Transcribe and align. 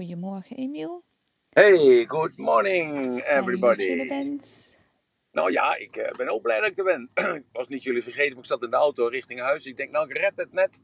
Goedemorgen, 0.00 0.56
Emiel. 0.56 1.04
Hey, 1.50 2.04
good 2.08 2.36
morning 2.36 2.92
Fijn 2.92 3.12
dat 3.12 3.24
je 3.26 3.36
everybody. 3.36 3.82
er 3.82 4.06
bent. 4.06 4.76
Nou 5.32 5.52
ja, 5.52 5.76
ik 5.76 5.96
eh, 5.96 6.16
ben 6.16 6.28
ook 6.28 6.42
blij 6.42 6.60
dat 6.60 6.68
ik 6.70 6.78
er 6.78 6.84
ben. 6.84 7.10
ik 7.36 7.44
was 7.52 7.68
niet 7.68 7.82
jullie 7.82 8.02
vergeten, 8.02 8.30
maar 8.32 8.42
ik 8.42 8.48
zat 8.48 8.62
in 8.62 8.70
de 8.70 8.76
auto 8.76 9.06
richting 9.06 9.40
huis. 9.40 9.64
Ik 9.66 9.76
denk, 9.76 9.90
nou, 9.90 10.08
ik 10.10 10.16
red 10.16 10.32
het 10.34 10.52
net 10.52 10.80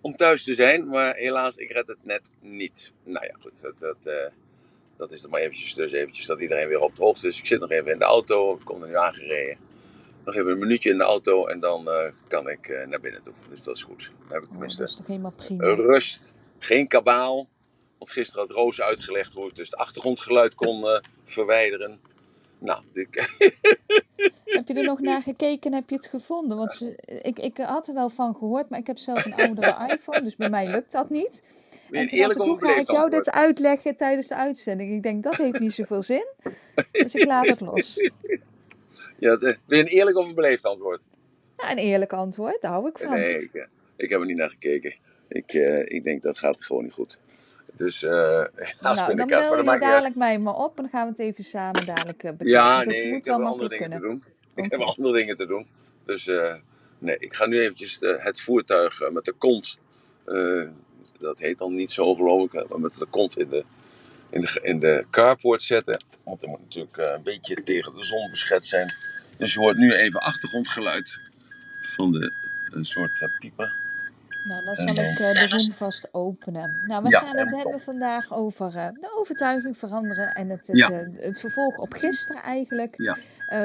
om 0.00 0.16
thuis 0.16 0.44
te 0.44 0.54
zijn. 0.54 0.88
Maar 0.88 1.14
helaas, 1.16 1.56
ik 1.56 1.70
red 1.70 1.86
het 1.86 2.04
net 2.04 2.30
niet. 2.40 2.92
Nou 3.04 3.26
ja, 3.26 3.34
goed, 3.40 3.60
dat, 3.60 3.78
dat, 3.78 4.06
eh, 4.06 4.30
dat 4.96 5.12
is 5.12 5.24
er 5.24 5.30
maar 5.30 5.40
eventjes. 5.40 5.74
Dus 5.74 5.92
eventjes 5.92 6.26
dat 6.26 6.40
iedereen 6.40 6.68
weer 6.68 6.80
op 6.80 6.96
de 6.96 7.02
hoogte 7.02 7.26
is. 7.26 7.38
Ik 7.38 7.46
zit 7.46 7.60
nog 7.60 7.70
even 7.70 7.92
in 7.92 7.98
de 7.98 8.04
auto, 8.04 8.54
ik 8.54 8.64
kom 8.64 8.82
er 8.82 8.88
nu 8.88 8.96
aangereden. 8.96 9.58
Nog 10.24 10.34
even 10.34 10.50
een 10.50 10.58
minuutje 10.58 10.90
in 10.90 10.98
de 10.98 11.04
auto 11.04 11.46
en 11.46 11.60
dan 11.60 11.88
eh, 11.90 12.10
kan 12.28 12.48
ik 12.48 12.84
naar 12.88 13.00
binnen 13.00 13.22
toe. 13.22 13.34
Dus 13.48 13.62
dat 13.62 13.76
is 13.76 13.82
goed. 13.82 14.12
Dan 14.18 14.28
heb 14.28 14.28
ik 14.28 14.34
Oh, 14.36 14.40
dat 14.42 14.50
tenminste 14.50 14.82
is 14.82 14.96
toch 14.96 15.06
helemaal 15.06 15.32
prima. 15.36 15.74
rust, 15.74 16.34
geen 16.58 16.88
kabaal. 16.88 17.48
Want 18.04 18.16
gisteren 18.16 18.46
had 18.46 18.56
Roos 18.56 18.80
uitgelegd 18.80 19.32
hoe 19.32 19.48
ik 19.48 19.54
dus 19.54 19.70
het 19.70 19.78
achtergrondgeluid 19.78 20.54
kon 20.54 20.84
eh, 20.88 21.00
verwijderen. 21.24 22.00
Nou, 22.58 22.82
ik, 22.92 23.14
Heb 24.44 24.68
je 24.68 24.74
er 24.74 24.84
nog 24.84 25.00
naar 25.00 25.22
gekeken 25.22 25.70
en 25.70 25.76
heb 25.76 25.88
je 25.88 25.94
het 25.94 26.06
gevonden? 26.06 26.56
Want 26.56 26.72
ze, 26.72 26.98
ik, 27.22 27.38
ik 27.38 27.56
had 27.56 27.88
er 27.88 27.94
wel 27.94 28.08
van 28.08 28.34
gehoord, 28.34 28.68
maar 28.68 28.78
ik 28.78 28.86
heb 28.86 28.98
zelf 28.98 29.24
een 29.24 29.34
oudere 29.34 29.76
iPhone, 29.92 30.22
dus 30.22 30.36
bij 30.36 30.50
mij 30.50 30.70
lukt 30.70 30.92
dat 30.92 31.10
niet. 31.10 31.44
En 31.90 32.06
toen 32.06 32.18
dacht 32.18 32.36
ik, 32.36 32.42
hoe 32.42 32.58
ga 32.58 32.76
ik 32.76 32.90
jou 32.90 33.10
dit 33.10 33.30
uitleggen 33.30 33.96
tijdens 33.96 34.28
de 34.28 34.34
uitzending? 34.34 34.92
Ik 34.94 35.02
denk, 35.02 35.22
dat 35.22 35.36
heeft 35.36 35.58
niet 35.58 35.72
zoveel 35.72 36.02
zin. 36.02 36.26
Dus 36.92 37.14
ik 37.14 37.24
laat 37.24 37.46
het 37.46 37.60
los. 37.60 38.10
Ja, 39.18 39.36
de- 39.36 39.58
wil 39.66 39.78
je 39.78 39.84
een 39.84 39.90
eerlijk 39.90 40.16
of 40.16 40.28
een 40.28 40.34
beleefd 40.34 40.64
antwoord? 40.64 41.00
Nou, 41.56 41.70
een 41.70 41.78
eerlijk 41.78 42.12
antwoord, 42.12 42.60
daar 42.62 42.72
hou 42.72 42.88
ik 42.88 42.98
van. 42.98 43.10
Nee, 43.10 43.42
ik, 43.42 43.54
eh, 43.54 43.64
ik 43.96 44.10
heb 44.10 44.20
er 44.20 44.26
niet 44.26 44.36
naar 44.36 44.50
gekeken. 44.50 44.94
Ik, 45.28 45.52
eh, 45.52 45.80
ik 45.80 46.04
denk 46.04 46.22
dat 46.22 46.38
gaat 46.38 46.64
gewoon 46.64 46.82
niet 46.82 46.92
goed. 46.92 47.18
Dus 47.76 48.00
helaas 48.00 48.80
Nou, 48.80 49.06
ben 49.06 49.16
dan 49.16 49.28
ik 49.28 49.32
uit. 49.34 49.50
Maar 49.50 49.64
bel 49.64 49.64
dat 49.64 49.74
je 49.74 49.80
dadelijk 49.80 50.14
mij 50.14 50.38
maar 50.38 50.54
op 50.54 50.76
en 50.76 50.82
dan 50.82 50.88
gaan 50.90 51.04
we 51.04 51.10
het 51.10 51.18
even 51.18 51.44
samen 51.44 51.86
dadelijk 51.86 52.22
eh, 52.22 52.30
bekijken. 52.30 52.46
Ja, 52.46 52.74
Want 52.74 52.84
dat 52.84 52.94
nee, 52.94 53.08
moet 53.08 53.18
ik 53.18 53.24
wel 53.24 53.38
heb 53.38 53.46
andere 53.46 53.68
dingen 53.68 53.90
te 53.90 53.98
doen. 54.00 54.24
Ik 54.64 54.70
heb 54.70 54.80
andere 54.80 55.16
dingen 55.16 55.36
te 55.36 55.46
doen. 55.46 55.66
Dus 56.04 56.26
eh, 56.26 56.54
nee, 56.98 57.16
ik 57.18 57.34
ga 57.34 57.46
nu 57.46 57.60
eventjes 57.60 57.98
de- 57.98 58.18
het 58.20 58.40
voertuig 58.40 59.10
met 59.10 59.24
de 59.24 59.32
kont. 59.32 59.78
dat 61.20 61.38
heet 61.38 61.58
dan 61.58 61.74
niet 61.74 61.92
zo 61.92 62.14
geloof 62.14 62.52
ik. 62.52 62.68
Maar 62.68 62.80
met 62.80 62.94
de 62.98 63.06
kont 63.06 63.38
in 63.38 63.48
de, 63.48 63.64
in 64.30 64.40
de, 64.40 64.58
in 64.62 64.78
de 64.78 65.06
carport 65.10 65.62
zetten. 65.62 66.02
Want 66.24 66.42
er 66.42 66.48
moet 66.48 66.60
natuurlijk 66.60 66.96
een 66.96 67.22
beetje 67.22 67.62
tegen 67.62 67.94
de 67.94 68.04
zon 68.04 68.30
beschet 68.30 68.66
zijn. 68.66 68.92
Dus 69.36 69.54
je 69.54 69.60
hoort 69.60 69.76
nu 69.76 69.92
even 69.94 70.20
achtergrondgeluid 70.20 71.20
van 71.82 72.12
de 72.12 72.32
een 72.72 72.84
soort 72.84 73.28
piepen. 73.38 73.72
Nou, 74.44 74.64
dan 74.64 74.74
En 74.74 74.94
zal 74.94 75.04
ik 75.04 75.18
eh, 75.18 75.32
de 75.40 75.48
Zoom 75.48 75.72
vast 75.74 76.08
openen. 76.12 76.80
Nou, 76.86 77.02
we 77.02 77.10
ja, 77.10 77.18
gaan 77.18 77.36
het 77.36 77.50
hebben 77.50 77.72
top. 77.72 77.80
vandaag 77.80 78.32
over 78.34 78.76
eh, 78.76 78.88
de 78.92 79.16
overtuiging 79.18 79.78
veranderen. 79.78 80.34
En 80.34 80.48
het 80.48 80.68
is 80.68 80.78
Ja, 80.78 80.90
eh, 80.90 81.06
het 81.16 81.40
vervolg 81.40 81.78
op 81.78 81.92
gisteren 81.92 82.42
eigenlijk. 82.42 82.94
ja, 82.96 83.16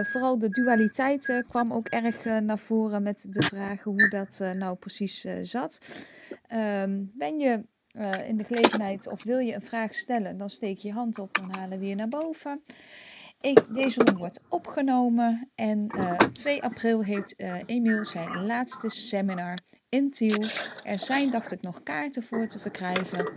vooral 0.03 0.39
de 0.39 0.49
dualiteit 0.49 1.29
eh, 1.29 1.37
kwam 1.47 1.73
ook 1.73 1.87
erg 1.87 2.25
naar 2.25 2.59
voren 2.59 3.03
met 3.03 3.25
de 3.29 3.41
vragen 3.43 3.91
hoe 3.91 4.09
dat 4.09 4.41
nou 4.55 4.75
precies 4.75 5.25
zat. 5.41 5.79
Ehm, 6.47 7.01
ben 7.13 7.39
je 7.39 7.61
in 8.27 8.37
de 8.37 8.43
gelegenheid 8.43 9.07
of 9.07 9.23
wil 9.23 9.37
je 9.37 9.53
een 9.53 9.61
vraag 9.61 9.95
stellen, 9.95 10.37
dan 10.37 10.49
steek 10.49 10.77
je 10.77 10.87
je 10.87 10.93
hand 10.93 11.19
op, 11.19 11.33
dan 11.35 11.51
halen 11.57 11.79
we 11.79 11.85
je 11.85 11.95
naar 11.95 12.07
boven. 12.07 12.61
Ik, 13.41 13.65
deze 13.69 14.15
wordt 14.17 14.41
opgenomen 14.49 15.49
en 15.55 15.87
eh, 15.87 16.11
op 16.11 16.33
2 16.33 16.63
april 16.63 17.03
heeft 17.03 17.35
eh 17.35 17.55
Emiel 17.65 18.05
zijn 18.05 18.45
laatste 18.45 18.89
seminar 18.89 19.57
in 19.89 20.11
Tiel. 20.11 20.41
Er 20.83 20.99
zijn, 20.99 21.31
dacht 21.31 21.51
ik, 21.51 21.61
nog 21.61 21.83
kaarten 21.83 22.23
voor 22.23 22.47
te 22.47 22.59
verkrijgen. 22.59 23.31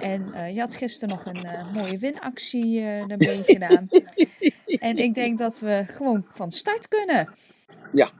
En 0.00 0.32
eh, 0.32 0.54
je 0.54 0.60
had 0.60 0.74
gisteren 0.74 1.16
nog 1.16 1.26
een 1.26 1.44
eh, 1.44 1.74
mooie 1.74 1.98
winactie 1.98 2.80
eh 2.80 3.06
daarmee 3.06 3.42
gedaan. 3.54 3.88
En 4.66 4.96
ik 4.96 5.14
denk 5.14 5.38
dat 5.38 5.60
we 5.60 5.84
gewoon 5.86 6.26
van 6.32 6.50
start 6.50 6.88
kunnen. 6.88 7.34
ja. 7.92 8.10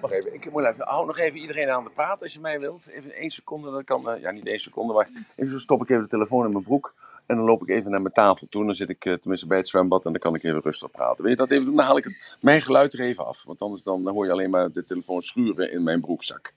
Wacht 0.00 0.14
even, 0.14 0.34
ik 0.34 0.50
moet 0.50 0.64
even, 0.64 0.88
hou 0.88 1.06
nog 1.06 1.18
even 1.18 1.40
iedereen 1.40 1.68
aan 1.68 1.84
de 1.84 1.90
praat 1.90 2.22
als 2.22 2.32
je 2.32 2.40
mij 2.40 2.60
wilt. 2.60 2.88
Even 2.88 3.12
één 3.12 3.30
seconde, 3.30 3.70
dat 3.70 3.84
kan, 3.84 4.10
eh, 4.10 4.20
ja 4.20 4.30
niet 4.30 4.48
één 4.48 4.58
seconde, 4.58 4.92
maar 4.92 5.08
even 5.36 5.52
zo 5.52 5.58
stop 5.58 5.82
ik 5.82 5.88
even 5.88 6.02
de 6.02 6.08
telefoon 6.08 6.44
in 6.44 6.52
mijn 6.52 6.64
broek. 6.64 6.94
En 7.28 7.36
dan 7.36 7.44
loop 7.44 7.62
ik 7.62 7.68
even 7.68 7.90
naar 7.90 8.02
mijn 8.02 8.14
tafel 8.14 8.46
toe. 8.50 8.64
Dan 8.64 8.74
zit 8.74 8.88
ik 8.88 9.04
eh, 9.04 9.14
tenminste 9.14 9.46
bij 9.46 9.58
het 9.58 9.68
zwembad 9.68 10.04
en 10.04 10.12
dan 10.12 10.20
kan 10.20 10.34
ik 10.34 10.42
even 10.42 10.60
rustig 10.60 10.90
praten. 10.90 11.22
Wil 11.22 11.30
je 11.30 11.36
dat 11.36 11.50
even 11.50 11.64
doen? 11.64 11.76
Dan 11.76 11.84
haal 11.84 11.96
ik 11.96 12.36
mijn 12.40 12.62
geluid 12.62 12.92
er 12.92 13.00
even 13.00 13.26
af. 13.26 13.44
Want 13.44 13.62
anders 13.62 13.82
dan 13.82 14.08
hoor 14.08 14.24
je 14.24 14.32
alleen 14.32 14.50
maar 14.50 14.72
de 14.72 14.84
telefoon 14.84 15.20
schuren 15.20 15.72
in 15.72 15.82
mijn 15.82 16.00
broekzak. 16.00 16.54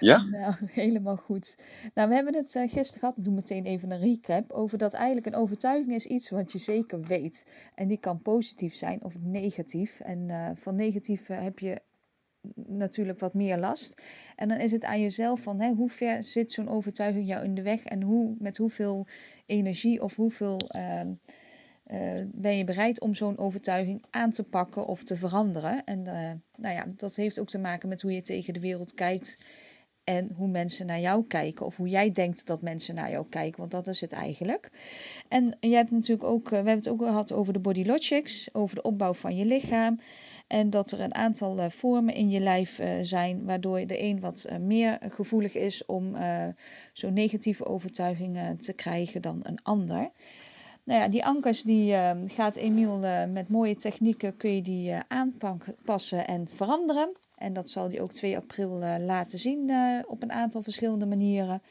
Ja? 0.00 0.22
Nou, 0.22 0.54
helemaal 0.82 1.16
goed. 1.16 1.66
Nou, 1.94 2.08
we 2.08 2.14
hebben 2.14 2.34
het 2.34 2.54
eh, 2.54 2.62
gisteren 2.62 3.00
gehad. 3.00 3.16
Ik 3.16 3.24
doe 3.24 3.34
meteen 3.34 3.64
even 3.64 3.90
een 3.90 4.00
recap. 4.00 4.52
Over 4.52 4.78
dat 4.78 4.92
eigenlijk 4.92 5.26
een 5.26 5.34
overtuiging 5.34 5.94
is 5.94 6.06
iets 6.06 6.30
wat 6.30 6.52
je 6.52 6.58
zeker 6.58 7.00
weet. 7.00 7.52
En 7.74 7.88
die 7.88 7.98
kan 7.98 8.22
positief 8.22 8.74
zijn 8.74 9.02
of 9.02 9.16
negatief. 9.20 10.00
En 10.00 10.30
eh, 10.30 10.50
van 10.54 10.74
negatief 10.74 11.26
heb 11.26 11.58
je 11.58 11.80
natuurlijk 12.54 13.18
wat 13.18 13.34
meer 13.34 13.58
last. 13.58 14.02
En 14.36 14.48
dan 14.48 14.58
is 14.58 14.72
het 14.72 14.84
aan 14.84 15.00
jezelf 15.00 15.40
van 15.40 15.60
hè, 15.60 15.72
hoe 15.72 15.90
ver 15.90 16.24
zit 16.24 16.52
zo'n 16.52 16.68
overtuiging 16.68 17.28
jou 17.28 17.44
in 17.44 17.54
de 17.54 17.62
weg 17.62 17.84
en 17.84 18.02
hoe, 18.02 18.34
met 18.38 18.56
hoeveel 18.56 19.06
energie 19.46 20.02
of 20.02 20.16
hoeveel 20.16 20.58
ehm, 20.58 21.08
eh, 21.82 22.20
ben 22.32 22.56
je 22.56 22.64
bereid 22.64 23.00
om 23.00 23.14
zo'n 23.14 23.38
overtuiging 23.38 24.04
aan 24.10 24.30
te 24.30 24.42
pakken 24.42 24.86
of 24.86 25.02
te 25.02 25.16
veranderen. 25.16 25.84
En 25.84 26.06
eh, 26.06 26.30
nou 26.56 26.74
ja, 26.74 26.86
dat 26.96 27.16
heeft 27.16 27.40
ook 27.40 27.48
te 27.48 27.58
maken 27.58 27.88
met 27.88 28.02
hoe 28.02 28.12
je 28.12 28.22
tegen 28.22 28.54
de 28.54 28.60
wereld 28.60 28.94
kijkt 28.94 29.44
en 30.04 30.30
hoe 30.36 30.48
mensen 30.48 30.86
naar 30.86 31.00
jou 31.00 31.26
kijken 31.26 31.66
of 31.66 31.76
hoe 31.76 31.88
jij 31.88 32.12
denkt 32.12 32.46
dat 32.46 32.62
mensen 32.62 32.94
naar 32.94 33.10
jou 33.10 33.26
kijken, 33.28 33.58
want 33.58 33.70
dat 33.70 33.86
is 33.86 34.00
het 34.00 34.12
eigenlijk. 34.12 34.70
En 35.28 35.56
je 35.60 35.74
hebt 35.74 35.90
natuurlijk 35.90 36.28
ook, 36.28 36.44
eh, 36.44 36.50
we 36.50 36.56
hebben 36.56 36.76
het 36.76 36.88
ook 36.88 37.02
gehad 37.02 37.32
over 37.32 37.52
de 37.52 37.58
body 37.58 37.84
logics, 37.84 38.48
over 38.52 38.76
de 38.76 38.82
opbouw 38.82 39.14
van 39.14 39.36
je 39.36 39.44
lichaam. 39.44 39.98
En 40.52 40.70
dat 40.70 40.90
er 40.90 41.00
een 41.00 41.14
aantal 41.14 41.58
eh, 41.58 41.70
vormen 41.70 42.14
in 42.14 42.30
je 42.30 42.40
lijf 42.40 42.78
eh, 42.78 42.88
zijn, 43.00 43.44
waardoor 43.44 43.86
de 43.86 44.02
een 44.02 44.20
wat 44.20 44.44
eh, 44.44 44.58
meer 44.58 44.98
gevoelig 45.08 45.54
is 45.54 45.86
om 45.86 46.16
zo'n 46.92 47.12
negatieve 47.12 47.66
overtuigingen 47.66 48.56
te 48.56 48.72
krijgen 48.72 49.22
dan 49.22 49.40
een 49.42 49.58
ander. 49.62 50.10
Nou 50.84 51.00
ja, 51.00 51.08
die 51.08 51.24
ankers 51.24 51.62
die 51.62 51.94
gaat 52.26 52.56
Emiel 52.56 52.98
met 53.28 53.48
mooie 53.48 53.76
technieken 53.76 54.36
kun 54.36 54.54
je 54.54 54.62
die 54.62 54.94
aanpassen 55.08 56.26
en 56.26 56.48
veranderen. 56.48 57.12
En 57.36 57.52
dat 57.52 57.70
zal 57.70 57.88
hij 57.88 58.00
ook 58.00 58.12
2 58.12 58.36
april 58.36 58.70
laten 58.98 59.38
zien 59.38 59.72
op 60.06 60.22
een 60.22 60.32
aantal 60.32 60.62
verschillende 60.62 61.06
manieren. 61.06 61.62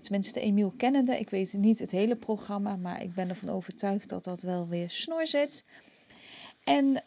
Tenminste, 0.00 0.40
Emiel 0.40 0.72
kennende. 0.76 1.18
Ik 1.18 1.30
weet 1.30 1.52
niet 1.52 1.78
het 1.78 1.90
hele 1.90 2.16
programma, 2.16 2.76
maar 2.76 3.02
ik 3.02 3.14
ben 3.14 3.28
ervan 3.28 3.48
overtuigd 3.48 4.08
dat 4.08 4.24
dat 4.24 4.42
wel 4.42 4.68
weer 4.68 4.90
snor 4.90 5.26
zit. 5.26 5.64
En 6.64 7.02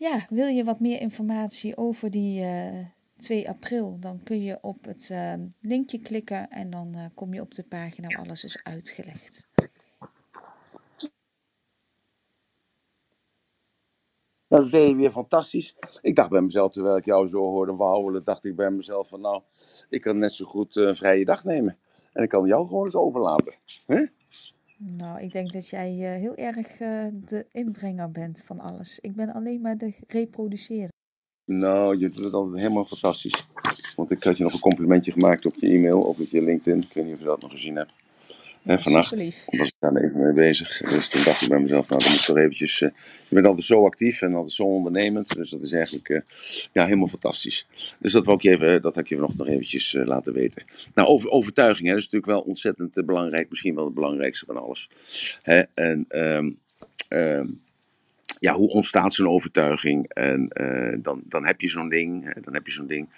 ja, 0.00 0.26
wil 0.28 0.46
je 0.46 0.64
wat 0.64 0.80
meer 0.80 1.00
informatie 1.00 1.76
over 1.76 2.10
die 2.10 2.42
eh 2.42 2.86
2 3.20 3.48
april, 3.48 3.96
dan 4.00 4.22
kun 4.22 4.42
je 4.42 4.58
op 4.60 4.84
het 4.84 5.10
eh, 5.10 5.34
linkje 5.60 6.00
klikken 6.00 6.50
en 6.50 6.70
dan 6.70 6.94
eh, 6.94 7.04
kom 7.14 7.34
je 7.34 7.40
op 7.40 7.54
de 7.54 7.64
pagina 7.64 8.08
waar 8.08 8.18
alles 8.18 8.44
is 8.44 8.62
uitgelegd. 8.62 9.48
Dat 14.48 14.70
deed 14.70 14.88
je 14.88 14.94
weer 14.94 15.10
fantastisch. 15.10 15.76
Ik 16.02 16.14
dacht 16.14 16.30
bij 16.30 16.40
mezelf, 16.40 16.72
terwijl 16.72 16.96
ik 16.96 17.04
jou 17.04 17.28
zo 17.28 17.38
hoorde 17.38 17.76
wauwelen, 17.76 18.24
dacht 18.24 18.44
ik 18.44 18.56
bij 18.56 18.70
mezelf 18.70 19.08
van 19.08 19.20
nou, 19.20 19.42
ik 19.88 20.00
kan 20.00 20.18
net 20.18 20.32
zo 20.32 20.44
goed 20.44 20.76
een 20.76 20.96
vrije 20.96 21.24
dag 21.24 21.44
nemen. 21.44 21.78
En 22.12 22.22
ik 22.22 22.28
kan 22.28 22.46
jou 22.46 22.66
gewoon 22.66 22.84
eens 22.84 22.94
overlaten. 22.94 23.54
Nou, 24.82 25.20
ik 25.20 25.32
denk 25.32 25.52
dat 25.52 25.68
jij 25.68 25.88
eh, 25.88 26.20
heel 26.20 26.34
erg 26.34 26.80
eh, 26.80 27.06
de 27.12 27.46
inbrenger 27.52 28.10
bent 28.10 28.42
van 28.44 28.60
alles. 28.60 28.98
Ik 29.00 29.14
ben 29.14 29.32
alleen 29.32 29.60
maar 29.60 29.76
de 29.76 29.94
reproduceerder. 30.06 30.88
Nou, 31.44 31.98
je 31.98 32.08
doet 32.08 32.24
het 32.24 32.32
altijd 32.32 32.56
helemaal 32.62 32.84
fantastisch. 32.84 33.46
Want 33.96 34.10
ik 34.10 34.24
had 34.24 34.36
je 34.36 34.42
nog 34.42 34.52
een 34.52 34.60
complimentje 34.60 35.12
gemaakt 35.12 35.46
op 35.46 35.54
je 35.54 35.70
e-mail 35.70 36.02
of 36.02 36.18
op 36.18 36.28
je 36.28 36.42
LinkedIn. 36.42 36.82
Ik 36.82 36.92
weet 36.92 37.04
niet 37.04 37.14
of 37.14 37.18
je 37.18 37.24
dat 37.24 37.40
nog 37.40 37.50
gezien 37.50 37.76
hebt. 37.76 37.92
Vannacht 38.64 39.10
was 39.46 39.68
ik 39.68 39.74
daar 39.78 39.96
even 39.96 40.22
mee 40.22 40.32
bezig. 40.32 40.78
Dus 40.78 41.08
toen 41.08 41.22
dacht 41.24 41.42
ik 41.42 41.48
bij 41.48 41.60
mezelf, 41.60 41.88
nou 41.88 42.02
dan 42.02 42.10
moet 42.10 42.20
ik 42.20 42.26
toch 42.26 42.36
eventjes... 42.36 42.80
eh, 42.80 42.88
je 43.28 43.34
bent 43.34 43.46
altijd 43.46 43.66
zo 43.66 43.84
actief 43.84 44.22
en 44.22 44.34
altijd 44.34 44.52
zo 44.52 44.62
ondernemend. 44.62 45.34
Dus 45.34 45.50
dat 45.50 45.60
is 45.60 45.72
eigenlijk 45.72 46.08
eh, 46.08 46.20
ja, 46.72 46.84
helemaal 46.84 47.08
fantastisch. 47.08 47.66
Dus 47.98 48.12
dat, 48.12 48.26
wil 48.26 48.34
ik 48.34 48.42
je 48.42 48.50
even, 48.50 48.82
dat 48.82 48.94
had 48.94 49.04
ik 49.04 49.08
je 49.08 49.16
nog, 49.16 49.36
nog 49.36 49.46
eventjes 49.46 49.94
eh, 49.94 50.06
laten 50.06 50.32
weten. 50.32 50.64
Nou, 50.94 51.08
over 51.08 51.30
overtuiging, 51.30 51.86
hè, 51.86 51.92
dat 51.94 52.02
is 52.02 52.10
natuurlijk 52.10 52.32
wel 52.32 52.48
ontzettend 52.48 53.06
belangrijk. 53.06 53.48
Misschien 53.50 53.74
wel 53.74 53.84
het 53.84 53.94
belangrijkste 53.94 54.46
van 54.46 54.56
alles. 54.56 54.88
Hè? 55.42 55.62
En 55.74 56.04
ehm, 56.08 57.46
ja, 58.40 58.54
hoe 58.54 58.68
ontstaat 58.68 59.14
zo'n 59.14 59.28
overtuiging? 59.28 60.08
En 60.08 60.48
eh, 60.48 60.98
dan, 61.02 61.22
dan 61.24 61.46
heb 61.46 61.60
je 61.60 61.68
zo'n 61.68 61.88
ding, 61.88 62.34
dan 62.40 62.54
heb 62.54 62.66
je 62.66 62.72
zo'n 62.72 62.86
ding. 62.86 63.08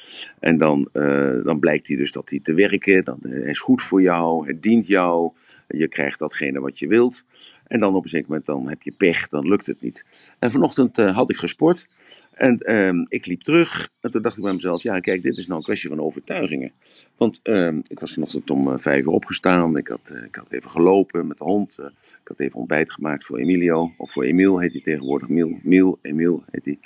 En 0.40 0.56
dan, 0.56 0.88
eh, 0.92 1.44
dan 1.44 1.58
blijkt 1.58 1.88
hij 1.88 1.96
dus 1.96 2.12
dat 2.12 2.30
hij 2.30 2.40
te 2.40 2.54
werken, 2.54 3.04
dan, 3.04 3.18
is 3.22 3.58
goed 3.58 3.82
voor 3.82 4.02
jou, 4.02 4.46
het 4.46 4.62
dient 4.62 4.86
jou, 4.86 5.32
je 5.68 5.88
krijgt 5.88 6.18
datgene 6.18 6.60
wat 6.60 6.78
je 6.78 6.86
wilt. 6.86 7.24
En 7.66 7.80
dan 7.80 7.94
op 7.94 8.02
een 8.02 8.08
zeker 8.08 8.28
moment 8.28 8.46
dan 8.46 8.68
heb 8.68 8.82
je 8.82 8.92
pech, 8.96 9.26
dan 9.26 9.48
lukt 9.48 9.66
het 9.66 9.80
niet. 9.80 10.04
En 10.38 10.50
vanochtend 10.50 10.98
eh, 10.98 11.16
had 11.16 11.30
ik 11.30 11.36
gesport. 11.36 11.88
En 12.32 12.58
ehm, 12.58 13.04
ik 13.08 13.26
liep 13.26 13.40
terug 13.40 13.88
en 14.00 14.10
toen 14.10 14.22
dacht 14.22 14.36
ik 14.36 14.42
bij 14.42 14.52
mezelf, 14.52 14.82
ja 14.82 15.00
kijk, 15.00 15.22
dit 15.22 15.38
is 15.38 15.46
nou 15.46 15.58
een 15.58 15.64
kwestie 15.64 15.88
van 15.88 16.00
overtuigingen. 16.00 16.72
Want 17.16 17.40
ehm, 17.42 17.80
ik 17.82 18.00
was 18.00 18.12
vanochtend 18.12 18.50
om 18.50 18.68
uh, 18.68 18.78
vijf 18.78 19.04
uur 19.04 19.10
opgestaan, 19.10 19.76
ik 19.76 19.88
had, 19.88 20.12
uh, 20.16 20.24
ik 20.24 20.34
had 20.34 20.52
even 20.52 20.70
gelopen 20.70 21.26
met 21.26 21.38
de 21.38 21.44
hond, 21.44 21.76
uh, 21.80 21.86
ik 22.00 22.28
had 22.28 22.40
even 22.40 22.58
ontbijt 22.58 22.92
gemaakt 22.92 23.24
voor 23.24 23.38
Emilio, 23.38 23.92
of 23.96 24.12
voor 24.12 24.24
Emiel 24.24 24.58
heet 24.58 24.72
hij 24.72 24.80
tegenwoordig, 24.80 25.28
Miel, 25.28 25.58
Miel 25.62 25.98
Emiel 26.02 26.44
heet 26.50 26.64
hij. 26.64 26.78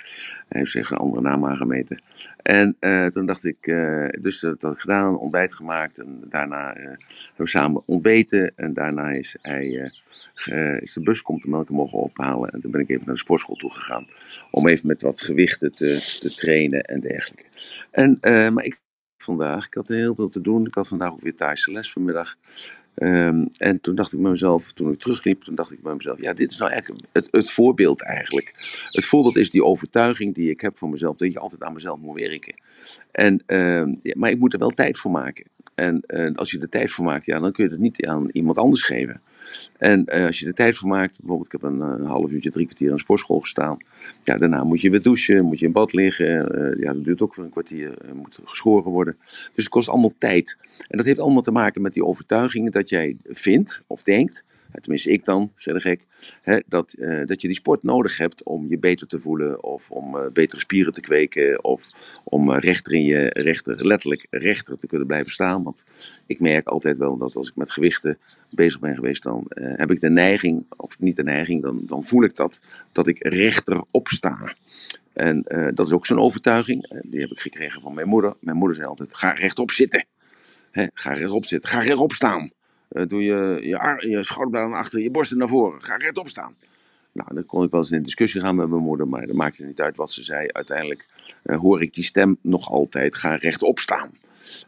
Hij 0.47 0.59
heeft 0.59 0.71
zich 0.71 0.91
een 0.91 0.97
andere 0.97 1.21
naam 1.21 1.45
aangemeten. 1.45 2.01
En 2.37 2.75
toen 3.11 3.25
dacht 3.25 3.45
ik, 3.45 3.65
dus 4.21 4.39
dat 4.39 4.61
had 4.61 4.73
ik 4.73 4.79
gedaan, 4.79 5.17
ontbijt 5.17 5.53
gemaakt 5.53 5.99
en 5.99 6.23
daarna 6.29 6.73
hebben 6.73 6.97
we 7.35 7.47
samen 7.47 7.81
ontbeten 7.85 8.53
en 8.55 8.73
daarna 8.73 9.11
is 9.11 9.37
hij 9.41 9.91
is 10.79 10.93
de 10.93 11.01
bus 11.03 11.21
komt 11.21 11.45
om 11.45 11.51
melk 11.51 11.69
mogen 11.69 11.99
ophalen. 11.99 12.49
En 12.49 12.61
toen 12.61 12.71
ben 12.71 12.81
ik 12.81 12.89
even 12.89 13.05
naar 13.05 13.13
de 13.13 13.19
sportschool 13.19 13.55
toe 13.55 13.71
gegaan. 13.71 14.05
Om 14.51 14.67
even 14.67 14.87
met 14.87 15.01
wat 15.01 15.21
gewichten 15.37 15.73
te, 16.19 16.33
trainen 16.35 16.81
en 16.81 16.99
dergelijke. 16.99 17.43
En, 17.91 18.17
uh, 18.21 18.49
maar 18.49 18.63
ik 18.63 18.79
vandaag, 19.17 19.65
ik 19.65 19.73
had 19.73 19.87
heel 19.87 20.15
veel 20.15 20.29
te 20.29 20.41
doen. 20.41 20.65
Ik 20.65 20.73
had 20.73 20.87
vandaag 20.87 21.11
ook 21.11 21.21
weer 21.21 21.35
Thaise 21.35 21.71
les 21.71 21.91
vanmiddag. 21.91 22.35
Um, 22.95 23.47
en 23.57 23.81
toen 23.81 23.95
dacht 23.95 24.13
ik 24.13 24.21
bij 24.21 24.31
mezelf, 24.31 24.73
toen 24.73 24.91
ik 24.91 24.99
terugliep, 24.99 25.43
toen 25.43 25.55
dacht 25.55 25.71
ik 25.71 25.81
bij 25.81 25.93
mezelf, 25.93 26.21
ja, 26.21 26.33
dit 26.33 26.51
is 26.51 26.57
nou 26.57 26.71
eigenlijk 26.71 27.05
het, 27.11 27.27
het 27.31 27.51
voorbeeld 27.51 28.03
eigenlijk. 28.03 28.53
Het 28.89 29.05
voorbeeld 29.05 29.35
is 29.35 29.49
die 29.49 29.63
overtuiging 29.63 30.35
die 30.35 30.49
ik 30.49 30.61
heb 30.61 30.77
van 30.77 30.89
mezelf, 30.89 31.15
dat 31.15 31.33
je 31.33 31.39
altijd 31.39 31.63
aan 31.63 31.73
mezelf 31.73 31.99
moet 31.99 32.19
werken. 32.19 32.53
En, 33.11 33.43
uh, 33.47 33.95
ja, 33.99 34.13
maar 34.17 34.29
ik 34.29 34.39
moet 34.39 34.53
er 34.53 34.59
wel 34.59 34.69
tijd 34.69 34.97
voor 34.97 35.11
maken. 35.11 35.45
En 35.77 36.03
uh, 36.07 36.35
als 36.35 36.51
je 36.51 36.59
er 36.59 36.69
tijd 36.69 36.91
voor 36.91 37.05
maakt, 37.05 37.25
ja, 37.25 37.39
dan 37.39 37.51
kun 37.51 37.63
je 37.63 37.69
het 37.69 37.79
niet 37.79 38.05
aan 38.05 38.29
iemand 38.31 38.57
anders 38.57 38.83
geven. 38.83 39.21
En 39.77 40.03
uh, 40.07 40.25
als 40.25 40.39
je 40.39 40.47
er 40.47 40.53
tijd 40.53 40.77
voor 40.77 40.89
maakt, 40.89 41.17
bijvoorbeeld 41.17 41.53
ik 41.53 41.61
heb 41.61 41.71
een, 41.71 41.79
een 41.79 42.05
half 42.05 42.31
uurtje, 42.31 42.49
drie 42.49 42.65
kwartier 42.65 42.87
in 42.87 42.93
een 42.93 42.99
sportschool 42.99 43.39
gestaan. 43.39 43.77
Ja, 44.23 44.37
daarna 44.37 44.63
moet 44.63 44.81
je 44.81 44.89
weer 44.89 45.01
douchen, 45.01 45.45
moet 45.45 45.59
je 45.59 45.65
in 45.65 45.71
bad 45.71 45.93
liggen. 45.93 46.27
Ja, 46.79 46.93
dat 46.93 47.03
duurt 47.03 47.21
ook 47.21 47.33
voor 47.33 47.43
een 47.43 47.49
kwartier, 47.49 47.97
moet 48.13 48.39
geschoren 48.43 48.91
worden. 48.91 49.17
Dus 49.27 49.63
het 49.63 49.69
kost 49.69 49.89
allemaal 49.89 50.13
tijd. 50.17 50.57
En 50.87 50.97
dat 50.97 51.05
heeft 51.05 51.19
allemaal 51.19 51.41
te 51.41 51.51
maken 51.51 51.81
met 51.81 51.93
die 51.93 52.05
overtuigingen 52.05 52.71
dat 52.71 52.89
jij 52.89 53.17
vindt 53.23 53.83
of 53.87 54.03
denkt 54.03 54.45
tenminste 54.81 55.11
ik 55.11 55.25
dan, 55.25 55.51
zeg 55.55 55.81
gek, 55.81 56.05
hè, 56.41 56.59
dat, 56.67 56.95
uh, 56.99 57.25
dat 57.25 57.41
je 57.41 57.47
die 57.47 57.55
sport 57.55 57.83
nodig 57.83 58.17
hebt 58.17 58.43
om 58.43 58.69
je 58.69 58.77
beter 58.77 59.07
te 59.07 59.19
voelen 59.19 59.63
of 59.63 59.91
om 59.91 60.15
uh, 60.15 60.21
betere 60.33 60.59
spieren 60.59 60.93
te 60.93 61.01
kweken 61.01 61.63
of 61.63 61.89
om 62.23 62.49
uh, 62.49 62.57
rechter 62.59 62.93
in 62.93 63.03
je 63.03 63.29
rechter, 63.33 63.87
letterlijk 63.87 64.27
rechter 64.29 64.77
te 64.77 64.87
kunnen 64.87 65.07
blijven 65.07 65.31
staan. 65.31 65.63
Want 65.63 65.83
ik 66.25 66.39
merk 66.39 66.67
altijd 66.67 66.97
wel 66.97 67.17
dat 67.17 67.35
als 67.35 67.49
ik 67.49 67.55
met 67.55 67.71
gewichten 67.71 68.17
bezig 68.49 68.79
ben 68.79 68.95
geweest, 68.95 69.23
dan 69.23 69.45
heb 69.49 69.91
ik 69.91 69.99
de 69.99 70.09
neiging, 70.09 70.65
of 70.77 70.99
niet 70.99 71.15
de 71.15 71.23
neiging, 71.23 71.61
dan, 71.61 71.81
dan 71.85 72.03
voel 72.03 72.23
ik 72.23 72.35
dat, 72.35 72.59
dat 72.91 73.07
ik 73.07 73.27
rechter 73.27 73.83
opsta. 73.91 74.53
En 75.13 75.43
dat 75.73 75.87
is 75.87 75.93
ook 75.93 76.05
zo'n 76.05 76.19
overtuiging, 76.19 77.01
die 77.03 77.19
heb 77.19 77.31
ik 77.31 77.39
gekregen 77.39 77.81
van 77.81 77.93
mijn 77.93 78.07
moeder. 78.07 78.33
Mijn 78.39 78.57
moeder 78.57 78.75
zei 78.75 78.87
altijd, 78.87 79.15
ga 79.15 79.31
rechtop 79.31 79.71
zitten. 79.71 80.05
Ga 80.93 81.13
rechtop 81.13 81.45
zitten, 81.45 81.69
ga 81.69 81.79
rechtop 81.79 82.11
staan. 82.11 82.51
Uh, 82.91 83.07
doe 83.07 83.23
je 83.23 83.57
je, 83.61 83.67
je 84.07 84.23
achter, 84.73 84.99
je 84.99 85.11
borsten 85.11 85.37
naar 85.37 85.47
voren. 85.47 85.83
Ga 85.83 85.95
rechtop 85.95 86.27
staan. 86.27 86.55
Nou, 87.11 87.33
dan 87.33 87.45
kon 87.45 87.63
ik 87.63 87.71
wel 87.71 87.79
eens 87.79 87.91
in 87.91 88.03
discussie 88.03 88.41
gaan 88.41 88.55
met 88.55 88.69
mijn 88.69 88.81
moeder, 88.81 89.07
maar 89.07 89.27
dat 89.27 89.35
maakte 89.35 89.65
niet 89.65 89.81
uit 89.81 89.97
wat 89.97 90.11
ze 90.11 90.23
zei. 90.23 90.47
Uiteindelijk 90.47 91.05
uh, 91.43 91.59
hoor 91.59 91.81
ik 91.81 91.93
die 91.93 92.03
stem 92.03 92.37
nog 92.41 92.69
altijd, 92.69 93.15
ga 93.15 93.35
rechtop 93.35 93.79
staan. 93.79 94.11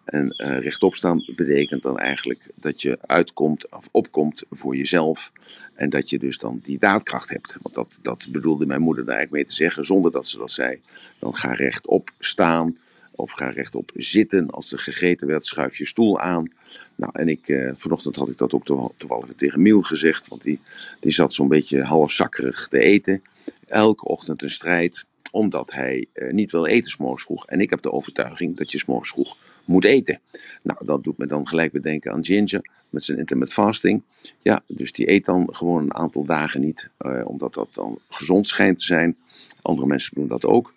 En 0.05 0.33
uh, 0.37 0.59
rechtop 0.59 0.95
staan 0.95 1.23
betekent 1.35 1.83
dan 1.83 1.97
eigenlijk 1.97 2.49
dat 2.55 2.81
je 2.81 2.97
uitkomt 3.01 3.71
of 3.71 3.89
opkomt 3.91 4.43
voor 4.49 4.75
jezelf. 4.75 5.31
En 5.73 5.89
dat 5.89 6.09
je 6.09 6.19
dus 6.19 6.37
dan 6.37 6.59
die 6.63 6.79
daadkracht 6.79 7.29
hebt. 7.29 7.57
Want 7.61 7.75
dat, 7.75 7.99
dat 8.01 8.27
bedoelde 8.31 8.65
mijn 8.65 8.81
moeder 8.81 9.05
daar 9.05 9.15
eigenlijk 9.15 9.43
mee 9.43 9.55
te 9.55 9.63
zeggen, 9.63 9.85
zonder 9.85 10.11
dat 10.11 10.27
ze 10.27 10.37
dat 10.37 10.51
zei. 10.51 10.81
Dan 11.19 11.35
ga 11.35 11.53
rechtop 11.53 12.09
staan 12.19 12.75
of 13.19 13.31
ga 13.31 13.49
rechtop 13.49 13.91
zitten. 13.95 14.49
Als 14.49 14.71
er 14.71 14.79
gegeten 14.79 15.27
werd, 15.27 15.45
schuif 15.45 15.77
je 15.77 15.85
stoel 15.85 16.19
aan. 16.19 16.51
Nou, 16.95 17.11
en 17.15 17.27
ik, 17.27 17.47
eh, 17.47 17.71
vanochtend 17.75 18.15
had 18.15 18.29
ik 18.29 18.37
dat 18.37 18.53
ook 18.53 18.93
toevallig 18.97 19.29
tegen 19.35 19.61
Miel 19.61 19.81
gezegd, 19.81 20.27
want 20.27 20.43
die, 20.43 20.59
die 20.99 21.11
zat 21.11 21.33
zo'n 21.33 21.47
beetje 21.47 21.83
halfzakkerig 21.83 22.67
te 22.67 22.79
eten. 22.79 23.21
Elke 23.67 24.05
ochtend 24.05 24.41
een 24.41 24.49
strijd, 24.49 25.05
omdat 25.31 25.71
hij 25.71 26.05
eh, 26.13 26.31
niet 26.31 26.51
wil 26.51 26.65
eten 26.65 26.91
s'morgens 26.91 27.23
vroeg. 27.23 27.45
En 27.45 27.59
ik 27.59 27.69
heb 27.69 27.81
de 27.81 27.91
overtuiging 27.91 28.57
dat 28.57 28.71
je 28.71 28.77
s'morgens 28.77 29.09
vroeg 29.09 29.37
moet 29.65 29.85
eten. 29.85 30.19
Nou, 30.61 30.85
dat 30.85 31.03
doet 31.03 31.17
me 31.17 31.25
dan 31.25 31.47
gelijk 31.47 31.71
weer 31.71 31.81
denken 31.81 32.11
aan 32.11 32.25
Ginger 32.25 32.61
met 32.89 33.03
zijn 33.03 33.17
intermittent 33.17 33.59
fasting. 33.59 34.01
Ja, 34.41 34.61
dus 34.67 34.91
die 34.91 35.11
eet 35.11 35.25
dan 35.25 35.47
gewoon 35.51 35.83
een 35.83 35.95
aantal 35.95 36.25
dagen 36.25 36.61
niet, 36.61 36.89
uh, 36.99 37.21
omdat 37.27 37.53
dat 37.53 37.69
dan 37.73 37.99
gezond 38.09 38.47
schijnt 38.47 38.77
te 38.77 38.85
zijn. 38.85 39.17
Andere 39.61 39.87
mensen 39.87 40.15
doen 40.15 40.27
dat 40.27 40.45
ook. 40.45 40.73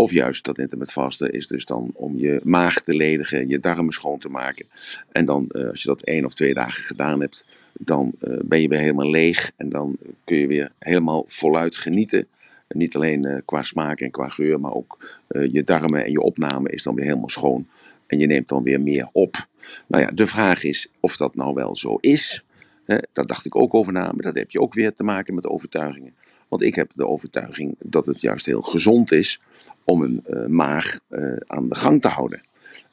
Of 0.00 0.12
juist 0.12 0.44
dat 0.44 0.58
intermittent 0.58 1.20
is 1.30 1.46
dus 1.46 1.64
dan 1.64 1.90
om 1.94 2.16
je 2.16 2.40
maag 2.44 2.80
te 2.80 2.94
ledigen, 2.94 3.48
je 3.48 3.58
darmen 3.58 3.92
schoon 3.92 4.18
te 4.18 4.28
maken. 4.28 4.66
En 5.12 5.24
dan, 5.24 5.48
uh, 5.52 5.68
als 5.68 5.82
je 5.82 5.88
dat 5.88 6.02
één 6.02 6.24
of 6.24 6.34
twee 6.34 6.54
dagen 6.54 6.84
gedaan 6.84 7.20
hebt, 7.20 7.44
dan 7.72 8.12
uh, 8.20 8.38
ben 8.44 8.60
je 8.60 8.68
weer 8.68 8.78
helemaal 8.78 9.10
leeg. 9.10 9.50
En 9.56 9.68
dan 9.68 9.96
kun 10.24 10.36
je 10.36 10.46
weer 10.46 10.72
helemaal 10.78 11.24
voluit 11.26 11.76
genieten. 11.76 12.26
En 12.66 12.78
niet 12.78 12.94
alleen 12.94 13.26
uh, 13.26 13.38
qua 13.44 13.62
smaak 13.62 14.00
en 14.00 14.10
qua 14.10 14.28
geur, 14.28 14.60
maar 14.60 14.74
ook 14.74 15.18
je 15.28 15.64
darmen 15.64 16.04
en 16.04 16.12
je 16.12 16.20
opname 16.20 16.70
is 16.70 16.82
dan 16.82 16.94
weer 16.94 17.04
helemaal 17.04 17.28
schoon. 17.28 17.66
En 18.06 18.18
je 18.18 18.26
neemt 18.26 18.48
dan 18.48 18.62
weer 18.62 18.80
meer 18.80 19.08
op. 19.12 19.46
Nou 19.86 20.02
ja, 20.02 20.10
de 20.10 20.26
vraag 20.26 20.62
is 20.62 20.90
of 21.00 21.16
dat 21.16 21.34
nou 21.34 21.54
wel 21.54 21.76
zo 21.76 21.96
is. 22.00 22.44
Daar 22.86 23.26
dacht 23.26 23.46
ik 23.46 23.56
ook 23.56 23.74
over 23.74 23.92
na, 23.92 24.00
maar 24.00 24.22
dat 24.22 24.34
heb 24.34 24.50
je 24.50 24.60
ook 24.60 24.74
weer 24.74 24.94
te 24.94 25.04
maken 25.04 25.34
met 25.34 25.46
overtuigingen. 25.46 26.14
Want 26.48 26.62
ik 26.62 26.74
heb 26.74 26.90
de 26.94 27.06
overtuiging 27.06 27.76
dat 27.78 28.06
het 28.06 28.20
juist 28.20 28.46
heel 28.46 28.62
gezond 28.62 29.12
is 29.12 29.40
om 29.84 30.02
een 30.02 30.24
uh, 30.30 30.46
maag 30.46 31.00
uh, 31.10 31.36
aan 31.46 31.68
de 31.68 31.74
gang 31.74 32.00
te 32.00 32.08
houden. 32.08 32.46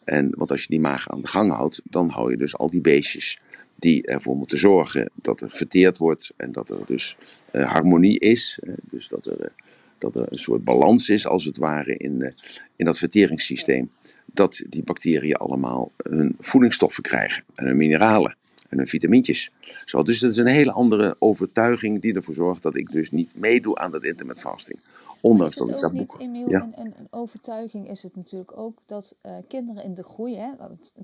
En, 0.04 0.30
want 0.38 0.52
als 0.52 0.62
je 0.62 0.68
die 0.68 0.80
maag 0.80 1.10
aan 1.10 1.22
de 1.22 1.28
gang 1.28 1.52
houdt, 1.52 1.82
dan 1.84 2.10
hou 2.10 2.32
je 2.32 2.38
dus 2.38 2.58
al 2.58 2.70
die 2.70 2.82
beestjes 2.82 3.40
die 3.76 4.06
ervoor 4.06 4.36
moeten 4.36 4.58
zorgen 4.58 5.10
dat 5.14 5.42
er 5.42 5.50
verteerd 5.50 5.98
wordt 5.98 6.34
en 6.36 6.52
dat 6.52 6.70
er 6.70 6.80
dus 6.86 7.18
uh, 7.52 7.72
harmonie 7.72 8.20
is. 8.20 8.60
dus 8.90 9.08
dat 9.08 9.26
er, 9.26 9.52
dat 9.98 10.16
er 10.16 10.32
een 10.32 10.38
soort 10.38 10.64
balans 10.64 11.10
is, 11.10 11.28
als 11.28 11.46
het 11.46 11.58
ware, 11.58 11.98
in, 11.98 12.34
in 12.76 12.86
dat 12.86 12.98
verteringssysteem. 12.98 13.92
Dat 14.26 14.62
die 14.70 14.84
bacteriën 14.84 15.36
allemaal 15.36 15.92
hun 15.98 16.36
voedingsstoffen 16.40 17.04
krijgen 17.04 17.44
en 17.54 17.66
hun 17.66 17.78
mineralen 17.78 18.36
en 18.76 18.82
hun 18.82 18.90
vitamintjes. 18.90 19.52
Zo, 19.86 20.04
dus 20.04 20.20
dat 20.20 20.32
is 20.32 20.38
een 20.38 20.48
hele 20.48 20.72
andere 20.72 21.16
overtuiging 21.20 22.02
die 22.02 22.14
ervoor 22.14 22.34
zorgt 22.34 22.64
dat 22.64 22.76
ik 22.76 22.92
dus 22.92 23.12
niet 23.12 23.36
meedoe 23.36 23.78
aan 23.78 23.92
dat 23.92 24.04
intermittent 24.04 24.48
fasting. 24.48 24.80
Ondanks 25.22 25.56
dat 25.56 25.70
ik 25.70 25.80
dat 25.80 25.92
niet, 25.92 26.16
Emiel, 26.20 26.50
ja. 26.50 26.62
een, 26.62 26.80
een, 26.80 27.08
overtuiging 27.10 27.90
is 27.90 28.04
het 28.04 28.16
natuurlijk 28.16 28.58
ook 28.58 28.78
dat 28.86 29.16
uh, 29.26 29.32
kinderen 29.48 29.84
in 29.84 29.94
de 29.94 30.04
groei, 30.04 30.36
hè, 30.36 30.50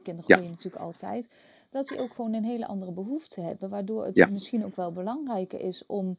kinderen 0.03 0.23
groeien 0.23 0.43
ja. 0.43 0.49
natuurlijk 0.49 0.83
altijd, 0.83 1.29
dat 1.69 1.87
die 1.87 1.99
ook 1.99 2.13
gewoon 2.15 2.33
een 2.33 2.43
hele 2.43 2.67
andere 2.67 2.91
behoefte 2.91 3.41
hebben. 3.41 3.69
Waardoor 3.69 4.05
het 4.05 4.15
ja. 4.15 4.27
misschien 4.27 4.65
ook 4.65 4.75
wel 4.75 4.91
belangrijker 4.91 5.59
is 5.59 5.83
om 5.85 6.17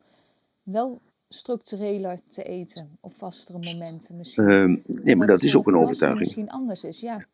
wel 0.62 1.00
structureler 1.28 2.18
te 2.28 2.42
eten 2.42 2.98
op 3.00 3.14
vastere 3.14 3.58
momenten. 3.58 4.16
Misschien. 4.16 4.44
Uh, 4.44 5.04
nee, 5.04 5.16
maar 5.16 5.26
dat, 5.26 5.36
dat 5.36 5.48
is 5.48 5.56
ook 5.56 5.66
een 5.66 5.76
overtuiging. 5.76 6.20
Misschien 6.20 6.50
anders 6.50 6.84
is, 6.84 7.00
ja. 7.00 7.26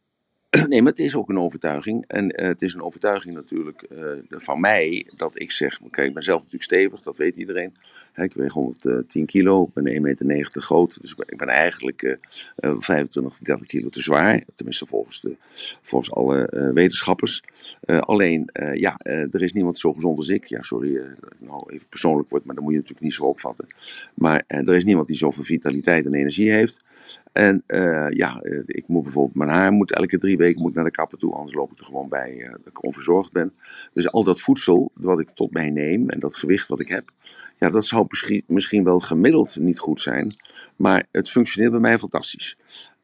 Nee, 0.69 0.83
maar 0.83 0.91
het 0.91 1.01
is 1.01 1.17
ook 1.17 1.29
een 1.29 1.39
overtuiging. 1.39 2.05
En 2.07 2.41
uh, 2.41 2.47
het 2.47 2.63
is 2.63 2.75
een 2.75 2.83
overtuiging 2.83 3.35
natuurlijk 3.35 3.87
uh, 3.93 4.01
van 4.29 4.61
mij 4.61 5.07
dat 5.17 5.41
ik 5.41 5.51
zeg: 5.51 5.81
kijk, 5.91 6.09
ik 6.09 6.15
ben 6.15 6.23
zelf 6.23 6.39
natuurlijk 6.39 6.63
stevig, 6.63 7.01
dat 7.01 7.19
weet 7.19 7.37
iedereen. 7.37 7.73
Ik 8.15 8.33
weeg 8.33 8.53
110 8.53 9.27
kilo, 9.27 9.71
ik 9.75 9.83
ben 9.83 10.17
1,90 10.17 10.27
meter 10.27 10.63
groot. 10.63 11.01
Dus 11.01 11.15
ik 11.27 11.37
ben 11.37 11.49
eigenlijk 11.49 12.03
uh, 12.03 12.15
25 12.57 13.37
tot 13.37 13.45
30 13.45 13.67
kilo 13.67 13.89
te 13.89 14.01
zwaar. 14.01 14.43
Tenminste, 14.55 14.87
volgens, 14.87 15.21
de, 15.21 15.37
volgens 15.83 16.13
alle 16.13 16.71
wetenschappers. 16.75 17.43
alleen, 17.87 18.51
ja, 18.75 18.99
er 19.03 19.43
is 19.43 19.53
niemand 19.53 19.79
zo 19.79 19.93
gezond 19.93 20.19
als 20.19 20.29
ik. 20.29 20.45
Ja, 20.45 20.63
sorry, 20.63 21.01
nou 21.39 21.73
even 21.73 21.89
persoonlijk 21.89 22.31
wordt, 22.31 22.45
maar 22.45 22.55
dat 22.55 22.65
moet 22.65 22.73
je 22.73 22.79
natuurlijk 22.79 23.05
niet 23.05 23.15
zo 23.15 23.25
opvatten. 23.25 23.67
Maar 24.15 24.45
er 24.47 24.75
is 24.75 24.85
niemand 24.85 25.07
die 25.07 25.17
zoveel 25.17 25.45
vitaliteit 25.45 26.07
en 26.07 26.15
energie 26.15 26.51
heeft. 26.51 26.85
En 27.33 27.63
uh, 27.67 28.11
ja, 28.11 28.41
ik 28.67 28.85
moet 28.87 29.03
bijvoorbeeld, 29.03 29.35
mijn 29.37 29.51
haar 29.51 29.73
moet 29.73 29.95
elke 29.95 30.19
drie 30.19 30.37
weken 30.37 30.63
moet 30.63 30.75
naar 30.75 30.85
de 30.85 30.91
kapper 30.91 31.19
toe, 31.19 31.35
anders 31.35 31.55
loop 31.55 31.73
ik 31.73 31.79
er 31.79 31.85
gewoon 31.85 32.09
bij 32.09 32.35
uh, 32.37 32.51
dat 32.51 32.67
ik 32.67 32.85
onverzorgd 32.85 33.33
ben. 33.33 33.53
Dus 33.93 34.11
al 34.11 34.25
dat 34.25 34.41
voedsel 34.41 34.91
wat 34.95 35.21
ik 35.21 35.31
tot 35.31 35.53
mij 35.53 35.71
neem 35.71 36.11
en 36.11 36.21
dat 36.21 36.37
gewicht 36.37 36.69
wat 36.69 36.81
ik 36.81 36.89
heb, 36.89 37.11
ja, 37.59 37.69
dat 37.69 37.85
zou 37.85 38.07
misschien, 38.47 38.85
wel 38.85 39.01
gemiddeld 39.01 39.59
niet 39.59 39.79
goed 39.79 40.01
zijn, 40.01 40.37
maar 40.77 41.07
het 41.13 41.31
functioneert 41.31 41.73
bij 41.73 41.81
mij 41.81 41.99
fantastisch. 41.99 42.57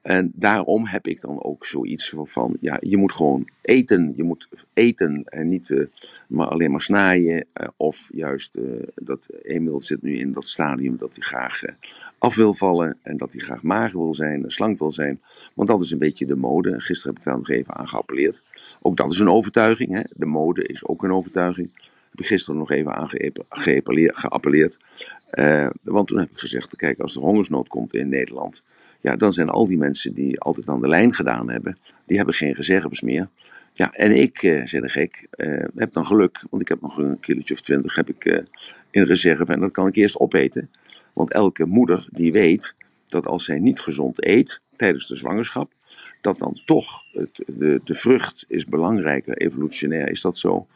En 0.02 0.32
daarom 0.34 0.86
heb 0.86 1.06
ik 1.06 1.20
dan 1.20 1.42
ook 1.42 1.66
zoiets 1.66 2.14
van, 2.16 2.56
ja, 2.60 2.76
je 2.80 2.96
moet 2.96 3.12
gewoon 3.12 3.48
eten. 3.60 4.12
Je 4.16 4.22
moet 4.22 4.48
eten 4.72 5.24
en 5.24 5.48
niet 5.48 5.88
maar 6.26 6.46
alleen 6.46 6.70
maar 6.70 6.82
snaaien. 6.82 7.46
Of 7.76 8.08
juist, 8.12 8.58
dat 8.94 9.28
Emil 9.42 9.80
zit 9.82 10.02
nu 10.02 10.18
in 10.18 10.32
dat 10.32 10.48
stadium 10.48 10.96
dat 10.96 11.16
hij 11.16 11.24
graag 11.26 11.62
af 12.25 12.35
wil 12.35 12.54
vallen. 12.54 12.97
En 13.02 13.16
dat 13.16 13.33
hij 13.33 13.40
graag 13.40 13.62
mager 13.62 13.99
wil 13.99 14.14
zijn, 14.14 14.45
slank 14.47 14.78
wil 14.78 14.90
zijn. 14.90 15.21
Want 15.54 15.69
dat 15.69 15.83
is 15.83 15.90
een 15.90 15.99
beetje 15.99 16.26
de 16.26 16.37
mode. 16.37 16.81
Gisteren 16.81 17.14
heb 17.14 17.19
ik 17.19 17.25
daar 17.25 17.38
nog 17.38 17.50
even 17.50 17.75
aan 17.75 17.88
geappelleerd. 17.88 18.43
Ook 18.83 18.97
dat 18.97 19.12
is 19.12 19.19
een 19.19 19.28
overtuiging. 19.28 19.93
Hè? 19.93 20.00
De 20.16 20.26
mode 20.26 20.62
is 20.62 20.87
ook 20.87 21.02
een 21.02 21.12
overtuiging. 21.12 21.71
Heb 22.11 22.21
ik 22.21 22.26
gisteren 22.26 22.59
nog 22.59 22.71
even 22.71 22.95
aan 22.95 23.11
geappelleerd. 24.14 24.76
Uh, 25.33 25.66
want 25.83 26.07
toen 26.07 26.19
heb 26.19 26.31
ik 26.31 26.38
gezegd, 26.38 26.76
kijk, 26.76 27.00
als 27.00 27.16
er 27.16 27.23
hongersnood 27.23 27.69
komt 27.69 27.95
in 27.95 28.09
Nederland, 28.09 28.62
ja, 29.00 29.16
dan 29.16 29.33
zijn 29.33 29.49
al 29.49 29.66
die 29.66 29.78
mensen 29.78 30.14
die 30.14 30.40
altijd 30.40 30.69
aan 30.69 30.81
de 30.81 30.88
lijn 30.88 31.14
gedaan 31.14 31.50
hebben, 31.50 31.78
die 32.07 32.16
hebben 32.16 32.35
geen 32.35 32.52
reserves 32.52 33.00
meer. 33.00 33.28
Ja, 33.73 33.93
en 33.93 34.16
ik, 34.16 34.43
uh, 34.43 34.66
zei 34.66 34.83
de 34.83 34.88
gek, 34.88 35.26
uh, 35.37 35.64
heb 35.75 35.93
dan 35.93 36.07
geluk, 36.07 36.45
want 36.50 36.62
ik 36.62 36.69
heb 36.69 36.81
nog 36.81 36.99
een 36.99 37.21
kilootje 37.21 37.54
of 37.54 37.61
twintig 37.61 37.95
heb 37.95 38.09
ik, 38.09 38.45
in 38.90 39.02
reserve 39.02 39.52
en 39.52 39.61
dat 39.61 39.71
kan 39.71 39.87
ik 39.87 39.97
eerst 39.97 40.19
opeten. 40.19 40.71
Want 41.14 41.33
elke 41.33 41.66
moeder 41.66 42.09
die 42.11 42.33
weet 42.33 42.75
dat 43.06 43.26
als 43.26 43.44
zij 43.44 43.59
niet 43.59 43.80
gezond 43.80 44.26
eet 44.26 44.61
tijdens 44.76 45.06
de 45.06 45.16
zwangerschap, 45.16 45.73
dat 46.21 46.38
dan 46.38 46.61
toch 46.64 47.04
het, 47.12 47.42
de, 47.47 47.80
de 47.85 47.94
vrucht 47.94 48.44
is 48.49 48.64
belangrijker, 48.64 49.37
evolutionair 49.37 50.09
is 50.09 50.21
dat 50.21 50.38
zo. 50.38 50.66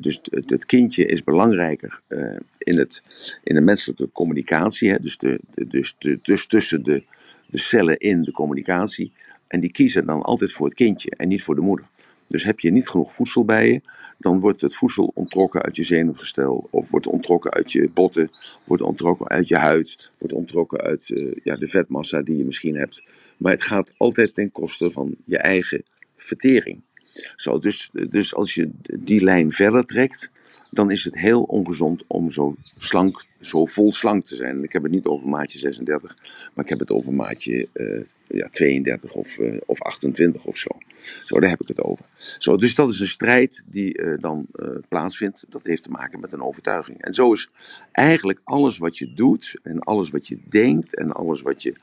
dus 0.00 0.20
het, 0.30 0.66
kindje 0.66 1.06
is 1.06 1.24
belangrijker 1.24 2.00
uh, 2.08 2.36
in, 2.58 2.78
het, 2.78 3.02
in 3.42 3.54
de 3.54 3.60
menselijke 3.60 4.12
communicatie, 4.12 5.00
dus, 5.00 5.18
de, 5.18 5.40
dus, 5.54 5.94
dus 6.22 6.46
tussen 6.46 6.82
de, 6.82 7.04
de 7.46 7.58
cellen 7.58 7.98
in 7.98 8.22
de 8.22 8.32
communicatie. 8.32 9.12
En 9.46 9.60
die 9.60 9.72
kiezen 9.72 10.06
dan 10.06 10.22
altijd 10.22 10.52
voor 10.52 10.66
het 10.66 10.74
kindje 10.74 11.10
en 11.10 11.28
niet 11.28 11.42
voor 11.42 11.54
de 11.54 11.60
moeder. 11.60 11.86
Dus 12.30 12.44
heb 12.44 12.60
je 12.60 12.70
niet 12.70 12.88
genoeg 12.88 13.12
voedsel 13.12 13.44
bij 13.44 13.70
je, 13.72 13.80
dan 14.18 14.40
wordt 14.40 14.60
het 14.60 14.74
voedsel 14.74 15.12
ontrokken 15.14 15.62
uit 15.62 15.76
je 15.76 15.82
zenuwgestel, 15.82 16.68
of 16.70 16.90
wordt 16.90 17.06
ontrokken 17.06 17.50
uit 17.50 17.72
je 17.72 17.90
botten, 17.94 18.30
wordt 18.64 18.82
ontrokken 18.82 19.28
uit 19.28 19.48
je 19.48 19.56
huid, 19.56 20.10
wordt 20.18 20.34
ontrokken 20.34 20.80
uit 20.80 21.08
uh, 21.08 21.32
ja, 21.42 21.56
de 21.56 21.66
vetmassa 21.66 22.22
die 22.22 22.36
je 22.36 22.44
misschien 22.44 22.76
hebt. 22.76 23.02
Maar 23.36 23.52
het 23.52 23.62
gaat 23.62 23.94
altijd 23.96 24.34
ten 24.34 24.52
koste 24.52 24.90
van 24.90 25.16
je 25.24 25.38
eigen 25.38 25.82
vertering. 26.16 26.80
Zo, 27.36 27.58
dus, 27.58 27.90
dus 27.92 28.34
als 28.34 28.54
je 28.54 28.70
die 29.00 29.24
lijn 29.24 29.52
verder 29.52 29.86
trekt, 29.86 30.30
dan 30.70 30.90
is 30.90 31.04
het 31.04 31.14
heel 31.14 31.42
ongezond 31.42 32.04
om 32.06 32.30
zo 32.30 32.54
slank, 32.78 33.24
zo 33.40 33.64
vol 33.64 33.92
slank 33.92 34.26
te 34.26 34.36
zijn. 34.36 34.62
Ik 34.62 34.72
heb 34.72 34.82
het 34.82 34.90
niet 34.90 35.06
over 35.06 35.28
maatje 35.28 35.58
36, 35.58 36.16
maar 36.54 36.64
ik 36.64 36.70
heb 36.70 36.78
het 36.78 36.90
over 36.90 37.12
maatje 37.12 37.68
uh, 37.74 38.04
ja, 38.26 38.48
32 38.48 39.12
of, 39.12 39.38
uh, 39.38 39.56
of 39.66 39.80
28 39.80 40.44
of 40.44 40.56
zo. 40.56 40.68
Zo, 41.24 41.40
daar 41.40 41.50
heb 41.50 41.60
ik 41.60 41.68
het 41.68 41.82
over. 41.82 42.04
Zo, 42.38 42.56
dus 42.56 42.74
dat 42.74 42.92
is 42.92 43.00
een 43.00 43.06
strijd 43.06 43.62
die 43.66 43.98
uh, 43.98 44.18
dan 44.18 44.46
plaatsvindt. 44.88 45.44
Dat 45.48 45.64
heeft 45.64 45.82
te 45.82 45.90
maken 45.90 46.20
met 46.20 46.32
een 46.32 46.42
overtuiging. 46.42 47.02
En 47.02 47.14
zo 47.14 47.32
is 47.32 47.50
eigenlijk 47.92 48.40
alles 48.44 48.78
wat 48.78 48.98
je 48.98 49.14
doet 49.14 49.58
en 49.62 49.78
alles 49.78 50.10
wat 50.10 50.28
je 50.28 50.38
denkt 50.48 50.96
en 50.96 51.12
alles 51.12 51.42
wat 51.42 51.62
je, 51.62 51.74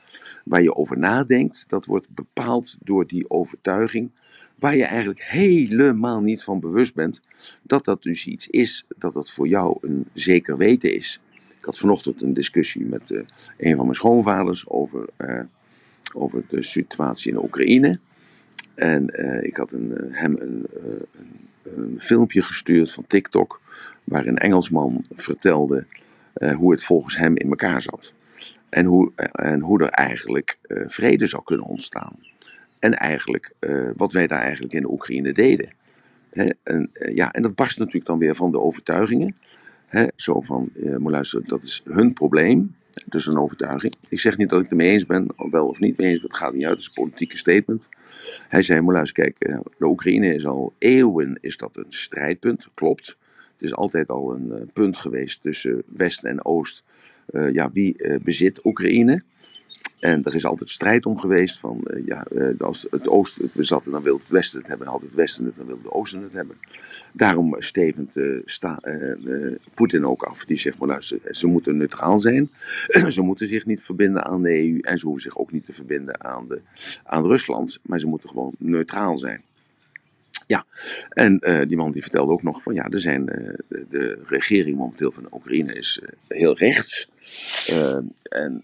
waar 0.44 0.62
je 0.62 0.74
over 0.74 0.98
nadenkt, 0.98 1.64
dat 1.68 1.86
wordt 1.86 2.08
bepaald 2.08 2.76
door 2.80 3.06
die 3.06 3.30
overtuiging 3.30 4.10
waar 4.58 4.76
je 4.76 4.84
eigenlijk 4.84 5.22
helemaal 5.22 6.20
niet 6.20 6.44
van 6.44 6.60
bewust 6.60 6.94
bent 6.94 7.20
dat 7.62 7.84
dat 7.84 8.02
dus 8.02 8.26
iets 8.26 8.48
is, 8.48 8.84
dat 8.98 9.14
dat 9.14 9.30
voor 9.30 9.48
jou 9.48 9.78
een 9.80 10.06
zeker 10.12 10.56
weten 10.56 10.94
is. 10.94 11.20
Ik 11.58 11.64
had 11.64 11.78
vanochtend 11.78 12.22
een 12.22 12.32
discussie 12.32 12.84
met 12.84 13.10
uh, 13.10 13.20
een 13.56 13.76
van 13.76 13.84
mijn 13.84 13.96
schoonvaders 13.96 14.68
over, 14.68 15.08
uh, 15.18 15.40
over 16.14 16.42
de 16.48 16.62
situatie 16.62 17.32
in 17.32 17.42
Oekraïne. 17.42 17.98
En 18.74 19.20
uh, 19.20 19.42
ik 19.42 19.56
had 19.56 19.72
een, 19.72 20.08
hem 20.10 20.36
een, 20.38 20.66
een, 20.72 21.06
een, 21.62 22.00
filmpje 22.00 22.42
gestuurd 22.42 22.92
van 22.92 23.04
TikTok, 23.06 23.60
waar 24.04 24.26
een 24.26 24.38
Engelsman 24.38 25.04
vertelde 25.12 25.86
hoe 26.56 26.70
het 26.70 26.84
volgens 26.84 27.16
hem 27.16 27.36
in 27.36 27.48
elkaar 27.48 27.82
zat. 27.82 28.14
En 28.68 28.84
hoe, 28.84 29.12
en 29.32 29.60
hoe 29.60 29.82
er 29.82 29.88
eigenlijk 29.88 30.58
vrede 30.86 31.26
zou 31.26 31.42
kunnen 31.42 31.66
ontstaan. 31.66 32.16
En 32.78 32.94
eigenlijk 32.94 33.52
uh, 33.60 33.90
wat 33.96 34.12
wij 34.12 34.26
daar 34.26 34.40
eigenlijk 34.40 34.72
in 34.72 34.82
de 34.82 34.90
Oekraïne 34.90 35.32
deden. 35.32 35.70
en, 36.30 36.56
uh, 36.62 37.14
ja, 37.14 37.32
en 37.32 37.42
dat 37.42 37.54
barst 37.54 37.78
natuurlijk 37.78 38.06
dan 38.06 38.18
weer 38.18 38.34
van 38.34 38.50
de 38.50 38.60
overtuigingen. 38.60 39.36
zo 40.16 40.40
van, 40.40 40.70
uh, 40.74 41.20
dat 41.46 41.62
is 41.62 41.82
hun 41.84 42.12
probleem. 42.12 42.76
Dus 43.06 43.26
een 43.26 43.38
overtuiging. 43.38 43.94
Ik 44.08 44.20
zeg 44.20 44.36
niet 44.36 44.48
dat 44.48 44.58
ik 44.58 44.64
het 44.64 44.72
ermee 44.72 44.90
eens 44.90 45.06
ben, 45.06 45.26
wel 45.50 45.66
of 45.66 45.80
niet 45.80 45.96
mee 45.96 46.10
eens, 46.10 46.20
dat 46.20 46.36
gaat 46.36 46.54
niet 46.54 46.64
uit, 46.64 46.70
het 46.70 46.80
is 46.80 46.86
een 46.86 47.02
politieke 47.02 47.36
statement. 47.36 47.88
Hij 48.48 48.62
zei, 48.62 48.82
luisteren, 48.82 49.34
kijk, 49.38 49.60
de 49.78 49.86
Oekraïne 49.86 50.34
is 50.34 50.46
al 50.46 50.72
eeuwen 50.78 51.38
is 51.40 51.56
dat 51.56 51.76
een 51.76 51.84
strijdpunt, 51.88 52.66
klopt. 52.74 53.16
Het 53.52 53.62
is 53.62 53.74
altijd 53.74 54.08
al 54.08 54.34
een 54.34 54.70
punt 54.72 54.96
geweest 54.96 55.42
tussen 55.42 55.82
West 55.86 56.24
en 56.24 56.44
Oost. 56.44 56.82
ja, 57.52 57.70
wie 57.72 58.18
bezit 58.22 58.64
Oekraïne? 58.64 59.22
En 59.98 60.24
er 60.24 60.34
is 60.34 60.44
altijd 60.44 60.70
strijd 60.70 61.06
om 61.06 61.18
geweest 61.18 61.58
van, 61.58 61.80
uh, 61.84 62.06
ja, 62.06 62.26
uh, 62.32 62.60
als 62.60 62.86
het 62.90 63.08
oosten 63.08 63.42
het 63.44 63.52
bezat, 63.52 63.82
dan 63.84 64.02
wil 64.02 64.18
het 64.18 64.28
westen 64.28 64.58
het 64.58 64.68
hebben. 64.68 64.86
En 64.86 64.92
altijd 64.92 65.10
het 65.10 65.20
westen 65.20 65.44
het, 65.44 65.56
dan 65.56 65.66
wil 65.66 65.82
de 65.82 65.92
oosten 65.92 66.22
het 66.22 66.32
hebben. 66.32 66.56
Daarom 67.12 67.54
stevend 67.58 68.16
uh, 68.16 69.54
Poetin 69.74 70.06
ook 70.06 70.22
af. 70.22 70.44
Die 70.44 70.56
zegt, 70.56 70.78
maar 70.78 70.88
luister, 70.88 71.20
ze 71.30 71.46
moeten 71.46 71.76
neutraal 71.76 72.18
zijn. 72.18 72.50
ze 73.08 73.22
moeten 73.22 73.46
zich 73.46 73.66
niet 73.66 73.82
verbinden 73.82 74.24
aan 74.24 74.42
de 74.42 74.50
EU. 74.50 74.78
En 74.78 74.98
ze 74.98 75.04
hoeven 75.04 75.22
zich 75.22 75.38
ook 75.38 75.52
niet 75.52 75.66
te 75.66 75.72
verbinden 75.72 76.24
aan, 76.24 76.48
de, 76.48 76.60
aan 77.04 77.26
Rusland. 77.26 77.78
Maar 77.82 78.00
ze 78.00 78.06
moeten 78.06 78.28
gewoon 78.28 78.52
neutraal 78.58 79.16
zijn. 79.16 79.42
Ja, 80.46 80.66
en 81.08 81.38
die 81.68 81.76
man 81.76 81.92
die 81.92 82.02
vertelde 82.02 82.32
ook 82.32 82.42
nog 82.42 82.62
van 82.62 82.74
ja, 82.74 82.88
er 82.88 83.00
zijn, 83.00 83.24
de, 83.88 84.18
regering 84.26 84.76
momenteel 84.76 85.12
van 85.12 85.28
Oekraïne 85.32 85.72
is 85.72 86.00
heel 86.28 86.56
rechts. 86.56 87.08
En 88.22 88.62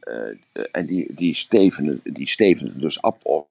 en 0.70 0.86
die, 0.86 1.14
die, 1.14 1.34
stevenen, 1.34 2.00
die 2.02 2.28
stevenen 2.28 2.80
dus 2.80 3.02
af 3.02 3.16
op 3.22 3.48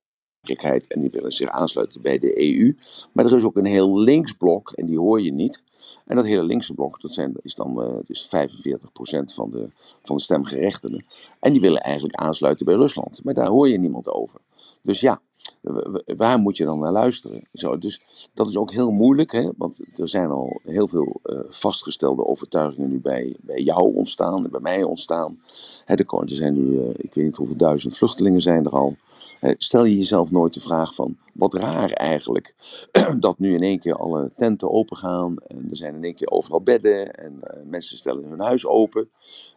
en 0.87 1.01
die 1.01 1.09
willen 1.09 1.31
zich 1.31 1.49
aansluiten 1.49 2.01
bij 2.01 2.19
de 2.19 2.57
EU. 2.57 2.75
Maar 3.11 3.25
er 3.25 3.35
is 3.35 3.43
ook 3.43 3.57
een 3.57 3.65
heel 3.65 3.99
linksblok 3.99 4.71
en 4.71 4.85
die 4.85 4.99
hoor 4.99 5.21
je 5.21 5.33
niet. 5.33 5.63
En 6.05 6.15
dat 6.15 6.25
hele 6.25 6.43
linkse 6.43 6.73
blok, 6.73 7.01
dat 7.01 7.11
zijn, 7.11 7.33
is 7.41 7.55
dan 7.55 7.81
uh, 7.81 7.97
dus 8.03 8.25
45% 8.25 8.29
van 9.33 9.51
de, 9.51 9.69
van 10.01 10.15
de 10.15 10.21
stemgerechtigden. 10.21 11.05
En 11.39 11.51
die 11.51 11.61
willen 11.61 11.81
eigenlijk 11.81 12.15
aansluiten 12.15 12.65
bij 12.65 12.75
Rusland. 12.75 13.23
Maar 13.23 13.33
daar 13.33 13.49
hoor 13.49 13.69
je 13.69 13.79
niemand 13.79 14.09
over. 14.09 14.39
Dus 14.83 14.99
ja, 14.99 15.21
waar 16.17 16.39
moet 16.39 16.57
je 16.57 16.65
dan 16.65 16.79
naar 16.79 16.91
luisteren? 16.91 17.47
Zo, 17.53 17.77
dus 17.77 18.27
dat 18.33 18.49
is 18.49 18.57
ook 18.57 18.71
heel 18.71 18.91
moeilijk, 18.91 19.31
hè? 19.31 19.49
want 19.57 19.79
er 19.95 20.07
zijn 20.07 20.29
al 20.29 20.59
heel 20.63 20.87
veel 20.87 21.19
uh, 21.23 21.39
vastgestelde 21.47 22.25
overtuigingen 22.25 22.89
nu 22.89 22.99
bij, 22.99 23.35
bij 23.41 23.61
jou 23.61 23.95
ontstaan 23.95 24.45
en 24.45 24.51
bij 24.51 24.59
mij 24.59 24.83
ontstaan. 24.83 25.39
Hè, 25.85 25.95
er, 25.95 26.05
zijn 26.25 26.53
nu, 26.53 26.61
uh, 26.61 26.89
ik 26.89 27.13
weet 27.13 27.25
niet 27.25 27.37
hoeveel 27.37 27.57
duizend 27.57 27.97
vluchtelingen 27.97 28.41
zijn 28.41 28.65
er 28.65 28.71
al. 28.71 28.95
Stel 29.57 29.85
je 29.85 29.97
jezelf 29.97 30.31
nooit 30.31 30.53
de 30.53 30.59
vraag 30.59 30.95
van, 30.95 31.17
wat 31.33 31.53
raar 31.53 31.91
eigenlijk, 31.91 32.55
dat 33.19 33.39
nu 33.39 33.53
in 33.53 33.61
één 33.61 33.79
keer 33.79 33.95
alle 33.95 34.31
tenten 34.35 34.71
open 34.71 34.97
gaan 34.97 35.35
en 35.47 35.67
er 35.69 35.75
zijn 35.75 35.95
in 35.95 36.03
één 36.03 36.15
keer 36.15 36.31
overal 36.31 36.61
bedden 36.61 37.13
en 37.13 37.33
uh, 37.33 37.63
mensen 37.65 37.97
stellen 37.97 38.29
hun 38.29 38.39
huis 38.39 38.65
open. 38.65 39.09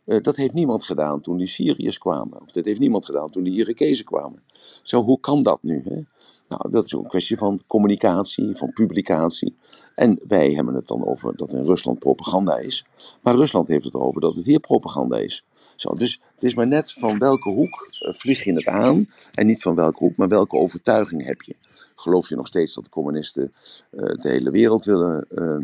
Uh, 0.04 0.22
dat 0.22 0.36
heeft 0.36 0.52
niemand 0.52 0.84
gedaan 0.84 1.20
toen 1.20 1.36
die 1.36 1.46
Syriërs 1.46 1.98
kwamen. 1.98 2.40
Of 2.40 2.52
dat 2.52 2.64
heeft 2.64 2.80
niemand 2.80 3.04
gedaan 3.04 3.30
toen 3.30 3.42
die 3.42 3.54
Irakezen 3.54 4.04
kwamen. 4.04 4.42
Zo, 4.82 5.02
hoe 5.02 5.20
kan 5.20 5.42
dat 5.42 5.62
nu? 5.62 5.82
Hè? 5.84 6.02
Nou, 6.48 6.70
dat 6.70 6.84
is 6.84 6.94
ook 6.94 7.02
een 7.02 7.08
kwestie 7.08 7.36
van 7.36 7.62
communicatie, 7.66 8.56
van 8.56 8.72
publicatie. 8.72 9.56
En 9.94 10.20
wij 10.28 10.52
hebben 10.52 10.74
het 10.74 10.86
dan 10.86 11.06
over 11.06 11.36
dat 11.36 11.52
in 11.52 11.64
Rusland 11.64 11.98
propaganda 11.98 12.58
is. 12.58 12.84
Maar 13.22 13.34
Rusland 13.34 13.68
heeft 13.68 13.84
het 13.84 13.94
erover 13.94 14.20
dat 14.20 14.36
het 14.36 14.46
hier 14.46 14.60
propaganda 14.60 15.16
is. 15.16 15.44
Zo, 15.76 15.94
dus 15.94 16.20
het 16.34 16.42
is 16.42 16.54
maar 16.54 16.66
net 16.66 16.92
van 16.92 17.18
welke 17.18 17.48
hoek 17.48 17.88
uh, 18.00 18.12
vlieg 18.12 18.44
je 18.44 18.52
het 18.52 18.66
aan. 18.66 19.08
En 19.34 19.46
niet 19.46 19.62
van 19.62 19.74
welke 19.74 19.98
hoek, 19.98 20.16
maar 20.16 20.28
welke 20.28 20.56
overtuiging 20.56 21.24
heb 21.24 21.42
je. 21.42 21.54
Geloof 21.94 22.28
je 22.28 22.36
nog 22.36 22.46
steeds 22.46 22.74
dat 22.74 22.84
de 22.84 22.90
communisten 22.90 23.52
uh, 23.90 24.02
de 24.02 24.28
hele 24.28 24.50
wereld 24.50 24.84
willen 24.84 25.26
uh, 25.34 25.56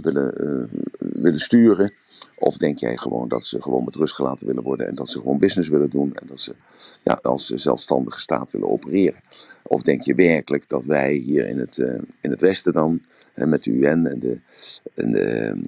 willen, 0.00 0.68
willen 0.98 1.40
sturen? 1.40 1.92
Of 2.38 2.56
denk 2.56 2.78
jij 2.78 2.96
gewoon 2.96 3.28
dat 3.28 3.44
ze 3.44 3.62
gewoon 3.62 3.84
met 3.84 3.94
rust 3.94 4.14
gelaten 4.14 4.46
willen 4.46 4.62
worden 4.62 4.86
en 4.86 4.94
dat 4.94 5.08
ze 5.08 5.18
gewoon 5.18 5.38
business 5.38 5.68
willen 5.68 5.90
doen 5.90 6.14
en 6.14 6.26
dat 6.26 6.40
ze 6.40 6.54
ja, 7.02 7.18
als 7.22 7.46
zelfstandige 7.46 8.20
staat 8.20 8.50
willen 8.50 8.70
opereren? 8.70 9.20
Of 9.62 9.82
denk 9.82 10.02
je 10.02 10.14
werkelijk 10.14 10.68
dat 10.68 10.84
wij 10.84 11.12
hier 11.12 11.48
in 11.48 11.58
het, 11.58 11.78
in 12.20 12.30
het 12.30 12.40
Westen 12.40 12.72
dan, 12.72 13.00
met 13.34 13.64
de 13.64 13.70
UN 13.70 14.06
en 14.06 14.18
de, 14.18 14.38
en 14.94 15.12
de, 15.12 15.60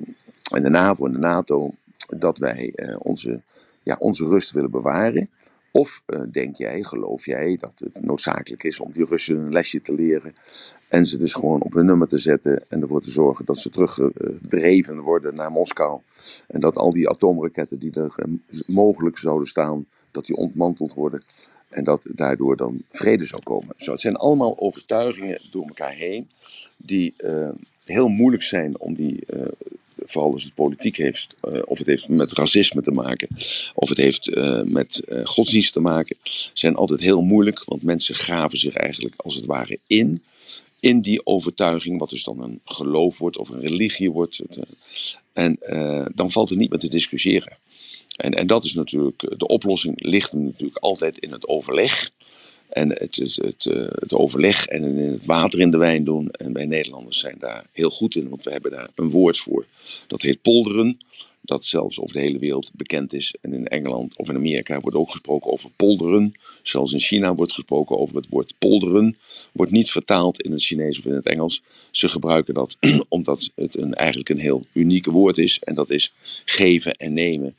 en 0.51 0.63
de 0.63 0.69
NAVO 0.69 1.07
en 1.07 1.13
de 1.13 1.19
NATO, 1.19 1.75
dat 2.17 2.39
wij 2.39 2.75
onze, 2.99 3.43
ja, 3.83 3.97
onze 3.99 4.27
rust 4.27 4.51
willen 4.51 4.71
bewaren? 4.71 5.31
Of 5.73 6.03
uh, 6.07 6.21
denk 6.31 6.57
jij, 6.57 6.83
geloof 6.83 7.25
jij 7.25 7.57
dat 7.61 7.79
het 7.79 8.05
noodzakelijk 8.05 8.63
is 8.63 8.81
om 8.81 8.93
die 8.93 9.05
Russen 9.05 9.37
een 9.37 9.53
lesje 9.53 9.81
te 9.81 9.95
leren 9.95 10.33
en 10.89 11.07
ze 11.07 11.19
dus 11.19 11.33
gewoon 11.35 11.63
op 11.63 11.73
hun 11.73 11.87
nummer 11.87 12.09
te 12.09 12.19
zetten 12.19 12.65
en 12.69 12.83
ervoor 12.83 13.01
te 13.01 13.11
zorgen 13.11 13.45
dat 13.45 13.59
ze 13.59 13.71
teruggedreven 13.71 15.01
worden 15.01 15.35
naar 15.35 15.51
Moskou 15.51 16.01
en 16.47 16.61
dat 16.61 16.77
al 16.77 16.93
die 16.93 17.09
atoomraketten 17.09 17.79
die 17.79 17.93
er 17.93 18.15
mogelijk 18.67 19.19
zouden 19.19 19.49
staan, 19.49 19.87
dat 20.11 20.27
die 20.27 20.37
ontmanteld 20.37 20.95
worden 20.95 21.23
en 21.69 21.85
dat 21.85 22.07
daardoor 22.11 22.57
dan 22.57 22.83
vrede 22.91 23.25
zou 23.25 23.43
komen. 23.43 23.75
Zo, 23.77 23.91
het 23.91 24.01
zijn 24.01 24.17
allemaal 24.17 24.59
overtuigingen 24.59 25.41
door 25.51 25.67
elkaar 25.67 25.95
heen 25.95 26.31
die 26.77 27.15
heel 27.85 28.09
moeilijk 28.09 28.43
zijn 28.43 28.79
om 28.79 28.95
die 28.95 29.27
vooral 30.05 30.33
als 30.33 30.45
het 30.45 30.55
politiek 30.55 30.97
heeft, 30.97 31.35
uh, 31.49 31.61
of 31.65 31.79
het 31.79 31.87
heeft 31.87 32.09
met 32.09 32.33
racisme 32.33 32.83
te 32.83 32.91
maken, 32.91 33.29
of 33.75 33.89
het 33.89 33.99
heeft 33.99 34.29
uh, 34.29 34.63
met 34.63 35.03
uh, 35.09 35.21
godsdienst 35.25 35.73
te 35.73 35.81
maken, 35.81 36.17
zijn 36.53 36.75
altijd 36.75 37.01
heel 37.01 37.23
moeilijk, 37.23 37.65
want 37.65 37.83
mensen 37.83 38.15
graven 38.15 38.59
zich 38.59 38.75
eigenlijk 38.75 39.15
als 39.17 39.35
het 39.35 39.45
ware 39.45 39.79
in, 39.87 40.23
in 40.81 41.01
die 41.01 41.27
overtuiging, 41.27 41.99
wat 41.99 42.11
dus 42.11 42.25
dan 42.25 42.43
een 42.43 42.61
geloof 42.65 43.19
wordt 43.19 43.39
of 43.39 43.49
een 43.49 43.61
religie 43.61 44.11
wordt. 44.11 44.41
En 45.33 45.59
dan 46.15 46.31
valt 46.31 46.51
het 46.51 46.59
niet 46.59 46.71
meer 46.71 46.79
te 46.79 46.89
discussiëren. 46.89 47.57
En, 48.17 48.33
en 48.33 48.47
dat 48.47 48.65
is 48.65 48.75
natuurlijk, 48.75 49.35
de 49.37 49.47
oplossing 49.47 49.95
ligt 49.97 50.33
natuurlijk 50.33 50.79
altijd 50.79 51.19
in 51.19 51.33
het 51.33 51.49
overleg. 51.49 52.11
En 52.69 52.89
het 52.89 53.19
is 53.19 53.37
het, 53.37 53.65
uh, 53.65 53.87
het 53.91 54.13
overleg 54.13 54.67
en 54.67 54.83
het 54.83 55.27
water 55.27 55.61
in 55.61 55.71
de 55.71 55.77
wijn 55.77 56.05
doen. 56.05 56.31
En 56.31 56.53
wij 56.53 56.67
Nederlanders 56.67 57.19
zijn 57.19 57.37
daar 57.39 57.67
heel 57.73 57.91
goed 57.91 58.17
in, 58.17 58.29
want 58.29 58.43
we 58.43 58.51
hebben 58.51 58.71
daar 58.71 58.89
een 58.95 59.11
woord 59.11 59.39
voor. 59.39 59.67
Dat 60.07 60.23
heet 60.23 60.43
polderen. 60.43 60.99
Dat 61.41 61.65
zelfs 61.65 62.01
over 62.01 62.13
de 62.13 62.21
hele 62.21 62.39
wereld 62.39 62.71
bekend 62.75 63.13
is. 63.13 63.35
En 63.41 63.53
in 63.53 63.67
Engeland 63.67 64.17
of 64.17 64.29
in 64.29 64.35
Amerika 64.35 64.81
wordt 64.81 64.97
ook 64.97 65.11
gesproken 65.11 65.53
over 65.53 65.71
polderen. 65.77 66.33
Zelfs 66.63 66.93
in 66.93 67.01
China 67.01 67.35
wordt 67.35 67.53
gesproken 67.53 67.99
over 67.99 68.17
het 68.17 68.29
woord 68.29 68.55
polderen. 68.59 69.17
Wordt 69.53 69.73
niet 69.73 69.91
vertaald 69.91 70.41
in 70.41 70.51
het 70.53 70.63
Chinees 70.63 70.99
of 70.99 71.05
in 71.05 71.15
het 71.15 71.27
Engels. 71.27 71.63
Ze 71.91 72.09
gebruiken 72.09 72.55
dat 72.55 72.77
omdat 73.09 73.51
het 73.55 73.77
een, 73.77 73.95
eigenlijk 73.95 74.29
een 74.29 74.39
heel 74.39 74.65
unieke 74.73 75.11
woord 75.11 75.39
is. 75.39 75.59
En 75.59 75.75
dat 75.75 75.91
is 75.91 76.13
geven 76.45 76.97
en 76.97 77.13
nemen. 77.13 77.57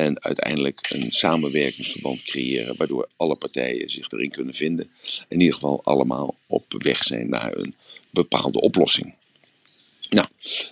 En 0.00 0.22
uiteindelijk 0.22 0.86
een 0.88 1.12
samenwerkingsverband 1.12 2.22
creëren, 2.22 2.76
waardoor 2.76 3.08
alle 3.16 3.36
partijen 3.36 3.90
zich 3.90 4.10
erin 4.10 4.30
kunnen 4.30 4.54
vinden. 4.54 4.90
In 5.28 5.40
ieder 5.40 5.54
geval 5.54 5.80
allemaal 5.84 6.34
op 6.46 6.64
weg 6.68 7.02
zijn 7.02 7.28
naar 7.28 7.56
een 7.56 7.74
bepaalde 8.10 8.60
oplossing. 8.60 9.14
Nou, 10.10 10.26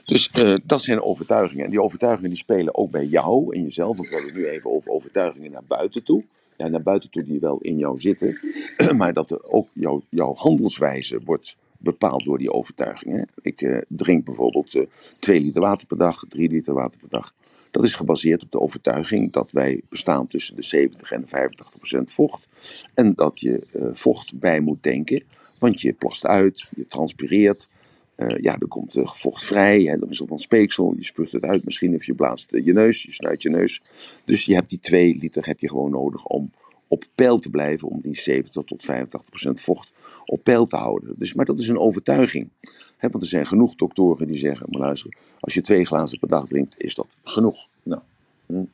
dus 0.05 0.31
uh, 0.39 0.55
dat 0.65 0.83
zijn 0.83 1.03
overtuigingen. 1.03 1.65
En 1.65 1.71
die 1.71 1.83
overtuigingen 1.83 2.31
die 2.31 2.39
spelen 2.39 2.75
ook 2.75 2.91
bij 2.91 3.05
jou 3.05 3.55
en 3.55 3.63
jezelf. 3.63 3.97
Want 3.97 4.09
we 4.09 4.15
hebben 4.15 4.35
het 4.35 4.43
nu 4.43 4.49
even 4.49 4.71
over 4.71 4.91
overtuigingen 4.91 5.51
naar 5.51 5.65
buiten 5.67 6.03
toe. 6.03 6.25
Ja, 6.57 6.69
naar 6.69 6.83
buiten 6.83 7.11
toe 7.11 7.25
die 7.25 7.41
wel 7.41 7.59
in 7.61 7.79
jou 7.79 7.99
zitten. 7.99 8.39
maar 8.99 9.13
dat 9.13 9.31
er 9.31 9.51
ook 9.51 9.69
jouw, 10.11 10.35
handelswijze 10.35 11.21
wordt 11.25 11.57
bepaald 11.79 12.25
door 12.25 12.39
die 12.39 12.53
overtuigingen. 12.53 13.29
Ik 13.43 13.61
uh, 13.61 13.81
drink 13.89 14.25
bijvoorbeeld 14.25 14.75
uh, 14.75 14.83
2 15.19 15.41
liter 15.41 15.61
water 15.61 15.87
per 15.87 15.99
dag, 15.99 16.25
3 16.29 16.51
liter 16.51 16.75
water 16.75 17.01
per 17.01 17.09
dag. 17.09 17.35
Dat 17.71 17.85
is 17.85 17.95
gebaseerd 17.95 18.43
op 18.43 18.53
de 18.53 18.61
overtuiging 18.61 19.33
dat 19.33 19.53
wij 19.53 19.81
bestaan 19.89 20.27
tussen 20.27 20.57
de 20.57 20.63
70 20.63 21.13
en 21.13 21.21
de 21.21 21.27
85 21.27 21.77
procent 21.77 22.13
vocht. 22.13 22.49
En 22.95 23.15
dat 23.15 23.41
je 23.41 23.67
uh, 23.73 23.89
vocht 23.93 24.39
bij 24.39 24.61
moet 24.61 24.83
denken, 24.83 25.23
want 25.59 25.81
je 25.81 25.93
plost 25.93 26.27
uit, 26.27 26.67
je 26.77 26.87
transpireert. 26.87 27.69
Uh, 28.17 28.39
ja, 28.41 28.59
er 28.59 28.69
komt 28.69 28.97
uh, 28.97 29.07
vocht 29.07 29.45
vrij, 29.45 29.83
hè, 29.83 29.99
dan 29.99 30.11
is 30.11 30.21
er 30.21 30.27
dan 30.27 30.39
speeksel, 30.39 30.95
je 30.97 31.05
spuugt 31.05 31.33
het 31.33 31.45
uit 31.45 31.65
misschien 31.65 31.95
of 31.95 32.05
je 32.05 32.15
blaast 32.15 32.51
je 32.51 32.73
neus, 32.73 33.03
je 33.03 33.13
snuit 33.13 33.43
je 33.43 33.51
neus. 33.51 33.83
Dus 34.25 34.45
je 34.45 34.55
hebt 34.55 34.71
die 34.71 34.81
2 34.81 35.17
liter 35.17 35.47
heb 35.47 35.61
je 35.61 35.69
gewoon 35.69 35.91
nodig 35.91 36.25
om 36.25 36.51
op 36.89 37.05
peil 37.15 37.39
te 37.39 37.51
blijven, 37.51 37.89
om 37.89 38.01
die 38.01 38.21
70 38.21 38.65
tot 38.65 38.85
85 38.85 39.31
procent 39.31 39.61
vocht 39.61 40.23
op 40.25 40.43
peil 40.43 40.65
te 40.65 40.77
houden. 40.77 41.15
Dus, 41.19 41.35
maar 41.35 41.45
dat 41.45 41.61
is 41.61 41.69
een 41.69 41.79
overtuiging. 41.79 42.51
He, 42.99 43.09
want 43.09 43.23
er 43.23 43.29
zijn 43.29 43.47
genoeg 43.47 43.75
doktoren 43.75 44.27
die 44.27 44.39
zeggen, 44.39 44.67
maar 44.71 44.81
luister, 44.81 45.17
als 45.41 45.55
je 45.55 45.61
twee 45.61 45.85
glazen 45.85 46.19
per 46.19 46.29
dag 46.29 46.47
drinkt, 46.47 46.81
is 46.81 46.95
dat 46.95 47.07
genoeg. 47.25 47.67
Nou, 47.83 48.03
hm. 48.47 48.65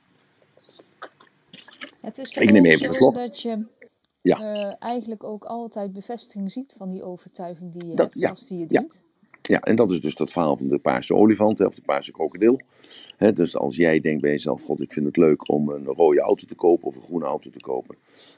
Het 2.01 2.19
is 2.19 2.33
Ik 2.33 2.53
neem 2.53 2.65
even 2.65 2.93
zo 2.93 3.13
dat 3.13 3.41
je 3.41 3.65
ja. 4.23 4.41
uh, 4.41 4.75
eigenlijk 4.79 5.25
ook 5.25 5.45
altijd 5.45 5.93
bevestiging 5.93 6.51
ziet 6.51 6.75
van 6.79 6.89
die 6.89 7.03
overtuiging 7.03 7.73
die 7.73 7.89
je 7.89 7.97
dat, 7.97 8.07
hebt 8.07 8.19
ja, 8.19 8.31
als 8.31 8.47
die 8.47 8.59
je 8.59 8.67
dient. 8.67 9.05
Ja. 9.07 9.13
Ja, 9.49 9.61
en 9.61 9.77
dat 9.77 9.93
is 9.93 10.01
dus 10.01 10.15
dat 10.15 10.33
verhaal 10.33 10.57
van 10.57 10.69
de 10.69 10.79
paarse 10.79 11.15
olifant 11.15 11.61
of 11.61 11.75
de 11.75 11.83
paarse 11.83 12.13
krokodil. 12.13 12.61
He, 13.17 13.33
dus 13.33 13.57
als 13.57 13.77
jij 13.77 14.01
denkt 14.01 14.23
bij 14.23 14.31
jezelf, 14.31 14.63
god 14.63 14.81
ik 14.81 14.93
vind 14.93 15.07
het 15.07 15.17
leuk 15.17 15.49
om 15.51 15.69
een 15.69 15.85
rode 15.85 16.21
auto 16.21 16.47
te 16.47 16.55
kopen 16.55 16.89
of 16.89 16.97
een 16.97 17.03
groene 17.03 17.25
auto 17.25 17.51
te 17.51 17.61
kopen. 17.61 17.97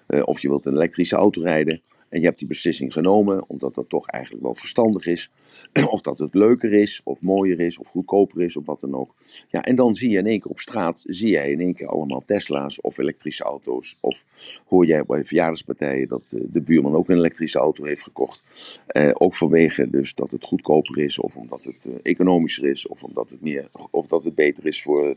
Uh, 0.09 0.23
of 0.25 0.41
je 0.41 0.49
wilt 0.49 0.65
een 0.65 0.73
elektrische 0.73 1.17
auto 1.17 1.43
rijden. 1.43 1.83
En 2.09 2.21
je 2.21 2.27
hebt 2.27 2.39
die 2.39 2.49
beslissing 2.49 2.93
genomen, 2.93 3.45
omdat 3.49 3.75
dat 3.75 3.89
toch 3.89 4.07
eigenlijk 4.07 4.45
wel 4.45 4.55
verstandig 4.55 5.07
is. 5.07 5.31
Of 5.91 6.01
dat 6.01 6.19
het 6.19 6.35
leuker 6.35 6.73
is, 6.73 7.01
of 7.05 7.21
mooier 7.21 7.61
is, 7.61 7.79
of 7.79 7.89
goedkoper 7.89 8.43
is, 8.43 8.57
of 8.57 8.67
wat 8.67 8.81
dan 8.81 8.95
ook. 8.95 9.15
Ja, 9.49 9.65
en 9.65 9.75
dan 9.75 9.95
zie 9.95 10.11
je 10.11 10.19
in 10.19 10.27
één 10.27 10.41
keer 10.41 10.51
op 10.51 10.59
straat, 10.59 11.05
zie 11.07 11.31
jij 11.31 11.51
in 11.51 11.61
één 11.61 11.75
keer 11.75 11.87
allemaal 11.87 12.23
Tesla's 12.25 12.81
of 12.81 12.99
elektrische 12.99 13.45
auto's. 13.45 13.97
Of 14.01 14.25
hoor 14.67 14.87
jij 14.87 15.05
bij 15.05 15.25
verjaardagspartijen 15.25 16.09
dat 16.09 16.33
eh, 16.33 16.41
de 16.51 16.61
buurman 16.61 16.95
ook 16.95 17.09
een 17.09 17.17
elektrische 17.17 17.59
auto 17.59 17.85
heeft 17.85 18.03
gekocht. 18.03 18.43
Eh, 18.87 19.11
ook 19.13 19.35
vanwege 19.35 19.91
dus 19.91 20.15
dat 20.15 20.31
het 20.31 20.45
goedkoper 20.45 20.99
is, 20.99 21.19
of 21.19 21.37
omdat 21.37 21.65
het 21.65 21.87
uh, 21.87 21.95
economischer 22.03 22.65
is, 22.65 22.87
of 22.87 23.05
omdat 23.05 23.31
het, 23.31 23.41
meer, 23.41 23.69
of 23.91 24.07
dat 24.07 24.25
het 24.25 24.35
beter 24.35 24.67
is 24.67 24.83
voor 24.83 25.17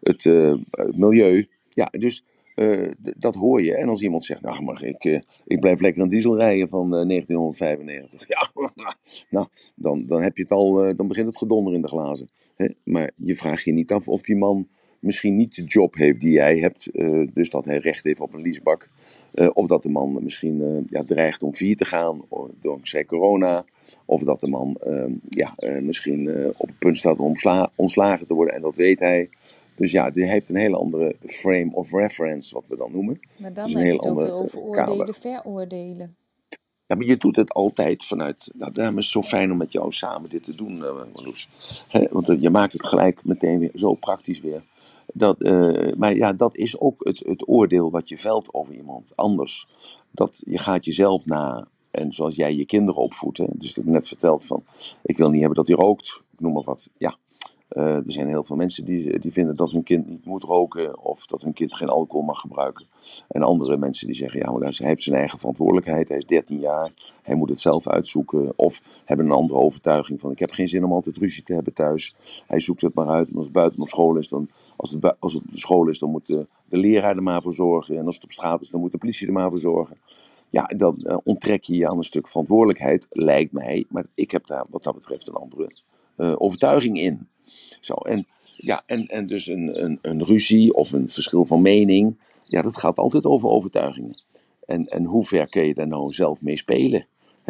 het, 0.00 0.24
uh, 0.24 0.54
het 0.70 0.96
milieu. 0.96 1.48
Ja, 1.68 1.92
dus 1.98 2.24
uh, 2.60 2.90
dat 3.16 3.34
hoor 3.34 3.62
je. 3.62 3.76
En 3.76 3.88
als 3.88 4.02
iemand 4.02 4.24
zegt, 4.24 4.40
nou 4.40 4.62
maar 4.62 4.82
ik, 4.82 5.04
uh, 5.04 5.20
ik 5.44 5.60
blijf 5.60 5.80
lekker 5.80 6.02
een 6.02 6.08
diesel 6.08 6.36
rijden 6.36 6.68
van 6.68 6.84
uh, 6.84 7.08
1995. 7.08 8.28
Ja, 8.28 8.50
nou, 9.30 9.46
dan, 9.74 10.06
dan 10.06 10.22
heb 10.22 10.36
je 10.36 10.42
het 10.42 10.52
al, 10.52 10.72
dan 10.96 11.08
begint 11.08 11.26
het 11.26 11.38
gedonder 11.38 11.74
in 11.74 11.80
de 11.80 11.88
glazen. 11.88 12.28
Hè? 12.56 12.66
Maar 12.84 13.10
je 13.16 13.34
vraagt 13.34 13.64
je 13.64 13.72
niet 13.72 13.92
af 13.92 14.08
of 14.08 14.20
die 14.22 14.36
man 14.36 14.68
misschien 14.98 15.36
niet 15.36 15.54
de 15.54 15.64
job 15.64 15.94
heeft 15.94 16.20
die 16.20 16.32
jij 16.32 16.58
hebt. 16.58 16.88
dus 17.34 17.50
dat 17.50 17.64
hij 17.64 17.78
recht 17.78 18.04
heeft 18.04 18.20
op 18.20 18.34
een 18.34 18.42
leasebak. 18.42 18.88
of 19.52 19.66
dat 19.66 19.82
de 19.82 19.88
man 19.88 20.18
misschien 20.22 20.86
ja, 20.88 21.04
dreigt 21.04 21.42
om 21.42 21.54
vier 21.54 21.76
te 21.76 21.84
gaan 21.84 22.22
dankzij 22.60 23.04
corona. 23.04 23.64
Of 24.04 24.22
dat 24.22 24.40
de 24.40 24.48
man 24.48 24.80
ja, 25.28 25.54
misschien 25.80 26.52
op 26.56 26.68
het 26.68 26.78
punt 26.78 26.96
staat 26.96 27.18
om 27.18 27.34
ontslagen 27.74 28.26
te 28.26 28.34
worden 28.34 28.54
en 28.54 28.62
dat 28.62 28.76
weet 28.76 29.00
hij. 29.00 29.28
Dus 29.80 29.90
ja, 29.90 30.10
die 30.10 30.24
heeft 30.24 30.48
een 30.48 30.56
hele 30.56 30.76
andere 30.76 31.16
frame 31.20 31.70
of 31.72 31.92
reference, 31.92 32.54
wat 32.54 32.64
we 32.68 32.76
dan 32.76 32.92
noemen. 32.92 33.20
Maar 33.38 33.52
dan 33.52 33.64
dus 33.64 33.74
heb 33.74 33.86
je 33.86 33.92
het 33.92 34.06
ook 34.06 34.18
weer 34.18 34.32
over 34.32 34.58
oordelen, 34.58 35.14
veroordelen. 35.14 36.16
Ja, 36.86 36.96
maar 36.96 37.06
je 37.06 37.16
doet 37.16 37.36
het 37.36 37.52
altijd 37.52 38.04
vanuit. 38.04 38.50
Nou, 38.54 38.72
daarom 38.72 38.98
is 38.98 39.04
het 39.04 39.12
zo 39.12 39.22
fijn 39.22 39.50
om 39.52 39.56
met 39.56 39.72
jou 39.72 39.92
samen 39.92 40.30
dit 40.30 40.44
te 40.44 40.54
doen, 40.54 40.76
uh, 40.76 41.12
Marloes. 41.12 41.48
He, 41.88 42.06
want 42.10 42.28
uh, 42.28 42.40
je 42.42 42.50
maakt 42.50 42.72
het 42.72 42.86
gelijk 42.86 43.24
meteen 43.24 43.58
weer 43.58 43.70
zo 43.74 43.94
praktisch 43.94 44.40
weer. 44.40 44.64
Dat, 45.14 45.42
uh, 45.42 45.92
maar 45.96 46.14
ja, 46.14 46.32
dat 46.32 46.56
is 46.56 46.80
ook 46.80 47.04
het, 47.04 47.18
het 47.26 47.48
oordeel 47.48 47.90
wat 47.90 48.08
je 48.08 48.16
velt 48.16 48.54
over 48.54 48.74
iemand 48.74 49.16
anders. 49.16 49.68
Dat 50.10 50.42
je 50.46 50.58
gaat 50.58 50.84
jezelf 50.84 51.26
na. 51.26 51.66
En 51.90 52.12
zoals 52.12 52.36
jij 52.36 52.54
je 52.54 52.66
kinderen 52.66 53.02
opvoedt. 53.02 53.38
Hè, 53.38 53.46
dus 53.54 53.68
ik 53.68 53.76
heb 53.76 53.84
net 53.84 54.08
verteld 54.08 54.44
van. 54.44 54.64
Ik 55.02 55.16
wil 55.16 55.30
niet 55.30 55.40
hebben 55.40 55.64
dat 55.64 55.68
hij 55.68 55.76
rookt. 55.76 56.22
Ik 56.32 56.40
noem 56.40 56.52
maar 56.52 56.62
wat. 56.62 56.88
Ja, 56.98 57.16
uh, 57.70 57.96
er 57.96 58.12
zijn 58.12 58.28
heel 58.28 58.42
veel 58.42 58.56
mensen 58.56 58.84
die, 58.84 59.18
die 59.18 59.32
vinden 59.32 59.56
dat 59.56 59.72
hun 59.72 59.82
kind 59.82 60.06
niet 60.06 60.24
moet 60.24 60.44
roken 60.44 60.98
of 60.98 61.26
dat 61.26 61.42
hun 61.42 61.52
kind 61.52 61.74
geen 61.74 61.88
alcohol 61.88 62.22
mag 62.22 62.40
gebruiken. 62.40 62.86
En 63.28 63.42
andere 63.42 63.76
mensen 63.76 64.06
die 64.06 64.16
zeggen, 64.16 64.40
ja 64.40 64.52
maar 64.52 64.74
hij 64.76 64.88
heeft 64.88 65.02
zijn 65.02 65.16
eigen 65.16 65.38
verantwoordelijkheid, 65.38 66.08
hij 66.08 66.16
is 66.16 66.26
13 66.26 66.58
jaar, 66.58 66.92
hij 67.22 67.34
moet 67.34 67.48
het 67.48 67.60
zelf 67.60 67.88
uitzoeken. 67.88 68.52
Of 68.56 69.00
hebben 69.04 69.26
een 69.26 69.32
andere 69.32 69.60
overtuiging 69.60 70.20
van, 70.20 70.30
ik 70.30 70.38
heb 70.38 70.50
geen 70.50 70.68
zin 70.68 70.84
om 70.84 70.92
altijd 70.92 71.16
ruzie 71.16 71.42
te 71.42 71.54
hebben 71.54 71.72
thuis. 71.72 72.14
Hij 72.46 72.60
zoekt 72.60 72.80
het 72.80 72.94
maar 72.94 73.08
uit 73.08 73.30
en 73.30 73.36
als 73.36 73.44
het 73.44 73.54
buiten 73.54 73.80
op 73.80 73.88
school 73.88 74.16
is, 74.16 74.28
dan, 74.28 74.48
als 74.76 74.90
het, 74.90 75.20
als 75.20 75.32
het 75.32 75.42
op 75.46 75.54
school 75.54 75.88
is, 75.88 75.98
dan 75.98 76.10
moet 76.10 76.26
de, 76.26 76.46
de 76.68 76.76
leraar 76.76 77.16
er 77.16 77.22
maar 77.22 77.42
voor 77.42 77.54
zorgen. 77.54 77.96
En 77.96 78.06
als 78.06 78.14
het 78.14 78.24
op 78.24 78.30
straat 78.30 78.62
is, 78.62 78.70
dan 78.70 78.80
moet 78.80 78.92
de 78.92 78.98
politie 78.98 79.26
er 79.26 79.32
maar 79.32 79.48
voor 79.48 79.58
zorgen. 79.58 79.96
Ja, 80.50 80.64
dan 80.76 80.96
uh, 80.98 81.16
onttrek 81.24 81.62
je 81.62 81.74
je 81.74 81.88
aan 81.88 81.96
een 81.96 82.02
stuk 82.02 82.28
verantwoordelijkheid, 82.28 83.06
lijkt 83.10 83.52
mij. 83.52 83.86
Maar 83.88 84.06
ik 84.14 84.30
heb 84.30 84.46
daar 84.46 84.64
wat 84.70 84.82
dat 84.82 84.94
betreft 84.94 85.28
een 85.28 85.34
andere 85.34 85.70
uh, 86.16 86.34
overtuiging 86.36 86.98
in. 86.98 87.28
Zo, 87.80 87.94
en, 87.94 88.26
ja, 88.56 88.82
en, 88.86 89.06
en 89.06 89.26
dus 89.26 89.46
een, 89.46 89.84
een, 89.84 89.98
een 90.02 90.24
ruzie 90.24 90.74
of 90.74 90.92
een 90.92 91.10
verschil 91.10 91.44
van 91.44 91.62
mening, 91.62 92.18
ja, 92.44 92.62
dat 92.62 92.76
gaat 92.76 92.98
altijd 92.98 93.24
over 93.24 93.48
overtuigingen. 93.48 94.22
En, 94.66 94.86
en 94.86 95.04
hoe 95.04 95.24
ver 95.24 95.48
kun 95.48 95.66
je 95.66 95.74
daar 95.74 95.88
nou 95.88 96.12
zelf 96.12 96.42
mee 96.42 96.56
spelen? 96.56 97.06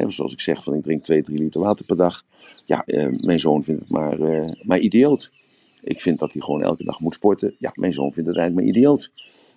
Zoals 0.09 0.33
ik 0.33 0.41
zeg, 0.41 0.65
van 0.65 0.75
ik 0.75 0.83
drink 0.83 1.03
2, 1.03 1.23
3 1.23 1.39
liter 1.39 1.61
water 1.61 1.87
per 1.87 1.97
dag. 1.97 2.25
Ja, 2.65 2.85
eh, 2.85 3.09
mijn 3.21 3.41
zoon 3.41 3.65
vindt 3.65 3.81
het 3.81 3.91
maar, 3.91 4.21
uh, 4.21 4.51
maar 4.63 4.79
idioot. 4.79 5.33
Ik 5.83 6.01
vind 6.01 6.19
dat 6.19 6.33
hij 6.33 6.43
gewoon 6.43 6.63
elke 6.63 6.85
dag 6.85 7.01
moet 7.01 7.15
sporten. 7.15 7.55
Ja, 7.59 7.73
mijn 7.75 7.93
zoon 7.93 8.13
vindt 8.13 8.29
het 8.29 8.39
eigenlijk 8.39 8.67
maar 8.67 8.77
idioot. 8.77 9.11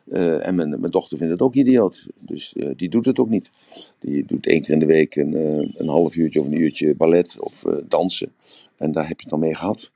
Uh, 0.07 0.47
en 0.47 0.55
mijn, 0.55 0.69
mijn, 0.69 0.91
dochter 0.91 1.17
vindt 1.17 1.33
het 1.33 1.41
ook 1.41 1.55
idioot. 1.55 2.07
Dus 2.19 2.55
die 2.75 2.89
doet 2.89 3.05
het 3.05 3.19
ook 3.19 3.29
niet. 3.29 3.51
Die 3.99 4.25
doet 4.25 4.47
één 4.47 4.61
keer 4.61 4.73
in 4.73 4.79
de 4.79 4.85
week 4.85 5.15
een, 5.15 5.33
een 5.77 5.87
half 5.87 6.15
uurtje 6.15 6.39
of 6.39 6.45
een 6.45 6.61
uurtje 6.61 6.95
ballet 6.95 7.39
of 7.39 7.63
dansen. 7.87 8.31
En 8.77 8.91
daar 8.91 9.07
heb 9.07 9.17
je 9.17 9.21
het 9.21 9.29
dan 9.29 9.39
mee 9.39 9.55
gehad. 9.55 9.91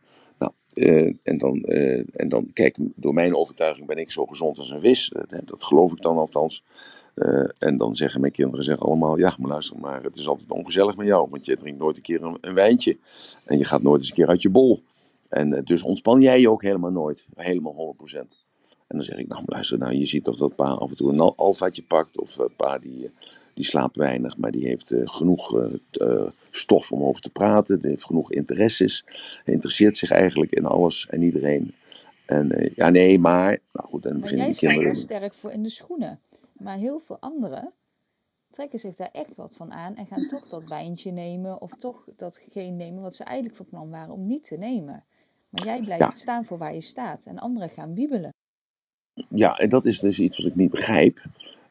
Uh, 0.78 1.14
en, 1.24 1.38
dan, 1.38 1.64
uh, 1.66 2.04
en 2.14 2.30
dan, 2.30 2.50
kijk, 2.54 2.78
door 2.96 3.14
mijn 3.14 3.36
overtuiging 3.36 3.88
ben 3.88 3.98
ik 3.98 4.12
zo 4.12 4.26
gezond 4.26 4.58
als 4.58 4.70
een 4.70 4.80
vis. 4.80 5.12
Uh, 5.16 5.40
dat 5.46 5.64
geloof 5.64 5.92
ik 5.92 6.02
dan 6.02 6.18
althans. 6.18 6.64
en 7.58 7.78
dan 7.78 7.96
zeggen 7.96 8.22
mijn 8.22 8.34
kinderen 8.34 8.66
zeggen 8.66 8.86
allemaal: 8.86 9.18
Ja, 9.18 9.36
maar 9.40 9.50
luister, 9.50 9.80
maar 9.80 10.04
het 10.04 10.16
is 10.16 10.28
altijd 10.28 10.52
ongezellig 10.52 10.96
met 10.98 11.08
jou. 11.08 11.28
Want 11.30 11.46
je 11.46 11.56
drinkt 11.56 11.80
nooit 11.80 11.96
een 11.96 12.02
keer 12.02 12.24
een, 12.24 12.38
een 12.42 12.54
wijntje. 12.54 12.98
En 13.46 13.58
je 13.58 13.66
gaat 13.66 13.82
nooit 13.82 14.00
eens 14.00 14.10
een 14.10 14.16
keer 14.16 14.28
uit 14.28 14.42
je 14.42 14.50
bol. 14.50 14.84
En 15.30 15.64
dus 15.64 15.84
ontspan 15.84 16.22
jij 16.22 16.40
je 16.40 16.50
ook 16.50 16.62
helemaal 16.62 16.92
nooit. 16.92 17.28
Helemaal 17.36 17.96
100%. 18.14 18.18
En 18.88 18.98
dan 18.98 19.02
zeg 19.02 19.18
ik: 19.18 19.28
Nou, 19.28 19.44
luister, 19.46 19.78
nou, 19.78 19.94
je 19.94 20.06
ziet 20.06 20.24
toch 20.24 20.38
dat 20.38 20.56
pa 20.56 20.70
af 20.70 20.90
en 20.90 20.96
toe 20.96 21.12
een 21.12 21.20
alfaatje 21.20 21.84
pakt. 21.84 22.20
Of 22.20 22.38
pa 22.56 22.78
die 22.78 23.12
die 23.58 23.66
slaapt 23.66 23.96
weinig, 23.96 24.38
maar 24.38 24.52
die 24.52 24.68
heeft 24.68 24.92
uh, 24.92 25.02
genoeg 25.06 25.56
uh, 25.92 26.28
stof 26.50 26.92
om 26.92 27.04
over 27.04 27.22
te 27.22 27.30
praten. 27.30 27.80
Die 27.80 27.90
heeft 27.90 28.06
genoeg 28.06 28.32
interesses. 28.32 29.04
Hij 29.44 29.54
interesseert 29.54 29.96
zich 29.96 30.12
eigenlijk 30.12 30.52
in 30.52 30.66
alles 30.66 31.08
en 31.10 31.22
iedereen. 31.22 31.74
En 32.26 32.72
ja, 32.76 32.90
nee, 32.90 33.20
maar. 33.20 33.60
Nou 33.72 33.90
goed, 33.90 34.02
kinderen. 34.02 34.52
Jij 34.52 34.54
staat 34.54 34.98
sterk 34.98 35.34
voor 35.34 35.52
in 35.52 35.64
de 35.64 35.70
schoenen. 35.70 36.20
Maar 36.54 36.78
heel 36.78 37.00
veel 37.00 37.18
anderen 37.20 37.74
trekken 38.50 38.80
zich 38.80 38.96
daar 38.96 39.10
echt 39.12 39.36
wat 39.36 39.56
van 39.56 39.72
aan 39.72 39.96
en 39.96 40.06
gaan 40.06 40.28
toch 40.28 40.50
dat 40.50 40.70
wijntje 40.70 41.12
nemen 41.12 41.62
of 41.62 41.76
toch 41.76 42.08
datgene 42.16 42.76
nemen 42.76 43.02
wat 43.02 43.16
ze 43.16 43.24
eigenlijk 43.24 43.58
van 43.58 43.66
plan 43.66 43.90
waren 43.90 44.14
om 44.14 44.28
niet 44.28 44.44
te 44.44 44.58
nemen. 44.58 45.04
Maar 45.50 45.66
jij 45.66 45.82
blijft 45.82 46.04
ja. 46.04 46.12
staan 46.12 46.46
voor 46.46 46.58
waar 46.58 46.74
je 46.74 46.82
staat 46.82 47.26
en 47.26 47.40
anderen 47.40 47.70
gaan 47.70 47.94
wiebelen. 47.94 48.34
ja, 49.30 49.58
en 49.58 49.70
dat 49.70 49.86
is 49.86 50.00
dus 50.00 50.20
iets 50.20 50.38
wat 50.38 50.48
ik 50.48 50.56
niet 50.56 50.72
begrijp. 50.72 51.20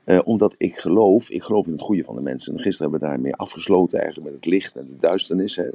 Eh, 0.06 0.18
omdat 0.24 0.54
ik 0.58 0.76
geloof, 0.76 1.30
ik 1.30 1.42
geloof 1.42 1.66
in 1.66 1.72
het 1.72 1.80
goede 1.80 2.04
van 2.04 2.14
de 2.14 2.20
mensen. 2.20 2.52
En 2.52 2.60
gisteren 2.60 2.90
hebben 2.90 3.08
we 3.08 3.14
daarmee 3.14 3.34
afgesloten 3.34 3.98
eigenlijk 3.98 4.30
met 4.30 4.36
het 4.36 4.52
licht 4.52 4.76
en 4.76 4.86
de 4.86 4.96
duisternis. 5.00 5.56
Hè. 5.56 5.68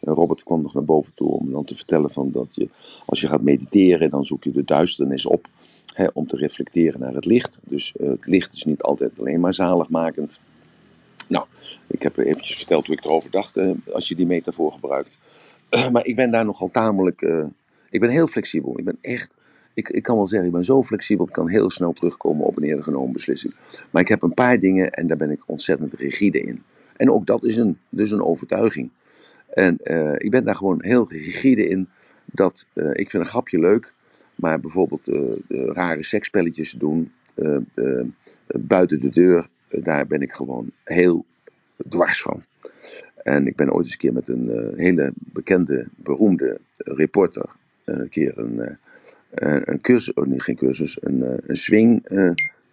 Robert 0.00 0.42
kwam 0.42 0.62
nog 0.62 0.74
naar 0.74 0.84
boven 0.84 1.14
toe 1.14 1.28
om 1.28 1.50
dan 1.50 1.64
te 1.64 1.74
vertellen 1.74 2.10
van 2.10 2.30
dat 2.30 2.54
je, 2.54 2.68
als 3.06 3.20
je 3.20 3.28
gaat 3.28 3.42
mediteren, 3.42 4.10
dan 4.10 4.24
zoek 4.24 4.44
je 4.44 4.50
de 4.50 4.64
duisternis 4.64 5.26
op 5.26 5.48
hè, 5.94 6.06
om 6.12 6.26
te 6.26 6.36
reflecteren 6.36 7.00
naar 7.00 7.14
het 7.14 7.24
licht. 7.24 7.58
Dus 7.60 7.94
uh, 8.00 8.08
het 8.08 8.26
licht 8.26 8.54
is 8.54 8.64
niet 8.64 8.82
altijd 8.82 9.18
alleen 9.18 9.40
maar 9.40 9.54
zaligmakend. 9.54 10.40
Nou, 11.28 11.46
ik 11.86 12.02
heb 12.02 12.16
eventjes 12.16 12.56
verteld 12.56 12.86
hoe 12.86 12.96
ik 12.96 13.04
erover 13.04 13.30
dacht, 13.30 13.56
uh, 13.56 13.70
als 13.92 14.08
je 14.08 14.14
die 14.14 14.26
metafoor 14.26 14.72
gebruikt. 14.72 15.18
maar 15.92 16.06
ik 16.06 16.16
ben 16.16 16.30
daar 16.30 16.44
nogal 16.44 16.68
tamelijk, 16.68 17.20
ik 17.90 18.00
ben 18.00 18.10
heel 18.10 18.26
flexibel. 18.26 18.78
Ik 18.78 18.84
ben 18.84 18.98
echt 19.00 19.32
ik, 19.78 19.88
ik 19.88 20.02
kan 20.02 20.16
wel 20.16 20.26
zeggen, 20.26 20.48
ik 20.48 20.54
ben 20.54 20.64
zo 20.64 20.82
flexibel, 20.82 21.26
ik 21.26 21.32
kan 21.32 21.48
heel 21.48 21.70
snel 21.70 21.92
terugkomen 21.92 22.46
op 22.46 22.56
een 22.56 22.62
eerder 22.62 22.84
genomen 22.84 23.12
beslissing. 23.12 23.54
Maar 23.90 24.02
ik 24.02 24.08
heb 24.08 24.22
een 24.22 24.34
paar 24.34 24.58
dingen 24.58 24.90
en 24.90 25.06
daar 25.06 25.16
ben 25.16 25.30
ik 25.30 25.42
ontzettend 25.46 25.92
rigide 25.92 26.40
in. 26.40 26.62
En 26.96 27.10
ook 27.10 27.26
dat 27.26 27.44
is 27.44 27.56
een, 27.56 27.78
dus 27.88 28.10
een 28.10 28.22
overtuiging. 28.22 28.90
En 29.54 29.78
uh, 29.82 30.12
ik 30.16 30.30
ben 30.30 30.44
daar 30.44 30.54
gewoon 30.54 30.82
heel 30.82 31.08
rigide 31.08 31.68
in. 31.68 31.88
Dat 32.24 32.66
uh, 32.74 32.90
ik 32.92 33.10
vind 33.10 33.24
een 33.24 33.30
grapje 33.30 33.58
leuk, 33.58 33.92
maar 34.34 34.60
bijvoorbeeld 34.60 35.08
uh, 35.08 35.32
rare 35.48 36.02
seksspelletjes 36.02 36.72
doen 36.72 37.12
buiten 38.46 39.00
de 39.00 39.10
deur, 39.10 39.48
daar 39.68 40.06
ben 40.06 40.20
ik 40.20 40.32
gewoon 40.32 40.70
heel 40.84 41.24
dwars 41.88 42.22
van. 42.22 42.42
En 43.22 43.46
ik 43.46 43.56
ben 43.56 43.72
ooit 43.72 43.84
eens 43.84 43.92
een 43.92 43.98
keer 43.98 44.12
met 44.12 44.28
een 44.28 44.72
hele 44.76 45.12
bekende, 45.14 45.86
beroemde 45.96 46.60
reporter 46.74 47.44
een 47.84 48.08
keer 48.08 48.38
een, 48.38 48.78
een 49.30 49.80
cursus, 49.80 50.14
oh 50.14 50.24
geen 50.36 50.56
cursus, 50.56 50.98
een, 51.00 51.18
uh, 51.18 51.34
een 51.46 51.56
swing, 51.56 52.10
uh, 52.10 52.30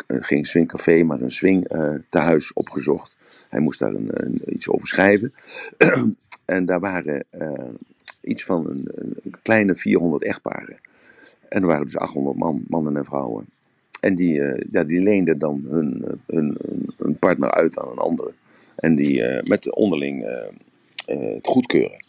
geen 0.07 0.45
swingcafé, 0.45 1.03
maar 1.03 1.21
een 1.21 1.31
swing 1.31 1.67
tehuis 2.09 2.53
opgezocht. 2.53 3.17
Hij 3.49 3.59
moest 3.59 3.79
daar 3.79 3.93
een, 3.93 4.41
iets 4.45 4.69
over 4.69 4.87
schrijven. 4.87 5.33
en 6.45 6.65
daar 6.65 6.79
waren 6.79 7.25
iets 8.21 8.43
van 8.43 8.69
een, 8.69 8.89
kleine 9.41 9.75
400 9.75 10.23
echtparen. 10.23 10.77
En 11.49 11.61
er 11.61 11.67
waren 11.67 11.85
dus 11.85 11.97
800 11.97 12.37
man, 12.37 12.65
mannen 12.67 12.97
en 12.97 13.05
vrouwen. 13.05 13.45
En 13.99 14.15
die, 14.15 14.41
ja, 14.71 14.83
die 14.83 15.01
leenden 15.01 15.39
dan 15.39 15.65
hun, 15.69 16.21
hun, 16.97 17.17
partner 17.19 17.51
uit 17.51 17.79
aan 17.79 17.91
een 17.91 17.97
andere. 17.97 18.31
En 18.75 18.95
die 18.95 19.23
met 19.43 19.75
onderling 19.75 20.25
het 21.05 21.47
goedkeuren. 21.47 22.05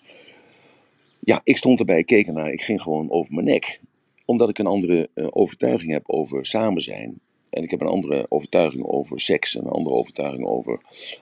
Ja, 1.20 1.40
ik 1.44 1.56
stond 1.56 1.78
erbij, 1.78 2.04
keek 2.04 2.26
ernaar, 2.26 2.52
ik 2.52 2.62
ging 2.62 2.82
gewoon 2.82 3.10
over 3.10 3.34
mijn 3.34 3.46
nek 3.46 3.80
omdat 4.26 4.48
ik 4.48 4.58
een 4.58 4.66
andere 4.66 5.08
uh, 5.14 5.26
overtuiging 5.30 5.92
heb 5.92 6.02
over 6.06 6.46
samen 6.46 6.82
zijn. 6.82 7.20
En 7.50 7.62
ik 7.62 7.70
heb 7.70 7.80
een 7.80 7.86
andere 7.86 8.26
overtuiging 8.28 8.84
over 8.84 9.20
seks. 9.20 9.56
En 9.56 9.64
een 9.64 9.70
andere 9.70 9.96
overtuiging 9.96 10.46
over 10.46 10.80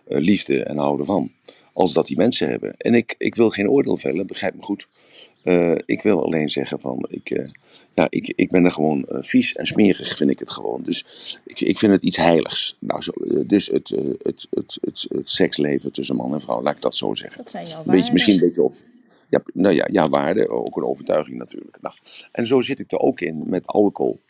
uh, 0.08 0.18
liefde 0.18 0.62
en 0.62 0.76
houden 0.76 1.06
van. 1.06 1.30
Als 1.72 1.92
dat 1.92 2.06
die 2.06 2.16
mensen 2.16 2.48
hebben. 2.48 2.76
En 2.76 2.94
ik, 2.94 3.14
ik 3.18 3.34
wil 3.34 3.50
geen 3.50 3.70
oordeel 3.70 3.96
vellen, 3.96 4.26
begrijp 4.26 4.54
me 4.54 4.62
goed. 4.62 4.88
Uh, 5.44 5.74
ik 5.86 6.02
wil 6.02 6.24
alleen 6.24 6.48
zeggen 6.48 6.80
van, 6.80 7.06
ik, 7.08 7.50
ja, 7.94 8.06
ik, 8.10 8.32
ik 8.36 8.50
ben 8.50 8.64
er 8.64 8.70
gewoon 8.70 9.06
vies 9.08 9.54
en 9.54 9.66
smerig, 9.66 10.16
vind 10.16 10.30
ik 10.30 10.38
het 10.38 10.50
gewoon. 10.50 10.82
Dus 10.82 11.04
ik, 11.44 11.60
ik 11.60 11.78
vind 11.78 11.92
het 11.92 12.02
iets 12.02 12.16
heiligs. 12.16 12.76
Nou, 12.78 13.02
zo, 13.02 13.12
dus 13.46 13.66
het, 13.66 13.88
het, 13.88 14.18
het, 14.22 14.46
het, 14.50 14.78
het, 14.80 15.08
seksleven 15.24 15.92
tussen 15.92 16.16
man 16.16 16.32
en 16.32 16.40
vrouw, 16.40 16.62
laat 16.62 16.74
ik 16.74 16.82
dat 16.82 16.96
zo 16.96 17.14
zeggen. 17.14 17.36
Dat 17.36 17.50
zijn 17.50 17.66
jouw 17.66 17.82
Beetje, 17.84 18.12
misschien 18.12 18.34
een 18.34 18.40
beetje 18.40 18.62
op. 18.62 18.74
Ja, 19.34 19.42
nou 19.52 19.74
ja, 19.74 19.88
ja, 19.92 20.08
waarde, 20.08 20.48
ook 20.48 20.76
een 20.76 20.84
overtuiging 20.84 21.38
natuurlijk. 21.38 21.76
Nou, 21.80 21.94
en 22.32 22.46
zo 22.46 22.60
zit 22.60 22.80
ik 22.80 22.92
er 22.92 22.98
ook 22.98 23.20
in 23.20 23.42
met 23.46 23.66
alcohol. 23.66 24.20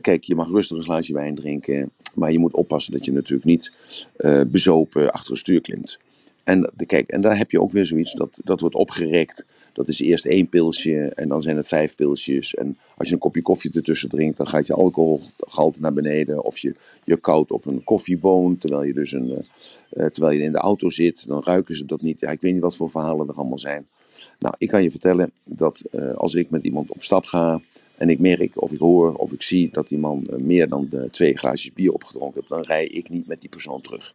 kijk, 0.00 0.24
je 0.24 0.34
mag 0.34 0.48
rustig 0.48 0.76
een 0.76 0.82
glaasje 0.82 1.12
wijn 1.12 1.34
drinken, 1.34 1.90
maar 2.14 2.32
je 2.32 2.38
moet 2.38 2.54
oppassen 2.54 2.92
dat 2.92 3.04
je 3.04 3.12
natuurlijk 3.12 3.48
niet 3.48 3.72
uh, 4.18 4.40
bezopen 4.46 5.10
achter 5.10 5.30
een 5.30 5.36
stuur 5.36 5.60
klimt. 5.60 5.98
En, 6.44 6.72
kijk, 6.86 7.10
en 7.10 7.20
daar 7.20 7.36
heb 7.36 7.50
je 7.50 7.60
ook 7.60 7.72
weer 7.72 7.86
zoiets, 7.86 8.12
dat, 8.12 8.40
dat 8.44 8.60
wordt 8.60 8.74
opgerekt. 8.74 9.46
Dat 9.72 9.88
is 9.88 10.00
eerst 10.00 10.26
één 10.26 10.48
pilsje 10.48 11.12
en 11.14 11.28
dan 11.28 11.42
zijn 11.42 11.56
het 11.56 11.68
vijf 11.68 11.94
pilsjes. 11.94 12.54
En 12.54 12.78
als 12.96 13.08
je 13.08 13.14
een 13.14 13.20
kopje 13.20 13.42
koffie 13.42 13.72
ertussen 13.72 14.08
drinkt, 14.08 14.36
dan 14.36 14.46
gaat 14.46 14.66
je 14.66 14.74
alcoholgehalte 14.74 15.80
naar 15.80 15.92
beneden. 15.92 16.44
Of 16.44 16.58
je, 16.58 16.74
je 17.04 17.16
koudt 17.16 17.50
op 17.50 17.66
een 17.66 17.84
koffieboon, 17.84 18.58
terwijl 18.58 18.82
je 18.82 18.92
dus 18.92 19.12
een, 19.12 19.44
uh, 19.92 20.06
terwijl 20.06 20.36
je 20.36 20.42
in 20.42 20.52
de 20.52 20.58
auto 20.58 20.90
zit. 20.90 21.26
Dan 21.26 21.42
ruiken 21.44 21.76
ze 21.76 21.84
dat 21.84 22.02
niet. 22.02 22.20
Ja, 22.20 22.30
ik 22.30 22.40
weet 22.40 22.52
niet 22.52 22.62
wat 22.62 22.76
voor 22.76 22.90
verhalen 22.90 23.28
er 23.28 23.34
allemaal 23.34 23.58
zijn. 23.58 23.86
Nou, 24.38 24.54
ik 24.58 24.68
kan 24.68 24.82
je 24.82 24.90
vertellen 24.90 25.30
dat 25.44 25.82
uh, 25.92 26.14
als 26.14 26.34
ik 26.34 26.50
met 26.50 26.64
iemand 26.64 26.90
op 26.90 27.02
stap 27.02 27.24
ga 27.24 27.60
en 27.96 28.08
ik 28.08 28.18
merk 28.18 28.62
of 28.62 28.72
ik 28.72 28.78
hoor 28.78 29.14
of 29.14 29.32
ik 29.32 29.42
zie 29.42 29.68
dat 29.72 29.88
die 29.88 29.98
man 29.98 30.26
uh, 30.30 30.36
meer 30.36 30.68
dan 30.68 30.86
de 30.90 31.08
twee 31.10 31.36
glaasjes 31.36 31.72
bier 31.72 31.92
opgedronken 31.92 32.34
heeft, 32.34 32.52
dan 32.52 32.76
rij 32.76 32.86
ik 32.86 33.08
niet 33.08 33.26
met 33.26 33.40
die 33.40 33.50
persoon 33.50 33.80
terug. 33.80 34.14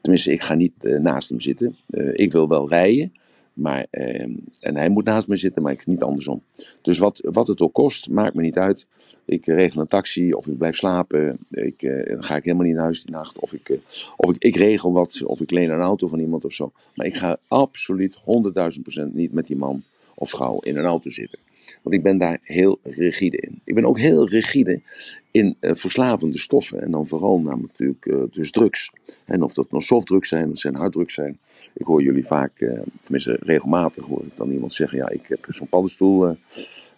Tenminste, 0.00 0.32
ik 0.32 0.42
ga 0.42 0.54
niet 0.54 0.82
naast 0.82 1.28
hem 1.28 1.40
zitten. 1.40 1.76
ik 2.12 2.32
wil 2.32 2.48
wel 2.48 2.68
rijden, 2.68 3.12
maar, 3.58 3.86
ehm, 3.90 4.30
en 4.60 4.76
hij 4.76 4.88
moet 4.88 5.04
naast 5.04 5.28
me 5.28 5.36
zitten, 5.36 5.62
maar 5.62 5.72
ik 5.72 5.86
niet 5.86 6.02
andersom. 6.02 6.42
Dus 6.82 6.98
wat, 6.98 7.20
wat 7.24 7.46
het 7.46 7.60
ook 7.60 7.72
kost, 7.72 8.08
maakt 8.08 8.34
me 8.34 8.42
niet 8.42 8.58
uit. 8.58 8.86
Ik 9.24 9.46
regel 9.46 9.80
een 9.80 9.86
taxi 9.86 10.32
of 10.32 10.46
ik 10.46 10.58
blijf 10.58 10.76
slapen. 10.76 11.38
Ik, 11.50 11.82
uh, 11.82 12.06
dan 12.06 12.24
ga 12.24 12.36
ik 12.36 12.44
helemaal 12.44 12.66
niet 12.66 12.74
naar 12.74 12.84
huis 12.84 13.02
die 13.02 13.14
nacht. 13.14 13.38
Of, 13.38 13.52
ik, 13.52 13.68
uh, 13.68 13.78
of 14.16 14.30
ik, 14.34 14.42
ik 14.42 14.56
regel 14.56 14.92
wat, 14.92 15.22
of 15.24 15.40
ik 15.40 15.50
leen 15.50 15.70
een 15.70 15.80
auto 15.80 16.06
van 16.06 16.18
iemand 16.18 16.44
of 16.44 16.52
zo. 16.52 16.72
Maar 16.94 17.06
ik 17.06 17.14
ga 17.14 17.36
absoluut 17.48 18.18
100.000% 18.18 19.12
niet 19.12 19.32
met 19.32 19.46
die 19.46 19.56
man 19.56 19.82
of 20.18 20.30
vrouw 20.30 20.58
in 20.58 20.76
een 20.76 20.84
auto 20.84 21.10
zitten. 21.10 21.38
Want 21.82 21.94
ik 21.94 22.02
ben 22.02 22.18
daar 22.18 22.38
heel 22.42 22.78
rigide 22.82 23.36
in. 23.36 23.60
Ik 23.64 23.74
ben 23.74 23.84
ook 23.84 23.98
heel 23.98 24.28
rigide 24.28 24.80
in 25.30 25.56
uh, 25.60 25.74
verslavende 25.74 26.38
stoffen. 26.38 26.82
En 26.82 26.90
dan 26.90 27.06
vooral 27.06 27.40
namelijk 27.40 27.72
natuurlijk 27.72 28.06
uh, 28.06 28.22
dus 28.30 28.50
drugs. 28.50 28.92
En 29.24 29.42
of 29.42 29.52
dat 29.52 29.70
nou 29.70 29.82
softdrugs 29.82 30.28
zijn, 30.28 30.50
of 30.50 30.58
zijn 30.58 30.74
harddrugs 30.74 31.14
zijn. 31.14 31.38
Ik 31.74 31.86
hoor 31.86 32.02
jullie 32.02 32.26
vaak, 32.26 32.60
uh, 32.60 32.80
tenminste 33.02 33.38
regelmatig 33.40 34.04
hoor 34.04 34.24
ik 34.24 34.36
dan 34.36 34.50
iemand 34.50 34.72
zeggen... 34.72 34.98
ja, 34.98 35.08
ik 35.08 35.26
heb 35.26 35.46
zo'n 35.48 35.68
paddenstoel, 35.68 36.20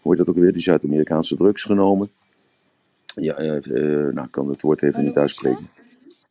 hoor 0.02 0.12
je 0.12 0.16
dat 0.16 0.28
ook 0.28 0.36
weer, 0.36 0.52
die 0.52 0.62
Zuid-Amerikaanse 0.62 1.36
drugs 1.36 1.62
genomen. 1.62 2.10
Ja, 3.14 3.40
nou, 3.40 4.22
ik 4.22 4.30
kan 4.30 4.48
het 4.48 4.62
woord 4.62 4.82
even 4.82 5.04
niet 5.04 5.16
uitspreken. 5.16 5.68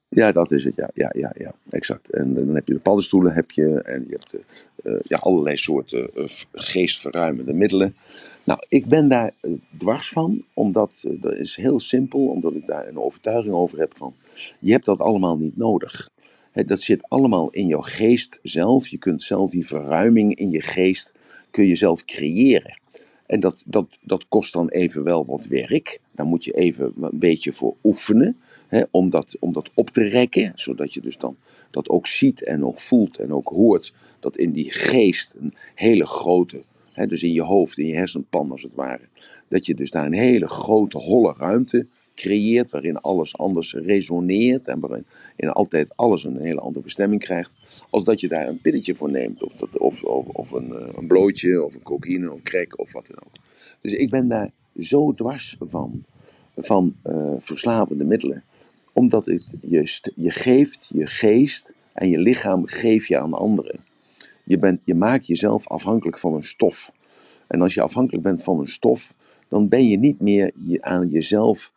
Ja, 0.10 0.32
dat 0.32 0.52
is 0.52 0.64
het, 0.64 0.76
ja, 0.76 0.90
ja, 0.94 1.12
ja, 1.16 1.34
ja, 1.38 1.54
exact. 1.70 2.10
En 2.10 2.34
dan 2.34 2.56
heb 2.56 2.68
je 2.68 2.74
de 2.74 2.80
paddenstoelen 2.80 3.34
heb 3.34 3.52
je, 3.52 3.82
en 3.82 4.06
je 4.08 4.18
hebt 4.20 4.36
uh, 4.84 4.94
ja, 5.04 5.18
allerlei 5.18 5.58
soorten 5.58 6.10
uh, 6.16 6.26
geestverruimende 6.52 7.54
middelen. 7.54 7.96
Nou, 8.44 8.60
ik 8.70 8.86
ben 8.86 9.08
daar 9.08 9.32
dwars 9.78 10.10
van, 10.10 10.44
omdat, 10.54 11.06
dat 11.10 11.38
is 11.38 11.56
heel 11.56 11.80
simpel, 11.80 12.28
omdat 12.28 12.54
ik 12.56 12.68
daar 12.68 12.88
een 12.88 13.00
overtuiging 13.00 13.54
over 13.54 13.80
heb 13.80 13.98
van, 13.98 14.14
je 14.60 14.72
hebt 14.72 14.86
dat 14.86 15.00
allemaal 15.00 15.38
niet 15.38 15.58
nodig. 15.58 16.10
Dat 16.54 16.82
zit 16.82 17.10
allemaal 17.10 17.50
in 17.50 17.68
jouw 17.68 17.82
geest 17.82 18.40
zelf. 18.44 18.88
Je 18.88 18.98
kunt 18.98 19.24
zelf 19.24 19.52
die 19.52 19.66
verruiming 19.66 20.36
in 20.36 20.52
je 20.52 20.62
geest, 20.62 21.14
kun 21.52 21.68
je 21.68 21.76
zelf 21.76 22.06
creëren. 22.06 22.80
En 23.26 23.40
dat, 23.40 23.64
dat, 23.66 23.88
dat 24.02 24.28
kost 24.28 24.54
dan 24.54 24.70
even 24.70 25.04
wel 25.04 25.26
wat 25.26 25.46
werk. 25.46 26.00
Daar 26.12 26.26
moet 26.26 26.44
je 26.44 26.52
even 26.52 26.94
een 27.02 27.20
beetje 27.20 27.54
voor 27.54 27.76
oefenen. 27.84 28.38
Om, 28.92 29.10
dat, 29.10 29.38
om 29.40 29.54
dat 29.54 29.72
op 29.74 29.90
te 29.90 30.04
rekken. 30.04 30.52
Zodat 30.56 30.94
je 30.94 31.02
dus 31.02 31.18
dan 31.18 31.38
dat 31.70 31.90
ook 31.90 32.08
ziet 32.08 32.44
en 32.44 32.66
ook 32.66 32.80
voelt 32.80 33.18
en 33.18 33.34
ook 33.34 33.50
hoort. 33.50 33.94
Dat 34.20 34.38
in 34.38 34.52
die 34.52 34.72
geest 34.72 35.36
een 35.40 35.54
hele 35.76 36.06
grote, 36.06 36.64
dus 37.08 37.24
in 37.24 37.34
je 37.34 37.44
hoofd, 37.44 37.78
in 37.78 37.88
je 37.88 37.96
hersenpan 37.96 38.52
als 38.52 38.64
het 38.64 38.76
ware. 38.76 39.08
Dat 39.48 39.66
je 39.66 39.76
dus 39.76 39.92
daar 39.92 40.06
een 40.06 40.14
hele 40.14 40.48
grote 40.48 40.98
holle 40.98 41.34
ruimte 41.38 41.88
creëert, 42.20 42.72
waarin 42.72 42.98
alles 42.98 43.38
anders 43.38 43.74
resoneert 43.74 44.68
en 44.68 44.80
waarin 44.80 45.06
in 45.36 45.50
altijd 45.50 45.88
alles 45.96 46.24
een 46.24 46.40
hele 46.40 46.60
andere 46.60 46.84
bestemming 46.84 47.22
krijgt, 47.22 47.84
als 47.90 48.04
dat 48.04 48.20
je 48.20 48.28
daar 48.28 48.48
een 48.48 48.62
pilletje 48.62 48.96
voor 48.96 49.12
neemt, 49.12 49.44
of, 49.44 49.54
dat, 49.54 49.80
of, 49.80 50.04
of, 50.04 50.26
of 50.28 50.52
een, 50.52 50.76
eh, 50.76 50.88
een 50.96 51.08
blootje, 51.08 51.64
of 51.64 51.74
een 51.74 51.84
cocaïne, 51.84 52.32
of 52.32 52.44
crack, 52.44 52.80
of 52.80 52.94
wat 52.94 53.08
dan 53.08 53.24
ook. 53.26 53.34
Dus 53.82 53.94
ik 53.94 54.10
ben 54.10 54.28
daar 54.28 54.52
zo 54.78 55.14
dwars 55.14 55.56
van, 55.60 56.04
van 56.58 56.96
uh, 57.06 57.34
verslavende 57.38 58.04
middelen, 58.04 58.44
omdat 59.00 59.26
het 59.26 59.46
je, 59.62 60.12
je 60.16 60.32
geeft 60.32 60.92
je 60.94 61.08
geest 61.08 61.74
en 61.94 62.10
je 62.10 62.20
lichaam 62.20 62.66
geef 62.66 63.08
je 63.08 63.20
aan 63.20 63.34
anderen. 63.34 63.80
Je, 64.44 64.60
bent, 64.60 64.82
je 64.86 64.96
maakt 64.96 65.28
jezelf 65.28 65.68
afhankelijk 65.68 66.18
van 66.18 66.34
een 66.34 66.44
stof. 66.44 66.92
En 67.48 67.62
als 67.62 67.74
je 67.74 67.82
afhankelijk 67.82 68.24
bent 68.24 68.44
van 68.44 68.60
een 68.60 68.68
stof, 68.68 69.14
dan 69.48 69.68
ben 69.68 69.88
je 69.88 69.98
niet 69.98 70.22
meer 70.22 70.52
je, 70.66 70.82
aan 70.82 71.10
jezelf 71.10 71.74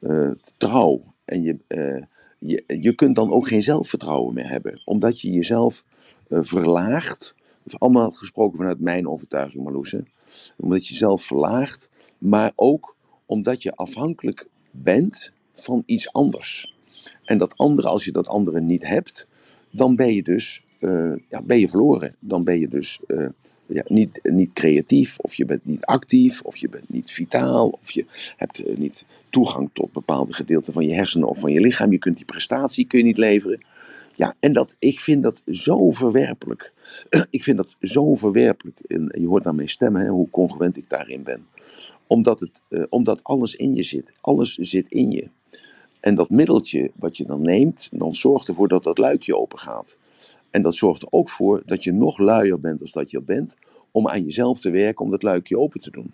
uh, 0.00 0.30
trouw. 0.56 1.02
En 1.24 1.42
je, 1.42 1.56
uh, 1.68 2.02
je, 2.38 2.64
je 2.66 2.94
kunt 2.94 3.16
dan 3.16 3.32
ook 3.32 3.48
geen 3.48 3.62
zelfvertrouwen 3.62 4.34
meer 4.34 4.48
hebben, 4.48 4.82
omdat 4.84 5.20
je 5.20 5.30
jezelf 5.30 5.84
uh, 6.28 6.38
verlaagt. 6.42 7.34
Allemaal 7.78 8.10
gesproken 8.10 8.58
vanuit 8.58 8.80
mijn 8.80 9.08
overtuiging, 9.08 9.64
Marloes. 9.64 9.96
Omdat 10.56 10.86
je 10.86 10.92
jezelf 10.92 11.22
verlaagt, 11.22 11.90
maar 12.18 12.52
ook 12.54 12.96
omdat 13.26 13.62
je 13.62 13.74
afhankelijk 13.74 14.48
bent 14.70 15.32
van 15.52 15.82
iets 15.86 16.12
anders. 16.12 16.74
En 17.24 17.38
dat 17.38 17.56
andere, 17.56 17.88
als 17.88 18.04
je 18.04 18.12
dat 18.12 18.28
andere 18.28 18.60
niet 18.60 18.86
hebt, 18.86 19.28
dan 19.70 19.96
ben 19.96 20.14
je 20.14 20.22
dus 20.22 20.62
eh, 20.82 21.14
ja, 21.28 21.42
ben 21.42 21.58
je 21.58 21.68
verloren. 21.68 22.16
Dan 22.18 22.44
ben 22.44 22.58
je 22.58 22.68
dus 22.68 23.00
eh, 23.06 23.28
ja, 23.66 23.84
niet, 23.86 24.20
niet 24.22 24.52
creatief, 24.52 25.18
of 25.18 25.34
je 25.34 25.44
bent 25.44 25.64
niet 25.64 25.84
actief, 25.84 26.42
of 26.42 26.56
je 26.56 26.68
bent 26.68 26.88
niet 26.88 27.10
vitaal, 27.10 27.68
of 27.68 27.90
je 27.90 28.04
hebt 28.36 28.64
eh, 28.64 28.76
niet 28.76 29.04
toegang 29.30 29.70
tot 29.72 29.92
bepaalde 29.92 30.32
gedeelten 30.32 30.72
van 30.72 30.86
je 30.86 30.94
hersenen 30.94 31.28
of 31.28 31.40
van 31.40 31.52
je 31.52 31.60
lichaam. 31.60 31.92
Je 31.92 31.98
kunt 31.98 32.16
die 32.16 32.24
prestatie 32.24 32.86
kun 32.86 32.98
je 32.98 33.04
niet 33.04 33.18
leveren. 33.18 33.60
Ja, 34.14 34.34
en 34.40 34.52
dat, 34.52 34.76
ik 34.78 35.00
vind 35.00 35.22
dat 35.22 35.42
zo 35.46 35.90
verwerpelijk. 35.90 36.72
ik 37.30 37.42
vind 37.42 37.56
dat 37.56 37.76
zo 37.80 38.14
verwerpelijk. 38.14 38.78
En 38.86 39.10
je 39.18 39.26
hoort 39.26 39.46
aan 39.46 39.56
mijn 39.56 39.68
stem 39.68 39.96
hè, 39.96 40.08
hoe 40.08 40.30
congruent 40.30 40.76
ik 40.76 40.88
daarin 40.88 41.22
ben. 41.22 41.46
Omdat, 42.12 42.40
het, 42.40 42.86
omdat 42.88 43.24
alles 43.24 43.54
in 43.54 43.74
je 43.74 43.82
zit. 43.82 44.12
Alles 44.20 44.54
zit 44.54 44.88
in 44.88 45.10
je. 45.10 45.28
En 46.00 46.14
dat 46.14 46.30
middeltje 46.30 46.90
wat 46.94 47.16
je 47.16 47.24
dan 47.24 47.42
neemt, 47.42 47.88
dan 47.92 48.14
zorgt 48.14 48.48
ervoor 48.48 48.68
dat 48.68 48.84
dat 48.84 48.98
luikje 48.98 49.36
open 49.36 49.58
gaat. 49.58 49.98
En 50.50 50.62
dat 50.62 50.74
zorgt 50.74 51.02
er 51.02 51.08
ook 51.10 51.28
voor 51.28 51.62
dat 51.66 51.84
je 51.84 51.92
nog 51.92 52.18
luier 52.18 52.60
bent 52.60 52.80
als 52.80 52.92
dat 52.92 53.10
je 53.10 53.16
al 53.16 53.24
bent, 53.24 53.56
om 53.90 54.08
aan 54.08 54.24
jezelf 54.24 54.60
te 54.60 54.70
werken 54.70 55.04
om 55.04 55.10
dat 55.10 55.22
luikje 55.22 55.58
open 55.58 55.80
te 55.80 55.90
doen. 55.90 56.12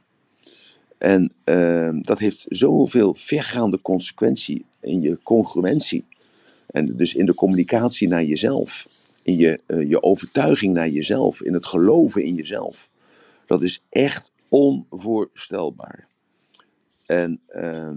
En 0.98 1.32
uh, 1.44 2.02
dat 2.02 2.18
heeft 2.18 2.46
zoveel 2.48 3.14
vergaande 3.14 3.80
consequentie 3.80 4.64
in 4.80 5.00
je 5.00 5.18
congruentie. 5.22 6.04
En 6.66 6.96
dus 6.96 7.14
in 7.14 7.26
de 7.26 7.34
communicatie 7.34 8.08
naar 8.08 8.24
jezelf. 8.24 8.88
In 9.22 9.38
je, 9.38 9.60
uh, 9.66 9.88
je 9.88 10.02
overtuiging 10.02 10.74
naar 10.74 10.88
jezelf. 10.88 11.42
In 11.42 11.54
het 11.54 11.66
geloven 11.66 12.24
in 12.24 12.34
jezelf. 12.34 12.90
Dat 13.46 13.62
is 13.62 13.82
echt 13.88 14.30
onvoorstelbaar. 14.48 16.06
En 17.06 17.40
uh, 17.56 17.90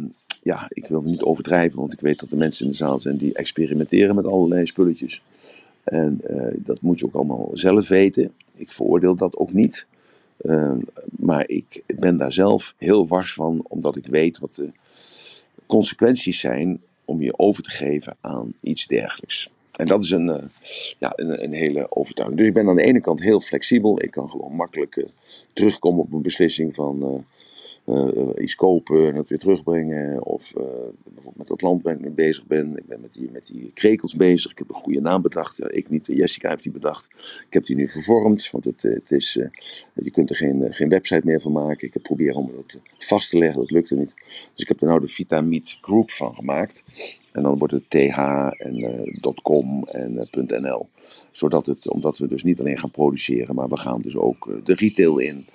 ja, 0.44 0.66
ik 0.70 0.88
wil 0.88 1.02
niet 1.02 1.22
overdrijven, 1.22 1.80
want 1.80 1.94
ik 1.94 2.00
weet 2.00 2.20
dat 2.20 2.32
er 2.32 2.38
mensen 2.38 2.66
in 2.66 2.72
de 2.72 2.78
zaal 2.78 3.00
zijn 3.00 3.18
die 3.18 3.34
experimenteren 3.34 4.16
met 4.16 4.26
allerlei 4.26 4.66
spulletjes. 4.66 5.24
En 5.84 6.22
uh, 6.28 6.48
dat 6.58 6.82
moet 6.82 7.00
je 7.00 7.06
ook 7.06 7.14
allemaal 7.14 7.50
zelf 7.54 7.88
weten. 7.88 8.34
Ik 8.56 8.72
veroordeel 8.72 9.16
dat 9.16 9.38
ook 9.38 9.54
niet. 9.54 9.86
Uh, 10.42 10.78
maar 11.20 11.48
ik 11.48 11.84
ben 11.96 12.18
daar 12.18 12.32
zelf 12.32 12.74
heel 12.78 13.08
wars 13.08 13.34
van, 13.34 13.66
omdat 13.68 13.96
ik 13.96 14.06
weet 14.06 14.40
wat 14.40 14.56
de 14.56 14.72
consequenties 15.66 16.40
zijn 16.40 16.82
om 17.06 17.22
je 17.22 17.40
over 17.40 17.64
te 17.64 17.72
geven 17.72 18.18
aan 18.22 18.54
iets 18.60 18.88
dergelijks. 18.88 19.50
En 19.72 19.86
dat 19.86 20.04
is 20.04 20.12
een, 20.12 20.28
uh, 20.28 20.36
ja, 21.00 21.14
een, 21.16 21.44
een, 21.44 21.54
hele 21.54 21.86
overtuiging. 21.90 22.40
Dus 22.40 22.50
ik 22.50 22.54
ben 22.54 22.70
aan 22.70 22.76
de 22.76 22.84
ene 22.84 23.02
kant 23.02 23.22
heel 23.22 23.40
flexibel. 23.40 24.02
Ik 24.02 24.12
kan 24.12 24.30
gewoon 24.30 24.56
makkelijk 24.56 25.06
terugkomen 25.54 26.04
op 26.04 26.14
een 26.14 26.22
beslissing 26.22 26.76
van 26.76 27.26
uh, 27.86 28.30
iets 28.38 28.56
kopen 28.56 29.08
en 29.08 29.16
het 29.16 29.30
weer 29.30 29.40
terugbrengen. 29.40 30.26
Of 30.26 30.54
uh, 30.58 30.64
bijvoorbeeld 31.04 31.38
met 31.38 31.48
dat 31.48 31.62
land 31.62 31.82
ben 31.82 31.94
ik 31.94 32.00
mee 32.00 32.12
bezig 32.12 32.46
ben. 32.46 32.78
Ik 32.78 32.86
ben 32.86 33.02
met 33.02 33.14
die, 33.14 33.30
met 33.32 33.48
die 33.48 33.72
krekels 33.74 34.16
bezig. 34.16 34.52
Ik 34.52 34.58
heb 34.58 34.70
een 34.70 34.76
goede 34.76 35.02
naam 35.02 35.22
bedacht. 35.22 35.74
Ik 35.74 35.90
niet, 35.90 36.08
Jessica 36.08 36.50
heeft 36.50 36.64
die 36.64 36.72
bedacht. 36.72 37.10
Ik 37.48 37.54
heb 37.54 37.66
die 37.66 37.76
nu 37.76 37.88
vervormd, 37.88 38.52
want 38.52 38.66
het, 38.66 38.82
het 38.82 39.12
is, 39.12 39.34
je 39.94 40.12
kunt 40.12 40.30
er 40.30 40.36
geen, 40.36 40.74
geen 40.74 40.90
website 40.90 41.26
meer 41.26 41.42
van 41.42 41.52
maken. 41.52 41.88
Ik 41.88 41.94
heb 41.94 42.04
proberen 42.04 42.36
om 42.36 42.52
het 42.58 42.80
vast 42.98 43.30
te 43.30 43.38
leggen, 43.38 43.60
dat 43.60 43.72
lukte 43.72 43.96
niet. 43.96 44.14
Dus 44.54 44.64
ik 44.64 44.68
heb 44.68 44.82
er 44.82 44.88
nou 44.88 45.00
de 45.00 45.08
Vitamit 45.08 45.78
Group 45.82 46.12
van 46.12 46.36
gemaakt. 46.36 46.84
En 47.34 47.44
dan 47.44 47.58
wordt 47.58 47.74
het 47.74 47.90
th 47.90 47.96
en 48.58 49.10
.com 49.44 49.84
en 49.84 50.28
.nl. 50.32 50.88
Zodat 51.32 51.66
het, 51.66 51.90
omdat 51.90 52.18
we 52.18 52.28
dus 52.28 52.44
niet 52.44 52.60
alleen 52.60 52.78
gaan 52.78 52.92
produceren, 52.92 53.56
maar 53.56 53.70
we 53.70 53.78
gaan 53.78 54.02
dus 54.02 54.18
ook 54.18 54.60
de 54.64 54.74
retail 54.74 55.18
in. 55.18 55.46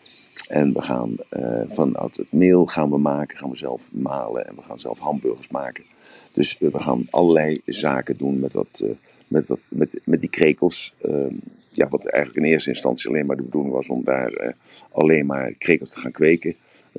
En 0.48 0.72
we 0.72 0.82
gaan 0.82 1.16
uh, 1.30 1.62
vanuit 1.66 2.16
het 2.16 2.32
meel 2.32 2.66
gaan 2.66 2.90
we 2.90 2.98
maken, 2.98 3.38
gaan 3.38 3.50
we 3.50 3.56
zelf 3.56 3.92
malen 3.92 4.46
en 4.46 4.54
we 4.54 4.62
gaan 4.62 4.78
zelf 4.78 4.98
hamburgers 4.98 5.48
maken. 5.48 5.84
Dus 6.32 6.58
we 6.58 6.78
gaan 6.78 7.06
allerlei 7.10 7.60
zaken 7.64 8.16
doen 8.16 8.40
met, 8.40 8.52
dat, 8.52 8.80
uh, 8.84 8.90
met, 9.28 9.46
dat, 9.46 9.60
met, 9.68 10.00
met 10.04 10.20
die 10.20 10.30
krekels. 10.30 10.94
Uh, 11.02 11.26
ja, 11.70 11.88
wat 11.88 12.06
eigenlijk 12.06 12.46
in 12.46 12.52
eerste 12.52 12.68
instantie 12.68 13.08
alleen 13.08 13.26
maar 13.26 13.36
de 13.36 13.42
bedoeling 13.42 13.74
was 13.74 13.88
om 13.88 14.04
daar 14.04 14.54
alleen 14.92 15.26
maar 15.26 15.52
krekels 15.52 15.90
te 15.90 16.00
gaan 16.00 16.12
kweken. 16.12 16.54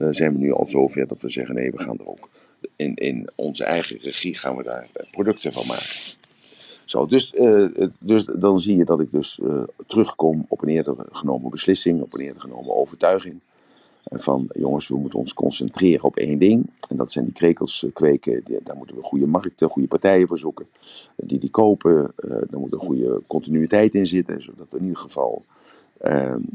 zijn 0.10 0.34
we 0.34 0.40
nu 0.40 0.52
al 0.52 0.66
zover 0.66 1.08
dat 1.08 1.22
we 1.22 1.30
zeggen 1.30 1.56
nee, 1.56 1.72
we 1.72 1.84
gaan 1.84 1.98
er 2.00 2.08
ook 2.08 2.30
in, 2.76 2.96
in 2.96 3.30
onze 3.36 3.64
eigen 3.64 3.98
regie 3.98 4.36
gaan 4.36 4.56
we 4.56 4.64
daar 4.64 4.90
producten 5.12 5.54
van 5.54 5.68
maken. 5.68 5.96
Zo, 6.90 7.06
dus, 7.06 7.34
uh, 7.34 7.88
dus 8.00 8.26
dan 8.26 8.60
zie 8.60 8.78
je 8.78 8.86
dat 8.86 9.00
ik 9.00 9.12
dus 9.12 9.40
uh, 9.44 9.64
terugkom 9.86 10.46
op 10.48 10.62
een 10.62 10.70
eerder 10.70 10.96
genomen 11.12 11.50
beslissing, 11.50 12.02
op 12.02 12.14
een 12.14 12.20
eerder 12.20 12.42
genomen 12.42 12.76
overtuiging. 12.76 13.40
Van 14.04 14.50
jongens, 14.52 14.88
we 14.88 14.98
moeten 14.98 15.20
ons 15.20 15.34
concentreren 15.34 16.04
op 16.04 16.16
één 16.18 16.40
ding. 16.40 16.70
En 16.90 16.98
dat 16.98 17.12
zijn 17.12 17.26
die 17.26 17.34
krekels 17.34 17.86
kweken. 17.94 18.44
Daar 18.64 18.78
moeten 18.78 18.96
we 18.96 19.04
goede 19.04 19.28
markten, 19.28 19.70
goede 19.70 19.88
partijen 19.88 20.28
voor 20.28 20.38
zoeken. 20.38 20.68
Die 21.16 21.40
die 21.40 21.50
kopen. 21.50 22.14
Uh, 22.18 22.30
daar 22.30 22.60
moet 22.60 22.74
een 22.74 22.80
goede 22.80 23.22
continuïteit 23.28 23.96
in 23.96 24.06
zitten. 24.06 24.42
Zodat 24.42 24.74
in 24.74 24.82
ieder 24.82 24.98
geval 24.98 25.46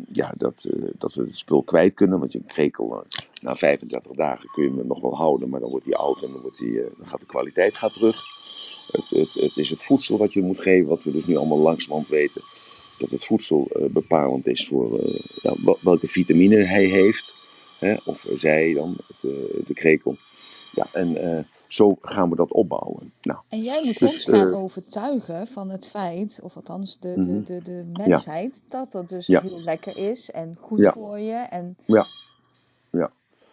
ja, 0.09 0.33
dat, 0.37 0.69
dat 0.99 1.15
we 1.15 1.23
het 1.23 1.37
spul 1.37 1.63
kwijt 1.63 1.95
kunnen. 1.95 2.19
Want 2.19 2.33
je 2.33 2.43
krekel, 2.47 3.05
na 3.41 3.55
35 3.55 4.13
dagen 4.13 4.49
kun 4.51 4.63
je 4.63 4.79
hem 4.79 4.87
nog 4.87 5.01
wel 5.01 5.17
houden. 5.17 5.49
Maar 5.49 5.61
dan 5.61 5.71
wordt 5.71 5.85
die 5.85 5.97
oud 5.97 6.23
en 6.23 6.33
dan, 6.33 6.41
wordt 6.41 6.59
die, 6.59 6.75
dan 6.75 7.07
gaat 7.07 7.21
de 7.21 7.27
kwaliteit 7.27 7.77
gaat 7.77 7.95
terug. 7.95 8.41
Het, 8.93 9.11
het, 9.11 9.35
het, 9.35 9.57
is 9.57 9.71
het 9.71 9.83
voedsel 9.83 10.19
wat 10.19 10.33
je 10.33 10.43
moet 10.43 10.61
geven, 10.61 10.89
wat 10.89 11.03
we 11.03 11.11
dus 11.11 11.27
nu 11.27 11.37
allemaal 11.37 11.59
langzamerhand 11.59 12.09
weten. 12.09 12.43
Dat 12.99 13.11
het 13.11 13.25
voedsel 13.25 13.69
uh, 13.73 13.87
bepalend 13.89 14.47
is 14.47 14.67
voor 14.67 15.01
uh, 15.01 15.15
ja, 15.43 15.55
welke 15.81 16.09
vitamine 16.09 16.57
hij 16.57 16.85
heeft. 16.85 17.35
Hè, 17.79 17.97
of 18.05 18.27
zij 18.37 18.73
dan, 18.73 18.97
de, 19.21 19.63
de 19.67 19.75
krekel. 19.75 20.17
Ja, 20.73 20.87
en 20.93 21.25
uh, 21.25 21.45
zo 21.69 21.97
gaan 22.01 22.31
we 22.31 22.37
dat 22.37 22.53
opbouwen. 22.53 23.13
Nou, 23.23 23.41
en 23.49 23.63
jij 23.63 23.85
moet 23.85 23.99
dus, 23.99 24.13
ons 24.13 24.25
gaan 24.25 24.55
overtuigen 24.55 25.47
van 25.47 25.71
het 25.71 25.91
feit, 25.91 26.41
of 26.43 26.57
althans 26.57 26.99
de, 26.99 27.15
de, 27.15 27.43
de, 27.43 27.63
de 27.65 27.87
mensheid, 27.93 28.63
ja. 28.63 28.79
dat 28.79 28.93
dat 28.93 29.09
dus 29.09 29.27
ja. 29.27 29.41
heel 29.41 29.61
lekker 29.65 30.11
is 30.11 30.31
en 30.31 30.57
goed 30.61 30.79
ja. 30.79 30.93
voor 30.93 31.19
je. 31.19 31.35
En... 31.35 31.77
Ja, 31.85 32.07
ja. 32.91 33.13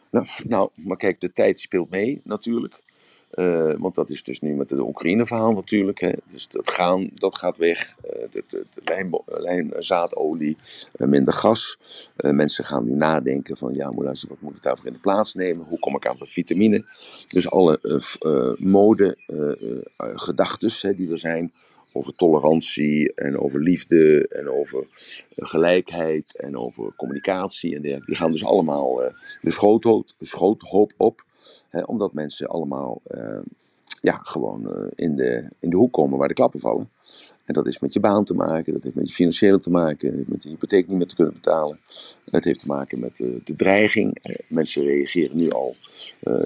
Nou, 0.10 0.28
nou, 0.44 0.70
maar 0.76 0.98
kijk, 0.98 1.22
de 1.22 1.34
tijd 1.34 1.60
speelt 1.60 1.90
mee 1.90 2.22
natuurlijk. 2.24 2.82
Uh, 3.36 3.74
want 3.78 3.96
dat 3.96 4.10
is 4.10 4.24
dus 4.24 4.40
nu 4.40 4.56
met 4.56 4.70
het 4.70 4.80
Oekraïne-verhaal 4.80 5.54
natuurlijk. 5.54 6.00
Hè. 6.00 6.12
Dus 6.32 6.48
dat, 6.48 6.72
gaan, 6.72 7.10
dat 7.14 7.38
gaat 7.38 7.58
weg. 7.58 7.96
Uh, 8.06 8.24
de, 8.32 8.66
lijn, 8.84 9.10
lijnzaadolie, 9.26 10.58
minder 10.98 11.34
gas. 11.34 11.80
mensen 12.16 12.66
gaan 12.66 12.86
nu 12.86 12.94
nadenken 12.94 13.58
van, 13.58 13.74
ja, 13.74 13.94
wat 13.94 14.26
moet 14.40 14.56
ik 14.56 14.64
daarvoor 14.64 14.88
in 14.88 14.94
de 14.94 15.00
plaats 15.00 15.34
nemen? 15.34 15.66
Hoe 15.66 15.80
kom 15.80 15.96
ik 15.96 16.08
aan 16.08 16.16
mijn 16.18 16.30
vitamine? 16.30 16.86
Dus 17.28 17.50
alle 17.50 18.02
mode, 18.58 19.18
gedachten 19.98 20.96
die 20.96 21.12
er 21.12 21.18
zijn 21.18 21.52
over 21.92 22.16
tolerantie 22.16 23.14
en 23.14 23.40
over 23.40 23.62
liefde 23.62 24.28
en 24.28 24.50
over 24.50 24.88
gelijkheid 25.36 26.38
en 26.38 26.58
over 26.58 26.94
communicatie 26.96 27.76
en. 27.76 27.82
Die 27.82 28.16
gaan 28.16 28.32
dus 28.32 28.46
allemaal 28.46 29.14
de 29.42 29.52
schoothoop 30.20 30.94
op, 30.98 31.24
omdat 31.86 32.14
mensen 32.14 32.48
allemaal 32.48 33.02
uh, 33.08 33.40
ja, 34.02 34.20
gewoon 34.24 34.62
uh, 34.62 34.88
in, 34.96 35.16
de, 35.16 35.48
in 35.60 35.70
de 35.70 35.76
hoek 35.76 35.94
komen 35.94 36.18
waar 36.18 36.28
de 36.28 36.34
klappen 36.34 36.60
vallen. 36.60 36.90
En 37.46 37.54
dat 37.54 37.68
is 37.68 37.80
met 37.80 37.94
je 37.94 38.00
baan 38.00 38.24
te 38.24 38.34
maken, 38.34 38.74
dat 38.74 38.84
heeft 38.84 38.96
met 38.96 39.08
je 39.08 39.14
financiële 39.14 39.60
te 39.60 39.70
maken, 39.70 40.24
met 40.28 40.42
de 40.42 40.50
hypotheek 40.50 40.88
niet 40.88 40.98
meer 40.98 41.08
te 41.08 41.16
kunnen 41.16 41.34
betalen. 41.34 41.80
Het 42.32 42.44
heeft 42.44 42.60
te 42.60 42.68
maken 42.68 43.00
met 43.00 43.20
uh, 43.20 43.36
de 43.44 43.56
dreiging. 43.56 44.18
mensen 44.50 44.84
reageren 44.84 45.38
nu 45.38 45.50
al. 45.50 45.76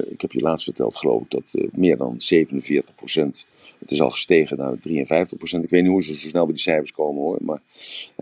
Ik 0.09 0.21
heb 0.21 0.31
je 0.31 0.41
laatst 0.41 0.63
verteld, 0.63 0.95
geloof 0.95 1.21
ik, 1.21 1.31
dat 1.31 1.69
meer 1.71 1.97
dan 1.97 2.21
47 2.21 2.95
procent. 2.95 3.45
Het 3.79 3.91
is 3.91 4.01
al 4.01 4.09
gestegen 4.09 4.57
naar 4.57 4.79
53 4.79 5.37
procent. 5.37 5.63
Ik 5.63 5.69
weet 5.69 5.81
niet 5.81 5.91
hoe 5.91 6.03
ze 6.03 6.15
zo 6.15 6.27
snel 6.27 6.45
bij 6.45 6.53
die 6.53 6.63
cijfers 6.63 6.91
komen 6.91 7.21
hoor. 7.21 7.37
Maar 7.41 7.61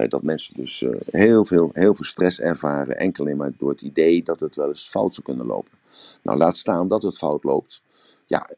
dat 0.09 0.23
mensen 0.23 0.53
dus 0.57 0.85
heel, 1.11 1.45
veel, 1.45 1.69
heel 1.73 1.95
veel 1.95 2.05
stress 2.05 2.39
ervaren. 2.39 2.97
Enkel 2.97 3.27
en 3.27 3.37
maar 3.37 3.51
door 3.57 3.69
het 3.69 3.81
idee 3.81 4.23
dat 4.23 4.39
het 4.39 4.55
wel 4.55 4.67
eens 4.67 4.87
fout 4.89 5.13
zou 5.13 5.25
kunnen 5.25 5.45
lopen. 5.45 5.80
Nou, 6.23 6.37
laat 6.37 6.57
staan 6.57 6.87
dat 6.87 7.03
het 7.03 7.17
fout 7.17 7.43
loopt. 7.43 7.81
Ja, 8.25 8.49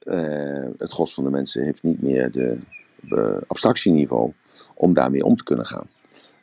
het 0.77 0.91
gros 0.91 1.13
van 1.13 1.23
de 1.23 1.29
mensen 1.29 1.63
heeft 1.63 1.83
niet 1.83 2.01
meer 2.01 2.31
de 2.31 2.57
abstractieniveau 3.47 4.33
om 4.73 4.93
daarmee 4.93 5.23
om 5.23 5.37
te 5.37 5.43
kunnen 5.43 5.65
gaan. 5.65 5.87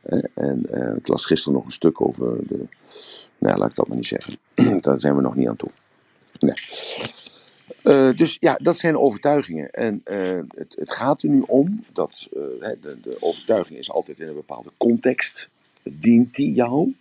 Uh, 0.05 0.24
en 0.35 0.66
uh, 0.70 0.96
ik 0.96 1.09
las 1.09 1.26
gisteren 1.26 1.55
nog 1.55 1.64
een 1.64 1.70
stuk 1.70 2.00
over 2.00 2.46
de. 2.46 2.66
Nou, 3.38 3.59
laat 3.59 3.70
ik 3.70 3.76
dat 3.76 3.88
maar 3.88 3.96
niet 3.96 4.07
zeggen. 4.07 4.37
Daar 4.81 4.98
zijn 4.98 5.16
we 5.16 5.22
nog 5.22 5.35
niet 5.35 5.48
aan 5.48 5.57
toe. 5.57 5.70
Nee. 6.38 6.55
dus 8.14 8.37
ja, 8.40 8.59
dat 8.62 8.76
zijn 8.76 8.98
overtuigingen. 8.98 9.70
En 9.70 10.00
het, 10.48 10.76
het, 10.79 10.92
gaat 10.92 11.22
er 11.22 11.29
nu 11.29 11.42
om 11.46 11.85
dat 11.92 12.26
de, 12.31 12.98
de, 13.03 13.16
overtuiging 13.20 13.79
is 13.79 13.90
altijd 13.90 14.18
in 14.18 14.29
een 14.29 14.35
bepaalde 14.35 14.70
context. 14.76 15.48
Dient 15.83 16.35
die 16.35 16.53
jou? 16.53 16.94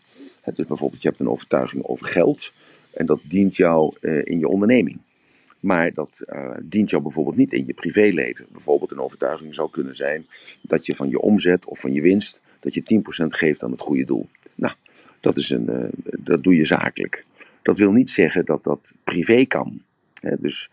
dus 0.55 0.65
bijvoorbeeld, 0.65 1.01
je 1.01 1.07
hebt 1.07 1.19
een 1.19 1.29
overtuiging 1.29 1.85
over 1.85 2.07
geld. 2.07 2.51
En 2.93 3.05
dat 3.05 3.19
dient 3.23 3.55
jou 3.55 3.95
in 4.23 4.39
je 4.39 4.47
onderneming. 4.47 4.99
Maar 5.59 5.93
dat 5.93 6.21
uh, 6.27 6.51
dient 6.61 6.89
jou 6.89 7.03
bijvoorbeeld 7.03 7.35
niet 7.35 7.53
in 7.53 7.65
je 7.65 7.73
privéleven. 7.73 8.45
Bijvoorbeeld 8.51 8.91
een 8.91 8.99
overtuiging 8.99 9.55
zou 9.55 9.69
kunnen 9.69 9.95
zijn 9.95 10.25
dat 10.61 10.85
je 10.85 10.95
van 10.95 11.09
je 11.09 11.19
omzet 11.19 11.65
of 11.65 11.79
van 11.79 11.93
je 11.93 12.01
winst, 12.01 12.41
dat 12.59 12.73
je 12.73 13.01
10% 13.23 13.25
geeft 13.27 13.63
aan 13.63 13.71
het 13.71 13.81
goede 13.81 14.05
doel. 14.05 14.27
Nou, 14.55 14.73
dat, 15.19 15.37
is 15.37 15.49
een, 15.49 15.69
uh, 15.69 15.83
dat 16.19 16.43
doe 16.43 16.55
je 16.55 16.65
zakelijk. 16.65 17.25
Dat 17.61 17.77
wil 17.77 17.91
niet 17.91 18.09
zeggen 18.09 18.45
dat 18.45 18.63
dat 18.63 18.93
privé 19.03 19.45
kan. 19.45 19.81
Dus, 20.39 20.69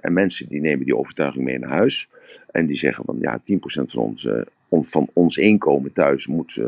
en 0.00 0.12
mensen 0.12 0.48
die 0.48 0.60
nemen 0.60 0.84
die 0.84 0.96
overtuiging 0.96 1.44
mee 1.44 1.58
naar 1.58 1.70
huis 1.70 2.08
en 2.50 2.66
die 2.66 2.76
zeggen 2.76 3.04
van 3.04 3.16
ja, 3.20 3.40
10% 3.40 3.42
van 3.84 4.02
onze 4.02 4.46
van 4.68 5.08
ons 5.12 5.36
inkomen 5.36 5.92
thuis 5.92 6.26
moet 6.26 6.60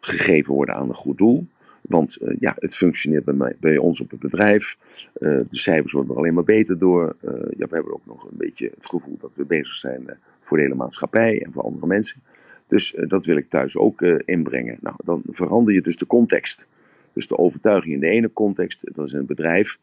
gegeven 0.00 0.54
worden 0.54 0.74
aan 0.74 0.88
een 0.88 0.94
goed 0.94 1.18
doel. 1.18 1.46
Want 1.84 2.18
ja, 2.38 2.56
het 2.58 2.76
functioneert 2.76 3.24
bij, 3.24 3.34
mij, 3.34 3.56
bij 3.60 3.76
ons 3.76 4.00
op 4.00 4.10
het 4.10 4.20
bedrijf. 4.20 4.76
de 5.18 5.46
cijfers 5.50 5.92
worden 5.92 6.12
er 6.12 6.18
alleen 6.18 6.34
maar 6.34 6.44
beter 6.44 6.78
door. 6.78 7.16
ja, 7.56 7.66
we 7.66 7.74
hebben 7.74 7.92
ook 7.92 8.06
nog 8.06 8.24
een 8.24 8.36
beetje 8.36 8.70
het 8.74 8.86
gevoel 8.86 9.16
dat 9.20 9.30
we 9.34 9.44
bezig 9.44 9.74
zijn 9.74 10.18
voor 10.40 10.56
de 10.56 10.62
hele 10.62 10.74
maatschappij 10.74 11.42
en 11.42 11.52
voor 11.52 11.62
andere 11.62 11.86
mensen. 11.86 12.20
Dus 12.66 12.96
dat 13.06 13.26
wil 13.26 13.36
ik 13.36 13.48
thuis 13.48 13.76
ook 13.76 14.02
inbrengen. 14.02 14.78
Nou, 14.80 14.96
dan 15.04 15.22
verander 15.26 15.74
je 15.74 15.80
dus 15.80 15.96
de 15.96 16.06
context. 16.06 16.66
Dus 17.14 17.28
de 17.28 17.38
overtuiging 17.38 17.94
in 17.94 18.00
de 18.00 18.08
ene 18.08 18.32
context, 18.32 18.94
dat 18.94 19.06
is 19.06 19.12
een 19.12 19.26
bedrijf. 19.26 19.78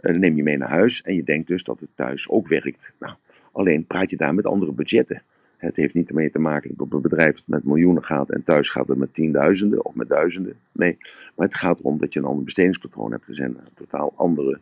Uh, 0.00 0.10
dan 0.10 0.18
neem 0.18 0.36
je 0.36 0.42
mee 0.42 0.56
naar 0.56 0.68
huis 0.68 1.02
en 1.02 1.14
je 1.14 1.22
denkt 1.22 1.48
dus 1.48 1.64
dat 1.64 1.80
het 1.80 1.90
thuis 1.94 2.28
ook 2.28 2.48
werkt. 2.48 2.94
Nou, 2.98 3.14
alleen 3.52 3.84
praat 3.86 4.10
je 4.10 4.16
daar 4.16 4.34
met 4.34 4.46
andere 4.46 4.72
budgetten. 4.72 5.22
Het 5.60 5.76
heeft 5.76 5.94
niet 5.94 6.08
ermee 6.08 6.30
te 6.30 6.38
maken 6.38 6.70
dat 6.70 6.80
op 6.80 6.92
een 6.92 7.00
bedrijf 7.00 7.42
met 7.46 7.64
miljoenen 7.64 8.04
gaat 8.04 8.30
en 8.30 8.44
thuis 8.44 8.68
gaat 8.68 8.88
het 8.88 8.98
met 8.98 9.14
tienduizenden 9.14 9.84
of 9.84 9.94
met 9.94 10.08
duizenden. 10.08 10.54
Nee, 10.72 10.96
maar 11.36 11.46
het 11.46 11.56
gaat 11.56 11.78
erom 11.78 11.98
dat 11.98 12.12
je 12.12 12.20
een 12.20 12.26
ander 12.26 12.44
bestedingspatroon 12.44 13.10
hebt. 13.10 13.28
Er 13.28 13.34
zijn 13.34 13.56
totaal 13.74 14.12
andere 14.16 14.60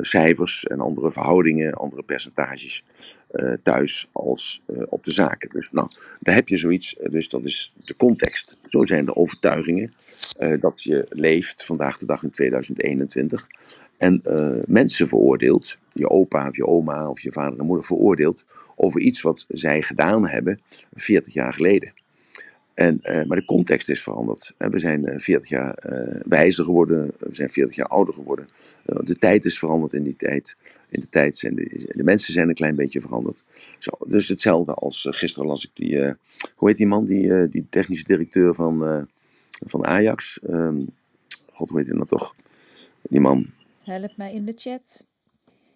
cijfers 0.00 0.64
en 0.64 0.80
andere 0.80 1.12
verhoudingen, 1.12 1.72
andere 1.72 2.02
percentages 2.02 2.84
uh, 3.32 3.52
thuis 3.62 4.08
als 4.12 4.62
op 4.88 5.04
de 5.04 5.10
zaken. 5.10 5.48
Dus 5.48 5.70
nou, 5.72 5.88
daar 6.20 6.34
heb 6.34 6.48
je 6.48 6.56
zoiets, 6.56 6.96
dus 7.10 7.28
dat 7.28 7.44
is 7.44 7.72
de 7.84 7.96
context. 7.96 8.58
Zo 8.68 8.86
zijn 8.86 9.04
de 9.04 9.16
overtuigingen 9.16 9.92
dat 10.60 10.82
je 10.82 11.06
leeft 11.08 11.64
vandaag 11.64 11.98
de 11.98 12.06
dag 12.06 12.22
in 12.22 12.30
2021 12.30 13.46
en 13.96 14.22
mensen 14.66 15.08
veroordeelt, 15.08 15.78
je 15.92 16.08
opa 16.08 16.48
of 16.48 16.56
je 16.56 16.66
oma 16.66 17.08
of 17.08 17.20
je 17.20 17.32
vader 17.32 17.58
en 17.58 17.66
moeder 17.66 17.84
veroordeelt 17.84 18.44
over 18.76 19.00
iets 19.00 19.20
wat 19.20 19.44
zij 19.48 19.82
gedaan 19.82 20.28
hebben 20.28 20.60
40 20.94 21.32
jaar 21.32 21.52
geleden. 21.52 21.92
En, 22.74 23.00
uh, 23.02 23.24
maar 23.24 23.36
de 23.36 23.44
context 23.44 23.88
is 23.88 24.02
veranderd. 24.02 24.54
we 24.56 24.78
zijn 24.78 25.08
uh, 25.08 25.18
40 25.18 25.48
jaar 25.48 25.78
uh, 25.86 26.20
wijzer 26.24 26.64
geworden, 26.64 27.12
we 27.18 27.34
zijn 27.34 27.48
40 27.48 27.76
jaar 27.76 27.86
ouder 27.86 28.14
geworden. 28.14 28.48
de 28.84 29.16
tijd 29.16 29.44
is 29.44 29.58
veranderd 29.58 29.92
in 29.92 30.02
die 30.02 30.16
tijd. 30.16 30.56
In 30.88 31.00
de 31.00 31.08
tijd 31.08 31.36
zijn 31.36 31.54
de, 31.54 31.92
de 31.94 32.04
mensen 32.04 32.32
zijn 32.32 32.48
een 32.48 32.54
klein 32.54 32.76
beetje 32.76 33.00
veranderd. 33.00 33.44
Zo, 33.78 33.90
dus 34.06 34.28
hetzelfde 34.28 34.74
als 34.74 35.06
gisteren 35.10 35.48
las 35.48 35.64
ik 35.64 35.70
die, 35.74 36.14
hoe 36.54 36.68
heet 36.68 36.76
die 36.76 36.86
man, 36.86 37.04
die, 37.04 37.48
die 37.48 37.66
technische 37.70 38.04
directeur 38.04 38.54
van, 38.54 39.08
van 39.66 39.86
Ajax. 39.86 40.40
Um, 40.50 40.86
God, 41.52 41.68
hoe 41.68 41.78
heet 41.78 41.88
hij 41.88 41.96
nou 41.96 42.08
toch? 42.08 42.34
Die 43.02 43.20
man. 43.20 43.46
Help 43.84 44.16
mij 44.16 44.34
in 44.34 44.44
de 44.44 44.52
chat. 44.56 45.06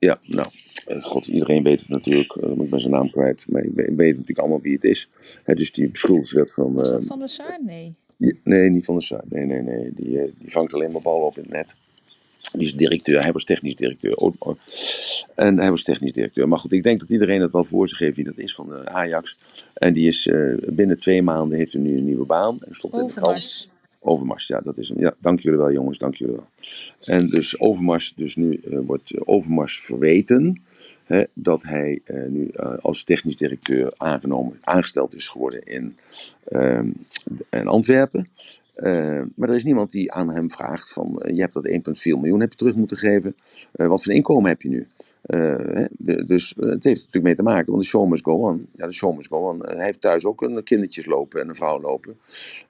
Ja, 0.04 0.18
nou, 0.26 0.48
eh, 0.86 1.02
god, 1.02 1.26
iedereen 1.26 1.62
weet 1.62 1.80
het 1.80 1.88
natuurlijk. 1.88 2.36
Uh, 2.36 2.50
ik 2.50 2.70
ben 2.70 2.80
zijn 2.80 2.92
naam 2.92 3.10
kwijt, 3.10 3.46
maar 3.48 3.62
ik 3.62 3.70
weet, 3.74 3.88
ik 3.88 3.96
weet 3.96 4.10
natuurlijk 4.10 4.38
allemaal 4.38 4.60
wie 4.60 4.72
het 4.72 4.84
is. 4.84 5.08
He, 5.42 5.54
dus 5.54 5.72
die 5.72 5.88
beschuldigd 5.88 6.32
werd 6.32 6.52
van... 6.52 6.74
Was 6.74 6.90
dat 6.90 7.02
uh, 7.02 7.08
van 7.08 7.18
de 7.18 7.28
Saar? 7.28 7.58
Nee. 7.64 7.96
nee, 8.44 8.70
niet 8.70 8.84
van 8.84 8.94
de 8.94 9.02
Saar. 9.02 9.24
Nee, 9.28 9.44
nee, 9.44 9.62
nee. 9.62 9.92
Die, 9.94 10.34
die 10.38 10.50
vangt 10.50 10.74
alleen 10.74 10.92
maar 10.92 11.02
ballen 11.02 11.26
op 11.26 11.36
in 11.36 11.42
het 11.42 11.52
net. 11.52 11.74
Die 12.52 12.62
is 12.62 12.74
directeur, 12.74 13.22
hij 13.22 13.32
was 13.32 13.44
technisch 13.44 13.74
directeur. 13.74 14.16
Oh, 14.16 14.34
oh. 14.38 14.58
En 15.34 15.58
hij 15.58 15.70
was 15.70 15.82
technisch 15.82 16.12
directeur. 16.12 16.48
Maar 16.48 16.58
goed, 16.58 16.72
ik 16.72 16.82
denk 16.82 17.00
dat 17.00 17.10
iedereen 17.10 17.40
het 17.40 17.52
wel 17.52 17.64
voor 17.64 17.88
zich 17.88 17.98
heeft 17.98 18.16
wie 18.16 18.24
dat 18.24 18.38
is 18.38 18.54
van 18.54 18.68
de 18.68 18.88
Ajax. 18.88 19.38
En 19.74 19.92
die 19.92 20.08
is 20.08 20.30
binnen 20.66 20.98
twee 20.98 21.22
maanden 21.22 21.58
heeft 21.58 21.72
hij 21.72 21.82
nu 21.82 21.96
een 21.96 22.04
nieuwe 22.04 22.26
baan. 22.26 22.58
En 22.58 22.74
stond 22.74 22.94
Overmars. 22.94 23.62
in 23.62 23.68
de 23.68 23.68
krant. 23.68 23.73
Overmars, 24.06 24.46
ja, 24.46 24.60
dat 24.60 24.78
is 24.78 24.88
hem. 24.88 25.00
Ja, 25.00 25.14
dank 25.18 25.40
jullie 25.40 25.58
wel, 25.58 25.72
jongens, 25.72 25.98
dank 25.98 26.14
jullie 26.14 26.34
wel. 26.34 26.46
En 27.04 27.28
dus 27.28 27.60
Overmars, 27.60 28.12
dus 28.16 28.36
nu 28.36 28.60
uh, 28.64 28.78
wordt 28.86 29.26
Overmars 29.26 29.80
verweten 29.80 30.62
hè, 31.04 31.22
dat 31.32 31.62
hij 31.62 32.00
uh, 32.04 32.28
nu 32.28 32.50
als 32.80 33.04
technisch 33.04 33.36
directeur 33.36 33.94
aangenomen, 33.96 34.58
aangesteld 34.60 35.14
is 35.14 35.28
geworden 35.28 35.62
in, 35.62 35.96
in 37.50 37.66
Antwerpen. 37.66 38.28
maar 39.34 39.48
er 39.48 39.54
is 39.54 39.64
niemand 39.64 39.90
die 39.90 40.12
aan 40.12 40.30
hem 40.30 40.50
vraagt 40.50 40.92
van, 40.92 41.22
je 41.26 41.40
hebt 41.40 41.54
dat 41.54 41.68
1,4 41.68 41.74
miljoen 42.04 42.40
heb 42.40 42.50
je 42.50 42.58
terug 42.58 42.74
moeten 42.74 42.96
geven. 42.96 43.34
wat 43.72 44.02
voor 44.02 44.12
inkomen 44.12 44.48
heb 44.48 44.62
je 44.62 44.68
nu? 44.68 44.86
De, 45.26 46.24
dus 46.26 46.54
uh, 46.58 46.70
het 46.70 46.84
heeft 46.84 46.98
natuurlijk 46.98 47.24
mee 47.24 47.34
te 47.34 47.42
maken, 47.42 47.70
want 47.70 47.82
de 47.82 47.88
show 47.88 48.08
must 48.08 48.24
go 48.24 48.32
on. 48.32 48.66
Ja, 48.76 48.86
de 48.86 48.92
show 48.92 49.16
must 49.16 49.30
hij 49.58 49.84
heeft 49.84 50.00
thuis 50.00 50.24
ook 50.24 50.42
een 50.42 50.62
kindertjes 50.62 51.06
lopen 51.06 51.40
en 51.40 51.48
een 51.48 51.54
vrouw 51.54 51.80
lopen. 51.80 52.16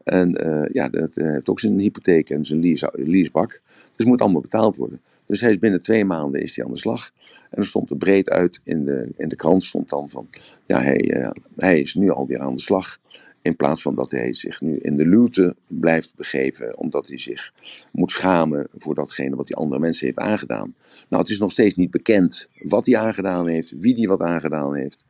En 0.03 0.47
uh, 0.47 0.65
ja, 0.73 0.89
dat 0.89 1.15
heeft 1.15 1.49
ook 1.49 1.61
zijn 1.61 1.79
hypotheek 1.79 2.31
en 2.31 2.45
zijn 2.45 2.61
lease, 2.61 2.93
leasebak. 2.93 3.49
Dus 3.51 3.91
het 3.97 4.07
moet 4.07 4.21
allemaal 4.21 4.41
betaald 4.41 4.77
worden. 4.77 5.01
Dus 5.27 5.41
hij 5.41 5.53
is 5.53 5.59
binnen 5.59 5.83
twee 5.83 6.05
maanden 6.05 6.43
is 6.43 6.57
hij 6.57 6.65
aan 6.65 6.73
de 6.73 6.79
slag. 6.79 7.11
En 7.51 7.59
er 7.59 7.67
stond 7.67 7.91
er 7.91 7.97
breed 7.97 8.31
uit 8.31 8.61
in 8.65 8.85
de, 8.85 9.09
in 9.17 9.29
de 9.29 9.37
krant 9.37 9.65
stond 9.65 9.91
dan 9.91 10.11
van, 10.11 10.29
ja, 10.67 10.81
hij, 10.81 11.31
hij 11.57 11.81
is 11.81 11.95
nu 11.95 12.11
alweer 12.11 12.39
aan 12.39 12.55
de 12.55 12.61
slag. 12.61 12.99
In 13.45 13.57
plaats 13.57 13.83
van 13.83 13.95
dat 13.95 14.11
hij 14.11 14.33
zich 14.33 14.61
nu 14.61 14.79
in 14.79 14.97
de 14.97 15.07
luwte 15.07 15.57
blijft 15.67 16.15
begeven, 16.17 16.79
omdat 16.79 17.09
hij 17.09 17.19
zich 17.19 17.53
moet 17.93 18.11
schamen 18.11 18.69
voor 18.77 18.95
datgene 18.95 19.37
wat 19.37 19.49
hij 19.49 19.57
andere 19.57 19.81
mensen 19.81 20.07
heeft 20.07 20.19
aangedaan. 20.19 20.75
Nou, 21.09 21.23
het 21.23 21.31
is 21.31 21.39
nog 21.39 21.51
steeds 21.51 21.75
niet 21.75 21.91
bekend 21.91 22.49
wat 22.59 22.87
hij 22.87 22.97
aangedaan 22.97 23.49
heeft, 23.49 23.75
wie 23.79 23.95
hij 23.95 24.07
wat 24.07 24.21
aangedaan 24.21 24.75
heeft. 24.75 25.07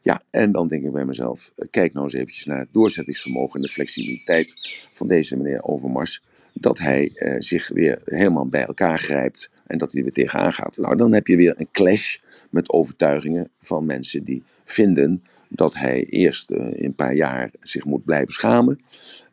Ja, 0.00 0.22
en 0.30 0.52
dan 0.52 0.68
denk 0.68 0.84
ik 0.84 0.92
bij 0.92 1.04
mezelf, 1.04 1.52
kijk 1.70 1.92
nou 1.92 2.04
eens 2.04 2.14
eventjes 2.14 2.44
naar 2.44 2.58
het 2.58 2.72
doorzettingsvermogen 2.72 3.54
en 3.54 3.66
de 3.66 3.72
flexibiliteit 3.72 4.54
van 4.92 5.06
deze 5.06 5.36
meneer 5.36 5.62
Overmars. 5.62 6.22
Dat 6.54 6.78
hij 6.78 7.10
eh, 7.14 7.34
zich 7.38 7.68
weer 7.68 8.00
helemaal 8.04 8.46
bij 8.46 8.64
elkaar 8.64 8.98
grijpt 8.98 9.50
en 9.66 9.78
dat 9.78 9.92
hij 9.92 10.00
er 10.00 10.06
weer 10.06 10.24
tegenaan 10.24 10.52
gaat. 10.52 10.76
Nou, 10.76 10.96
dan 10.96 11.12
heb 11.12 11.26
je 11.26 11.36
weer 11.36 11.54
een 11.56 11.68
clash 11.72 12.16
met 12.50 12.70
overtuigingen 12.70 13.50
van 13.60 13.86
mensen 13.86 14.24
die 14.24 14.42
vinden 14.64 15.22
dat 15.48 15.74
hij 15.74 16.04
eerst 16.04 16.50
uh, 16.50 16.66
in 16.66 16.84
een 16.84 16.94
paar 16.94 17.14
jaar 17.14 17.50
zich 17.60 17.84
moet 17.84 18.04
blijven 18.04 18.32
schamen. 18.32 18.80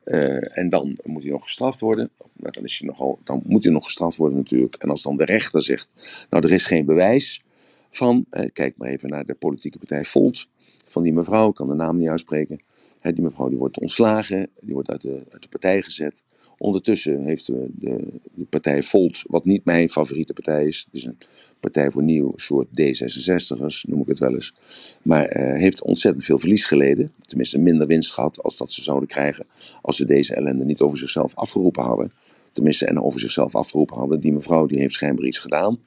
Uh, 0.06 0.58
en 0.58 0.70
dan 0.70 0.98
moet 1.04 1.24
hij 1.24 1.32
nog 1.32 1.44
gestraft 1.44 1.80
worden. 1.80 2.10
Nou, 2.34 2.54
dan, 2.54 2.64
is 2.64 2.80
hij 2.80 2.88
nogal, 2.88 3.20
dan 3.24 3.42
moet 3.46 3.64
hij 3.64 3.74
nog 3.74 3.84
gestraft 3.84 4.18
worden 4.18 4.38
natuurlijk. 4.38 4.76
En 4.76 4.90
als 4.90 5.02
dan 5.02 5.18
de 5.18 5.26
rechter 5.26 5.64
zegt, 5.64 6.26
nou 6.30 6.46
er 6.46 6.52
is 6.52 6.66
geen 6.66 6.86
bewijs 6.86 7.44
van, 7.90 8.26
kijk 8.54 8.78
maar 8.78 8.90
even 8.90 9.10
naar 9.10 9.26
de 9.26 9.34
politieke 9.34 9.78
partij 9.78 10.04
Volt, 10.04 10.48
van 10.88 11.04
die 11.04 11.14
mevrouw, 11.14 11.50
ik 11.50 11.56
kan 11.56 11.68
de 11.68 11.74
naam 11.74 11.98
niet 11.98 12.10
uitspreken. 12.10 12.60
Die 13.02 13.22
mevrouw 13.22 13.50
die 13.50 13.58
wordt 13.58 13.80
ontslagen, 13.80 14.50
die 14.60 14.74
wordt 14.74 14.90
uit 14.90 15.02
de, 15.02 15.24
uit 15.30 15.42
de 15.42 15.50
partij 15.50 15.82
gezet. 15.82 16.24
Ondertussen 16.58 17.24
heeft 17.24 17.46
de, 17.46 17.70
de, 17.72 18.46
partij 18.50 18.84
Volt, 18.84 19.24
wat 19.28 19.46
niet 19.46 19.66
mijn 19.66 19.90
favoriete 19.90 20.34
partij 20.34 20.66
is, 20.68 20.84
het 20.86 20.94
is 20.94 21.04
een 21.04 21.18
partij 21.60 21.92
voor 21.92 22.04
nieuw 22.04 22.34
soort 22.36 22.68
D66'ers, 22.68 23.82
noem 23.88 24.02
ik 24.02 24.08
het 24.08 24.20
wel 24.20 24.34
eens, 24.34 24.54
maar 25.02 25.38
uh, 25.38 25.60
heeft 25.60 25.84
ontzettend 25.84 26.26
veel 26.26 26.40
verlies 26.40 26.66
geleden. 26.66 27.12
Tenminste 27.26 27.60
minder 27.60 27.88
winst 27.88 28.14
gehad 28.14 28.44
als 28.44 28.58
dat 28.58 28.72
ze 28.72 28.84
zouden 28.84 29.08
krijgen 29.10 29.46
als 29.82 29.98
ze 29.98 30.06
deze 30.06 30.36
ellende 30.36 30.66
niet 30.66 30.82
over 30.82 30.98
zichzelf 30.98 31.36
afgeroepen 31.36 31.84
hadden. 31.84 32.12
Tenminste, 32.52 32.86
en 32.86 33.02
over 33.02 33.20
zichzelf 33.20 33.56
afgeroepen 33.56 33.98
hadden. 33.98 34.20
Die 34.20 34.34
mevrouw 34.34 34.66
die 34.66 34.80
heeft 34.80 34.94
schijnbaar 34.94 35.26
iets 35.26 35.40
gedaan. 35.40 35.80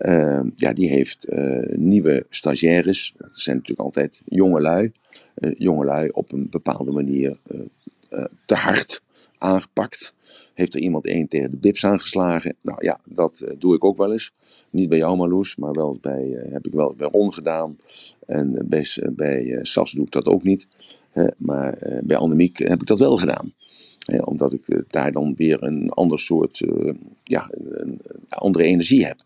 Uh, 0.00 0.40
ja, 0.54 0.72
die 0.72 0.88
heeft 0.88 1.26
uh, 1.28 1.76
nieuwe 1.76 2.26
stagiaires. 2.30 3.14
Dat 3.18 3.38
zijn 3.38 3.56
natuurlijk 3.56 3.86
altijd 3.86 4.22
jonge 4.24 4.60
lui. 4.60 4.92
Uh, 5.38 5.52
jonge 5.56 5.84
lui 5.84 6.08
op 6.08 6.32
een 6.32 6.46
bepaalde 6.50 6.90
manier 6.90 7.38
te 8.46 8.54
hard 8.54 9.02
aangepakt. 9.38 10.14
Heeft 10.54 10.74
er 10.74 10.80
iemand 10.80 11.06
één 11.06 11.28
tegen 11.28 11.50
de 11.50 11.56
bips 11.56 11.84
aangeslagen? 11.84 12.56
Nou 12.62 12.84
ja, 12.84 13.00
dat 13.04 13.44
doe 13.58 13.74
ik 13.74 13.84
ook 13.84 13.96
wel 13.96 14.12
eens. 14.12 14.32
Niet 14.70 14.88
bij 14.88 14.98
jou 14.98 15.16
Marloes, 15.16 15.56
maar 15.56 15.72
wel 15.72 15.96
bij, 16.00 16.46
heb 16.50 16.66
ik 16.66 16.72
wel 16.72 16.94
bij 16.96 17.08
Ron 17.12 17.32
gedaan. 17.32 17.76
En 18.26 18.68
bij, 18.68 18.86
bij 19.10 19.58
Sas 19.62 19.92
doe 19.92 20.04
ik 20.04 20.12
dat 20.12 20.26
ook 20.26 20.42
niet. 20.42 20.68
maar 21.36 21.78
bij 22.02 22.16
Annemiek 22.16 22.58
heb 22.58 22.80
ik 22.80 22.86
dat 22.86 22.98
wel 22.98 23.16
gedaan 23.16 23.54
omdat 24.24 24.52
ik 24.52 24.68
eh, 24.68 24.78
daar 24.88 25.12
dan 25.12 25.34
weer 25.36 25.62
een 25.62 25.90
ander 25.90 26.18
soort, 26.18 26.60
uh, 26.60 26.90
ja, 27.24 27.50
een, 27.50 28.00
andere 28.28 28.64
energie 28.64 29.06
heb. 29.06 29.16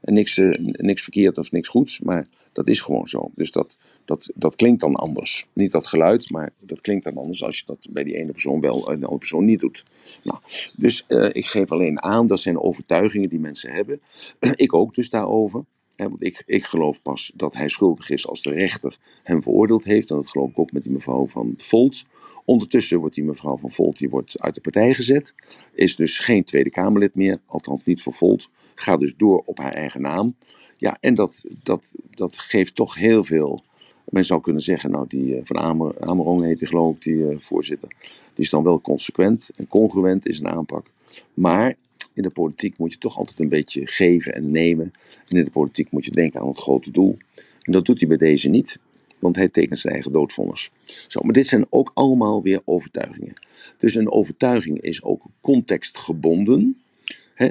En 0.00 0.14
niks, 0.14 0.38
uh, 0.38 0.58
niks 0.60 1.02
verkeerd 1.02 1.38
of 1.38 1.52
niks 1.52 1.68
goeds, 1.68 2.00
maar 2.00 2.26
dat 2.52 2.68
is 2.68 2.80
gewoon 2.80 3.06
zo. 3.06 3.30
Dus 3.34 3.50
dat, 3.50 3.76
dat, 4.04 4.30
dat 4.34 4.56
klinkt 4.56 4.80
dan 4.80 4.94
anders. 4.94 5.46
Niet 5.52 5.72
dat 5.72 5.86
geluid, 5.86 6.30
maar 6.30 6.52
dat 6.60 6.80
klinkt 6.80 7.04
dan 7.04 7.16
anders 7.16 7.44
als 7.44 7.58
je 7.58 7.62
dat 7.66 7.86
bij 7.90 8.04
die 8.04 8.16
ene 8.16 8.32
persoon 8.32 8.60
wel 8.60 8.76
en 8.76 8.98
de 8.98 9.04
andere 9.04 9.18
persoon 9.18 9.44
niet 9.44 9.60
doet. 9.60 9.84
Nou, 10.22 10.38
dus 10.76 11.04
ik 11.32 11.46
geef 11.46 11.72
alleen 11.72 12.02
aan, 12.02 12.26
dat 12.26 12.40
zijn 12.40 12.60
overtuigingen 12.60 13.28
die 13.28 13.40
mensen 13.40 13.72
hebben. 13.72 14.00
ik 14.54 14.74
ook 14.74 14.94
dus 14.94 15.10
daarover 15.10 15.64
want 16.06 16.24
ik, 16.24 16.42
ik 16.46 16.64
geloof 16.64 17.02
pas 17.02 17.32
dat 17.34 17.54
hij 17.54 17.68
schuldig 17.68 18.10
is 18.10 18.26
als 18.26 18.42
de 18.42 18.50
rechter 18.50 18.98
hem 19.22 19.42
veroordeeld 19.42 19.84
heeft. 19.84 20.10
En 20.10 20.16
dat 20.16 20.28
geloof 20.28 20.50
ik 20.50 20.58
ook 20.58 20.72
met 20.72 20.82
die 20.82 20.92
mevrouw 20.92 21.26
van 21.26 21.54
Volt. 21.56 22.04
Ondertussen 22.44 22.98
wordt 22.98 23.14
die 23.14 23.24
mevrouw 23.24 23.56
van 23.56 23.70
Volt 23.70 23.98
die 23.98 24.10
wordt 24.10 24.40
uit 24.40 24.54
de 24.54 24.60
partij 24.60 24.94
gezet. 24.94 25.34
Is 25.72 25.96
dus 25.96 26.18
geen 26.18 26.44
Tweede 26.44 26.70
Kamerlid 26.70 27.14
meer, 27.14 27.40
althans 27.46 27.84
niet 27.84 28.02
voor 28.02 28.14
Volt. 28.14 28.50
Gaat 28.74 29.00
dus 29.00 29.14
door 29.16 29.42
op 29.44 29.58
haar 29.58 29.72
eigen 29.72 30.00
naam. 30.00 30.36
Ja, 30.76 30.96
en 31.00 31.14
dat, 31.14 31.44
dat, 31.62 31.92
dat 32.10 32.38
geeft 32.38 32.74
toch 32.74 32.94
heel 32.94 33.24
veel. 33.24 33.62
Men 34.08 34.24
zou 34.24 34.40
kunnen 34.40 34.62
zeggen, 34.62 34.90
nou 34.90 35.04
die 35.08 35.36
eh, 35.36 35.40
van 35.44 35.58
Amer, 35.58 36.00
Amerong 36.00 36.44
heet 36.44 36.58
die 36.58 36.68
geloof 36.68 36.94
ik, 36.94 37.02
die 37.02 37.14
uh, 37.14 37.38
voorzitter. 37.38 37.88
Die 38.34 38.44
is 38.44 38.50
dan 38.50 38.62
wel 38.62 38.80
consequent 38.80 39.50
en 39.56 39.68
congruent 39.68 40.26
in 40.26 40.34
zijn 40.34 40.48
aanpak. 40.48 40.86
Maar 41.34 41.74
in 42.18 42.24
de 42.24 42.30
politiek 42.30 42.78
moet 42.78 42.92
je 42.92 42.98
toch 42.98 43.16
altijd 43.16 43.40
een 43.40 43.48
beetje 43.48 43.86
geven 43.86 44.34
en 44.34 44.50
nemen. 44.50 44.92
En 45.28 45.36
in 45.36 45.44
de 45.44 45.50
politiek 45.50 45.90
moet 45.90 46.04
je 46.04 46.10
denken 46.10 46.40
aan 46.40 46.48
het 46.48 46.58
grote 46.58 46.90
doel. 46.90 47.16
En 47.60 47.72
dat 47.72 47.84
doet 47.84 47.98
hij 47.98 48.08
bij 48.08 48.16
deze 48.16 48.48
niet. 48.48 48.78
want 49.18 49.36
hij 49.36 49.48
tekent 49.48 49.78
zijn 49.78 49.94
eigen 49.94 50.12
doodvonders. 50.12 50.70
Zo, 51.06 51.20
maar 51.22 51.32
dit 51.32 51.46
zijn 51.46 51.66
ook 51.70 51.90
allemaal 51.94 52.42
weer 52.42 52.60
overtuigingen. 52.64 53.32
Dus 53.76 53.94
een 53.94 54.10
overtuiging 54.10 54.80
is 54.80 55.02
ook 55.02 55.22
contextgebonden. 55.40 56.82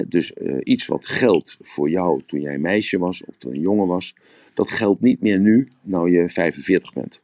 Dus 0.08 0.32
uh, 0.36 0.56
iets 0.62 0.86
wat 0.86 1.06
geldt 1.06 1.56
voor 1.60 1.90
jou 1.90 2.22
toen 2.26 2.40
jij 2.40 2.58
meisje 2.58 2.98
was 2.98 3.24
of 3.24 3.36
toen 3.36 3.54
een 3.54 3.60
jongen 3.60 3.86
was, 3.86 4.14
dat 4.54 4.70
geldt 4.70 5.00
niet 5.00 5.20
meer 5.20 5.38
nu, 5.38 5.68
nou 5.82 6.10
je 6.10 6.28
45 6.28 6.92
bent. 6.92 7.22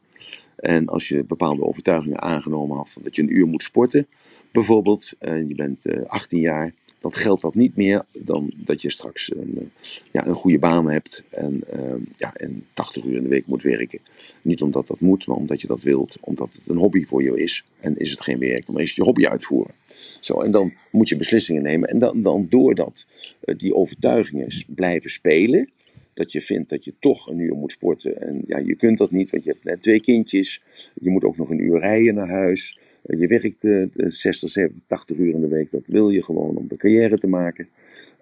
En 0.55 0.87
als 0.87 1.07
je 1.07 1.23
bepaalde 1.23 1.63
overtuigingen 1.63 2.21
aangenomen 2.21 2.77
had 2.77 2.97
dat 3.01 3.15
je 3.15 3.21
een 3.21 3.35
uur 3.35 3.47
moet 3.47 3.63
sporten, 3.63 4.07
bijvoorbeeld, 4.51 5.13
en 5.19 5.47
je 5.47 5.55
bent 5.55 5.87
uh, 5.87 6.05
18 6.05 6.39
jaar, 6.39 6.73
dan 6.99 7.13
geldt 7.13 7.41
dat 7.41 7.55
niet 7.55 7.75
meer 7.75 8.05
dan 8.11 8.51
dat 8.55 8.81
je 8.81 8.91
straks 8.91 9.31
een, 9.35 9.57
eh, 9.57 9.87
ja, 10.11 10.27
een 10.27 10.33
goede 10.33 10.59
baan 10.59 10.89
hebt 10.89 11.23
en, 11.29 11.63
uh, 11.75 11.95
ja, 12.15 12.33
en 12.33 12.65
80 12.73 13.03
uur 13.03 13.15
in 13.15 13.23
de 13.23 13.29
week 13.29 13.47
moet 13.47 13.63
werken. 13.63 13.99
Niet 14.41 14.61
omdat 14.61 14.87
dat 14.87 14.99
moet, 14.99 15.27
maar 15.27 15.37
omdat 15.37 15.61
je 15.61 15.67
dat 15.67 15.83
wilt, 15.83 16.17
omdat 16.21 16.49
het 16.51 16.61
een 16.67 16.77
hobby 16.77 17.05
voor 17.05 17.23
je 17.23 17.37
is. 17.41 17.65
En 17.79 17.97
is 17.97 18.11
het 18.11 18.21
geen 18.21 18.39
werk, 18.39 18.67
maar 18.67 18.81
is 18.81 18.87
het 18.87 18.97
je 18.97 19.03
hobby 19.03 19.25
uitvoeren. 19.25 19.73
Zo, 20.19 20.41
en 20.41 20.51
dan 20.51 20.73
moet 20.91 21.09
je 21.09 21.17
beslissingen 21.17 21.63
nemen. 21.63 21.89
En 21.89 21.99
dan, 21.99 22.21
dan 22.21 22.47
doordat 22.49 23.05
uh, 23.45 23.55
die 23.57 23.75
overtuigingen 23.75 24.47
blijven 24.67 25.09
spelen, 25.09 25.69
dat 26.15 26.31
je 26.31 26.41
vindt 26.41 26.69
dat 26.69 26.85
je 26.85 26.93
toch 26.99 27.27
een 27.27 27.39
uur 27.39 27.55
moet 27.55 27.71
sporten. 27.71 28.21
En 28.21 28.41
ja, 28.47 28.57
je 28.57 28.75
kunt 28.75 28.97
dat 28.97 29.11
niet, 29.11 29.31
want 29.31 29.43
je 29.43 29.51
hebt 29.51 29.63
net 29.63 29.81
twee 29.81 29.99
kindjes. 29.99 30.63
Je 30.93 31.09
moet 31.09 31.23
ook 31.23 31.37
nog 31.37 31.49
een 31.49 31.63
uur 31.63 31.79
rijden 31.79 32.15
naar 32.15 32.29
huis. 32.29 32.79
Je 33.01 33.27
werkt 33.27 33.63
uh, 33.63 33.85
60, 33.91 34.49
70, 34.49 34.81
80 34.87 35.17
uur 35.17 35.33
in 35.33 35.41
de 35.41 35.47
week. 35.47 35.71
Dat 35.71 35.87
wil 35.87 36.09
je 36.09 36.23
gewoon 36.23 36.57
om 36.57 36.67
de 36.67 36.77
carrière 36.77 37.17
te 37.17 37.27
maken. 37.27 37.67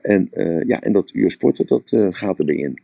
En, 0.01 0.29
uh, 0.33 0.63
ja, 0.63 0.81
en 0.81 0.91
dat 0.91 1.13
uur 1.13 1.31
sporten, 1.31 1.67
dat 1.67 1.91
uh, 1.91 2.07
gaat 2.11 2.39
erbij 2.39 2.55
in. 2.55 2.79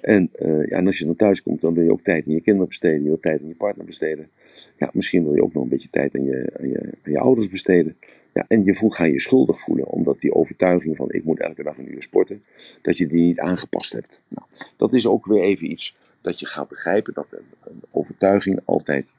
En, 0.00 0.30
uh, 0.38 0.48
ja, 0.48 0.76
en 0.76 0.86
als 0.86 0.98
je 0.98 1.04
dan 1.04 1.16
thuis 1.16 1.42
komt, 1.42 1.60
dan 1.60 1.74
wil 1.74 1.84
je 1.84 1.92
ook 1.92 2.02
tijd 2.02 2.26
aan 2.26 2.32
je 2.32 2.40
kinderen 2.40 2.68
besteden. 2.68 3.02
Je 3.02 3.08
wil 3.08 3.20
tijd 3.20 3.40
aan 3.40 3.48
je 3.48 3.54
partner 3.54 3.86
besteden. 3.86 4.28
Ja, 4.76 4.90
misschien 4.92 5.24
wil 5.24 5.34
je 5.34 5.42
ook 5.42 5.52
nog 5.52 5.62
een 5.62 5.68
beetje 5.68 5.90
tijd 5.90 6.14
aan 6.14 6.24
je, 6.24 6.52
aan 6.60 6.68
je, 6.68 6.92
je 7.04 7.18
ouders 7.18 7.48
besteden. 7.48 7.96
Ja, 8.34 8.44
en 8.48 8.64
je 8.64 8.74
voelt, 8.74 8.94
ga 8.94 9.04
je 9.04 9.20
schuldig 9.20 9.60
voelen, 9.60 9.86
omdat 9.86 10.20
die 10.20 10.34
overtuiging 10.34 10.96
van 10.96 11.10
ik 11.10 11.24
moet 11.24 11.40
elke 11.40 11.62
dag 11.62 11.78
een 11.78 11.92
uur 11.92 12.02
sporten, 12.02 12.42
dat 12.82 12.96
je 12.98 13.06
die 13.06 13.24
niet 13.24 13.40
aangepast 13.40 13.92
hebt. 13.92 14.22
Nou, 14.28 14.46
dat 14.76 14.92
is 14.92 15.06
ook 15.06 15.26
weer 15.26 15.42
even 15.42 15.70
iets 15.70 15.96
dat 16.20 16.40
je 16.40 16.46
gaat 16.46 16.68
begrijpen 16.68 17.14
dat 17.14 17.26
een, 17.32 17.80
overtuiging 17.90 18.60
altijd 18.64 19.14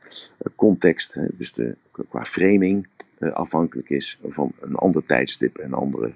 context, 0.55 1.13
hè, 1.13 1.25
dus 1.33 1.53
de, 1.53 1.75
qua 2.09 2.25
framing, 2.25 2.87
uh, 3.19 3.31
afhankelijk 3.31 3.89
is 3.89 4.19
van 4.23 4.51
een 4.59 4.75
ander 4.75 5.03
tijdstip 5.03 5.57
en 5.57 5.73
andere, 5.73 6.11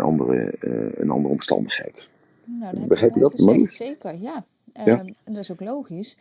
andere, 0.00 0.54
een 0.96 1.10
andere 1.10 1.34
omstandigheid. 1.34 2.10
Nou, 2.46 2.76
dan 2.76 2.88
Begrijp 2.88 3.14
je 3.14 3.20
dat, 3.20 3.38
Marlies? 3.38 3.76
Zeker, 3.76 4.14
ja. 4.20 4.44
Ja. 4.84 5.00
Um, 5.00 5.06
en 5.24 5.32
dat 5.32 5.36
is 5.36 5.52
ook 5.52 5.60
logisch. 5.60 6.16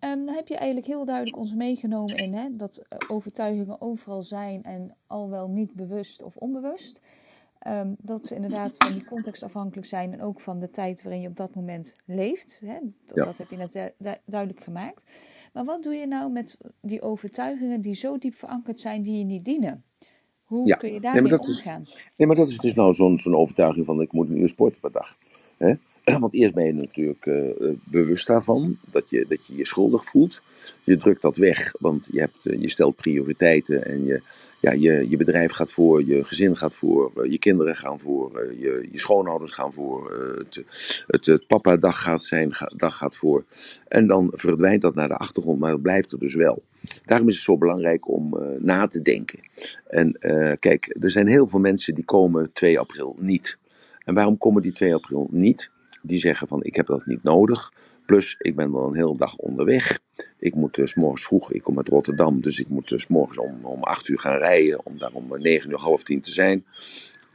Um, 0.00 0.24
dan 0.26 0.34
heb 0.34 0.48
je 0.48 0.56
eigenlijk 0.56 0.86
heel 0.86 1.04
duidelijk 1.04 1.36
ons 1.36 1.54
meegenomen 1.54 2.16
in 2.16 2.32
hè, 2.34 2.56
dat 2.56 2.78
uh, 2.92 2.98
overtuigingen 3.10 3.80
overal 3.80 4.22
zijn 4.22 4.62
en 4.62 4.94
al 5.06 5.28
wel 5.30 5.48
niet 5.48 5.74
bewust 5.74 6.22
of 6.22 6.36
onbewust. 6.36 7.00
Um, 7.66 7.96
dat 7.98 8.26
ze 8.26 8.34
inderdaad 8.34 8.74
van 8.78 8.92
die 8.92 9.04
context 9.08 9.42
afhankelijk 9.42 9.86
zijn 9.86 10.12
en 10.12 10.22
ook 10.22 10.40
van 10.40 10.58
de 10.58 10.70
tijd 10.70 11.02
waarin 11.02 11.20
je 11.20 11.28
op 11.28 11.36
dat 11.36 11.54
moment 11.54 11.96
leeft. 12.04 12.60
Hè? 12.64 12.78
Dat, 13.06 13.16
Ja. 13.16 13.24
dat 13.24 13.38
heb 13.38 13.50
je 13.50 13.56
net 13.56 13.72
du- 13.72 13.92
du- 13.98 14.18
duidelijk 14.26 14.60
gemaakt. 14.62 15.02
Maar 15.52 15.64
wat 15.64 15.82
doe 15.82 15.94
je 15.94 16.06
nou 16.06 16.30
met 16.32 16.56
die 16.80 17.02
overtuigingen 17.02 17.80
die 17.80 17.94
zo 17.94 18.18
diep 18.18 18.34
verankerd 18.34 18.80
zijn 18.80 19.02
die 19.02 19.18
je 19.18 19.24
niet 19.24 19.44
dienen? 19.44 19.84
Hoe 20.42 20.66
Ja. 20.66 20.76
kun 20.76 20.86
je 20.88 20.92
Nee, 20.92 21.02
daarmee 21.02 21.22
maar 21.22 21.30
dat 21.30 21.46
is- 21.48 21.56
omgaan? 21.56 21.82
Nee, 22.16 22.26
maar 22.26 22.36
dat 22.36 22.48
is 22.48 22.58
dus 22.58 22.74
nou 22.74 22.94
zo'n 22.94 23.18
zo'n 23.18 23.36
overtuiging 23.36 23.86
van 23.86 24.00
ik 24.00 24.12
moet 24.12 24.28
een 24.28 24.40
uur 24.40 24.48
sporten 24.48 24.80
per 24.80 24.92
dag. 24.92 25.18
Want 26.20 26.34
eerst 26.34 26.54
ben 26.54 26.64
je 26.64 26.72
natuurlijk 26.72 27.26
eh, 27.26 27.48
eh, 27.48 27.74
bewust 27.84 28.26
daarvan, 28.26 28.78
dat 28.90 29.10
je, 29.10 29.26
dat 29.28 29.46
je 29.46 29.56
je 29.56 29.66
schuldig 29.66 30.04
voelt. 30.04 30.42
Je 30.84 30.96
drukt 30.96 31.22
dat 31.22 31.36
weg, 31.36 31.72
want 31.78 32.06
je, 32.10 32.20
hebt, 32.20 32.38
eh, 32.42 32.60
je 32.60 32.68
stelt 32.68 32.96
prioriteiten 32.96 33.86
en 33.86 34.04
je, 34.04 34.20
ja, 34.60 34.72
je, 34.72 35.06
je 35.08 35.16
bedrijf 35.16 35.52
gaat 35.52 35.72
voor, 35.72 36.04
je 36.04 36.24
gezin 36.24 36.56
gaat 36.56 36.74
voor, 36.74 37.28
je 37.30 37.38
kinderen 37.38 37.76
gaan 37.76 38.00
voor, 38.00 38.54
je, 38.58 38.88
je 38.90 38.98
schoonouders 38.98 39.52
gaan 39.52 39.72
voor, 39.72 40.12
het, 40.36 40.64
het, 41.06 41.26
het 41.26 41.46
papa-dag 41.46 42.02
gaat 42.02 42.24
zijn 42.24 42.50
dag 42.76 42.96
gaat 42.96 43.16
voor. 43.16 43.44
En 43.88 44.06
dan 44.06 44.30
verdwijnt 44.32 44.82
dat 44.82 44.94
naar 44.94 45.08
de 45.08 45.16
achtergrond, 45.16 45.60
maar 45.60 45.72
het 45.72 45.82
blijft 45.82 46.12
er 46.12 46.18
dus 46.18 46.34
wel. 46.34 46.62
Daarom 47.04 47.28
is 47.28 47.34
het 47.34 47.44
zo 47.44 47.58
belangrijk 47.58 48.08
om 48.08 48.38
na 48.58 48.86
te 48.86 49.02
denken. 49.02 49.38
En 49.86 50.18
kijk, 50.58 50.96
er 51.00 51.10
zijn 51.10 51.26
heel 51.26 51.46
veel 51.46 51.60
mensen 51.60 51.94
die 51.94 52.04
komen 52.04 52.50
2 52.52 52.78
april 52.78 53.16
niet. 53.18 53.58
En 54.06 54.14
waarom 54.14 54.38
komen 54.38 54.62
die 54.62 54.72
2 54.72 54.94
april 54.94 55.28
niet? 55.30 55.70
Die 56.02 56.18
zeggen 56.18 56.48
van 56.48 56.64
ik 56.64 56.76
heb 56.76 56.86
dat 56.86 57.06
niet 57.06 57.22
nodig. 57.22 57.72
Plus 58.04 58.34
ik 58.38 58.56
ben 58.56 58.72
wel 58.72 58.86
een 58.86 58.94
hele 58.94 59.16
dag 59.16 59.36
onderweg. 59.36 59.98
Ik 60.38 60.54
moet 60.54 60.74
dus 60.74 60.94
morgens 60.94 61.24
vroeg, 61.24 61.52
ik 61.52 61.62
kom 61.62 61.76
uit 61.76 61.88
Rotterdam, 61.88 62.40
dus 62.40 62.60
ik 62.60 62.68
moet 62.68 62.88
dus 62.88 63.06
morgens 63.06 63.38
om, 63.38 63.64
om 63.64 63.82
8 63.82 64.08
uur 64.08 64.18
gaan 64.18 64.38
rijden. 64.38 64.86
Om 64.86 64.98
daar 64.98 65.12
om 65.12 65.26
9 65.38 65.70
uur, 65.70 65.78
half 65.78 66.02
10 66.02 66.20
te 66.20 66.32
zijn. 66.32 66.64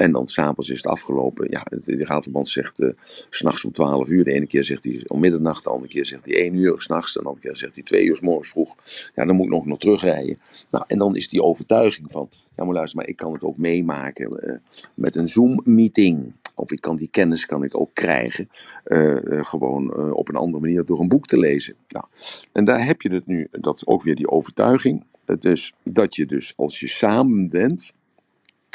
En 0.02 0.12
dan 0.12 0.28
s'avonds 0.28 0.70
is 0.70 0.78
het 0.78 0.86
afgelopen. 0.88 1.48
Ja, 1.50 1.62
het- 1.70 1.86
de 1.86 2.06
ratelband 2.06 2.50
zegt 2.50 2.78
s 3.06 3.26
s'nachts 3.30 3.66
om 3.66 3.72
12 3.72 4.10
uur. 4.10 4.24
De 4.24 4.32
ene 4.32 4.48
keer 4.48 4.64
zegt 4.64 4.84
hij 4.84 5.04
om 5.08 5.20
middernacht, 5.20 5.64
de 5.64 5.70
andere 5.70 5.92
keer 5.92 6.06
zegt 6.06 6.26
hij 6.26 6.46
1 6.46 6.54
uur 6.56 6.82
s'nachts. 6.82 7.14
De 7.14 7.20
andere 7.20 7.40
keer 7.40 7.56
zegt 7.56 7.76
hij 7.76 7.84
2 7.84 8.06
uur 8.06 8.16
's 8.16 8.20
morgens 8.20 8.50
vroeg. 8.50 8.76
Ja, 9.16 9.26
dan 9.26 9.36
moet 9.36 9.46
ik 9.46 9.52
nog, 9.52 9.66
nog 9.66 9.80
terugrijden. 9.80 10.38
Nou, 10.70 10.84
en 10.88 10.98
dan 10.98 11.16
is 11.16 11.30
die 11.30 11.42
overtuiging 11.42 12.12
van, 12.12 12.30
ja 12.56 12.64
maar 12.64 12.74
luister 12.74 12.98
maar, 13.00 13.08
ik 13.08 13.16
kan 13.16 13.34
het 13.34 13.44
ook 13.44 13.58
meemaken 13.58 14.40
eh, 14.40 14.56
met 14.94 15.16
een 15.16 15.28
Zoom-meeting. 15.28 16.34
Of 16.56 16.72
ik 16.72 16.82
kan 16.82 16.96
die 16.96 17.10
kennis 17.12 17.46
kan 17.46 17.64
ik 17.64 17.80
ook 17.80 17.90
krijgen, 17.94 18.50
eh, 18.84 19.16
gewoon 19.26 20.14
op 20.14 20.30
een 20.30 20.36
andere 20.36 20.62
manier 20.64 20.86
door 20.86 21.00
een 21.00 21.08
boek 21.08 21.26
te 21.28 21.38
lezen. 21.38 21.76
Nou, 21.88 22.06
en 22.52 22.66
daar 22.66 22.86
heb 22.86 23.02
je 23.02 23.14
het 23.14 23.28
nu, 23.28 23.48
dat 23.52 23.88
ook 23.88 24.04
weer 24.04 24.16
die 24.16 24.30
overtuiging. 24.30 25.04
Het 25.26 25.46
is 25.46 25.74
dat 25.84 26.16
je 26.16 26.26
dus 26.26 26.54
als 26.56 26.80
je 26.80 26.88
samen 26.88 27.50
bent, 27.50 27.94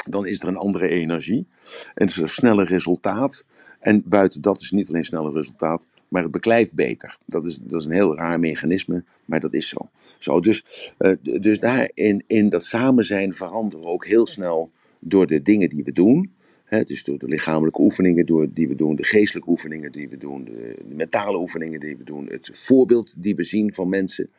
dan 0.09 0.25
is 0.25 0.41
er 0.41 0.47
een 0.47 0.55
andere 0.55 0.87
energie. 0.87 1.45
En 1.93 2.05
het 2.05 2.09
is 2.09 2.17
een 2.17 2.29
sneller 2.29 2.65
resultaat. 2.65 3.45
En 3.79 4.03
buiten 4.05 4.41
dat 4.41 4.61
is 4.61 4.71
niet 4.71 4.87
alleen 4.89 5.03
sneller 5.03 5.33
resultaat, 5.33 5.83
maar 6.07 6.23
het 6.23 6.31
beklijft 6.31 6.75
beter. 6.75 7.17
Dat 7.25 7.45
is, 7.45 7.57
dat 7.61 7.79
is 7.79 7.85
een 7.85 7.91
heel 7.91 8.15
raar 8.15 8.39
mechanisme, 8.39 9.03
maar 9.25 9.39
dat 9.39 9.53
is 9.53 9.67
zo. 9.67 9.89
zo 10.17 10.39
dus, 10.39 10.63
eh, 10.97 11.11
d- 11.11 11.43
dus 11.43 11.59
daar 11.59 11.91
in, 11.93 12.23
in 12.27 12.49
dat 12.49 12.65
samen 12.65 13.03
zijn 13.03 13.33
veranderen 13.33 13.85
we 13.85 13.91
ook 13.91 14.05
heel 14.05 14.25
snel 14.25 14.71
door 14.99 15.27
de 15.27 15.41
dingen 15.41 15.69
die 15.69 15.83
we 15.83 15.91
doen. 15.91 16.31
Hè, 16.67 16.83
dus 16.83 17.03
door 17.03 17.17
de 17.17 17.27
lichamelijke 17.27 17.81
oefeningen 17.81 18.25
door, 18.25 18.47
die 18.53 18.67
we 18.67 18.75
doen, 18.75 18.95
de 18.95 19.03
geestelijke 19.03 19.49
oefeningen 19.49 19.91
die 19.91 20.09
we 20.09 20.17
doen, 20.17 20.43
de, 20.43 20.75
de 20.87 20.95
mentale 20.95 21.37
oefeningen 21.37 21.79
die 21.79 21.97
we 21.97 22.03
doen, 22.03 22.25
het 22.25 22.49
voorbeeld 22.53 23.13
die 23.17 23.35
we 23.35 23.43
zien 23.43 23.73
van 23.73 23.89
mensen. 23.89 24.29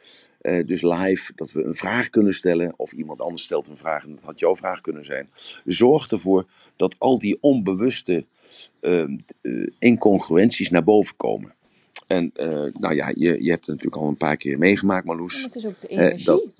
Eh, 0.40 0.66
dus 0.66 0.82
live, 0.82 1.32
dat 1.34 1.52
we 1.52 1.62
een 1.64 1.74
vraag 1.74 2.10
kunnen 2.10 2.32
stellen, 2.34 2.74
of 2.76 2.92
iemand 2.92 3.20
anders 3.20 3.42
stelt 3.42 3.68
een 3.68 3.76
vraag 3.76 4.04
en 4.04 4.10
dat 4.10 4.22
had 4.22 4.38
jouw 4.38 4.54
vraag 4.56 4.80
kunnen 4.80 5.04
zijn. 5.04 5.28
Zorg 5.64 6.10
ervoor 6.10 6.46
dat 6.76 6.94
al 6.98 7.18
die 7.18 7.38
onbewuste 7.40 8.24
eh, 8.80 9.02
eh, 9.02 9.66
incongruenties 9.78 10.70
naar 10.70 10.84
boven 10.84 11.16
komen. 11.16 11.54
En 12.06 12.30
nou 12.78 12.94
ja, 12.94 13.08
je, 13.08 13.42
je 13.42 13.50
hebt 13.50 13.66
het 13.66 13.74
natuurlijk 13.76 13.96
al 13.96 14.08
een 14.08 14.16
paar 14.16 14.36
keer 14.36 14.58
meegemaakt, 14.58 15.06
Marloes. 15.06 15.34
maar 15.34 15.44
het 15.44 15.54
is 15.54 15.66
ook 15.66 15.80
de 15.80 15.88
energie. 15.88 16.24
dat- 16.24 16.57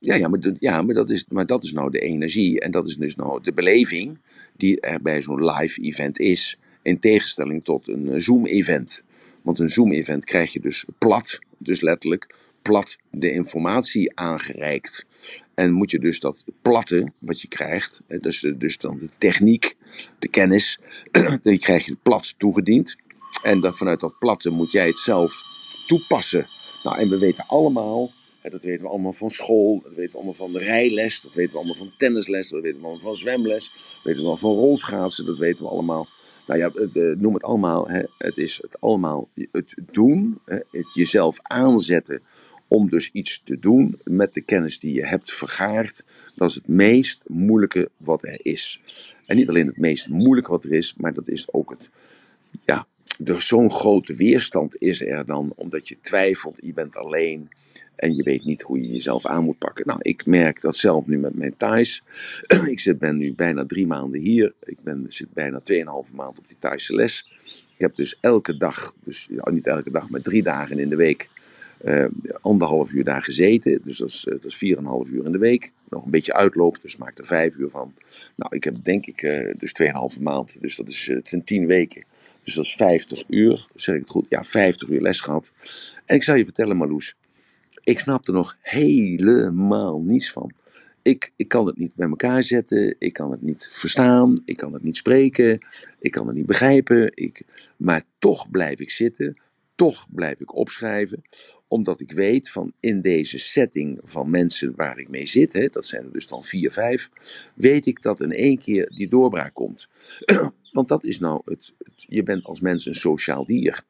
Ja, 0.00 0.14
ja, 0.14 0.28
maar, 0.28 0.40
ja 0.58 0.82
maar, 0.82 0.94
dat 0.94 1.10
is, 1.10 1.24
maar 1.28 1.46
dat 1.46 1.64
is 1.64 1.72
nou 1.72 1.90
de 1.90 1.98
energie 2.00 2.60
en 2.60 2.70
dat 2.70 2.88
is 2.88 2.96
dus 2.96 3.16
nou 3.16 3.42
de 3.42 3.52
beleving 3.52 4.18
die 4.56 4.80
er 4.80 5.02
bij 5.02 5.22
zo'n 5.22 5.44
live 5.44 5.80
event 5.80 6.18
is. 6.18 6.58
In 6.82 7.00
tegenstelling 7.00 7.64
tot 7.64 7.88
een 7.88 8.08
eh, 8.08 8.20
Zoom-event. 8.20 9.02
Want 9.42 9.58
een 9.58 9.70
Zoom-event 9.70 10.24
krijg 10.24 10.52
je 10.52 10.60
dus 10.60 10.84
plat, 10.98 11.38
dus 11.58 11.80
letterlijk 11.80 12.34
plat 12.62 12.96
de 13.10 13.32
informatie 13.32 14.16
aangereikt. 14.18 15.04
En 15.54 15.72
moet 15.72 15.90
je 15.90 15.98
dus 15.98 16.20
dat 16.20 16.44
platte 16.62 17.12
wat 17.18 17.40
je 17.40 17.48
krijgt, 17.48 18.02
dus, 18.20 18.40
de- 18.40 18.56
dus 18.56 18.78
dan 18.78 18.98
de 18.98 19.08
techniek, 19.18 19.76
de 20.18 20.28
kennis, 20.28 20.78
die 21.42 21.58
krijg 21.58 21.86
je 21.86 21.96
plat 22.02 22.34
toegediend. 22.38 22.96
En 23.42 23.60
dan 23.60 23.74
vanuit 23.76 24.00
dat 24.00 24.16
platte 24.18 24.50
moet 24.50 24.70
jij 24.70 24.86
het 24.86 24.96
zelf 24.98 25.32
toepassen. 25.86 26.46
Nou, 26.84 26.98
en 26.98 27.08
we 27.08 27.18
weten 27.18 27.44
allemaal, 27.46 28.10
dat 28.42 28.62
weten 28.62 28.82
we 28.82 28.88
allemaal 28.88 29.12
van 29.12 29.30
school, 29.30 29.80
dat 29.82 29.94
weten 29.94 30.10
we 30.10 30.16
allemaal 30.16 30.34
van 30.34 30.52
de 30.52 30.58
rijles, 30.58 31.20
dat 31.20 31.32
weten 31.32 31.52
we 31.52 31.58
allemaal 31.58 31.76
van 31.76 31.92
tennisles, 31.96 32.48
dat 32.48 32.62
weten 32.62 32.80
we 32.80 32.86
allemaal 32.86 33.04
van 33.04 33.16
zwemles, 33.16 33.72
dat 33.72 34.02
weten 34.02 34.22
we 34.22 34.28
allemaal 34.28 34.36
van 34.36 34.64
rolschaatsen, 34.64 35.26
dat 35.26 35.38
weten 35.38 35.62
we 35.62 35.68
allemaal. 35.68 36.06
Nou 36.46 36.60
ja, 36.60 36.70
eh, 36.74 37.16
noem 37.16 37.34
het 37.34 37.42
allemaal. 37.42 37.88
Het 38.18 38.36
is 38.36 38.58
het 38.62 38.80
allemaal 38.80 39.28
het 39.52 39.74
doen, 39.92 40.38
het 40.44 40.94
jezelf 40.94 41.38
aanzetten 41.42 42.22
om 42.68 42.90
dus 42.90 43.10
iets 43.12 43.42
te 43.44 43.58
doen 43.58 44.00
met 44.04 44.34
de 44.34 44.40
kennis 44.40 44.78
die 44.78 44.94
je 44.94 45.06
hebt 45.06 45.32
vergaard. 45.32 46.04
Dat 46.36 46.48
is 46.48 46.54
het 46.54 46.68
meest 46.68 47.20
moeilijke 47.26 47.90
wat 47.96 48.22
er 48.22 48.38
is. 48.42 48.80
En 49.26 49.36
niet 49.36 49.48
alleen 49.48 49.66
het 49.66 49.78
meest 49.78 50.08
moeilijke 50.08 50.50
wat 50.50 50.64
er 50.64 50.72
is, 50.72 50.94
maar 50.96 51.14
dat 51.14 51.28
is 51.28 51.52
ook 51.52 51.70
het, 51.70 51.90
ja, 52.64 52.86
er 53.24 53.42
zo'n 53.42 53.70
grote 53.70 54.14
weerstand 54.14 54.76
is 54.78 55.02
er 55.02 55.26
dan, 55.26 55.52
omdat 55.56 55.88
je 55.88 55.96
twijfelt, 56.00 56.56
je 56.60 56.72
bent 56.72 56.96
alleen 56.96 57.48
en 58.00 58.16
je 58.16 58.22
weet 58.22 58.44
niet 58.44 58.62
hoe 58.62 58.80
je 58.80 58.92
jezelf 58.92 59.26
aan 59.26 59.44
moet 59.44 59.58
pakken. 59.58 59.86
Nou, 59.86 59.98
ik 60.02 60.26
merk 60.26 60.60
dat 60.60 60.76
zelf 60.76 61.06
nu 61.06 61.18
met 61.18 61.34
mijn 61.34 61.56
Thais. 61.56 62.02
ik 62.66 62.80
zit, 62.80 62.98
ben 62.98 63.16
nu 63.16 63.34
bijna 63.34 63.66
drie 63.66 63.86
maanden 63.86 64.20
hier. 64.20 64.54
Ik 64.62 64.76
ben, 64.82 65.04
zit 65.08 65.32
bijna 65.32 65.60
2,5 65.72 66.14
maand 66.14 66.38
op 66.38 66.48
die 66.48 66.56
Thaise 66.58 66.94
les. 66.94 67.32
Ik 67.74 67.86
heb 67.86 67.94
dus 67.94 68.18
elke 68.20 68.56
dag, 68.56 68.94
dus 69.04 69.28
ja, 69.30 69.50
niet 69.50 69.66
elke 69.66 69.90
dag, 69.90 70.08
maar 70.08 70.20
drie 70.20 70.42
dagen 70.42 70.78
in 70.78 70.88
de 70.88 70.96
week, 70.96 71.28
uh, 71.84 72.04
anderhalf 72.40 72.92
uur 72.92 73.04
daar 73.04 73.22
gezeten. 73.22 73.80
Dus 73.84 73.98
dat 73.98 74.08
is, 74.08 74.26
uh, 74.28 74.34
dat 74.34 74.44
is 74.44 74.76
4,5 75.06 75.12
uur 75.12 75.24
in 75.24 75.32
de 75.32 75.38
week. 75.38 75.72
Nog 75.88 76.04
een 76.04 76.10
beetje 76.10 76.34
uitloop, 76.34 76.78
dus 76.82 76.96
maak 76.96 77.18
er 77.18 77.24
5 77.24 77.56
uur 77.56 77.68
van. 77.68 77.92
Nou, 78.34 78.56
ik 78.56 78.64
heb 78.64 78.74
denk 78.82 79.06
ik 79.06 79.22
uh, 79.22 79.54
dus 79.58 79.74
2,5 80.16 80.22
maand. 80.22 80.60
Dus 80.60 80.76
dat 80.76 80.90
is, 80.90 81.06
het 81.06 81.28
zijn 81.28 81.44
10 81.44 81.66
weken. 81.66 82.04
Dus 82.42 82.54
dat 82.54 82.64
is 82.64 82.74
50 82.74 83.24
uur. 83.28 83.66
Zeg 83.74 83.94
ik 83.94 84.00
het 84.00 84.10
goed? 84.10 84.26
Ja, 84.28 84.44
50 84.44 84.88
uur 84.88 85.00
les 85.00 85.20
gehad. 85.20 85.52
En 86.04 86.16
ik 86.16 86.22
zal 86.22 86.34
je 86.34 86.44
vertellen, 86.44 86.76
Marloes. 86.76 87.14
Ik 87.82 87.98
snap 87.98 88.26
er 88.26 88.32
nog 88.32 88.56
helemaal 88.60 90.00
niets 90.00 90.32
van. 90.32 90.52
Ik, 91.02 91.32
ik 91.36 91.48
kan 91.48 91.66
het 91.66 91.76
niet 91.76 91.94
bij 91.94 92.08
elkaar 92.08 92.42
zetten. 92.42 92.94
Ik 92.98 93.12
kan 93.12 93.30
het 93.30 93.42
niet 93.42 93.68
verstaan. 93.72 94.34
Ik 94.44 94.56
kan 94.56 94.72
het 94.72 94.82
niet 94.82 94.96
spreken. 94.96 95.66
Ik 95.98 96.10
kan 96.10 96.26
het 96.26 96.36
niet 96.36 96.46
begrijpen. 96.46 97.10
Ik, 97.14 97.42
maar 97.76 98.02
toch 98.18 98.50
blijf 98.50 98.80
ik 98.80 98.90
zitten. 98.90 99.40
Toch 99.74 100.06
blijf 100.10 100.40
ik 100.40 100.56
opschrijven 100.56 101.22
omdat 101.70 102.00
ik 102.00 102.12
weet 102.12 102.50
van 102.50 102.72
in 102.80 103.00
deze 103.00 103.38
setting 103.38 104.00
van 104.04 104.30
mensen 104.30 104.72
waar 104.76 104.98
ik 104.98 105.08
mee 105.08 105.26
zit, 105.26 105.52
hè, 105.52 105.66
dat 105.66 105.86
zijn 105.86 106.04
er 106.04 106.12
dus 106.12 106.26
dan 106.26 106.44
vier, 106.44 106.72
vijf, 106.72 107.10
weet 107.54 107.86
ik 107.86 108.02
dat 108.02 108.20
in 108.20 108.32
één 108.32 108.58
keer 108.58 108.90
die 108.94 109.08
doorbraak 109.08 109.54
komt. 109.54 109.88
Want 110.72 110.88
dat 110.88 111.04
is 111.04 111.18
nou 111.18 111.40
het, 111.44 111.74
je 111.96 112.22
bent 112.22 112.44
als 112.44 112.60
mens 112.60 112.86
een 112.86 112.94
sociaal 112.94 113.44
dier. 113.44 113.84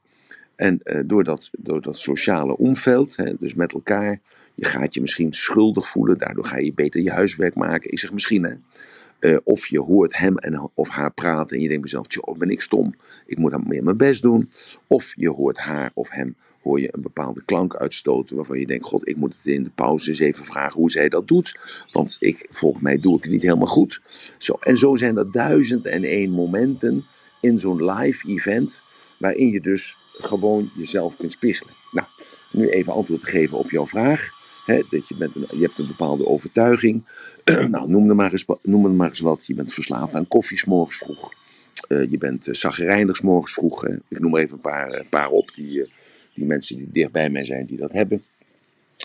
En 0.56 0.80
uh, 0.84 1.00
door, 1.04 1.24
dat, 1.24 1.50
sociale 1.90 2.56
omveld, 2.56 3.16
hè, 3.16 3.34
dus 3.38 3.54
met 3.54 3.74
elkaar, 3.74 4.20
je 4.54 4.64
gaat 4.64 4.94
je 4.94 5.00
misschien 5.00 5.32
schuldig 5.32 5.88
voelen, 5.88 6.18
daardoor 6.18 6.46
ga 6.46 6.58
je 6.58 6.74
beter 6.74 7.02
je 7.02 7.10
huiswerk 7.10 7.54
maken. 7.54 7.90
Ik 7.90 7.98
zeg 7.98 8.12
misschien, 8.12 8.44
hè. 8.44 8.54
Uh, 9.20 9.38
of 9.44 9.66
je 9.66 9.80
hoort 9.80 10.16
hem 10.16 10.38
en, 10.38 10.70
of 10.74 10.88
haar 10.88 11.12
praten 11.12 11.56
en 11.56 11.62
je 11.62 11.68
denkt 11.68 11.82
mezelf, 11.82 12.06
joh, 12.08 12.38
ben 12.38 12.50
ik 12.50 12.60
stom, 12.60 12.94
ik 13.26 13.38
moet 13.38 13.50
dan 13.50 13.64
meer 13.66 13.82
mijn 13.84 13.96
best 13.96 14.22
doen. 14.22 14.50
Of 14.86 15.12
je 15.16 15.30
hoort 15.30 15.58
haar 15.58 15.90
of 15.94 16.10
hem, 16.10 16.36
hoor 16.62 16.80
je 16.80 16.88
een 16.92 17.02
bepaalde 17.02 17.42
klank 17.44 17.76
uitstoten 17.76 18.36
waarvan 18.36 18.58
je 18.58 18.66
denkt, 18.66 18.86
god, 18.86 19.08
ik 19.08 19.16
moet 19.16 19.34
het 19.36 19.46
in 19.46 19.64
de 19.64 19.70
pauze 19.74 20.08
eens 20.08 20.18
even 20.18 20.44
vragen 20.44 20.80
hoe 20.80 20.90
zij 20.90 21.08
dat 21.08 21.28
doet. 21.28 21.58
Want 21.90 22.16
ik, 22.20 22.46
volgens 22.50 22.82
mij 22.82 22.98
doe 22.98 23.16
ik 23.16 23.22
het 23.22 23.32
niet 23.32 23.42
helemaal 23.42 23.66
goed. 23.66 24.00
Zo, 24.38 24.56
en 24.60 24.76
zo 24.76 24.96
zijn 24.96 25.16
er 25.16 25.32
duizend 25.32 25.86
en 25.86 26.02
één 26.02 26.30
momenten 26.30 27.04
in 27.40 27.58
zo'n 27.58 27.84
live 27.84 28.28
event, 28.28 28.82
waarin 29.18 29.50
je 29.50 29.60
dus 29.60 29.94
gewoon 30.10 30.70
jezelf 30.74 31.16
kunt 31.16 31.32
spiegelen. 31.32 31.72
Nou, 31.92 32.06
nu 32.52 32.68
even 32.68 32.92
antwoord 32.92 33.22
geven 33.22 33.58
op 33.58 33.70
jouw 33.70 33.86
vraag. 33.86 34.38
Dat 34.90 35.08
je, 35.08 35.14
bent 35.18 35.34
een, 35.34 35.46
je 35.50 35.62
hebt 35.62 35.78
een 35.78 35.86
bepaalde 35.86 36.26
overtuiging. 36.26 37.08
nou, 37.70 37.90
noem 37.90 38.08
er, 38.08 38.14
maar 38.14 38.32
eens, 38.32 38.44
noem 38.62 38.96
maar 38.96 39.08
eens 39.08 39.20
wat. 39.20 39.46
Je 39.46 39.54
bent 39.54 39.74
verslaafd 39.74 40.14
aan 40.14 40.28
koffie 40.28 40.58
s 40.58 40.64
morgens 40.64 40.96
vroeg. 40.96 41.32
Uh, 41.88 42.10
je 42.10 42.18
bent 42.18 42.64
uh, 42.64 43.12
morgens 43.22 43.52
vroeg. 43.52 43.86
Ik 43.86 44.18
noem 44.18 44.34
er 44.34 44.42
even 44.42 44.54
een 44.54 44.60
paar, 44.60 44.94
uh, 44.94 45.00
paar 45.08 45.28
op, 45.28 45.54
die, 45.54 45.92
die 46.40 46.48
mensen 46.48 46.76
die 46.76 46.88
dicht 46.92 47.12
bij 47.12 47.30
mij 47.30 47.44
zijn, 47.44 47.66
die 47.66 47.76
dat 47.76 47.92
hebben. 47.92 48.22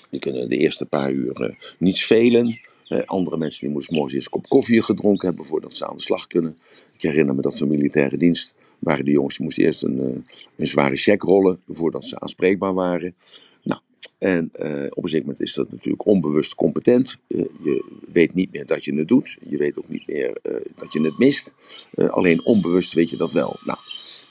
Die 0.09 0.19
kunnen 0.19 0.49
de 0.49 0.57
eerste 0.57 0.85
paar 0.85 1.11
uur 1.11 1.55
niets 1.77 2.05
velen. 2.05 2.59
andere 3.05 3.37
mensen 3.37 3.61
die 3.61 3.69
moesten 3.69 3.93
morgens 3.93 4.13
eens 4.15 4.25
een 4.25 4.31
kop 4.31 4.49
koffie 4.49 4.81
gedronken 4.81 5.27
hebben 5.27 5.45
voordat 5.45 5.75
ze 5.75 5.87
aan 5.87 5.95
de 5.95 6.01
slag 6.01 6.27
kunnen. 6.27 6.57
Ik 6.93 7.01
herinner 7.01 7.35
me 7.35 7.41
dat 7.41 7.57
van 7.57 7.67
militaire 7.67 8.17
dienst 8.17 8.55
waren 8.79 9.05
de 9.05 9.11
jongens 9.11 9.35
die 9.35 9.45
moesten 9.45 9.63
eerst 9.63 9.83
een, 9.83 10.25
een 10.55 10.67
zware 10.67 10.95
check 10.95 11.21
rollen 11.21 11.59
voordat 11.67 12.05
ze 12.05 12.19
aanspreekbaar 12.19 12.73
waren. 12.73 13.15
Nou, 13.63 13.81
en 14.17 14.45
op 14.45 15.03
een 15.03 15.09
gegeven 15.09 15.19
moment 15.19 15.41
is 15.41 15.53
dat 15.53 15.71
natuurlijk 15.71 16.05
onbewust 16.05 16.55
competent. 16.55 17.17
Je 17.27 18.01
weet 18.11 18.33
niet 18.33 18.51
meer 18.51 18.65
dat 18.65 18.83
je 18.83 18.93
het 18.95 19.07
doet. 19.07 19.37
Je 19.47 19.57
weet 19.57 19.77
ook 19.77 19.89
niet 19.89 20.07
meer 20.07 20.37
dat 20.75 20.93
je 20.93 21.01
het 21.01 21.17
mist. 21.17 21.53
alleen 21.95 22.45
onbewust 22.45 22.93
weet 22.93 23.09
je 23.09 23.17
dat 23.17 23.31
wel. 23.31 23.55
Nou, 23.65 23.77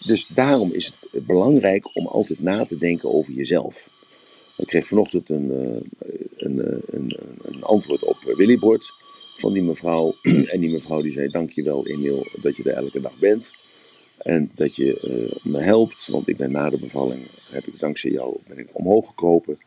dus 0.04 0.26
daarom 0.26 0.72
is 0.72 0.86
het 0.86 1.26
belangrijk 1.26 1.96
om 1.96 2.06
altijd 2.06 2.40
na 2.40 2.64
te 2.64 2.78
denken 2.78 3.14
over 3.14 3.32
jezelf. 3.32 3.88
Ik 4.56 4.66
kreeg 4.66 4.86
vanochtend 4.86 5.28
een, 5.28 5.50
een, 6.36 6.82
een, 6.86 7.18
een 7.42 7.62
antwoord 7.62 8.04
op 8.04 8.16
Willybord 8.36 8.92
van 9.36 9.52
die 9.52 9.62
mevrouw. 9.62 10.14
en 10.52 10.60
die 10.60 10.70
mevrouw 10.70 11.02
die 11.02 11.12
zei, 11.12 11.28
dankjewel 11.28 11.86
Emiel 11.86 12.26
dat 12.42 12.56
je 12.56 12.62
er 12.62 12.76
elke 12.76 13.00
dag 13.00 13.18
bent. 13.18 13.46
En 14.16 14.50
dat 14.54 14.76
je 14.76 15.30
me 15.42 15.58
helpt, 15.58 16.06
want 16.06 16.28
ik 16.28 16.36
ben 16.36 16.50
na 16.50 16.70
de 16.70 16.78
bevalling, 16.78 17.26
heb 17.50 17.66
ik 17.66 17.80
dankzij 17.80 18.10
jou 18.10 18.36
ben 18.48 18.58
ik 18.58 18.68
omhoog 18.72 19.08
gekropen. 19.08 19.58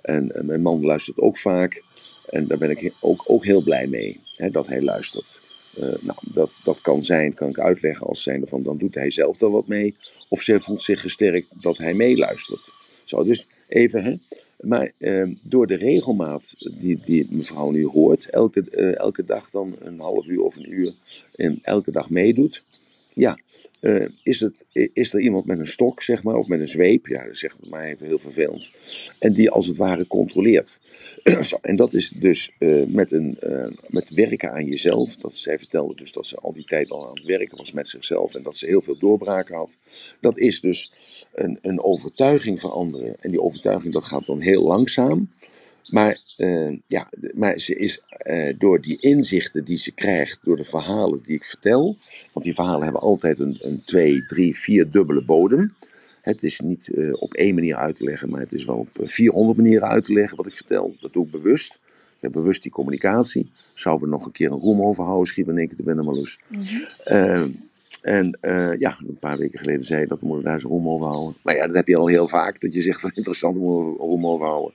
En 0.00 0.32
mijn 0.42 0.62
man 0.62 0.84
luistert 0.84 1.18
ook 1.18 1.38
vaak. 1.38 1.82
En 2.30 2.46
daar 2.46 2.58
ben 2.58 2.70
ik 2.70 2.92
ook, 3.00 3.22
ook 3.26 3.44
heel 3.44 3.62
blij 3.62 3.86
mee, 3.86 4.20
hè, 4.36 4.50
dat 4.50 4.66
hij 4.66 4.82
luistert. 4.82 5.40
Uh, 5.80 5.94
nou, 6.00 6.18
dat, 6.20 6.50
dat 6.64 6.80
kan 6.80 7.04
zijn, 7.04 7.34
kan 7.34 7.48
ik 7.48 7.58
uitleggen 7.58 8.06
als 8.06 8.22
zijnde 8.22 8.46
van 8.46 8.62
dan 8.62 8.78
doet 8.78 8.94
hij 8.94 9.10
zelf 9.10 9.40
er 9.40 9.50
wat 9.50 9.66
mee. 9.66 9.94
Of 10.28 10.42
ze 10.42 10.60
voelt 10.60 10.82
zich 10.82 11.00
gesterkt 11.00 11.62
dat 11.62 11.76
hij 11.76 11.94
meeluistert. 11.94 12.68
Zo, 13.04 13.24
dus 13.24 13.46
even, 13.68 14.04
hè. 14.04 14.14
Maar 14.60 14.92
uh, 14.98 15.30
door 15.42 15.66
de 15.66 15.74
regelmaat 15.74 16.54
die, 16.78 17.00
die 17.04 17.26
mevrouw 17.30 17.70
nu 17.70 17.86
hoort, 17.86 18.30
elke, 18.30 18.66
uh, 18.70 18.98
elke 18.98 19.24
dag 19.24 19.50
dan 19.50 19.76
een 19.80 20.00
half 20.00 20.26
uur 20.26 20.42
of 20.42 20.56
een 20.56 20.72
uur, 20.72 20.94
en 21.34 21.58
elke 21.62 21.90
dag 21.90 22.10
meedoet, 22.10 22.64
ja, 23.16 23.38
uh, 23.80 24.08
is, 24.22 24.40
het, 24.40 24.64
is 24.72 25.14
er 25.14 25.20
iemand 25.20 25.46
met 25.46 25.58
een 25.58 25.66
stok, 25.66 26.02
zeg 26.02 26.22
maar, 26.22 26.34
of 26.34 26.48
met 26.48 26.60
een 26.60 26.68
zweep, 26.68 27.06
ja, 27.06 27.26
dat 27.26 27.36
zegt 27.36 27.68
maar 27.68 27.84
even 27.84 28.06
heel 28.06 28.18
vervelend, 28.18 28.70
en 29.18 29.32
die 29.32 29.50
als 29.50 29.66
het 29.66 29.76
ware 29.76 30.06
controleert. 30.06 30.80
Zo, 31.48 31.58
en 31.62 31.76
dat 31.76 31.94
is 31.94 32.08
dus 32.08 32.52
uh, 32.58 32.86
met, 32.86 33.10
een, 33.10 33.38
uh, 33.42 33.66
met 33.88 34.10
werken 34.10 34.52
aan 34.52 34.64
jezelf. 34.64 35.16
Dat, 35.16 35.36
zij 35.36 35.58
vertelde 35.58 35.94
dus 35.94 36.12
dat 36.12 36.26
ze 36.26 36.36
al 36.36 36.52
die 36.52 36.64
tijd 36.64 36.90
al 36.90 37.08
aan 37.08 37.14
het 37.14 37.24
werken 37.24 37.56
was 37.56 37.72
met 37.72 37.88
zichzelf 37.88 38.34
en 38.34 38.42
dat 38.42 38.56
ze 38.56 38.66
heel 38.66 38.80
veel 38.80 38.98
doorbraken 38.98 39.56
had. 39.56 39.78
Dat 40.20 40.38
is 40.38 40.60
dus 40.60 40.92
een, 41.34 41.58
een 41.62 41.82
overtuiging 41.82 42.60
veranderen. 42.60 43.16
En 43.20 43.30
die 43.30 43.42
overtuiging 43.42 43.92
dat 43.92 44.04
gaat 44.04 44.26
dan 44.26 44.40
heel 44.40 44.62
langzaam. 44.62 45.30
Maar, 45.90 46.18
uh, 46.36 46.78
ja, 46.86 47.10
maar 47.34 47.58
ze 47.58 47.76
is 47.76 48.02
uh, 48.24 48.54
door 48.58 48.80
die 48.80 48.96
inzichten 49.00 49.64
die 49.64 49.76
ze 49.76 49.92
krijgt, 49.92 50.38
door 50.42 50.56
de 50.56 50.64
verhalen 50.64 51.20
die 51.22 51.34
ik 51.34 51.44
vertel, 51.44 51.96
want 52.32 52.44
die 52.44 52.54
verhalen 52.54 52.82
hebben 52.82 53.00
altijd 53.00 53.38
een, 53.38 53.56
een 53.60 53.82
twee, 53.84 54.26
drie, 54.26 54.56
vier 54.56 54.90
dubbele 54.90 55.24
bodem. 55.24 55.74
Het 56.20 56.42
is 56.42 56.60
niet 56.60 56.90
uh, 56.94 57.14
op 57.22 57.34
één 57.34 57.54
manier 57.54 57.76
uit 57.76 57.94
te 57.94 58.04
leggen, 58.04 58.30
maar 58.30 58.40
het 58.40 58.52
is 58.52 58.64
wel 58.64 58.76
op 58.76 58.88
400 59.02 59.58
manieren 59.58 59.88
uit 59.88 60.04
te 60.04 60.12
leggen 60.12 60.36
wat 60.36 60.46
ik 60.46 60.52
vertel. 60.52 60.96
Dat 61.00 61.12
doe 61.12 61.24
ik 61.24 61.30
bewust. 61.30 61.74
Ik 62.16 62.22
heb 62.22 62.32
bewust 62.32 62.62
die 62.62 62.72
communicatie. 62.72 63.50
Zouden 63.74 64.08
we 64.08 64.14
nog 64.14 64.24
een 64.24 64.32
keer 64.32 64.50
een 64.50 64.60
roem 64.60 64.82
overhouden, 64.82 65.26
schiet 65.26 65.46
me 65.46 65.52
in 65.52 65.58
één 65.58 65.66
keer 65.66 65.76
te 65.76 65.82
binnen, 65.82 66.04
Marloes. 66.04 66.38
Mm 66.48 66.60
-hmm. 67.04 67.66
En 68.06 68.38
uh, 68.42 68.78
ja, 68.78 68.98
een 69.08 69.18
paar 69.18 69.38
weken 69.38 69.58
geleden 69.58 69.84
zei 69.84 70.00
je 70.00 70.06
dat 70.06 70.20
we 70.20 70.40
daar 70.42 70.52
eens 70.52 70.64
een 70.64 70.70
roem 70.70 70.88
over 70.88 71.06
houden. 71.06 71.36
Maar 71.42 71.56
ja, 71.56 71.66
dat 71.66 71.76
heb 71.76 71.86
je 71.86 71.96
al 71.96 72.06
heel 72.06 72.28
vaak, 72.28 72.60
dat 72.60 72.74
je 72.74 72.82
zegt 72.82 73.00
van 73.00 73.10
interessant 73.14 73.56
een 73.56 73.62
roem 73.98 74.26
over 74.26 74.46
houden. 74.46 74.74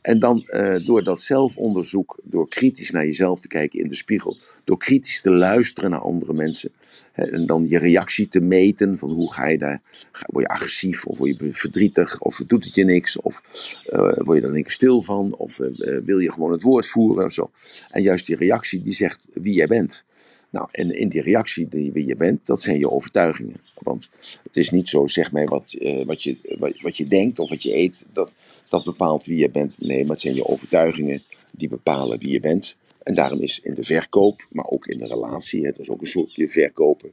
En 0.00 0.18
dan 0.18 0.44
uh, 0.46 0.86
door 0.86 1.02
dat 1.02 1.20
zelfonderzoek, 1.20 2.18
door 2.22 2.48
kritisch 2.48 2.90
naar 2.90 3.04
jezelf 3.04 3.40
te 3.40 3.48
kijken 3.48 3.80
in 3.80 3.88
de 3.88 3.94
spiegel, 3.94 4.36
door 4.64 4.78
kritisch 4.78 5.20
te 5.20 5.30
luisteren 5.30 5.90
naar 5.90 6.00
andere 6.00 6.32
mensen, 6.32 6.70
en 7.12 7.46
dan 7.46 7.68
je 7.68 7.78
reactie 7.78 8.28
te 8.28 8.40
meten 8.40 8.98
van 8.98 9.10
hoe 9.10 9.32
ga 9.32 9.48
je 9.48 9.58
daar, 9.58 9.82
word 10.26 10.46
je 10.46 10.52
agressief 10.52 11.06
of 11.06 11.18
word 11.18 11.38
je 11.38 11.54
verdrietig 11.54 12.20
of 12.20 12.42
doet 12.46 12.64
het 12.64 12.74
je 12.74 12.84
niks 12.84 13.20
of 13.20 13.42
uh, 13.86 14.12
word 14.16 14.40
je 14.40 14.46
er 14.46 14.52
keer 14.52 14.70
stil 14.70 15.02
van 15.02 15.36
of 15.36 15.58
uh, 15.58 15.98
wil 16.04 16.18
je 16.18 16.32
gewoon 16.32 16.52
het 16.52 16.62
woord 16.62 16.86
voeren 16.86 17.24
of 17.24 17.32
zo. 17.32 17.50
En 17.90 18.02
juist 18.02 18.26
die 18.26 18.36
reactie 18.36 18.82
die 18.82 18.92
zegt 18.92 19.28
wie 19.32 19.54
jij 19.54 19.66
bent. 19.66 20.04
Nou, 20.50 20.68
en 20.70 20.90
in 20.90 21.08
die 21.08 21.22
reactie 21.22 21.68
die 21.68 21.92
wie 21.92 22.06
je 22.06 22.16
bent, 22.16 22.46
dat 22.46 22.62
zijn 22.62 22.78
je 22.78 22.90
overtuigingen. 22.90 23.56
Want 23.78 24.10
het 24.42 24.56
is 24.56 24.70
niet 24.70 24.88
zo, 24.88 25.06
zeg 25.06 25.32
maar, 25.32 25.46
wat, 25.46 25.76
wat, 26.06 26.22
je, 26.22 26.36
wat, 26.58 26.80
wat, 26.80 26.96
je 26.96 27.06
denkt 27.06 27.38
of 27.38 27.50
wat 27.50 27.62
je 27.62 27.76
eet, 27.76 28.06
dat, 28.12 28.34
dat 28.70 28.84
bepaalt 28.84 29.26
wie 29.26 29.38
je 29.38 29.50
bent. 29.50 29.78
Nee, 29.78 30.00
maar 30.00 30.10
het 30.10 30.20
zijn 30.20 30.34
je 30.34 30.46
overtuigingen 30.46 31.22
die 31.50 31.68
bepalen 31.68 32.18
wie 32.18 32.30
je 32.30 32.40
bent. 32.40 32.76
En 33.02 33.14
daarom 33.14 33.40
is 33.40 33.60
in 33.60 33.74
de 33.74 33.82
verkoop, 33.82 34.46
maar 34.50 34.66
ook 34.68 34.86
in 34.86 34.98
de 34.98 35.06
relatie, 35.06 35.62
dat 35.62 35.78
is 35.78 35.90
ook 35.90 36.00
een 36.00 36.06
soortje 36.06 36.48
verkopen. 36.48 37.12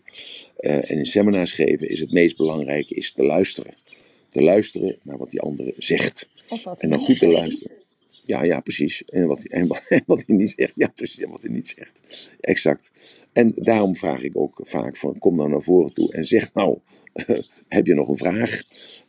Uh, 0.60 0.92
en 0.92 0.98
in 0.98 1.06
seminars 1.06 1.52
geven 1.52 1.90
is 1.90 2.00
het 2.00 2.12
meest 2.12 2.38
belangrijke 2.38 2.96
is 2.96 3.12
te 3.12 3.24
luisteren. 3.24 3.74
Te 4.28 4.42
luisteren 4.42 4.98
naar 5.02 5.18
wat 5.18 5.32
die 5.32 5.42
andere 5.42 5.74
zegt. 5.78 6.30
Of 6.50 6.64
wat 6.64 6.82
en 6.82 6.90
dan 6.90 7.00
goed 7.00 7.20
te 7.20 7.28
luisteren. 7.28 7.76
Ja, 8.28 8.44
ja, 8.44 8.60
precies. 8.60 9.06
En 9.06 9.28
wat, 9.28 9.44
en 9.44 9.68
wat, 9.68 9.86
en 9.90 10.04
wat 10.06 10.24
hij 10.26 10.36
niet 10.36 10.54
zegt. 10.56 10.74
Ja, 10.76 10.88
precies. 10.88 11.20
En 11.22 11.30
wat 11.30 11.42
hij 11.42 11.52
niet 11.52 11.68
zegt. 11.68 12.32
Exact. 12.40 12.92
En 13.34 13.54
daarom 13.56 13.96
vraag 13.96 14.22
ik 14.22 14.38
ook 14.38 14.60
vaak 14.64 14.98
van, 14.98 15.18
kom 15.20 15.36
nou 15.36 15.50
naar 15.50 15.62
voren 15.62 15.94
toe 15.94 16.14
en 16.14 16.26
zeg 16.26 16.54
nou, 16.54 16.78
heb 17.68 17.86
je 17.86 17.94
nog 17.94 18.08
een 18.08 18.18
vraag? 18.18 18.64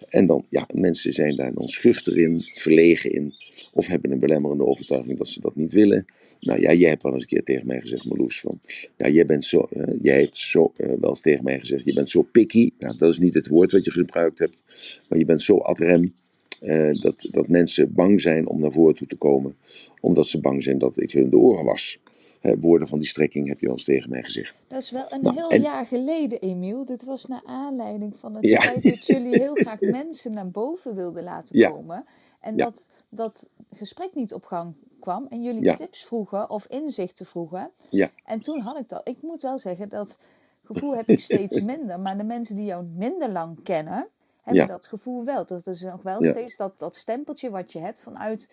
En 0.08 0.26
dan, 0.26 0.46
ja, 0.50 0.68
mensen 0.74 1.12
zijn 1.12 1.36
daar 1.36 1.54
dan 1.54 1.68
schuchter 1.68 2.16
in, 2.16 2.44
verlegen 2.52 3.12
in, 3.12 3.34
of 3.72 3.86
hebben 3.86 4.10
een 4.10 4.18
belemmerende 4.18 4.66
overtuiging 4.66 5.18
dat 5.18 5.28
ze 5.28 5.40
dat 5.40 5.56
niet 5.56 5.72
willen. 5.72 6.06
Nou 6.40 6.60
ja, 6.60 6.72
jij 6.72 6.88
hebt 6.88 7.02
wel 7.02 7.12
eens 7.12 7.22
een 7.22 7.28
keer 7.28 7.42
tegen 7.42 7.66
mij 7.66 7.80
gezegd, 7.80 8.04
Marloes, 8.04 8.40
van, 8.40 8.60
ja, 8.96 9.08
jij 9.08 9.26
bent 9.26 9.44
zo, 9.44 9.68
jij 10.00 10.20
hebt 10.20 10.36
zo, 10.36 10.72
uh, 10.76 10.86
wel 10.86 11.08
eens 11.08 11.20
tegen 11.20 11.44
mij 11.44 11.58
gezegd, 11.58 11.84
je 11.84 11.92
bent 11.92 12.10
zo 12.10 12.22
picky. 12.22 12.70
Nou, 12.78 12.96
dat 12.98 13.12
is 13.12 13.18
niet 13.18 13.34
het 13.34 13.48
woord 13.48 13.72
wat 13.72 13.84
je 13.84 13.90
gebruikt 13.90 14.38
hebt, 14.38 14.62
maar 15.08 15.18
je 15.18 15.24
bent 15.24 15.42
zo 15.42 15.56
ad 15.56 15.78
rem. 15.78 16.14
Uh, 16.62 16.92
dat, 16.92 17.28
dat 17.30 17.48
mensen 17.48 17.92
bang 17.92 18.20
zijn 18.20 18.48
om 18.48 18.60
naar 18.60 18.72
voren 18.72 18.94
toe 18.94 19.06
te 19.06 19.16
komen, 19.16 19.56
omdat 20.00 20.26
ze 20.26 20.40
bang 20.40 20.62
zijn 20.62 20.78
dat 20.78 21.02
ik 21.02 21.10
hun 21.10 21.30
de 21.30 21.36
oren 21.36 21.64
was. 21.64 21.98
Woorden 22.40 22.88
van 22.88 22.98
die 22.98 23.08
strekking 23.08 23.48
heb 23.48 23.60
je 23.60 23.68
eens 23.68 23.84
tegen 23.84 24.10
mij 24.10 24.22
gezegd. 24.22 24.64
Dat 24.68 24.82
is 24.82 24.90
wel 24.90 25.04
een 25.08 25.20
nou, 25.20 25.36
heel 25.36 25.48
en... 25.48 25.60
jaar 25.60 25.86
geleden, 25.86 26.40
Emiel. 26.40 26.84
Dit 26.84 27.04
was 27.04 27.26
naar 27.26 27.42
aanleiding 27.44 28.16
van 28.16 28.34
het 28.34 28.44
ja. 28.44 28.60
feit 28.60 28.82
dat 28.82 29.06
jullie 29.06 29.38
heel 29.38 29.54
graag 29.64 29.80
mensen 29.80 30.32
naar 30.32 30.50
boven 30.50 30.94
wilden 30.94 31.22
laten 31.22 31.58
ja. 31.58 31.70
komen. 31.70 32.04
En 32.40 32.56
Ja. 32.56 32.64
dat 32.64 32.88
dat 33.08 33.48
gesprek 33.70 34.14
niet 34.14 34.34
op 34.34 34.44
gang 34.44 34.74
kwam 35.00 35.26
en 35.28 35.42
jullie 35.42 35.74
tips 35.74 36.04
vroegen 36.04 36.50
of 36.50 36.66
inzichten 36.66 37.26
vroegen. 37.26 37.70
Ja. 37.90 38.10
En 38.24 38.40
toen 38.40 38.60
had 38.60 38.78
ik 38.78 38.88
dat. 38.88 39.08
Ik 39.08 39.22
moet 39.22 39.42
wel 39.42 39.58
zeggen, 39.58 39.88
dat 39.88 40.18
gevoel 40.64 40.96
heb 40.96 41.08
ik 41.08 41.20
steeds 41.20 41.60
minder. 41.72 42.00
Maar 42.00 42.18
de 42.18 42.24
mensen 42.24 42.56
die 42.56 42.64
jou 42.64 42.84
minder 42.84 43.30
lang 43.30 43.62
kennen, 43.62 44.08
hebben 44.42 44.66
dat 44.66 44.86
gevoel 44.86 45.24
wel. 45.24 45.46
Dat 45.46 45.66
is 45.66 45.80
nog 45.80 46.02
wel 46.02 46.22
steeds 46.24 46.56
dat, 46.56 46.78
dat 46.78 46.96
stempeltje 46.96 47.50
wat 47.50 47.72
je 47.72 47.78
hebt 47.78 48.00
vanuit 48.00 48.48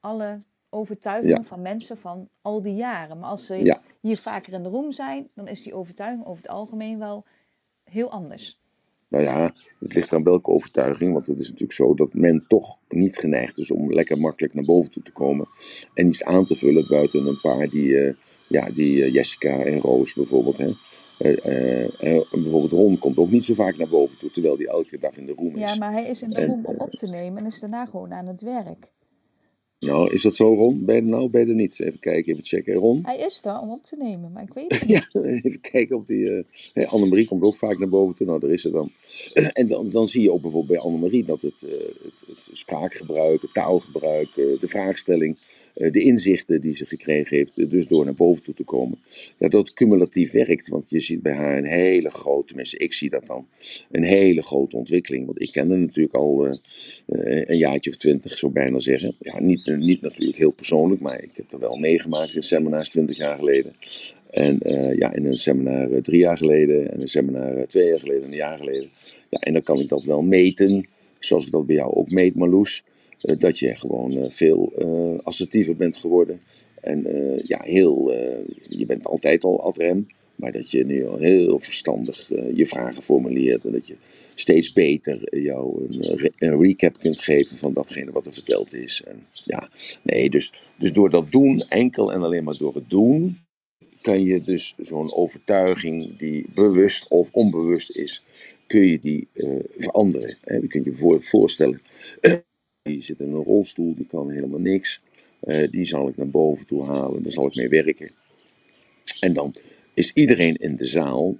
alle 0.00 0.42
overtuigingen 0.70 1.36
Ja. 1.42 1.48
van 1.48 1.62
mensen 1.62 1.96
van 1.96 2.28
al 2.42 2.62
die 2.62 2.74
jaren. 2.74 3.18
Maar 3.18 3.30
als 3.30 3.46
ze 3.46 3.54
Ja. 3.54 3.80
hier 4.00 4.18
vaker 4.18 4.52
in 4.52 4.62
de 4.62 4.68
room 4.68 4.92
zijn, 4.92 5.28
dan 5.34 5.48
is 5.48 5.62
die 5.62 5.74
overtuiging 5.74 6.26
over 6.26 6.42
het 6.42 6.50
algemeen 6.52 6.98
wel 6.98 7.24
heel 7.84 8.10
anders. 8.10 8.60
Nou 9.08 9.24
ja, 9.24 9.54
het 9.78 9.94
ligt 9.94 10.12
aan 10.12 10.22
welke 10.22 10.50
overtuiging. 10.50 11.12
Want 11.12 11.26
het 11.26 11.38
is 11.38 11.44
natuurlijk 11.46 11.72
zo 11.72 11.94
dat 11.94 12.14
men 12.14 12.44
toch 12.48 12.78
niet 12.88 13.16
geneigd 13.16 13.58
is 13.58 13.70
om 13.70 13.92
lekker 13.92 14.18
makkelijk 14.18 14.54
naar 14.54 14.64
boven 14.64 14.90
toe 14.90 15.02
te 15.02 15.12
komen. 15.12 15.48
En 15.94 16.06
iets 16.06 16.24
aan 16.24 16.44
te 16.46 16.54
vullen 16.54 16.86
buiten 16.88 17.26
een 17.26 17.38
paar 17.42 17.66
die, 17.68 17.98
eh, 17.98 18.14
ja, 18.48 18.66
die 18.74 19.02
eh, 19.04 19.12
Jessica 19.12 19.58
en 19.64 19.78
Roos 19.80 20.14
bijvoorbeeld. 20.14 20.56
Hè. 20.56 20.70
Eh, 21.18 22.20
bijvoorbeeld 22.32 22.72
Ron 22.72 22.98
komt 22.98 23.18
ook 23.18 23.30
niet 23.30 23.44
zo 23.44 23.54
vaak 23.54 23.76
naar 23.76 23.88
boven 23.88 24.18
toe, 24.18 24.30
terwijl 24.30 24.56
die 24.56 24.68
elke 24.68 24.98
dag 24.98 25.16
in 25.16 25.26
de 25.26 25.32
room 25.36 25.54
is. 25.56 25.60
Ja, 25.70 25.76
maar 25.76 25.92
hij 25.92 26.04
is 26.08 26.22
in 26.22 26.30
de 26.30 26.36
En, 26.36 26.46
room 26.46 26.64
om 26.64 26.76
op 26.78 26.90
te 26.90 27.06
nemen 27.06 27.38
en 27.38 27.46
is 27.46 27.60
daarna 27.60 27.86
gewoon 27.86 28.12
aan 28.12 28.26
het 28.26 28.40
werk. 28.40 28.92
Nou, 29.80 30.12
is 30.12 30.22
dat 30.22 30.34
zo 30.34 30.54
Ron? 30.54 30.84
Ben 30.84 30.94
je 30.94 31.00
er 31.00 31.06
nou, 31.06 31.28
ben 31.30 31.40
je 31.40 31.46
er 31.46 31.54
niet? 31.54 31.80
Even 31.80 31.98
kijken, 31.98 32.32
even 32.32 32.44
checken. 32.44 32.74
Ron? 32.74 33.00
Hij 33.02 33.18
is 33.18 33.44
er 33.44 33.60
om 33.60 33.70
op 33.70 33.84
te 33.84 33.96
nemen, 33.96 34.32
maar 34.32 34.42
ik 34.42 34.52
weet 34.54 34.72
het 34.72 34.84
niet. 34.88 35.08
Ja, 35.12 35.20
even 35.20 35.60
kijken 35.60 35.96
of 35.96 36.04
die. 36.04 36.30
eh 36.30 36.44
hè, 36.72 36.86
Annemarie 36.86 37.26
komt 37.26 37.42
ook 37.42 37.56
vaak 37.56 37.78
naar 37.78 37.88
boven 37.88 38.14
toe. 38.14 38.26
Nou, 38.26 38.40
daar 38.40 38.50
is 38.50 38.62
ze 38.62 38.70
dan. 38.70 38.90
En 39.52 39.66
dan, 39.66 39.90
dan 39.90 40.08
zie 40.08 40.22
je 40.22 40.32
ook 40.32 40.42
bijvoorbeeld 40.42 40.72
bij 40.72 40.80
Annemarie 40.90 41.24
dat 41.24 41.40
het, 41.40 41.54
eh, 41.62 41.70
het, 41.70 42.12
het 42.26 42.58
spraakgebruik, 42.58 43.42
het 43.42 43.52
taalgebruik, 43.52 44.28
eh, 44.28 44.44
de 44.60 44.68
vraagstelling, 44.68 45.36
de 45.78 46.00
inzichten 46.00 46.60
die 46.60 46.76
ze 46.76 46.86
gekregen 46.86 47.36
heeft, 47.36 47.58
eh, 47.58 47.70
dus 47.70 47.86
door 47.86 48.04
naar 48.04 48.14
boven 48.14 48.42
toe 48.42 48.54
te 48.54 48.64
komen, 48.64 48.98
dat 49.38 49.50
dat 49.50 49.72
cumulatief 49.72 50.32
werkt. 50.32 50.68
Want 50.68 50.90
je 50.90 51.00
ziet 51.00 51.22
bij 51.22 51.32
haar 51.32 51.58
een 51.58 51.64
hele 51.64 52.10
grote, 52.10 52.46
tenminste, 52.46 52.76
ik 52.76 52.92
zie 52.92 53.10
dat 53.10 53.26
dan, 53.26 53.46
een 53.90 54.02
hele 54.02 54.42
grote 54.42 54.76
ontwikkeling. 54.76 55.26
Want 55.26 55.42
ik 55.42 55.52
ken 55.52 55.70
haar 55.70 55.78
natuurlijk 55.78 56.14
al 56.14 56.46
eh, 56.46 56.56
eh, 57.06 57.48
een 57.48 57.58
jaartje 57.58 57.90
of 57.90 57.96
twintig, 57.96 58.38
zou 58.38 58.52
bijna 58.52 58.78
zeggen. 58.78 59.14
Ja, 59.18 59.40
niet, 59.40 59.68
eh, 59.68 59.76
niet 59.76 60.00
natuurlijk 60.00 60.38
heel 60.38 60.50
persoonlijk, 60.50 61.00
maar 61.00 61.22
ik 61.22 61.36
heb 61.36 61.52
er 61.52 61.58
wel 61.58 61.76
meegemaakt 61.76 62.34
in 62.34 62.42
seminars 62.42 62.88
twintig 62.88 63.16
jaar 63.16 63.38
geleden. 63.38 63.72
En 64.30 64.60
eh, 64.60 64.94
ja, 64.94 65.12
in 65.12 65.26
een 65.26 65.38
seminar 65.38 65.90
eh, 65.90 66.00
drie 66.00 66.18
jaar 66.18 66.36
geleden 66.36 66.92
en 66.92 67.00
een 67.00 67.08
seminar 67.08 67.56
eh, 67.56 67.62
twee 67.62 67.88
jaar 67.88 67.98
geleden 67.98 68.24
en 68.24 68.30
een 68.30 68.36
jaar 68.36 68.58
geleden. 68.58 68.90
Ja, 69.28 69.38
en 69.38 69.52
dan 69.52 69.62
kan 69.62 69.80
ik 69.80 69.88
dat 69.88 70.04
wel 70.04 70.22
meten, 70.22 70.86
zoals 71.18 71.46
ik 71.46 71.52
dat 71.52 71.66
bij 71.66 71.76
jou 71.76 71.94
ook 71.94 72.10
meet, 72.10 72.34
Marloes. 72.34 72.84
Eh, 73.22 73.38
dat 73.38 73.58
je 73.58 73.74
gewoon 73.76 74.16
eh, 74.18 74.30
veel 74.30 74.72
eh, 74.76 75.18
assertiever 75.24 75.76
bent 75.76 75.96
geworden. 75.96 76.40
En 76.80 77.06
ja, 77.44 77.62
heel, 77.62 78.12
je 78.68 78.86
bent 78.86 79.06
altijd 79.06 79.44
al 79.44 79.60
ad 79.62 79.76
rem. 79.76 80.06
Maar 80.36 80.52
dat 80.52 80.70
je 80.70 80.84
nu 80.84 81.06
al 81.08 81.18
heel 81.18 81.60
verstandig 81.60 82.28
je 82.54 82.66
vragen 82.66 83.02
formuleert. 83.02 83.64
En 83.64 83.72
dat 83.72 83.86
je 83.86 83.96
steeds 84.34 84.72
beter 84.72 85.38
jou 85.42 85.84
een, 85.88 86.16
re- 86.16 86.30
een 86.38 86.62
recap 86.62 86.98
kunt 86.98 87.20
geven 87.20 87.56
van 87.56 87.72
datgene 87.72 88.12
wat 88.12 88.26
er 88.26 88.32
verteld 88.32 88.74
is. 88.74 89.02
En 89.06 89.26
ja, 89.44 89.70
nee, 90.02 90.30
dus, 90.30 90.52
dus 90.78 90.92
door 90.92 91.10
dat 91.10 91.32
doen, 91.32 91.60
enkel 91.68 92.12
en 92.12 92.22
alleen 92.22 92.44
maar 92.44 92.56
door 92.56 92.74
het 92.74 92.90
doen, 92.90 93.38
kan 94.02 94.22
je 94.22 94.42
dus 94.44 94.74
zo'n 94.78 95.14
overtuiging 95.14 96.18
die 96.18 96.46
bewust 96.54 97.08
of 97.08 97.30
onbewust 97.32 97.90
is, 97.90 98.24
kun 98.66 98.86
je 98.86 98.98
die 98.98 99.28
veranderen. 99.76 100.38
Je 100.44 100.68
kunt 100.68 100.84
je 100.84 100.94
voor, 100.94 101.22
voorstellen, 101.22 101.80
die 102.88 103.02
zit 103.02 103.20
in 103.20 103.32
een 103.32 103.44
rolstoel, 103.44 103.94
die 103.94 104.06
kan 104.06 104.30
helemaal 104.30 104.60
niks. 104.60 105.00
Eh, 105.40 105.70
die 105.70 105.84
zal 105.84 106.08
ik 106.08 106.16
naar 106.16 106.28
boven 106.28 106.66
toe 106.66 106.84
halen, 106.84 107.22
daar 107.22 107.32
zal 107.32 107.46
ik 107.46 107.54
mee 107.54 107.68
werken. 107.68 108.10
En 109.20 109.32
dan 109.32 109.54
is 109.94 110.12
iedereen 110.12 110.56
in 110.56 110.76
de 110.76 110.86
zaal, 110.86 111.36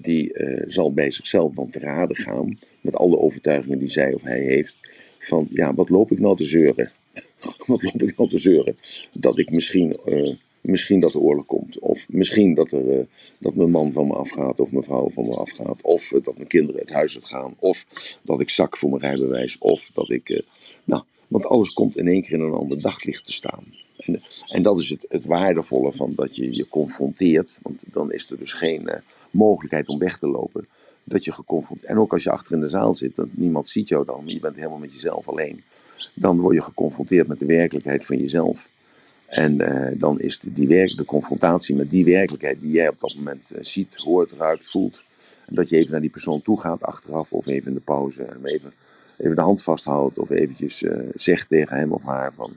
die 0.00 0.32
eh, 0.32 0.64
zal 0.66 0.92
bij 0.92 1.10
zichzelf 1.10 1.54
dan 1.54 1.70
te 1.70 1.78
raden 1.78 2.16
gaan, 2.16 2.58
met 2.80 2.96
alle 2.96 3.18
overtuigingen 3.18 3.78
die 3.78 3.88
zij 3.88 4.14
of 4.14 4.22
hij 4.22 4.40
heeft, 4.40 4.78
van 5.18 5.46
ja, 5.50 5.74
wat 5.74 5.88
loop 5.88 6.12
ik 6.12 6.18
nou 6.18 6.36
te 6.36 6.44
zeuren? 6.44 6.92
wat 7.66 7.82
loop 7.82 8.02
ik 8.02 8.16
nou 8.16 8.28
te 8.28 8.38
zeuren? 8.38 8.76
Dat 9.12 9.38
ik 9.38 9.50
misschien, 9.50 9.92
eh, 9.92 10.34
misschien 10.62 11.00
dat 11.00 11.14
er 11.14 11.20
oorlog 11.20 11.46
komt. 11.46 11.78
Of 11.78 12.06
misschien 12.08 12.54
dat, 12.54 12.72
er, 12.72 12.98
eh, 12.98 13.04
dat 13.38 13.54
mijn 13.54 13.70
man 13.70 13.92
van 13.92 14.06
me 14.06 14.14
afgaat. 14.14 14.60
Of 14.60 14.70
mijn 14.70 14.84
vrouw 14.84 15.10
van 15.10 15.24
me 15.24 15.36
afgaat. 15.36 15.82
Of 15.82 16.12
eh, 16.12 16.22
dat 16.22 16.36
mijn 16.36 16.48
kinderen 16.48 16.80
het 16.80 16.92
huis 16.92 17.14
uitgaan. 17.14 17.54
Of 17.58 17.86
dat 18.22 18.40
ik 18.40 18.50
zak 18.50 18.76
voor 18.76 18.90
mijn 18.90 19.02
rijbewijs. 19.02 19.58
Of 19.58 19.90
dat 19.94 20.10
ik... 20.10 20.28
eh, 20.30 20.42
nou, 20.84 21.02
want 21.28 21.46
alles 21.46 21.72
komt 21.72 21.96
in 21.96 22.08
één 22.08 22.22
keer 22.22 22.32
in 22.32 22.40
een 22.40 22.52
ander 22.52 22.82
daglicht 22.82 23.24
te 23.24 23.32
staan. 23.32 23.64
En, 23.96 24.22
en 24.46 24.62
dat 24.62 24.80
is 24.80 24.88
het, 24.88 25.06
het 25.08 25.24
waardevolle 25.24 25.92
van 25.92 26.12
dat 26.16 26.36
je 26.36 26.54
je 26.54 26.68
confronteert. 26.68 27.58
Want 27.62 27.84
dan 27.92 28.12
is 28.12 28.30
er 28.30 28.38
dus 28.38 28.52
geen 28.52 28.90
mogelijkheid 29.30 29.88
om 29.88 29.98
weg 29.98 30.18
te 30.18 30.28
lopen. 30.28 30.66
Dat 31.04 31.24
je 31.24 31.32
geconfronteerd... 31.32 31.90
En 31.90 31.98
ook 31.98 32.12
als 32.12 32.22
je 32.22 32.30
achter 32.30 32.54
in 32.54 32.60
de 32.60 32.68
zaal 32.68 32.94
zit. 32.94 33.16
Dat 33.16 33.28
niemand 33.30 33.68
ziet 33.68 33.88
jou 33.88 34.04
dan. 34.04 34.22
Je 34.26 34.40
bent 34.40 34.56
helemaal 34.56 34.78
met 34.78 34.94
jezelf 34.94 35.28
alleen 35.28 35.62
dan 36.14 36.40
word 36.40 36.54
je 36.54 36.62
geconfronteerd 36.62 37.28
met 37.28 37.38
de 37.38 37.46
werkelijkheid 37.46 38.06
van 38.06 38.18
jezelf. 38.18 38.68
En 39.32 39.60
eh, 39.60 39.98
dan 40.00 40.20
is 40.20 40.38
de, 40.38 40.52
die 40.52 40.68
werk, 40.68 40.96
de 40.96 41.04
confrontatie 41.04 41.76
met 41.76 41.90
die 41.90 42.04
werkelijkheid 42.04 42.60
die 42.60 42.72
jij 42.72 42.88
op 42.88 43.00
dat 43.00 43.14
moment 43.14 43.50
eh, 43.50 43.62
ziet, 43.62 43.96
hoort, 43.96 44.32
ruikt, 44.32 44.70
voelt. 44.70 45.04
En 45.46 45.54
dat 45.54 45.68
je 45.68 45.76
even 45.76 45.90
naar 45.90 46.00
die 46.00 46.10
persoon 46.10 46.42
toe 46.42 46.60
gaat 46.60 46.82
achteraf 46.82 47.32
of 47.32 47.46
even 47.46 47.68
in 47.68 47.74
de 47.74 47.80
pauze. 47.80 48.22
En 48.22 48.44
even, 48.44 48.72
even 49.18 49.36
de 49.36 49.42
hand 49.42 49.62
vasthoudt 49.62 50.18
of 50.18 50.30
eventjes 50.30 50.82
eh, 50.82 51.08
zegt 51.14 51.48
tegen 51.48 51.76
hem 51.76 51.92
of 51.92 52.02
haar 52.02 52.34
van... 52.34 52.52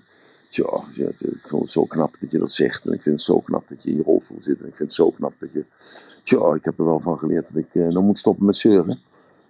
Tja, 0.48 0.84
ik 0.88 1.18
vind 1.18 1.52
het 1.52 1.70
zo 1.70 1.86
knap 1.86 2.20
dat 2.20 2.32
je 2.32 2.38
dat 2.38 2.52
zegt. 2.52 2.88
En 2.88 2.94
ik 2.94 3.04
vind 3.04 3.16
het 3.16 3.26
zo 3.26 3.40
knap 3.40 3.68
dat 3.68 3.84
je 3.84 3.90
in 3.90 3.96
je 3.96 4.04
rolstoel 4.04 4.42
zit. 4.42 4.60
En 4.60 4.68
ik 4.68 4.76
vind 4.76 4.90
het 4.90 4.94
zo 4.94 5.12
knap 5.12 5.34
dat 5.40 5.54
je... 5.54 5.66
Tja, 6.24 6.54
ik 6.54 6.66
heb 6.66 6.80
er 6.80 6.86
wel 6.86 7.00
van 7.00 7.18
geleerd 7.18 7.54
dat 7.54 7.64
ik 7.64 7.76
eh, 7.76 7.88
nou 7.88 8.04
moet 8.04 8.20
stoppen 8.20 8.46
met 8.46 8.56
zeuren. 8.56 9.00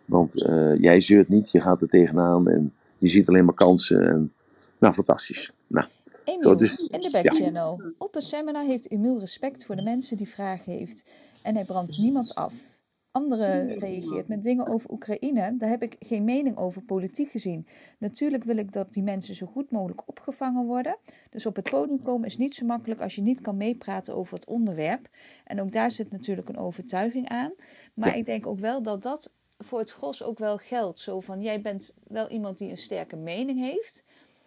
Want 0.05 0.33
jij 0.79 0.99
zeurt 0.99 1.29
niet, 1.29 1.51
je 1.51 1.61
gaat 1.61 1.81
er 1.81 1.87
tegenaan 1.87 2.49
en 2.49 2.73
je 2.97 3.07
ziet 3.07 3.27
alleen 3.27 3.45
maar 3.45 3.53
kansen. 3.53 4.07
En, 4.07 4.33
nou, 4.79 4.93
fantastisch. 4.93 5.51
Nou, 5.67 5.87
Emiel, 6.25 6.51
in 6.51 7.01
de 7.01 7.09
ja. 7.11 7.21
backchannel. 7.21 7.81
Op 7.97 8.15
een 8.15 8.21
seminar 8.21 8.63
heeft 8.63 8.91
Emiel 8.91 9.19
respect 9.19 9.65
voor 9.65 9.75
de 9.75 9.81
mensen 9.81 10.17
die 10.17 10.29
vragen 10.29 10.73
heeft. 10.73 11.11
En 11.41 11.55
hij 11.55 11.65
brandt 11.65 11.97
niemand 11.97 12.35
af. 12.35 12.73
Anderen 13.11 13.79
reageert 13.79 14.27
met 14.27 14.43
dingen 14.43 14.67
over 14.67 14.91
Oekraïne. 14.91 15.57
Daar 15.57 15.69
heb 15.69 15.83
ik 15.83 15.95
geen 15.99 16.23
mening 16.23 16.57
over 16.57 16.81
politiek 16.81 17.31
gezien. 17.31 17.67
Natuurlijk 17.99 18.43
wil 18.43 18.57
ik 18.57 18.71
dat 18.71 18.93
die 18.93 19.03
mensen 19.03 19.35
zo 19.35 19.45
goed 19.45 19.71
mogelijk 19.71 20.01
opgevangen 20.07 20.65
worden. 20.65 20.97
Dus 21.29 21.45
op 21.45 21.55
het 21.55 21.69
podium 21.69 22.01
komen 22.01 22.27
is 22.27 22.37
niet 22.37 22.55
zo 22.55 22.65
makkelijk 22.65 23.01
als 23.01 23.15
je 23.15 23.21
niet 23.21 23.41
kan 23.41 23.57
meepraten 23.57 24.15
over 24.15 24.33
het 24.33 24.45
onderwerp. 24.45 25.09
En 25.43 25.61
ook 25.61 25.71
daar 25.71 25.91
zit 25.91 26.11
natuurlijk 26.11 26.49
een 26.49 26.57
overtuiging 26.57 27.29
aan. 27.29 27.53
Maar 27.93 28.09
Ja. 28.09 28.15
ik 28.15 28.25
denk 28.25 28.47
ook 28.47 28.59
wel 28.59 28.81
dat 28.81 29.03
dat 29.03 29.35
voor 29.57 29.79
het 29.79 29.91
gros 29.91 30.23
ook 30.23 30.39
wel 30.39 30.57
geldt. 30.57 30.99
Zo 30.99 31.19
van, 31.19 31.41
jij 31.41 31.61
bent 31.61 31.95
wel 32.07 32.29
iemand 32.29 32.57
die 32.57 32.69
een 32.69 32.77
sterke 32.77 33.15
mening 33.15 33.59
heeft. 33.59 34.03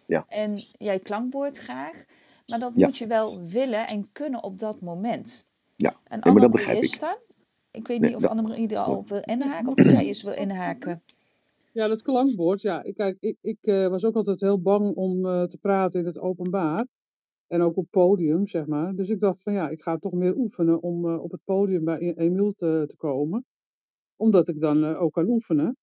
Ja. 0.09 0.25
En 0.27 0.57
jij 0.77 0.99
klankbord 0.99 1.57
graag. 1.57 2.05
Maar 2.47 2.59
dat 2.59 2.75
Ja. 2.75 2.85
moet 2.85 2.97
je 2.97 3.07
wel 3.07 3.41
willen 3.43 3.87
en 3.87 4.09
kunnen 4.11 4.43
op 4.43 4.59
dat 4.59 4.81
moment. 4.81 5.47
Ja. 5.75 5.95
En 6.03 6.19
maar 6.23 6.41
dat 6.41 6.51
begrijp 6.51 6.83
ik. 6.83 7.17
Ik 7.71 7.87
weet 7.87 7.99
Nee, 7.99 8.07
niet 8.07 8.15
of 8.15 8.21
dat- 8.21 8.31
Annemarie 8.31 8.67
er 8.67 8.77
al 8.77 8.95
op 8.97 9.09
wil 9.09 9.21
inhaken 9.25 9.67
of 9.67 9.75
dat 9.75 9.85
jij 9.93 10.05
eens 10.05 10.23
wil 10.23 10.33
inhaken. 10.33 11.01
Ja, 11.73 11.87
dat 11.87 12.01
klankbord. 12.01 12.61
Ja, 12.61 12.83
ik- 12.83 12.95
kijk, 12.95 13.17
ik, 13.19 13.37
ik 13.41 13.57
eh, 13.61 13.87
was 13.87 14.05
ook 14.05 14.15
altijd 14.15 14.41
heel 14.41 14.61
bang 14.61 14.95
om 14.95 15.25
eh, 15.25 15.43
te 15.43 15.57
praten 15.57 15.99
in 15.99 16.05
het 16.05 16.19
openbaar. 16.19 16.85
En 17.47 17.61
ook 17.61 17.77
op 17.77 17.87
podium, 17.89 18.47
zeg 18.47 18.65
maar. 18.65 18.95
Dus 18.95 19.09
ik 19.09 19.19
dacht 19.19 19.43
van 19.43 19.53
ja, 19.53 19.69
ik 19.69 19.81
ga 19.81 19.97
toch 19.97 20.11
meer 20.13 20.35
oefenen 20.35 20.81
om 20.81 21.05
eh, 21.09 21.23
op 21.23 21.31
het 21.31 21.41
podium 21.43 21.83
bij 21.85 21.97
E- 21.99 22.13
Emiel 22.13 22.53
te, 22.57 22.83
te 22.87 22.95
komen. 22.97 23.45
Omdat 24.15 24.47
ik 24.47 24.59
dan 24.59 24.83
eh, 24.83 25.01
ook 25.01 25.13
kan 25.13 25.27
oefenen. 25.29 25.77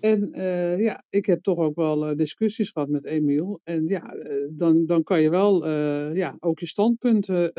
En 0.00 0.32
eh, 0.32 0.80
ja, 0.80 1.04
ik 1.08 1.26
heb 1.26 1.42
toch 1.42 1.58
ook 1.58 1.74
wel 1.74 2.06
eh, 2.06 2.16
discussies 2.16 2.70
gehad 2.70 2.88
met 2.88 3.04
Emiel. 3.04 3.60
En 3.64 3.86
ja, 3.86 4.12
eh, 4.14 4.46
dan, 4.50 4.86
dan 4.86 5.02
kan 5.02 5.20
je 5.20 5.30
wel 5.30 5.68
ja, 6.14 6.36
ook 6.40 6.58
je 6.58 6.66
standpunten 6.66 7.50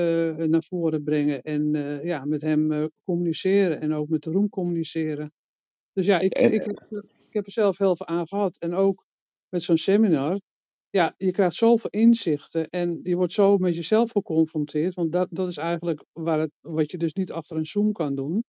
naar 0.49 0.63
voren 0.63 1.03
brengen. 1.03 1.41
En 1.41 1.71
ja, 2.03 2.25
met 2.25 2.41
hem 2.41 2.89
communiceren 3.03 3.81
en 3.81 3.93
ook 3.93 4.09
met 4.09 4.23
de 4.23 4.31
roem 4.31 4.49
communiceren. 4.49 5.31
Dus 5.93 6.05
ja, 6.05 6.19
ik, 6.19 6.33
En- 6.33 6.53
ik, 6.53 6.65
heb, 6.65 7.03
ik 7.27 7.33
heb 7.33 7.45
er 7.45 7.51
zelf 7.51 7.77
heel 7.77 7.95
veel 7.95 8.07
aan 8.07 8.27
gehad. 8.27 8.57
En 8.57 8.73
ook 8.73 9.05
met 9.49 9.63
zo'n 9.63 9.77
seminar. 9.77 10.39
Ja, 10.89 11.13
je 11.17 11.31
krijgt 11.31 11.55
zoveel 11.55 11.89
inzichten 11.89 12.69
en 12.69 12.99
je 13.03 13.15
wordt 13.15 13.33
zo 13.33 13.57
met 13.57 13.75
jezelf 13.75 14.11
geconfronteerd. 14.11 14.93
Want 14.93 15.11
dat, 15.11 15.27
dat 15.31 15.49
is 15.49 15.57
eigenlijk 15.57 16.05
waar 16.11 16.39
het, 16.39 16.51
wat 16.61 16.91
je 16.91 16.97
dus 16.97 17.13
niet 17.13 17.31
achter 17.31 17.57
een 17.57 17.65
Zoom 17.65 17.91
kan 17.91 18.15
doen. 18.15 18.43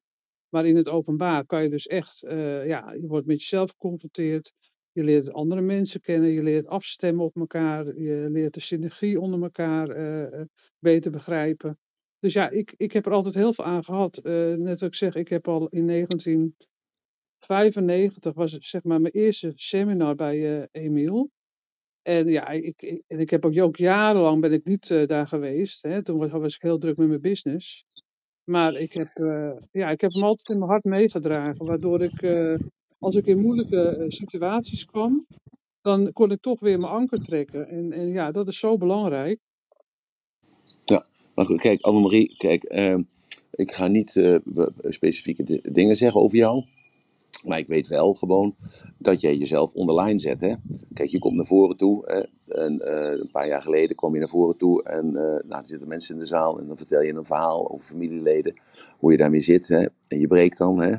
Maar 0.50 0.66
in 0.66 0.76
het 0.76 0.88
openbaar 0.88 1.46
kan 1.46 1.62
je 1.62 1.68
dus 1.68 1.86
echt, 1.86 2.22
eh, 2.22 2.66
ja, 2.66 2.92
je 2.92 3.06
wordt 3.06 3.26
met 3.26 3.40
jezelf 3.40 3.70
geconfronteerd. 3.70 4.52
Je 4.92 5.04
leert 5.04 5.32
andere 5.32 5.60
mensen 5.60 6.00
kennen, 6.00 6.30
je 6.30 6.42
leert 6.42 6.66
afstemmen 6.66 7.24
op 7.24 7.36
elkaar, 7.36 7.86
je 7.86 8.26
leert 8.30 8.54
de 8.54 8.60
synergie 8.60 9.20
onder 9.20 9.42
elkaar 9.42 9.88
eh, 9.88 10.40
eh, 10.40 10.46
beter 10.78 11.10
begrijpen. 11.10 11.78
Dus 12.18 12.32
ja, 12.32 12.50
ik, 12.50 12.74
ik 12.76 12.92
heb 12.92 13.06
er 13.06 13.12
altijd 13.12 13.34
heel 13.34 13.52
veel 13.52 13.64
aan 13.64 13.84
gehad. 13.84 14.18
Eh, 14.18 14.54
net 14.54 14.80
wat 14.80 14.88
ik 14.88 14.94
zeg, 14.94 15.14
ik 15.14 15.28
heb 15.28 15.48
al 15.48 15.68
in 15.68 15.86
1995 15.86 18.34
was 18.34 18.52
het 18.52 18.64
zeg 18.64 18.82
maar 18.82 19.00
mijn 19.00 19.14
eerste 19.14 19.52
seminar 19.54 20.14
bij 20.14 20.68
Emiel. 20.70 21.30
En 22.02 22.28
ja, 22.28 22.48
ik, 22.48 22.82
en 23.06 23.18
ik 23.18 23.30
heb 23.30 23.44
ook, 23.44 23.58
ook 23.58 23.76
jarenlang 23.76 24.40
ben 24.40 24.52
ik 24.52 24.64
niet 24.64 25.08
daar 25.08 25.26
geweest. 25.26 25.82
Hè. 25.82 26.02
Toen 26.02 26.18
was, 26.18 26.30
was 26.30 26.54
ik 26.54 26.62
heel 26.62 26.78
druk 26.78 26.96
met 26.96 27.08
mijn 27.08 27.20
business. 27.20 27.84
Maar 28.50 28.74
ik 28.74 28.92
heb, 28.92 29.16
eh, 29.16 29.52
ja, 29.72 29.90
ik 29.90 30.00
heb 30.00 30.12
hem 30.12 30.24
altijd 30.24 30.48
in 30.48 30.58
mijn 30.58 30.70
hart 30.70 30.84
meegedragen. 30.84 31.66
Waardoor 31.66 32.02
ik, 32.02 32.22
eh, 32.22 32.54
als 32.98 33.16
ik 33.16 33.26
in 33.26 33.40
moeilijke 33.40 33.96
eh, 33.96 34.04
situaties 34.10 34.86
kwam, 34.86 35.26
dan 35.82 36.12
kon 36.12 36.30
ik 36.30 36.40
toch 36.40 36.60
weer 36.60 36.80
mijn 36.80 36.92
anker 36.92 37.22
trekken. 37.22 37.68
En, 37.68 37.92
en 37.92 38.08
ja, 38.08 38.30
dat 38.32 38.48
is 38.48 38.58
zo 38.58 38.76
belangrijk. 38.78 39.40
Ja, 40.84 41.06
maar 41.34 41.46
goed, 41.46 41.60
kijk, 41.60 41.82
Annemarie, 41.82 42.36
kijk, 42.36 42.64
ehm, 42.64 43.02
ik 43.52 43.72
ga 43.72 43.86
niet 43.86 44.10
specifieke 44.80 45.42
di- 45.42 45.60
dingen 45.62 45.96
zeggen 45.96 46.20
over 46.20 46.38
jou. 46.38 46.64
Maar 47.46 47.58
ik 47.58 47.68
weet 47.68 47.88
wel 47.88 48.14
gewoon 48.14 48.56
dat 48.98 49.20
jij 49.20 49.36
jezelf 49.36 49.72
onderline 49.72 50.18
zet. 50.18 50.40
Hè? 50.40 50.54
Kijk, 50.94 51.10
je 51.10 51.18
komt 51.18 51.36
naar 51.36 51.46
voren 51.46 51.76
toe. 51.76 52.02
Hè? 52.04 52.20
En, 52.54 52.80
eh, 52.80 53.18
een 53.18 53.30
paar 53.32 53.46
jaar 53.46 53.62
geleden 53.62 53.96
kwam 53.96 54.12
je 54.12 54.18
naar 54.18 54.28
voren 54.28 54.56
toe. 54.56 54.82
En 54.82 55.12
nou, 55.12 55.46
er 55.48 55.66
zitten 55.66 55.88
mensen 55.88 56.14
in 56.14 56.20
de 56.20 56.26
zaal. 56.26 56.58
En 56.58 56.66
dan 56.66 56.76
vertel 56.76 57.02
je 57.02 57.14
een 57.14 57.24
verhaal 57.24 57.70
over 57.70 57.86
familieleden. 57.86 58.60
Hoe 58.98 59.12
je 59.12 59.18
daarmee 59.18 59.40
zit. 59.40 59.68
Hè? 59.68 59.84
En 60.08 60.18
je 60.18 60.26
breekt 60.26 60.58
dan. 60.58 60.80
Hè? 60.80 60.96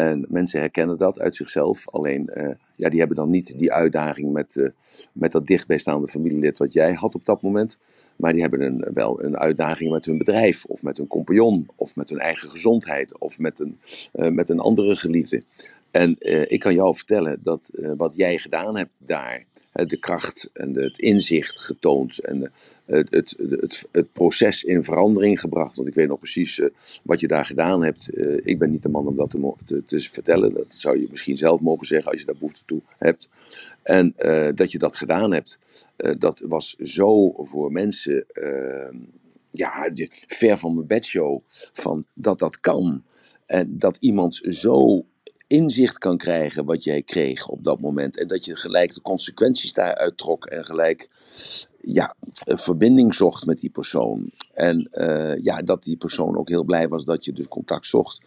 En 0.00 0.26
mensen 0.28 0.60
herkennen 0.60 0.98
dat 0.98 1.20
uit 1.20 1.36
zichzelf. 1.36 1.88
Alleen, 1.88 2.28
eh, 2.28 2.54
ja, 2.76 2.88
die 2.88 2.98
hebben 2.98 3.16
dan 3.16 3.30
niet 3.30 3.58
die 3.58 3.72
uitdaging 3.72 4.32
met, 4.32 4.56
eh, 4.56 4.68
met 5.12 5.32
dat 5.32 5.46
dichtbijstaande 5.46 6.08
familielid 6.08 6.58
wat 6.58 6.72
jij 6.72 6.92
had 6.92 7.14
op 7.14 7.24
dat 7.24 7.42
moment. 7.42 7.78
Maar 8.16 8.32
die 8.32 8.40
hebben 8.40 8.60
een, 8.60 8.84
wel 8.94 9.24
een 9.24 9.38
uitdaging 9.38 9.90
met 9.90 10.04
hun 10.04 10.18
bedrijf, 10.18 10.64
of 10.64 10.82
met 10.82 10.96
hun 10.96 11.06
compagnon, 11.06 11.68
of 11.76 11.96
met 11.96 12.10
hun 12.10 12.18
eigen 12.18 12.50
gezondheid, 12.50 13.18
of 13.18 13.38
met 13.38 13.58
een, 13.58 13.78
eh, 14.12 14.30
met 14.30 14.50
een 14.50 14.60
andere 14.60 14.96
geliefde. 14.96 15.42
En 15.90 16.18
eh, 16.18 16.50
ik 16.50 16.60
kan 16.60 16.74
jou 16.74 16.96
vertellen 16.96 17.40
dat 17.42 17.70
eh, 17.74 17.90
wat 17.96 18.14
jij 18.16 18.38
gedaan 18.38 18.76
hebt 18.76 18.90
daar, 18.98 19.48
de 19.72 19.96
kracht 19.96 20.50
en 20.52 20.74
het 20.74 20.98
inzicht 20.98 21.58
getoond 21.58 22.18
en 22.18 22.52
het, 22.86 23.10
het, 23.10 23.86
het, 23.92 24.12
proces 24.12 24.64
in 24.64 24.84
verandering 24.84 25.40
gebracht. 25.40 25.76
Want 25.76 25.88
ik 25.88 25.94
weet 25.94 26.08
nog 26.08 26.18
precies 26.18 26.60
eh, 26.60 26.68
wat 27.02 27.20
je 27.20 27.26
daar 27.26 27.44
gedaan 27.44 27.84
hebt. 27.84 28.08
Ik 28.46 28.58
ben 28.58 28.70
niet 28.70 28.82
de 28.82 28.88
man 28.88 29.06
om 29.06 29.16
dat 29.16 29.30
te, 29.30 29.54
te, 29.64 29.84
te 29.86 30.00
vertellen. 30.00 30.54
Dat 30.54 30.66
zou 30.68 31.00
je 31.00 31.06
misschien 31.10 31.36
zelf 31.36 31.60
mogen 31.60 31.86
zeggen 31.86 32.10
als 32.10 32.20
je 32.20 32.26
daar 32.26 32.34
behoefte 32.34 32.64
toe 32.64 32.80
hebt. 32.98 33.28
En 33.82 34.14
dat 34.54 34.72
je 34.72 34.78
dat 34.78 34.96
gedaan 34.96 35.32
hebt, 35.32 35.58
dat 36.18 36.42
was 36.48 36.76
zo 36.76 37.32
voor 37.36 37.72
mensen, 37.72 38.24
eh, 38.32 38.96
ja, 39.50 39.90
ver 40.26 40.58
van 40.58 40.74
mijn 40.74 40.86
bedshow, 40.86 41.40
van 41.72 42.04
dat 42.14 42.38
dat 42.38 42.60
kan. 42.60 43.02
En 43.46 43.78
dat 43.78 43.96
iemand 44.00 44.40
zo 44.44 45.04
inzicht 45.50 45.98
kan 45.98 46.16
krijgen 46.16 46.64
wat 46.64 46.84
jij 46.84 47.02
kreeg 47.02 47.48
op 47.48 47.64
dat 47.64 47.80
moment. 47.80 48.18
En 48.18 48.28
dat 48.28 48.44
je 48.44 48.56
gelijk 48.56 48.94
de 48.94 49.00
consequenties 49.00 49.72
daaruit 49.72 50.16
trok 50.16 50.46
en 50.46 50.64
gelijk 50.64 51.08
ja, 51.80 52.14
een 52.44 52.58
verbinding 52.58 53.14
zocht 53.14 53.46
met 53.46 53.60
die 53.60 53.70
persoon. 53.70 54.30
En 54.52 54.88
eh, 54.90 55.42
ja, 55.42 55.62
dat 55.62 55.82
die 55.82 55.96
persoon 55.96 56.36
ook 56.36 56.48
heel 56.48 56.64
blij 56.64 56.88
was 56.88 57.04
dat 57.04 57.24
je 57.24 57.32
dus 57.32 57.48
contact 57.48 57.86
zocht. 57.86 58.20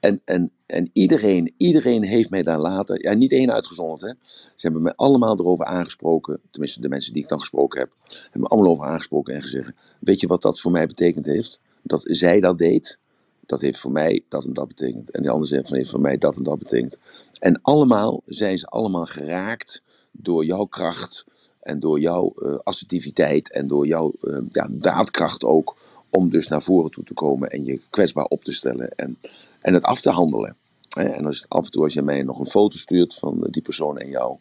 En, 0.00 0.20
en, 0.24 0.50
en 0.66 0.90
iedereen, 0.92 1.52
iedereen 1.56 2.02
heeft 2.02 2.30
mij 2.30 2.42
daar 2.42 2.60
later, 2.60 3.02
ja, 3.02 3.14
niet 3.14 3.32
één 3.32 3.52
uitgezonderd, 3.52 4.02
hè. 4.02 4.12
Ze 4.30 4.66
hebben 4.66 4.82
mij 4.82 4.94
allemaal 4.96 5.38
erover 5.38 5.64
aangesproken, 5.64 6.40
tenminste 6.50 6.80
de 6.80 6.88
mensen 6.88 7.12
die 7.12 7.22
ik 7.22 7.28
dan 7.28 7.38
gesproken 7.38 7.80
heb, 7.80 7.90
hebben 8.22 8.40
me 8.40 8.46
allemaal 8.46 8.70
over 8.70 8.84
aangesproken 8.84 9.34
en 9.34 9.42
gezegd, 9.42 9.72
weet 10.00 10.20
je 10.20 10.26
wat 10.26 10.42
dat 10.42 10.60
voor 10.60 10.70
mij 10.70 10.86
betekend 10.86 11.26
heeft? 11.26 11.60
Dat 11.82 12.02
zij 12.04 12.40
dat 12.40 12.58
deed, 12.58 12.98
dat 13.46 13.60
heeft 13.60 13.78
voor 13.78 13.92
mij 13.92 14.24
dat 14.28 14.44
en 14.44 14.52
dat 14.52 14.68
betekend. 14.68 15.10
En 15.10 15.20
die 15.20 15.30
andere 15.30 15.48
zegt 15.48 15.68
van 15.68 15.76
heeft 15.76 15.90
voor 15.90 16.00
mij 16.00 16.18
dat 16.18 16.36
en 16.36 16.42
dat 16.42 16.58
betekend. 16.58 16.98
En 17.38 17.62
allemaal 17.62 18.22
zijn 18.26 18.58
ze 18.58 18.66
allemaal 18.66 19.06
geraakt 19.06 19.82
door 20.10 20.44
jouw 20.44 20.64
kracht 20.64 21.24
en 21.60 21.80
door 21.80 22.00
jouw 22.00 22.32
eh, 22.36 22.58
assertiviteit 22.62 23.52
en 23.52 23.68
door 23.68 23.86
jouw 23.86 24.12
eh, 24.20 24.38
ja, 24.50 24.68
daadkracht 24.70 25.44
ook. 25.44 25.76
Om 26.10 26.30
dus 26.30 26.48
naar 26.48 26.62
voren 26.62 26.90
toe 26.90 27.04
te 27.04 27.14
komen 27.14 27.50
en 27.50 27.64
je 27.64 27.80
kwetsbaar 27.90 28.24
op 28.24 28.44
te 28.44 28.52
stellen 28.52 28.90
en, 28.90 29.18
en 29.60 29.74
het 29.74 29.82
af 29.82 30.00
te 30.00 30.10
handelen. 30.10 30.56
En 30.96 31.26
als, 31.26 31.44
af 31.48 31.64
en 31.64 31.70
toe 31.70 31.82
als 31.82 31.92
je 31.92 32.02
mij 32.02 32.22
nog 32.22 32.38
een 32.38 32.46
foto 32.46 32.76
stuurt 32.76 33.14
van 33.14 33.46
die 33.50 33.62
persoon 33.62 33.98
en 33.98 34.08
jou, 34.08 34.36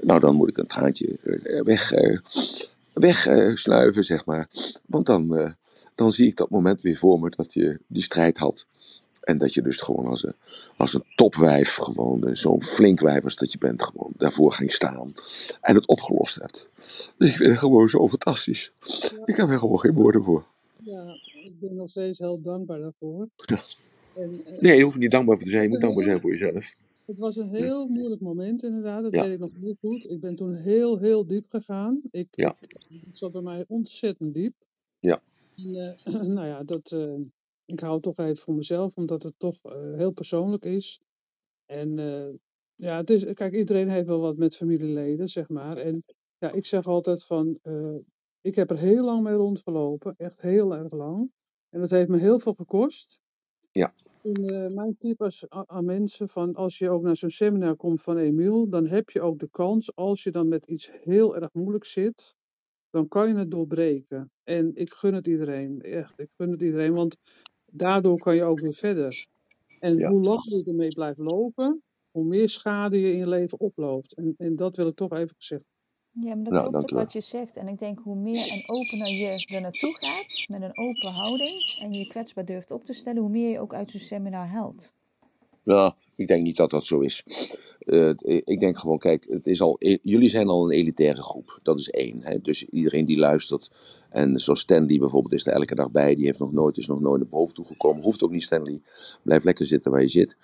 nou 0.00 0.20
dan 0.20 0.34
moet 0.34 0.48
ik 0.48 0.56
een 0.56 0.66
traantje 0.66 1.18
eh, 1.22 1.62
weg, 1.62 1.92
eh, 1.92 2.18
wegsnuiven, 2.92 4.04
zeg 4.04 4.24
maar. 4.24 4.48
Want 4.86 5.06
dan, 5.06 5.54
dan 5.94 6.10
zie 6.10 6.26
ik 6.26 6.36
dat 6.36 6.50
moment 6.50 6.82
weer 6.82 6.96
voor 6.96 7.20
me 7.20 7.30
dat 7.36 7.52
je 7.54 7.80
die 7.86 8.02
strijd 8.02 8.38
had. 8.38 8.66
En 9.20 9.38
dat 9.38 9.54
je 9.54 9.62
dus 9.62 9.76
gewoon 9.80 10.06
als 10.06 10.24
een, 10.24 10.34
als 10.76 10.94
een 10.94 11.04
topwijf, 11.14 11.74
gewoon 11.74 12.26
eh, 12.26 12.34
zo'n 12.34 12.62
flink 12.62 13.00
wijf 13.00 13.24
als 13.24 13.36
dat 13.36 13.52
je 13.52 13.58
bent, 13.58 13.82
gewoon 13.82 14.12
daarvoor 14.16 14.52
ging 14.52 14.72
staan. 14.72 15.12
En 15.60 15.74
het 15.74 15.86
opgelost 15.86 16.34
hebt. 16.34 16.68
Dus 17.16 17.28
ik 17.30 17.36
vind 17.36 17.50
het 17.50 17.58
gewoon 17.58 17.88
zo 17.88 18.08
fantastisch. 18.08 18.72
Ik 19.24 19.36
heb 19.36 19.48
er 19.50 19.58
gewoon 19.58 19.78
geen 19.78 19.94
woorden 19.94 20.24
voor. 20.24 20.44
Ja, 20.82 21.04
ik 21.44 21.60
ben 21.60 21.74
nog 21.74 21.90
steeds 21.90 22.18
heel 22.18 22.40
dankbaar 22.42 22.78
daarvoor. 22.80 23.28
Ja. 23.36 23.60
En, 24.14 24.40
eh, 24.46 24.60
Nee, 24.60 24.76
je 24.76 24.82
hoeft 24.84 24.98
niet 24.98 25.10
dankbaar 25.10 25.36
voor 25.36 25.44
te 25.44 25.50
zijn. 25.50 25.62
Je 25.62 25.68
moet 25.68 25.80
dankbaar 25.80 26.04
zijn 26.04 26.20
voor 26.20 26.30
jezelf. 26.30 26.74
Het 27.06 27.18
was 27.18 27.36
een 27.36 27.50
heel 27.54 27.86
moeilijk 27.86 28.20
moment 28.20 28.62
inderdaad, 28.62 29.02
dat 29.02 29.12
Ja. 29.12 29.22
weet 29.22 29.32
ik 29.32 29.38
nog 29.38 29.50
heel 29.60 29.76
goed. 29.80 30.10
Ik 30.10 30.20
ben 30.20 30.36
toen 30.36 30.54
heel, 30.54 30.98
heel 30.98 31.26
diep 31.26 31.44
gegaan. 31.48 32.00
Ik, 32.10 32.26
Ja. 32.30 32.56
het 32.60 33.18
zat 33.18 33.32
bij 33.32 33.40
mij 33.40 33.64
ontzettend 33.68 34.34
diep. 34.34 34.54
Ja. 35.00 35.20
En, 35.56 35.74
eh, 35.74 36.04
nou 36.36 36.46
ja, 36.46 36.62
dat, 36.62 36.92
eh, 36.92 37.16
ik 37.64 37.80
hou 37.80 37.92
het 37.92 38.02
toch 38.02 38.18
even 38.18 38.42
voor 38.42 38.54
mezelf, 38.54 38.96
omdat 38.96 39.22
het 39.22 39.34
toch 39.38 39.58
eh, 39.62 39.94
heel 39.94 40.12
persoonlijk 40.12 40.64
is. 40.64 41.00
En 41.66 41.96
ja, 42.74 42.96
het 42.96 43.10
is, 43.10 43.32
kijk, 43.32 43.54
iedereen 43.54 43.88
heeft 43.88 44.06
wel 44.06 44.20
wat 44.20 44.36
met 44.36 44.56
familieleden, 44.56 45.28
zeg 45.28 45.48
maar. 45.48 45.76
En 45.76 46.04
ja, 46.38 46.52
ik 46.52 46.66
zeg 46.66 46.86
altijd 46.86 47.24
van, 47.24 47.58
ik 48.40 48.54
heb 48.54 48.70
er 48.70 48.78
heel 48.78 49.04
lang 49.04 49.22
mee 49.22 49.34
rondgelopen, 49.34 50.14
echt 50.16 50.40
heel 50.40 50.74
erg 50.74 50.92
lang. 50.92 51.30
En 51.68 51.80
dat 51.80 51.90
heeft 51.90 52.08
me 52.08 52.18
heel 52.18 52.38
veel 52.38 52.54
gekost. 52.54 53.20
Ja. 53.70 53.94
En 54.22 54.74
mijn 54.74 54.96
tip 54.98 55.22
is 55.22 55.48
aan 55.48 55.84
mensen 55.84 56.28
van 56.28 56.54
als 56.54 56.78
je 56.78 56.90
ook 56.90 57.02
naar 57.02 57.16
zo'n 57.16 57.30
seminar 57.30 57.76
komt 57.76 58.02
van 58.02 58.16
Emiel, 58.16 58.68
dan 58.68 58.86
heb 58.86 59.10
je 59.10 59.20
ook 59.20 59.38
de 59.38 59.48
kans, 59.50 59.94
als 59.96 60.22
je 60.22 60.30
dan 60.30 60.48
met 60.48 60.66
iets 60.66 60.90
heel 60.92 61.36
erg 61.36 61.52
moeilijk 61.52 61.84
zit, 61.84 62.34
dan 62.94 63.08
kan 63.08 63.28
je 63.28 63.34
het 63.34 63.50
doorbreken. 63.50 64.30
En 64.42 64.70
ik 64.74 64.92
gun 64.92 65.14
het 65.14 65.26
iedereen, 65.26 65.80
echt, 65.82 66.18
ik 66.20 66.28
gun 66.36 66.50
het 66.50 66.62
iedereen, 66.62 66.94
want 66.94 67.16
daardoor 67.66 68.18
kan 68.18 68.34
je 68.34 68.42
ook 68.44 68.60
weer 68.60 68.74
verder. 68.74 69.26
En 69.78 70.00
Ja. 70.00 70.08
hoe 70.08 70.22
langer 70.22 70.56
je 70.58 70.64
ermee 70.64 70.92
blijft 70.92 71.18
lopen, 71.18 71.82
hoe 72.10 72.24
meer 72.24 72.48
schade 72.48 73.00
je 73.00 73.12
in 73.12 73.18
je 73.18 73.28
leven 73.28 73.60
oploopt. 73.60 74.14
En, 74.14 74.34
en 74.38 74.56
dat 74.56 74.76
wil 74.76 74.86
ik 74.88 74.94
toch 74.96 75.12
even 75.12 75.36
gezegd 75.36 75.64
Ja, 76.10 76.34
maar 76.34 76.44
dat 76.44 76.56
Nou, 76.56 76.62
klopt 76.62 76.84
ook 76.84 76.94
wat 76.94 77.12
je 77.12 77.20
zegt. 77.20 77.56
En 77.56 77.68
ik 77.68 77.78
denk 77.78 77.98
hoe 77.98 78.16
meer 78.16 78.46
en 78.48 78.68
opener 78.68 79.08
je 79.10 79.42
er 79.46 79.60
naartoe 79.60 79.94
gaat, 79.98 80.44
met 80.46 80.62
een 80.62 80.76
open 80.78 81.12
houding, 81.12 81.76
en 81.80 81.92
je 81.92 82.06
kwetsbaar 82.06 82.44
durft 82.44 82.70
op 82.70 82.84
te 82.84 82.92
stellen, 82.92 83.20
hoe 83.22 83.30
meer 83.30 83.50
je 83.50 83.60
ook 83.60 83.74
uit 83.74 83.90
zo'n 83.90 84.00
seminar 84.00 84.46
haalt. 84.46 84.94
Ja, 85.64 85.96
ik 86.14 86.26
denk 86.26 86.42
niet 86.42 86.56
dat 86.56 86.70
dat 86.70 86.84
zo 86.84 87.00
is. 87.00 87.24
Eh, 87.78 88.10
ik 88.26 88.60
denk 88.60 88.78
gewoon, 88.78 88.98
kijk, 88.98 89.26
het 89.28 89.46
is 89.46 89.60
al, 89.60 89.76
e- 89.78 89.98
jullie 90.02 90.28
zijn 90.28 90.48
al 90.48 90.64
een 90.64 90.76
elitaire 90.76 91.22
groep. 91.22 91.58
Dat 91.62 91.78
is 91.78 91.90
één. 91.90 92.20
Hè? 92.22 92.38
Dus 92.38 92.64
iedereen 92.64 93.04
die 93.04 93.18
luistert. 93.18 93.70
En 94.10 94.38
zoals 94.38 94.60
Stanley 94.60 94.98
bijvoorbeeld 94.98 95.32
is 95.32 95.46
er 95.46 95.52
elke 95.52 95.74
dag 95.74 95.90
bij. 95.90 96.14
Die 96.14 96.24
heeft 96.24 96.38
nog 96.38 96.52
nooit, 96.52 96.76
is 96.76 96.86
nog 96.86 97.00
nooit 97.00 97.20
naar 97.20 97.30
boven 97.30 97.54
toe 97.54 97.64
gekomen. 97.64 98.02
Hoeft 98.02 98.22
ook 98.22 98.30
niet, 98.30 98.42
Stanley. 98.42 98.80
Blijf 99.22 99.44
lekker 99.44 99.66
zitten 99.66 99.90
waar 99.90 100.00
je 100.00 100.08
zit. 100.08 100.36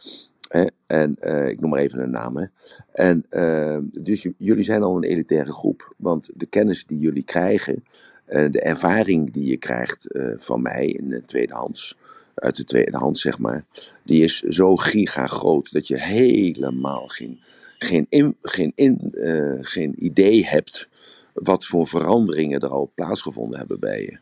Hè? 0.48 0.64
En 0.86 1.16
eh, 1.16 1.48
ik 1.48 1.60
noem 1.60 1.70
maar 1.70 1.80
even 1.80 2.02
een 2.02 2.10
naam. 2.10 2.36
Hè? 2.36 2.46
En 2.92 3.24
eh, 3.28 3.78
dus 4.02 4.28
jullie 4.38 4.62
zijn 4.64 4.82
al 4.82 4.96
een 4.96 5.04
elitaire 5.04 5.52
groep. 5.52 5.94
Want 5.96 6.30
de 6.36 6.46
kennis 6.46 6.86
die 6.86 6.98
jullie 6.98 7.24
krijgen, 7.24 7.84
de 8.26 8.60
ervaring 8.60 9.32
die 9.32 9.44
je 9.44 9.56
krijgt 9.56 10.06
van 10.36 10.62
mij 10.62 10.86
in 10.86 11.08
de 11.08 11.22
tweedehands, 11.24 11.96
uit 12.40 12.56
de 12.56 12.64
tweede 12.64 12.96
hand 12.96 13.18
zeg 13.18 13.38
maar, 13.38 13.64
die 14.02 14.24
is 14.24 14.40
zo 14.40 14.76
giga 14.76 15.26
groot 15.26 15.72
dat 15.72 15.88
je 15.88 16.00
helemaal 16.00 17.06
geen, 17.06 17.40
geen, 17.78 18.06
in, 18.08 18.36
geen, 18.42 18.72
in, 18.74 19.12
eh, 19.14 19.58
geen 19.60 20.04
idee 20.04 20.46
hebt 20.46 20.88
wat 21.32 21.66
voor 21.66 21.86
veranderingen 21.86 22.60
er 22.60 22.68
al 22.68 22.92
plaatsgevonden 22.94 23.58
hebben 23.58 23.80
bij 23.80 24.00
je. 24.00 24.18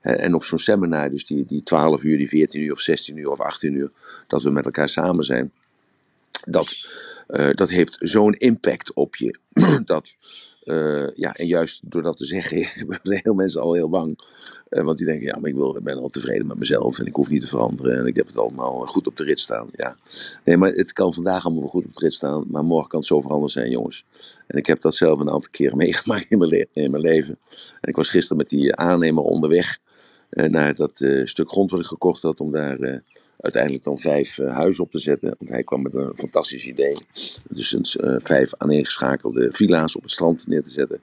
En 0.00 0.34
op 0.34 0.44
zo'n 0.44 0.58
seminar, 0.58 1.10
dus 1.10 1.26
die, 1.26 1.46
die 1.46 1.62
12 1.62 2.02
uur, 2.02 2.18
die 2.18 2.28
14 2.28 2.62
uur 2.62 2.72
of 2.72 2.80
16 2.80 3.16
uur 3.16 3.30
of 3.30 3.40
18 3.40 3.74
uur, 3.74 3.90
dat 4.26 4.42
we 4.42 4.50
met 4.50 4.64
elkaar 4.64 4.88
samen 4.88 5.24
zijn, 5.24 5.52
dat, 6.46 6.86
eh, 7.26 7.50
dat 7.50 7.68
heeft 7.68 7.96
zo'n 8.00 8.32
impact 8.32 8.92
op 8.92 9.16
je. 9.16 9.38
dat, 9.84 10.14
eh, 10.64 11.08
ja, 11.14 11.34
en 11.34 11.46
juist 11.46 11.80
door 11.82 12.02
dat 12.02 12.16
te 12.16 12.24
zeggen, 12.24 12.64
zijn 13.02 13.20
heel 13.22 13.34
mensen 13.34 13.60
al 13.60 13.72
heel 13.72 13.88
bang. 13.88 14.18
Eh, 14.68 14.84
want 14.84 14.98
die 14.98 15.06
denken, 15.06 15.26
ja, 15.26 15.38
maar 15.38 15.50
ik, 15.50 15.56
wil, 15.56 15.76
ik 15.76 15.82
ben 15.82 15.98
al 15.98 16.08
tevreden 16.08 16.46
met 16.46 16.58
mezelf 16.58 16.98
en 16.98 17.06
ik 17.06 17.14
hoef 17.14 17.28
niet 17.28 17.40
te 17.40 17.46
veranderen 17.46 17.98
en 17.98 18.06
ik 18.06 18.16
heb 18.16 18.26
het 18.26 18.38
allemaal 18.38 18.86
goed 18.86 19.06
op 19.06 19.16
de 19.16 19.24
rit 19.24 19.40
staan. 19.40 19.68
Ja. 19.72 19.96
Nee, 20.44 20.56
maar 20.56 20.70
het 20.70 20.92
kan 20.92 21.14
vandaag 21.14 21.44
allemaal 21.44 21.68
goed 21.68 21.84
op 21.84 21.94
de 21.94 22.00
rit 22.00 22.14
staan, 22.14 22.44
maar 22.48 22.64
morgen 22.64 22.88
kan 22.88 22.98
het 22.98 23.08
zo 23.08 23.20
veranderd 23.20 23.52
zijn, 23.52 23.70
jongens. 23.70 24.04
En 24.46 24.58
ik 24.58 24.66
heb 24.66 24.80
dat 24.80 24.94
zelf 24.94 25.18
een 25.18 25.30
aantal 25.30 25.50
keren 25.50 25.76
meegemaakt 25.84 26.30
in 26.30 26.38
mijn, 26.38 26.66
in 26.72 26.90
mijn 26.90 27.02
leven. 27.02 27.38
En 27.80 27.88
ik 27.88 27.96
was 27.96 28.08
gisteren 28.08 28.36
met 28.36 28.48
die 28.48 28.76
aannemer 28.76 29.22
onderweg 29.22 29.78
eh, 30.30 30.48
naar 30.48 30.74
dat 30.74 31.04
stuk 31.24 31.50
grond 31.50 31.70
wat 31.70 31.80
ik 31.80 31.86
gekocht 31.86 32.22
had 32.22 32.40
om 32.40 32.52
daar 32.52 33.02
uiteindelijk 33.40 33.84
dan 33.84 33.98
vijf 33.98 34.38
uh, 34.38 34.56
huizen 34.56 34.84
op 34.84 34.90
te 34.90 34.98
zetten. 34.98 35.34
Want 35.38 35.50
hij 35.50 35.62
kwam 35.62 35.82
met 35.82 35.94
een 35.94 36.12
fantastisch 36.16 36.66
idee. 36.66 36.96
Dus 37.48 37.74
uh, 37.74 38.14
vijf 38.18 38.52
aaneengeschakelde 38.56 39.52
villa's 39.52 39.96
op 39.96 40.02
het 40.02 40.10
strand 40.10 40.46
neer 40.46 40.62
te 40.62 40.70
zetten. 40.70 41.00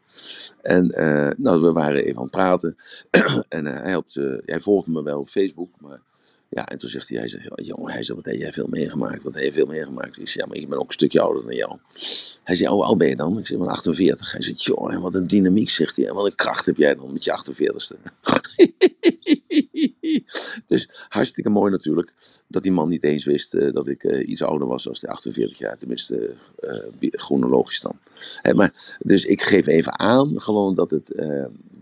En 0.62 0.86
uh, 1.00 1.30
nou, 1.38 1.62
we 1.62 1.72
waren 1.72 2.04
even 2.04 2.16
aan 2.16 2.22
het 2.22 2.32
praten. 2.32 2.78
en 3.50 3.66
hij, 3.66 3.92
had, 3.92 4.20
hij 4.46 4.60
volgde 4.60 4.92
me 4.92 5.04
wel 5.04 5.20
op 5.20 5.28
Facebook. 5.28 5.70
Maar 5.80 6.02
ja, 6.50 6.68
en 6.68 6.78
toen 6.78 6.90
zegt 6.90 7.10
hij, 7.10 7.18
hij 7.18 7.28
zegt, 7.28 7.50
jongen, 7.56 7.92
hij 7.92 8.04
zegt, 8.04 8.18
wat 8.18 8.32
heb 8.32 8.40
jij 8.40 8.54
veel 8.54 8.68
meegemaakt? 8.68 9.24
Wat 9.24 9.34
heb 9.34 9.44
je 9.44 9.52
veel 9.52 9.66
meegemaakt? 9.66 10.20
Ik 10.20 10.28
zeg, 10.28 10.44
ja, 10.44 10.46
maar 10.46 10.58
ik 10.58 10.70
ben 10.70 10.80
ook 10.80 10.88
een 10.88 10.94
stukje 10.94 11.22
ouder 11.22 11.44
dan 11.44 11.56
jou. 11.56 11.78
Hij 12.44 12.56
zei, 12.56 12.70
hoe 12.70 12.84
oud 12.84 12.98
ben 12.98 13.08
je 13.08 13.16
dan? 13.16 13.38
Ik 13.38 13.48
zeg, 13.48 13.58
maar 13.58 13.68
48. 13.68 14.32
Hij 14.32 14.42
zegt, 14.42 14.64
jongen, 14.64 15.02
wat 15.02 15.16
een 15.16 15.28
dynamiek, 15.28 15.70
zegt 15.70 15.96
hij. 15.96 16.08
En 16.08 16.14
wat 16.14 16.26
een 16.26 16.36
kracht 16.36 16.66
heb 16.66 16.78
jij 16.78 16.96
dan 16.96 17.14
met 17.14 17.24
je 17.24 17.32
48ste. 17.32 17.98
dus 20.70 20.90
hartstikke 21.08 21.50
mooi 21.50 21.72
natuurlijk, 21.72 22.14
dat 22.48 22.64
die 22.64 22.72
man 22.72 22.90
niet 22.90 23.04
eens 23.04 23.26
wist 23.26 23.56
uh, 23.56 23.74
dat 23.74 23.88
ik 23.88 24.04
uh, 24.04 24.28
iets 24.28 24.42
ouder 24.42 24.68
was 24.68 24.88
als 24.88 25.00
de 25.00 25.08
48 25.08 25.58
jaar. 25.58 25.78
Tenminste, 25.78 26.34
uh, 27.00 27.10
chronologisch 27.12 27.82
dan. 27.82 28.00
Maar, 28.56 28.98
dus 29.00 29.26
ik 29.26 29.42
geef 29.42 29.68
even 29.68 30.00
aan, 30.00 30.42
gewoon 30.42 30.76
dat 30.76 30.92
het, 30.92 31.08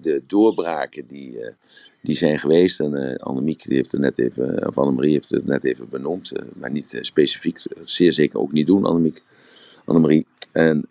de 0.01 0.23
doorbraken 0.27 1.07
die 1.07 1.55
die 2.01 2.15
zijn 2.15 2.39
geweest. 2.39 2.79
En 2.79 3.17
Annemiek 3.17 3.63
die 3.63 3.75
heeft 3.75 3.91
het 3.91 4.01
net 4.01 4.19
even, 4.19 4.67
of 4.67 4.77
Annemarie 4.77 5.11
heeft 5.11 5.29
het 5.29 5.45
net 5.45 5.63
even 5.63 5.89
benoemd, 5.89 6.31
maar 6.55 6.71
niet 6.71 6.97
specifiek, 7.01 7.61
zeer 7.83 8.13
zeker 8.13 8.39
ook 8.39 8.51
niet 8.51 8.67
doen, 8.67 8.85
Annemiek, 8.85 9.23
Annemarie. 9.85 10.25
En, 10.51 10.85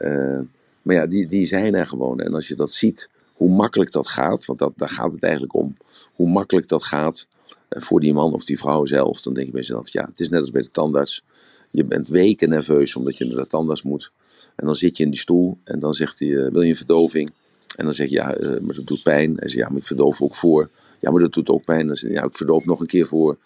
maar 0.82 0.94
ja, 0.94 1.06
die, 1.06 1.26
die 1.26 1.46
zijn 1.46 1.74
er 1.74 1.86
gewoon. 1.86 2.20
En 2.20 2.34
als 2.34 2.48
je 2.48 2.54
dat 2.54 2.72
ziet, 2.72 3.08
hoe 3.32 3.50
makkelijk 3.50 3.92
dat 3.92 4.08
gaat, 4.08 4.44
want 4.44 4.58
dat, 4.58 4.72
daar 4.76 4.90
gaat 4.90 5.12
het 5.12 5.22
eigenlijk 5.22 5.54
om, 5.54 5.76
hoe 6.14 6.28
makkelijk 6.28 6.68
dat 6.68 6.82
gaat 6.82 7.26
voor 7.68 8.00
die 8.00 8.12
man 8.12 8.32
of 8.32 8.44
die 8.44 8.58
vrouw 8.58 8.86
zelf, 8.86 9.22
dan 9.22 9.34
denk 9.34 9.46
je 9.46 9.52
bij 9.52 9.60
jezelf, 9.60 9.88
ja, 9.88 10.04
het 10.04 10.20
is 10.20 10.28
net 10.28 10.40
als 10.40 10.50
bij 10.50 10.62
de 10.62 10.70
tandarts. 10.70 11.24
Je 11.70 11.84
bent 11.84 12.08
weken 12.08 12.48
nerveus 12.48 12.96
omdat 12.96 13.18
je 13.18 13.24
naar 13.24 13.36
de 13.36 13.46
tandarts 13.46 13.82
moet. 13.82 14.12
En 14.56 14.66
dan 14.66 14.74
zit 14.74 14.96
je 14.96 15.04
in 15.04 15.10
die 15.10 15.20
stoel 15.20 15.58
en 15.64 15.78
dan 15.78 15.94
zegt 15.94 16.18
hij, 16.18 16.28
wil 16.28 16.62
je 16.62 16.68
een 16.68 16.76
verdoving? 16.76 17.32
En 17.76 17.84
dan 17.84 17.92
zeg 17.92 18.08
je, 18.08 18.14
ja, 18.14 18.36
maar 18.62 18.74
dat 18.74 18.86
doet 18.86 19.02
pijn. 19.02 19.38
En 19.38 19.48
zegt, 19.48 19.62
ja, 19.62 19.68
maar 19.68 19.78
ik 19.78 19.86
verdoof 19.86 20.22
ook 20.22 20.34
voor. 20.34 20.70
Ja, 21.00 21.10
maar 21.10 21.20
dat 21.20 21.32
doet 21.32 21.48
ook 21.48 21.64
pijn. 21.64 21.86
Dan 21.86 21.96
ja, 22.00 22.24
ik 22.24 22.34
verdoof 22.34 22.66
nog 22.66 22.80
een 22.80 22.86
keer 22.86 23.06
voor. 23.06 23.38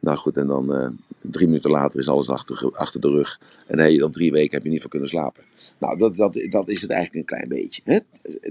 Nou 0.00 0.16
goed, 0.16 0.36
en 0.36 0.46
dan 0.46 0.74
uh, 0.74 0.88
drie 1.20 1.46
minuten 1.46 1.70
later 1.70 1.98
is 1.98 2.08
alles 2.08 2.28
achter, 2.28 2.70
achter 2.76 3.00
de 3.00 3.08
rug. 3.08 3.40
En 3.66 3.76
dan 3.76 3.84
heb 3.84 3.94
je 3.94 3.98
dan 3.98 4.12
drie 4.12 4.32
weken 4.32 4.54
heb 4.54 4.64
je 4.64 4.70
niet 4.70 4.80
van 4.80 4.90
kunnen 4.90 5.08
slapen. 5.08 5.42
Nou, 5.78 5.98
dat, 5.98 6.16
dat, 6.16 6.46
dat 6.48 6.68
is 6.68 6.80
het 6.80 6.90
eigenlijk 6.90 7.30
een 7.30 7.36
klein 7.36 7.48
beetje. 7.48 7.82
Hè? 7.84 7.98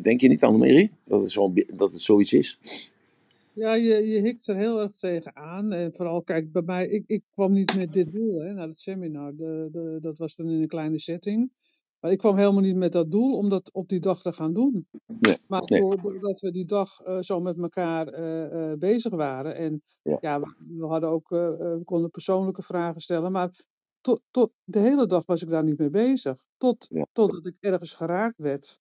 Denk 0.02 0.22
je 0.22 0.28
niet, 0.28 0.44
Annemarie, 0.44 0.92
dat 1.04 1.22
het, 1.22 1.32
zo, 1.32 1.54
dat 1.74 1.94
het 1.94 2.02
zoiets 2.02 2.34
is? 2.34 2.60
Ja, 3.58 3.74
je, 3.74 4.08
je 4.08 4.22
hikt 4.22 4.48
er 4.48 4.56
heel 4.56 4.82
erg 4.82 4.96
tegen 4.96 5.36
aan. 5.36 5.72
En 5.72 5.94
vooral, 5.94 6.22
kijk, 6.24 6.52
bij 6.52 6.62
mij, 6.62 6.88
ik, 6.88 7.04
ik 7.08 7.24
kwam 7.34 7.52
niet 7.54 7.78
met 7.78 7.94
dit 7.94 8.12
doel 8.12 8.40
hè, 8.42 8.54
naar 8.54 8.68
het 8.68 8.80
seminar. 8.80 9.36
De, 9.36 9.70
de, 9.72 9.98
dat 10.02 10.18
was 10.18 10.36
toen 10.36 10.50
in 10.50 10.62
een 10.62 10.68
kleine 10.68 11.00
setting. 11.00 11.52
Maar 12.00 12.12
ik 12.12 12.18
kwam 12.18 12.38
helemaal 12.38 12.62
niet 12.62 12.76
met 12.76 12.92
dat 12.92 13.12
doel 13.12 13.38
om 13.38 13.50
dat 13.50 13.74
op 13.74 13.88
die 13.90 14.00
dag 14.00 14.22
te 14.22 14.32
gaan 14.34 14.54
doen. 14.54 14.88
Nee, 15.20 15.38
Maar 15.48 15.62
nee. 15.66 15.82
doordat 15.82 16.40
we 16.40 16.52
die 16.52 16.66
dag 16.66 17.08
uh, 17.08 17.22
zo 17.22 17.40
met 17.40 17.58
elkaar 17.58 18.20
uh, 18.20 18.52
uh, 18.72 18.78
bezig 18.78 19.12
waren. 19.14 19.56
En 19.56 19.82
Ja. 20.02 20.18
ja, 20.22 20.40
we, 20.40 20.56
we 20.78 20.86
hadden 20.86 21.10
ook, 21.10 21.32
eh, 21.32 21.48
eh, 21.48 21.58
we 21.60 21.82
konden 21.84 22.10
persoonlijke 22.10 22.62
vragen 22.62 23.02
stellen. 23.02 23.32
Maar 23.32 23.66
tot, 24.02 24.22
tot 24.32 24.52
de 24.64 24.80
hele 24.80 25.08
dag 25.08 25.26
was 25.26 25.42
ik 25.42 25.50
daar 25.50 25.64
niet 25.64 25.78
mee 25.78 25.90
bezig. 25.90 26.44
Tot, 26.58 26.86
Ja. 26.90 27.06
totdat 27.12 27.46
ik 27.46 27.56
ergens 27.60 27.94
geraakt 27.94 28.38
werd. 28.38 28.80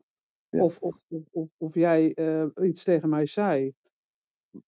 Ja. 0.48 0.64
Of, 0.64 0.78
of, 0.78 0.96
of, 1.08 1.22
of, 1.30 1.48
of 1.56 1.74
jij 1.74 2.14
eh, 2.14 2.46
iets 2.68 2.84
tegen 2.84 3.08
mij 3.08 3.26
zei. 3.26 3.72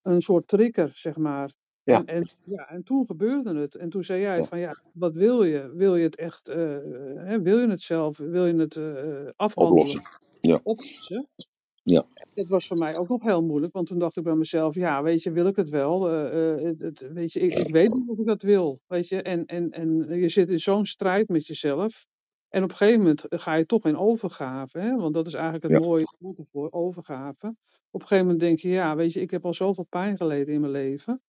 Een 0.03 0.21
soort 0.23 0.49
trigger, 0.49 0.91
zeg 0.95 1.17
maar. 1.17 1.53
Ja. 1.83 1.99
En, 1.99 2.07
en, 2.07 2.29
ja, 2.45 2.69
en 2.69 2.83
toen 2.83 3.07
gebeurde 3.07 3.55
het. 3.61 3.75
En 3.75 3.89
toen 3.91 4.05
zei 4.05 4.21
jij 4.21 4.39
Ja. 4.39 4.45
van 4.45 4.59
ja, 4.59 4.81
wat 4.93 5.15
wil 5.15 5.45
je? 5.45 5.73
Wil 5.75 5.97
je 5.97 6.05
het 6.05 6.17
echt, 6.17 6.49
eh, 6.49 6.57
hè, 7.15 7.43
wil 7.43 7.59
je 7.59 7.69
het 7.69 7.81
zelf? 7.81 8.17
Wil 8.19 8.47
je 8.47 8.55
het 8.55 8.77
eh, 8.77 8.85
afhandelen? 9.37 9.79
Oplossen. 9.79 10.03
Ja. 10.41 10.61
Oplossen? 10.63 11.29
Ja. 11.83 12.05
Dat 12.35 12.47
was 12.49 12.67
voor 12.67 12.77
mij 12.79 12.97
ook 12.97 13.09
nog 13.09 13.23
heel 13.23 13.43
moeilijk, 13.43 13.73
want 13.73 13.87
toen 13.87 13.99
dacht 13.99 14.17
ik 14.17 14.23
bij 14.25 14.35
mezelf, 14.35 14.75
ja, 14.75 15.03
weet 15.03 15.23
je, 15.23 15.31
wil 15.31 15.47
ik 15.47 15.57
het 15.57 15.69
wel? 15.71 16.11
Eh, 16.11 16.65
het, 16.65 16.81
het- 16.81 17.13
weet 17.13 17.33
je, 17.33 17.41
ik, 17.41 17.55
ik 17.55 17.73
weet 17.73 17.93
niet 17.95 18.09
of 18.09 18.19
ik 18.19 18.27
dat 18.27 18.43
wil, 18.43 18.81
weet 18.87 19.09
je. 19.09 19.23
En, 19.23 19.47
en, 19.47 19.71
en 19.71 20.07
je 20.21 20.29
zit 20.29 20.51
in 20.51 20.61
zo'n 20.61 20.87
strijd 20.87 21.29
met 21.29 21.47
jezelf. 21.47 22.07
En 22.49 22.63
op 22.63 22.71
een 22.71 22.77
gegeven 22.77 23.01
moment 23.01 23.25
ga 23.29 23.55
je 23.55 23.67
toch 23.67 23.85
in 23.85 23.97
overgave, 23.97 24.79
hè? 24.79 24.97
want 24.97 25.15
dat 25.15 25.27
is 25.27 25.35
eigenlijk 25.35 25.65
het 25.65 25.73
Ja. 25.73 25.79
mooie 25.79 26.07
woord 26.19 26.39
ervoor, 26.39 26.69
overgave. 26.73 27.47
Op 27.91 28.01
een 28.01 28.07
gegeven 28.09 28.25
moment 28.25 28.41
denk 28.41 28.59
je, 28.59 28.69
ja, 28.69 28.97
weet 28.97 29.13
je, 29.13 29.21
ik 29.21 29.31
heb 29.31 29.45
al 29.45 29.55
zoveel 29.55 29.87
pijn 29.89 30.17
geleden 30.17 30.55
in 30.55 30.61
mijn 30.61 30.73
leven. 30.73 31.23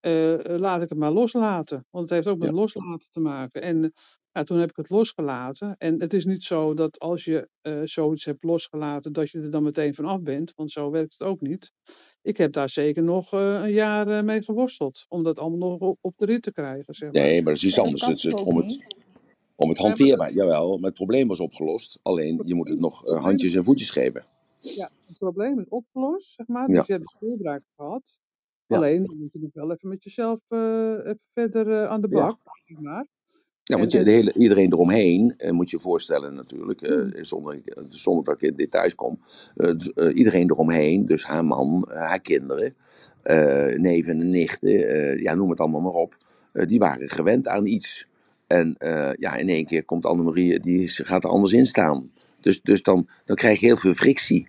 Eh, 0.00 0.32
eh, 0.54 0.60
laat 0.60 0.82
ik 0.82 0.88
het 0.88 0.98
maar 0.98 1.10
loslaten. 1.12 1.86
Want 1.90 2.04
het 2.04 2.12
heeft 2.14 2.26
ook 2.26 2.38
met 2.38 2.48
Ja. 2.48 2.54
loslaten 2.54 3.10
te 3.10 3.20
maken. 3.20 3.62
En 3.62 3.84
eh, 3.84 3.90
ja, 4.32 4.42
toen 4.42 4.58
heb 4.58 4.70
ik 4.70 4.76
het 4.76 4.90
losgelaten. 4.90 5.74
En 5.78 6.00
het 6.00 6.12
is 6.14 6.24
niet 6.24 6.44
zo 6.44 6.74
dat 6.74 6.98
als 6.98 7.24
je 7.24 7.48
eh, 7.60 7.80
zoiets 7.84 8.24
hebt 8.24 8.44
losgelaten, 8.44 9.12
dat 9.12 9.30
je 9.30 9.40
er 9.40 9.50
dan 9.50 9.62
meteen 9.62 9.94
vanaf 9.94 10.20
bent. 10.20 10.52
Want 10.54 10.70
zo 10.70 10.90
werkt 10.90 11.12
het 11.18 11.28
ook 11.28 11.40
niet. 11.40 11.72
Ik 12.22 12.36
heb 12.36 12.52
daar 12.52 12.68
zeker 12.70 13.02
nog 13.02 13.32
eh, 13.32 13.40
een 13.62 13.72
jaar 13.72 14.08
eh, 14.08 14.22
mee 14.22 14.42
geworsteld. 14.42 15.04
Om 15.08 15.22
dat 15.22 15.38
allemaal 15.38 15.68
nog 15.68 15.80
op, 15.80 15.98
op 16.00 16.14
de 16.16 16.26
rit 16.26 16.42
te 16.42 16.52
krijgen, 16.52 16.94
zeg 16.94 17.12
maar. 17.12 17.22
Nee, 17.22 17.34
maar 17.42 17.52
dat 17.52 17.62
is 17.62 17.64
iets 17.68 17.78
anders. 17.78 18.06
Het, 18.06 18.22
het, 18.22 18.42
om, 18.42 18.56
het, 18.56 18.66
niet? 18.66 18.96
Om 19.56 19.68
het 19.68 19.78
Ja, 19.78 19.84
hanteerbaar. 19.84 20.32
Jawel, 20.32 20.76
maar 20.76 20.84
het 20.86 20.94
probleem 20.94 21.28
was 21.28 21.40
opgelost. 21.40 21.98
Alleen 22.02 22.42
je 22.44 22.54
moet 22.54 22.68
het 22.68 22.78
nog 22.78 23.06
eh, 23.06 23.22
handjes 23.22 23.54
en 23.54 23.64
voetjes 23.64 23.90
geven. 23.90 24.24
Ja, 24.60 24.90
het 25.06 25.18
probleem 25.18 25.58
is 25.60 25.68
opgelost, 25.68 26.34
zeg 26.34 26.46
maar. 26.46 26.70
Ja. 26.70 26.76
Dus 26.78 26.86
je 26.86 26.92
hebt 26.92 27.04
de 27.18 27.26
doorbraak 27.26 27.62
gehad. 27.76 28.18
Ja. 28.66 28.76
Alleen 28.76 29.04
dan 29.06 29.16
moet 29.18 29.32
je 29.32 29.38
nog 29.40 29.50
wel 29.52 29.72
even 29.72 29.88
met 29.88 30.04
jezelf 30.04 30.40
eh, 30.48 30.90
even 30.90 31.20
verder 31.32 31.70
eh, 31.70 31.84
aan 31.88 32.00
de 32.00 32.08
Ja. 32.10 32.16
bak. 32.16 32.38
Zeg 32.64 32.78
maar. 32.80 33.06
Ja, 33.62 33.78
want 33.78 33.92
je, 33.92 34.04
de 34.04 34.10
hele, 34.10 34.32
iedereen 34.32 34.72
eromheen, 34.72 35.34
eh, 35.36 35.50
moet 35.50 35.70
je 35.70 35.76
je 35.76 35.82
voorstellen 35.82 36.34
natuurlijk, 36.34 36.82
eh, 36.82 36.96
Hmm. 36.96 37.24
zonder, 37.24 37.60
zonder 37.88 38.24
dat 38.24 38.34
ik 38.34 38.48
in 38.50 38.56
details 38.56 38.94
kom. 38.94 39.18
eh, 39.56 39.72
dus, 39.76 39.92
iedereen 40.14 40.50
eromheen, 40.50 41.06
dus 41.06 41.24
haar 41.24 41.44
man, 41.44 41.88
haar 41.92 42.20
kinderen, 42.20 42.74
neven 43.82 44.20
en 44.20 44.28
nichten, 44.28 44.70
ja, 45.22 45.34
noem 45.34 45.50
het 45.50 45.60
allemaal 45.60 45.80
maar 45.80 45.92
op. 45.92 46.16
die 46.52 46.78
waren 46.78 47.08
gewend 47.08 47.48
aan 47.48 47.66
iets. 47.66 48.06
En 48.46 48.74
eh, 48.78 49.10
ja, 49.18 49.36
in 49.36 49.48
één 49.48 49.66
keer 49.66 49.84
komt 49.84 50.06
Annemarie, 50.06 50.60
die 50.60 50.88
gaat 50.88 51.24
er 51.24 51.30
anders 51.30 51.52
in 51.52 51.66
staan. 51.66 52.10
Dus, 52.40 52.60
dus 52.62 52.82
dan, 52.82 53.08
dan 53.24 53.36
krijg 53.36 53.60
je 53.60 53.66
heel 53.66 53.76
veel 53.76 53.94
frictie. 53.94 54.48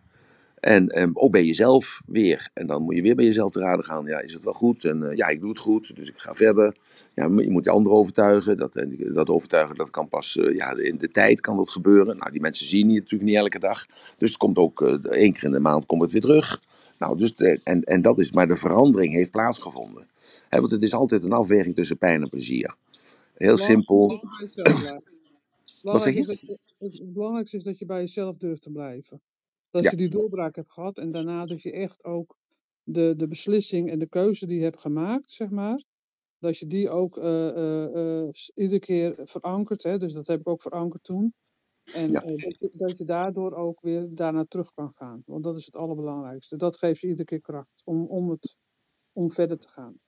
En 0.60 1.16
ook 1.16 1.32
bij 1.32 1.44
jezelf 1.44 2.02
weer. 2.06 2.50
En 2.54 2.68
dan 2.68 2.84
moet 2.84 2.96
je 2.96 3.02
weer 3.02 3.16
bij 3.16 3.26
jezelf 3.26 3.52
te 3.52 3.60
raden 3.60 3.86
gaan. 3.86 4.06
Ja, 4.06 4.20
is 4.20 4.34
het 4.34 4.44
wel 4.44 4.54
goed? 4.54 4.86
En 4.86 5.04
eh, 5.04 5.16
ja, 5.16 5.28
ik 5.28 5.40
doe 5.40 5.50
het 5.50 5.60
goed, 5.60 5.96
dus 5.96 6.10
ik 6.10 6.14
ga 6.18 6.34
verder. 6.34 6.76
Ja, 7.14 7.26
je 7.26 7.50
moet 7.50 7.64
de 7.64 7.70
anderen 7.70 7.98
overtuigen. 7.98 8.58
Dat, 8.58 8.86
dat 9.14 9.30
overtuigen, 9.30 9.76
dat 9.76 9.90
kan 9.90 10.10
pas 10.10 10.38
eh, 10.38 10.56
ja, 10.56 10.78
in 10.78 10.98
de 10.98 11.12
tijd 11.12 11.42
kan 11.42 11.58
dat 11.58 11.70
gebeuren. 11.70 12.18
Nou, 12.18 12.32
die 12.32 12.42
mensen 12.42 12.68
zien 12.68 12.90
je 12.90 13.00
natuurlijk 13.00 13.30
niet 13.30 13.40
elke 13.40 13.60
dag. 13.60 13.86
Dus 14.18 14.30
het 14.30 14.38
komt 14.38 14.58
ook 14.58 14.82
één 14.82 15.34
keer 15.34 15.44
in 15.44 15.52
de 15.52 15.60
maand 15.60 15.86
komt 15.86 16.02
het 16.02 16.12
weer 16.12 16.22
terug. 16.22 16.62
Nou, 17.00 17.18
dus 17.18 17.36
en, 17.64 17.84
en 17.84 18.02
dat 18.02 18.20
is, 18.20 18.32
maar 18.32 18.48
de 18.48 18.56
verandering 18.56 19.14
heeft 19.14 19.32
plaatsgevonden. 19.32 20.08
Want 20.50 20.72
het 20.72 20.84
is 20.84 20.94
altijd 20.94 21.24
een 21.24 21.32
afweging 21.32 21.76
tussen 21.76 21.98
pijn 21.98 22.22
en 22.22 22.30
plezier. 22.30 22.76
Heel 23.38 23.58
simpel. 23.58 24.22
Wat 25.82 26.02
zeg 26.02 26.14
je? 26.14 26.58
het 26.78 27.14
belangrijkste 27.14 27.58
is 27.58 27.64
dat 27.64 27.80
je 27.80 27.86
bij 27.86 28.00
jezelf 28.00 28.38
durft 28.38 28.62
te 28.62 28.72
blijven. 28.72 29.22
Dat 29.70 29.84
Ja, 29.84 29.90
je 29.90 29.98
die 29.98 30.10
doorbraak 30.10 30.56
hebt 30.56 30.72
gehad 30.72 30.98
en 30.98 31.12
daarna 31.12 31.46
dat 31.46 31.62
je 31.62 31.72
echt 31.72 32.04
ook 32.04 32.38
de, 32.84 33.14
de 33.18 33.28
beslissing 33.28 33.92
en 33.92 34.00
de 34.00 34.08
keuze 34.08 34.46
die 34.46 34.58
je 34.58 34.64
hebt 34.64 34.82
gemaakt, 34.82 35.32
zeg 35.32 35.50
maar, 35.50 35.84
dat 36.40 36.58
je 36.58 36.68
die 36.68 36.90
ook 36.90 37.18
eh, 37.18 37.50
eh, 37.50 38.24
eh, 38.24 38.34
iedere 38.56 38.80
keer 38.80 39.16
verankert. 39.24 39.84
Hè? 39.84 39.98
Dus 39.98 40.14
dat 40.14 40.28
heb 40.28 40.40
ik 40.40 40.48
ook 40.48 40.62
verankerd 40.62 41.04
toen. 41.04 41.34
En 41.94 42.10
ja. 42.10 42.20
dat, 42.20 42.58
je, 42.60 42.70
dat 42.74 42.98
je 42.98 43.06
daardoor 43.06 43.54
ook 43.54 43.82
weer 43.82 44.16
daarna 44.16 44.46
terug 44.48 44.74
kan 44.74 44.92
gaan. 44.96 45.22
Want 45.26 45.44
dat 45.44 45.58
is 45.58 45.66
het 45.66 45.76
allerbelangrijkste. 45.76 46.56
Dat 46.56 46.78
geeft 46.78 47.02
je 47.02 47.08
iedere 47.08 47.28
keer 47.28 47.42
kracht 47.42 47.82
om, 47.86 48.06
om, 48.06 48.30
het, 48.30 48.58
om 49.12 49.32
verder 49.32 49.58
te 49.60 49.70
gaan. 49.70 50.00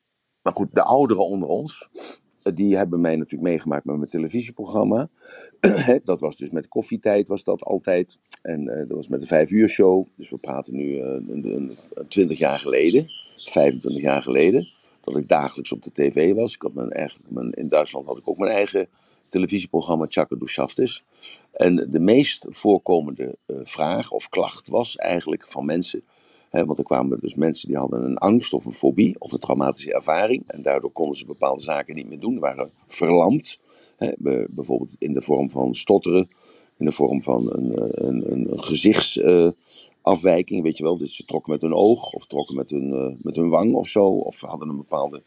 Maar 0.41 0.53
goed, 0.53 0.73
de 0.73 0.83
ouderen 0.83 1.25
onder 1.25 1.49
ons, 1.49 1.89
die 2.43 2.77
hebben 2.77 3.01
mij 3.01 3.15
natuurlijk 3.15 3.49
meegemaakt 3.49 3.85
met 3.85 3.95
mijn 3.95 4.09
televisieprogramma. 4.09 5.09
Dat 6.03 6.19
was 6.19 6.37
dus 6.37 6.49
met 6.49 6.67
koffietijd 6.67 7.27
was 7.27 7.43
dat 7.43 7.63
altijd. 7.63 8.17
En 8.41 8.67
eh, 8.67 8.87
dat 8.87 8.97
was 8.97 9.07
met 9.07 9.21
de 9.21 9.27
vijf 9.27 9.51
uur 9.51 9.69
show. 9.69 10.05
Dus 10.15 10.29
we 10.29 10.37
praten 10.37 10.75
nu 10.75 10.99
eh, 10.99 11.07
een, 11.07 11.45
een 11.45 12.07
20 12.07 12.37
jaar 12.37 12.59
geleden, 12.59 13.11
25 13.37 14.01
jaar 14.01 14.21
geleden. 14.21 14.67
Dat 15.03 15.17
ik 15.17 15.27
dagelijks 15.27 15.71
op 15.71 15.83
de 15.83 15.91
tv 15.91 16.33
was. 16.33 16.53
Ik 16.53 16.61
had 16.61 16.73
mijn, 16.73 17.11
mijn, 17.27 17.51
in 17.51 17.69
Duitsland 17.69 18.05
had 18.05 18.17
ik 18.17 18.29
ook 18.29 18.37
mijn 18.37 18.51
eigen 18.51 18.87
televisieprogramma 19.29 20.05
Chaka 20.09 20.35
du 20.35 20.47
Schaftes. 20.47 21.03
En 21.51 21.75
de 21.75 21.99
meest 21.99 22.45
voorkomende 22.49 23.37
eh, 23.45 23.57
vraag 23.63 24.11
of 24.11 24.29
klacht 24.29 24.67
was 24.67 24.95
eigenlijk 24.95 25.47
van 25.47 25.65
mensen. 25.65 26.03
Want 26.51 26.77
er 26.77 26.83
kwamen 26.83 27.19
dus 27.19 27.35
mensen 27.35 27.67
die 27.67 27.77
hadden 27.77 28.03
een 28.03 28.17
angst 28.17 28.53
of 28.53 28.65
een 28.65 28.71
fobie 28.71 29.15
of 29.19 29.31
een 29.31 29.39
traumatische 29.39 29.93
ervaring. 29.93 30.43
En 30.47 30.61
daardoor 30.61 30.91
konden 30.91 31.17
ze 31.17 31.25
bepaalde 31.25 31.63
zaken 31.63 31.95
niet 31.95 32.09
meer 32.09 32.19
doen. 32.19 32.39
Waren 32.39 32.71
verlamd. 32.87 33.59
Bijvoorbeeld 34.49 34.95
in 34.97 35.13
de 35.13 35.21
vorm 35.21 35.49
van 35.49 35.75
stotteren. 35.75 36.29
In 36.77 36.85
de 36.85 36.91
vorm 36.91 37.23
van 37.23 37.53
een, 37.53 37.75
eh, 37.75 38.07
een, 38.07 38.31
een, 38.31 38.51
een 38.51 39.55
afwijking, 40.01 40.63
weet 40.63 40.77
je 40.77 40.83
wel. 40.83 40.97
Dus 40.97 41.15
ze 41.15 41.25
trokken 41.25 41.51
met 41.51 41.61
hun 41.61 41.73
oog 41.73 42.13
of 42.13 42.25
trokken 42.25 42.55
met 42.55 42.69
hun, 42.69 42.93
uh, 42.93 43.15
met 43.21 43.35
hun 43.35 43.49
wang 43.49 43.73
of 43.73 43.87
zo. 43.87 44.05
Of 44.05 44.41
hadden 44.41 44.69
een 44.69 44.77
bepaalde, 44.77 45.21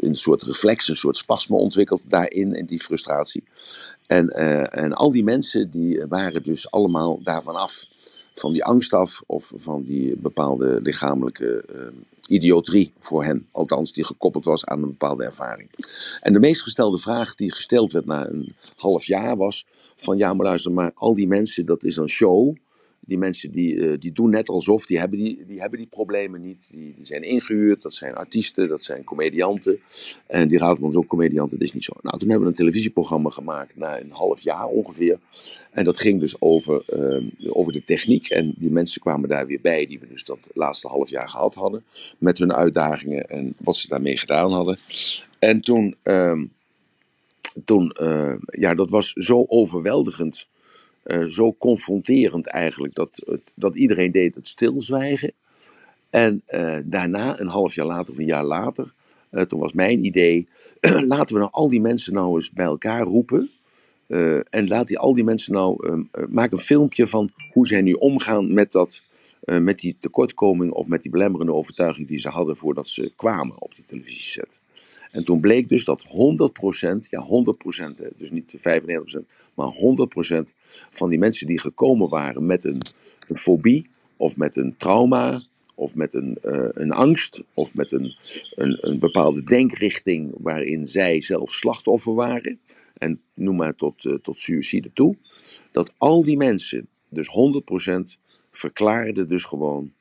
een 0.00 0.16
soort 0.16 0.42
reflex, 0.42 0.88
een 0.88 0.96
soort 0.96 1.16
spasme 1.16 1.56
ontwikkeld 1.56 2.02
daarin, 2.08 2.54
in 2.54 2.66
die 2.66 2.80
frustratie. 2.80 3.44
En, 4.06 4.28
en 4.70 4.92
al 4.92 5.12
die 5.12 5.24
mensen 5.24 5.70
die 5.70 6.06
waren 6.08 6.42
dus 6.42 6.70
allemaal 6.70 7.22
daarvan 7.22 7.54
af. 7.54 7.86
Van 8.34 8.52
die 8.52 8.64
angst 8.64 8.92
af 8.92 9.22
of 9.26 9.52
van 9.56 9.82
die 9.82 10.16
bepaalde 10.16 10.80
lichamelijke 10.82 11.64
idiotrie 12.28 12.92
voor 12.98 13.24
hen. 13.24 13.48
Althans, 13.52 13.92
die 13.92 14.04
gekoppeld 14.04 14.44
was 14.44 14.64
aan 14.64 14.82
een 14.82 14.88
bepaalde 14.88 15.24
ervaring. 15.24 15.70
En 16.20 16.32
de 16.32 16.40
meest 16.40 16.62
gestelde 16.62 16.98
vraag 16.98 17.34
die 17.34 17.52
gesteld 17.52 17.92
werd 17.92 18.06
na 18.06 18.26
een 18.26 18.54
half 18.76 19.04
jaar 19.04 19.36
was: 19.36 19.66
van 19.96 20.16
ja, 20.18 20.34
maar 20.34 20.46
luister, 20.46 20.72
maar 20.72 20.90
al 20.94 21.14
die 21.14 21.26
mensen, 21.26 21.66
dat 21.66 21.84
is 21.84 21.96
een 21.96 22.08
show. 22.08 22.56
Die 23.06 23.18
mensen 23.18 23.50
die, 23.50 23.74
uh, 23.74 23.96
die 23.98 24.12
doen 24.12 24.30
net 24.30 24.48
alsof, 24.48 24.86
die 24.86 24.98
hebben 24.98 25.18
die, 25.18 25.44
die, 25.46 25.60
hebben 25.60 25.78
die 25.78 25.88
problemen 25.88 26.40
niet. 26.40 26.68
Die, 26.70 26.94
die 26.96 27.04
zijn 27.04 27.22
ingehuurd, 27.22 27.82
dat 27.82 27.94
zijn 27.94 28.14
artiesten, 28.14 28.68
dat 28.68 28.84
zijn 28.84 29.04
comedianten. 29.04 29.78
En 30.26 30.48
die 30.48 30.58
raden 30.58 30.82
ons 30.82 30.96
ook 30.96 31.06
comedianten, 31.06 31.58
dat 31.58 31.68
is 31.68 31.74
niet 31.74 31.84
zo. 31.84 31.92
Nou, 32.02 32.18
toen 32.18 32.28
hebben 32.28 32.46
we 32.46 32.52
een 32.52 32.58
televisieprogramma 32.58 33.30
gemaakt 33.30 33.76
na 33.76 34.00
een 34.00 34.10
half 34.10 34.40
jaar 34.40 34.66
ongeveer. 34.66 35.18
En 35.70 35.84
dat 35.84 35.98
ging 35.98 36.20
dus 36.20 36.40
over, 36.40 36.84
uh, 37.40 37.56
over 37.56 37.72
de 37.72 37.84
techniek. 37.84 38.28
En 38.28 38.54
die 38.56 38.70
mensen 38.70 39.00
kwamen 39.00 39.28
daar 39.28 39.46
weer 39.46 39.60
bij, 39.60 39.86
die 39.86 40.00
we 40.00 40.08
dus 40.08 40.24
dat 40.24 40.38
laatste 40.52 40.88
half 40.88 41.08
jaar 41.08 41.28
gehad 41.28 41.54
hadden. 41.54 41.84
Met 42.18 42.38
hun 42.38 42.52
uitdagingen 42.52 43.28
en 43.28 43.54
wat 43.58 43.76
ze 43.76 43.88
daarmee 43.88 44.16
gedaan 44.16 44.52
hadden. 44.52 44.78
En 45.38 45.60
toen, 45.60 45.96
uh, 46.04 46.42
toen 47.64 47.96
uh, 48.00 48.34
ja, 48.46 48.74
dat 48.74 48.90
was 48.90 49.12
zo 49.12 49.44
overweldigend. 49.48 50.46
Uh, 51.04 51.24
zo 51.24 51.54
confronterend 51.58 52.46
eigenlijk, 52.46 52.94
dat, 52.94 53.38
dat 53.54 53.76
iedereen 53.76 54.12
deed 54.12 54.34
het 54.34 54.48
stilzwijgen. 54.48 55.32
En 56.10 56.42
uh, 56.48 56.76
daarna, 56.84 57.40
een 57.40 57.46
half 57.46 57.74
jaar 57.74 57.86
later 57.86 58.12
of 58.12 58.18
een 58.18 58.24
jaar 58.24 58.44
later, 58.44 58.92
uh, 59.30 59.42
toen 59.42 59.60
was 59.60 59.72
mijn 59.72 60.04
idee, 60.04 60.48
laten 61.14 61.34
we 61.34 61.40
nou 61.40 61.52
al 61.52 61.68
die 61.68 61.80
mensen 61.80 62.14
nou 62.14 62.34
eens 62.34 62.50
bij 62.50 62.64
elkaar 62.64 63.02
roepen. 63.02 63.50
en 64.50 64.68
laat 64.68 64.88
die, 64.88 64.98
al 64.98 65.14
die 65.14 65.24
mensen 65.24 65.52
nou, 65.52 65.88
um, 65.88 66.08
maak 66.28 66.52
een 66.52 66.58
filmpje 66.58 67.06
van 67.06 67.30
hoe 67.52 67.66
zij 67.66 67.80
nu 67.80 67.92
omgaan 67.92 68.52
met, 68.52 68.72
dat, 68.72 69.02
met 69.40 69.78
die 69.78 69.96
tekortkoming 70.00 70.72
of 70.72 70.86
met 70.86 71.02
die 71.02 71.10
belemmerende 71.10 71.52
overtuiging 71.52 72.08
die 72.08 72.18
ze 72.18 72.28
hadden 72.28 72.56
voordat 72.56 72.88
ze 72.88 73.12
kwamen 73.16 73.62
op 73.62 73.74
die 73.74 73.84
televisieset. 73.84 74.60
En 75.14 75.24
toen 75.24 75.40
bleek 75.40 75.68
dus 75.68 75.84
dat 75.84 76.02
100%, 76.02 76.06
ja 77.10 77.26
100%, 78.00 78.16
dus 78.16 78.30
niet 78.30 78.56
95%, 78.58 78.62
maar 79.54 79.74
100% 80.48 80.54
van 80.90 81.08
die 81.08 81.18
mensen 81.18 81.46
die 81.46 81.60
gekomen 81.60 82.08
waren 82.08 82.46
met 82.46 82.64
een, 82.64 82.80
een 83.28 83.38
fobie 83.38 83.88
of 84.16 84.36
met 84.36 84.56
een 84.56 84.76
trauma 84.76 85.42
of 85.74 85.94
met 85.94 86.14
een, 86.14 86.38
uh, 86.44 86.68
een 86.72 86.92
angst 86.92 87.42
of 87.54 87.74
met 87.74 87.92
een, 87.92 88.16
een, 88.54 88.98
bepaalde 88.98 89.42
denkrichting 89.42 90.34
waarin 90.38 90.86
zij 90.86 91.22
zelf 91.22 91.52
slachtoffer 91.52 92.14
waren, 92.14 92.58
en 92.94 93.20
noem 93.34 93.56
maar 93.56 93.74
tot, 93.74 94.04
uh, 94.04 94.14
tot 94.14 94.38
suïcide 94.38 94.90
toe, 94.92 95.16
dat 95.72 95.94
al 95.98 96.24
die 96.24 96.36
mensen, 96.36 96.88
dus 97.08 97.28
100%, 97.28 98.20
verklaarden 98.50 99.28
dus 99.28 99.44
gewoon 99.44 99.92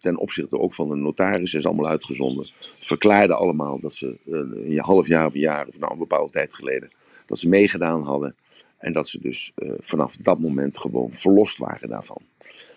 ten 0.00 0.16
opzichte 0.16 0.58
ook 0.58 0.74
van 0.74 0.88
de 0.88 0.94
notaris, 0.94 1.54
is 1.54 1.66
allemaal 1.66 1.88
uitgezonden, 1.88 2.50
verklaarden 2.78 3.36
allemaal 3.36 3.80
dat 3.80 3.92
ze 3.92 4.16
uh, 4.26 4.38
een 4.68 4.78
half 4.78 5.06
jaar 5.06 5.26
of 5.26 5.34
een 5.34 5.40
jaar 5.40 5.66
of 5.68 5.78
nou 5.78 5.92
een 5.92 5.98
bepaalde 5.98 6.32
tijd 6.32 6.54
geleden, 6.54 6.90
dat 7.26 7.38
ze 7.38 7.48
meegedaan 7.48 8.02
hadden 8.02 8.34
en 8.78 8.92
dat 8.92 9.08
ze 9.08 9.20
dus 9.20 9.52
uh, 9.56 9.72
vanaf 9.78 10.16
dat 10.16 10.38
moment 10.38 10.78
gewoon 10.78 11.12
verlost 11.12 11.58
waren 11.58 11.88
daarvan. 11.88 12.20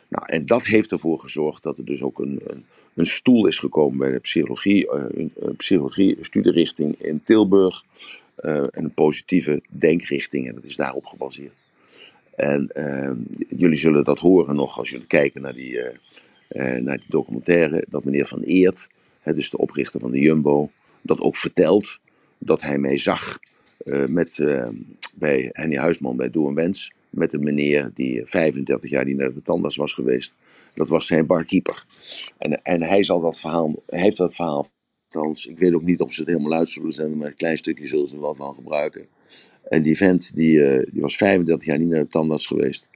Nou, 0.08 0.26
en 0.26 0.45
dat 0.45 0.66
heeft 0.66 0.91
ervoor 0.91 1.20
gezorgd 1.20 1.64
dat 1.64 1.78
er 1.78 1.86
dus 1.86 2.03
ook 2.03 2.20
een, 2.20 2.41
een, 2.45 2.66
een 2.93 3.06
stoel 3.06 3.47
is 3.47 3.60
gekomen 3.60 3.97
bij 3.97 4.12
de 4.12 4.20
psychologie, 4.20 4.91
een, 4.91 5.34
psychologie 5.58 6.18
studierichting 6.22 7.01
in 7.01 7.24
Tilburg, 7.24 7.84
en 8.36 8.70
een 8.72 8.93
positieve 8.93 9.62
denkrichting 9.68 10.47
en 10.47 10.56
dat 10.56 10.64
is 10.64 10.76
daarop 10.76 11.06
gebaseerd. 11.06 11.53
En 12.36 12.72
jullie 13.49 13.78
zullen 13.78 14.03
dat 14.03 14.20
horen 14.20 14.56
nog 14.56 14.78
als 14.78 14.89
jullie 14.89 15.08
kijken 15.08 15.41
naar 15.41 15.53
die 15.53 15.80
naar 16.80 16.98
die 16.98 17.10
documentaire, 17.10 17.86
dat 17.89 18.04
meneer 18.04 18.26
Van 18.26 18.41
Eert, 18.41 18.89
hè, 19.20 19.34
dus 19.34 19.50
de 19.50 19.58
oprichter 19.58 20.00
van 20.00 20.12
de 20.12 20.20
Jumbo, 20.20 20.72
dat 21.02 21.20
ook 21.20 21.36
vertelt 21.36 22.00
dat 22.38 22.62
hij 22.62 22.78
mij 22.78 22.98
zag 22.98 23.39
uh, 23.84 24.06
met, 24.06 24.38
uh, 24.38 24.68
bij 25.14 25.50
Henny 25.52 25.76
Huisman 25.76 26.18
bij 26.18 26.30
Doe 26.30 26.48
en 26.48 26.54
Wens, 26.54 26.93
met 27.10 27.34
een 27.34 27.43
meneer 27.43 27.91
die 27.93 28.26
35 28.26 28.89
jaar 28.89 29.06
die 29.06 29.16
naar 29.16 29.34
de 29.34 29.41
tandarts 29.41 29.76
was 29.76 29.93
geweest. 29.93 30.36
Dat 30.74 30.89
was 30.89 31.08
zijn 31.08 31.26
barkeeper. 31.26 31.86
En, 32.38 32.62
en 32.62 32.82
hij 32.82 33.04
zal 33.04 33.20
dat 33.20 33.39
verhaal, 33.39 33.84
hij 33.86 34.02
heeft 34.02 34.18
dat 34.18 34.36
verhaal, 34.36 34.68
ik 35.48 35.60
weet 35.60 35.74
ook 35.74 35.84
niet 35.84 36.02
of 36.02 36.14
ze 36.14 36.20
het 36.22 36.30
helemaal 36.30 36.58
uit 36.58 36.70
zullen 36.70 36.91
zenden, 36.91 37.18
maar 37.18 37.28
een 37.28 37.36
klein 37.36 37.58
stukje 37.58 37.86
zullen 37.86 38.08
ze 38.08 38.16
er 38.16 38.22
wel 38.22 38.36
van 38.36 38.56
gebruiken. 38.56 39.08
En 39.64 39.84
die 39.84 39.98
vent, 39.98 40.36
die, 40.36 40.60
die 40.91 41.02
was 41.02 41.16
35 41.16 41.68
jaar 41.68 41.80
niet 41.80 41.89
naar 41.89 42.04
de 42.04 42.08
tandarts 42.08 42.48
geweest. 42.48 42.89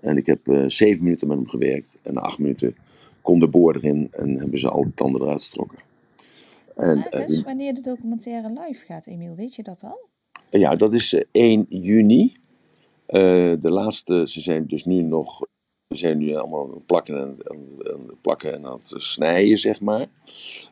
En 0.00 0.16
ik 0.16 0.26
heb 0.26 0.48
uh, 0.48 0.64
zeven 0.66 1.02
minuten 1.02 1.28
met 1.28 1.36
hem 1.36 1.48
gewerkt. 1.48 1.98
En 2.02 2.12
na 2.12 2.20
acht 2.20 2.38
minuten 2.38 2.76
kon 3.22 3.40
de 3.40 3.48
boor 3.48 3.76
erin 3.76 4.08
en 4.10 4.38
hebben 4.38 4.58
ze 4.58 4.70
al 4.70 4.82
de 4.82 4.94
tanden 4.94 5.22
eruit 5.22 5.44
getrokken. 5.44 5.78
En, 6.76 7.06
dus 7.10 7.42
wanneer 7.42 7.74
de 7.74 7.80
documentaire 7.80 8.48
live 8.48 8.84
gaat, 8.84 9.06
Emiel, 9.06 9.34
weet 9.34 9.54
je 9.54 9.62
dat 9.62 9.82
al? 9.82 10.08
Ja, 10.50 10.76
dat 10.76 10.92
is 10.92 11.12
uh, 11.12 11.22
1 11.32 11.66
juni. 11.68 12.32
Uh, 13.08 13.20
de 13.60 13.70
laatste, 13.70 14.28
ze 14.28 14.40
zijn 14.40 14.66
dus 14.66 14.84
nu 14.84 15.02
nog, 15.02 15.38
ze 15.88 15.96
zijn 15.98 16.18
nu 16.18 16.34
allemaal 16.34 16.82
plakken 16.86 17.20
en, 17.20 17.36
en, 17.44 17.68
en 17.78 18.18
plakken 18.20 18.54
en 18.54 18.66
aan 18.66 18.78
het 18.78 18.94
snijden, 18.96 19.58
zeg 19.58 19.80
maar. 19.80 20.06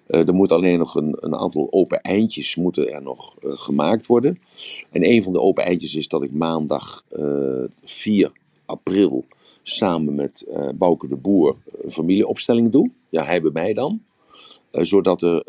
er 0.07 0.35
moet 0.35 0.53
alleen 0.53 0.79
nog 0.79 0.95
een, 0.95 1.17
een, 1.21 1.35
aantal 1.35 1.69
open 1.71 2.01
eindjes 2.01 2.57
moeten 2.57 2.93
er 2.93 3.03
nog 3.03 3.37
gemaakt 3.41 4.07
worden. 4.07 4.39
En 4.91 5.05
een 5.05 5.23
van 5.23 5.33
de 5.33 5.41
open 5.41 5.65
eindjes 5.65 5.95
is 5.95 6.09
dat 6.09 6.23
ik 6.23 6.33
maandag 6.33 7.05
4 7.85 8.33
april 8.67 9.27
samen 9.63 10.15
met 10.15 10.45
uh, 10.49 10.69
Bouke 10.75 11.09
de 11.09 11.17
Boer 11.17 11.57
een 11.83 11.91
familieopstelling 11.91 12.71
doe. 12.73 12.91
Ja, 13.09 13.25
hij 13.25 13.43
bij 13.43 13.51
mij 13.51 13.73
dan. 13.73 14.03
Uh, 14.73 14.83
zodat 14.83 15.23
er 15.23 15.45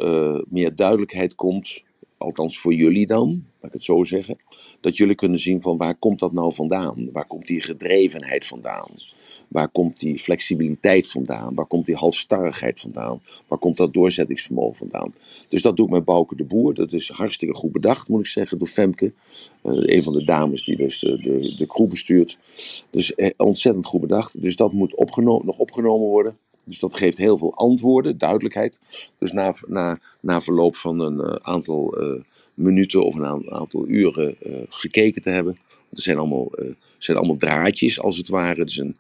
meer 0.50 0.76
duidelijkheid 0.76 1.36
komt, 1.36 1.84
althans 2.18 2.60
voor 2.60 2.74
jullie 2.74 3.08
dan, 3.08 3.30
laat 3.30 3.68
ik 3.68 3.72
het 3.72 3.84
zo 3.84 4.04
zeggen. 4.04 4.38
Dat 4.82 4.98
jullie 4.98 5.16
kunnen 5.16 5.40
zien 5.40 5.62
van 5.62 5.78
waar 5.78 5.96
komt 5.96 6.20
dat 6.20 6.32
nou 6.32 6.54
vandaan? 6.54 7.10
Waar 7.12 7.28
komt 7.28 7.48
die 7.48 7.62
gedrevenheid 7.62 8.46
vandaan? 8.46 8.90
Waar 9.48 9.70
komt 9.70 10.00
die 10.00 10.20
flexibiliteit 10.20 11.12
vandaan? 11.12 11.56
Waar 11.56 11.66
komt 11.66 11.86
die 11.86 11.96
halstarrigheid 11.96 12.80
vandaan? 12.80 13.22
Waar 13.48 13.60
komt 13.60 13.78
dat 13.78 13.94
doorzettingsvermogen 13.94 14.76
vandaan? 14.78 15.14
Dus 15.50 15.62
dat 15.62 15.78
doe 15.78 15.86
ik 15.86 15.92
met 15.92 16.06
Bouke 16.06 16.36
de 16.36 16.44
Boer. 16.44 16.74
Dat 16.74 16.94
is 16.94 17.10
hartstikke 17.10 17.56
goed 17.56 17.72
bedacht, 17.72 18.10
moet 18.10 18.20
ik 18.20 18.26
zeggen, 18.26 18.58
door 18.58 18.68
Femke. 18.68 19.14
Uh, 19.64 19.96
een 19.96 20.04
van 20.04 20.14
de 20.14 20.24
dames 20.24 20.64
die 20.64 20.78
dus 20.78 21.00
de, 21.00 21.18
de, 21.22 21.56
de 21.58 21.68
crew 21.68 21.88
bestuurt. 21.88 22.38
Dus 22.90 23.16
eh, 23.16 23.30
ontzettend 23.38 23.86
goed 23.86 24.02
bedacht. 24.02 24.42
Dus 24.42 24.56
dat 24.56 24.72
moet 24.72 24.96
opgeno 24.96 25.42
nog 25.46 25.58
opgenomen 25.58 26.08
worden. 26.08 26.38
Dus 26.64 26.80
dat 26.80 26.96
geeft 26.96 27.18
heel 27.18 27.38
veel 27.38 27.54
antwoorden, 27.54 28.18
duidelijkheid. 28.18 28.80
Dus 29.20 29.32
na, 29.32 29.56
na, 29.68 30.00
na 30.20 30.42
verloop 30.42 30.76
van 30.76 31.00
een 31.00 31.46
aantal 31.46 31.98
minuten 32.54 33.06
of 33.06 33.16
een 33.16 33.52
aantal 33.52 33.88
uren 33.88 34.36
gekeken 34.70 35.22
te 35.22 35.30
hebben. 35.30 35.58
Er 35.92 36.02
zijn 36.02 36.18
allemaal, 36.18 36.52
zijn 36.98 37.18
allemaal 37.18 37.38
draadjes 37.38 38.00
als 38.00 38.18
het 38.18 38.30
ware. 38.30 38.62
Er 38.62 38.70
zijn, 38.70 38.98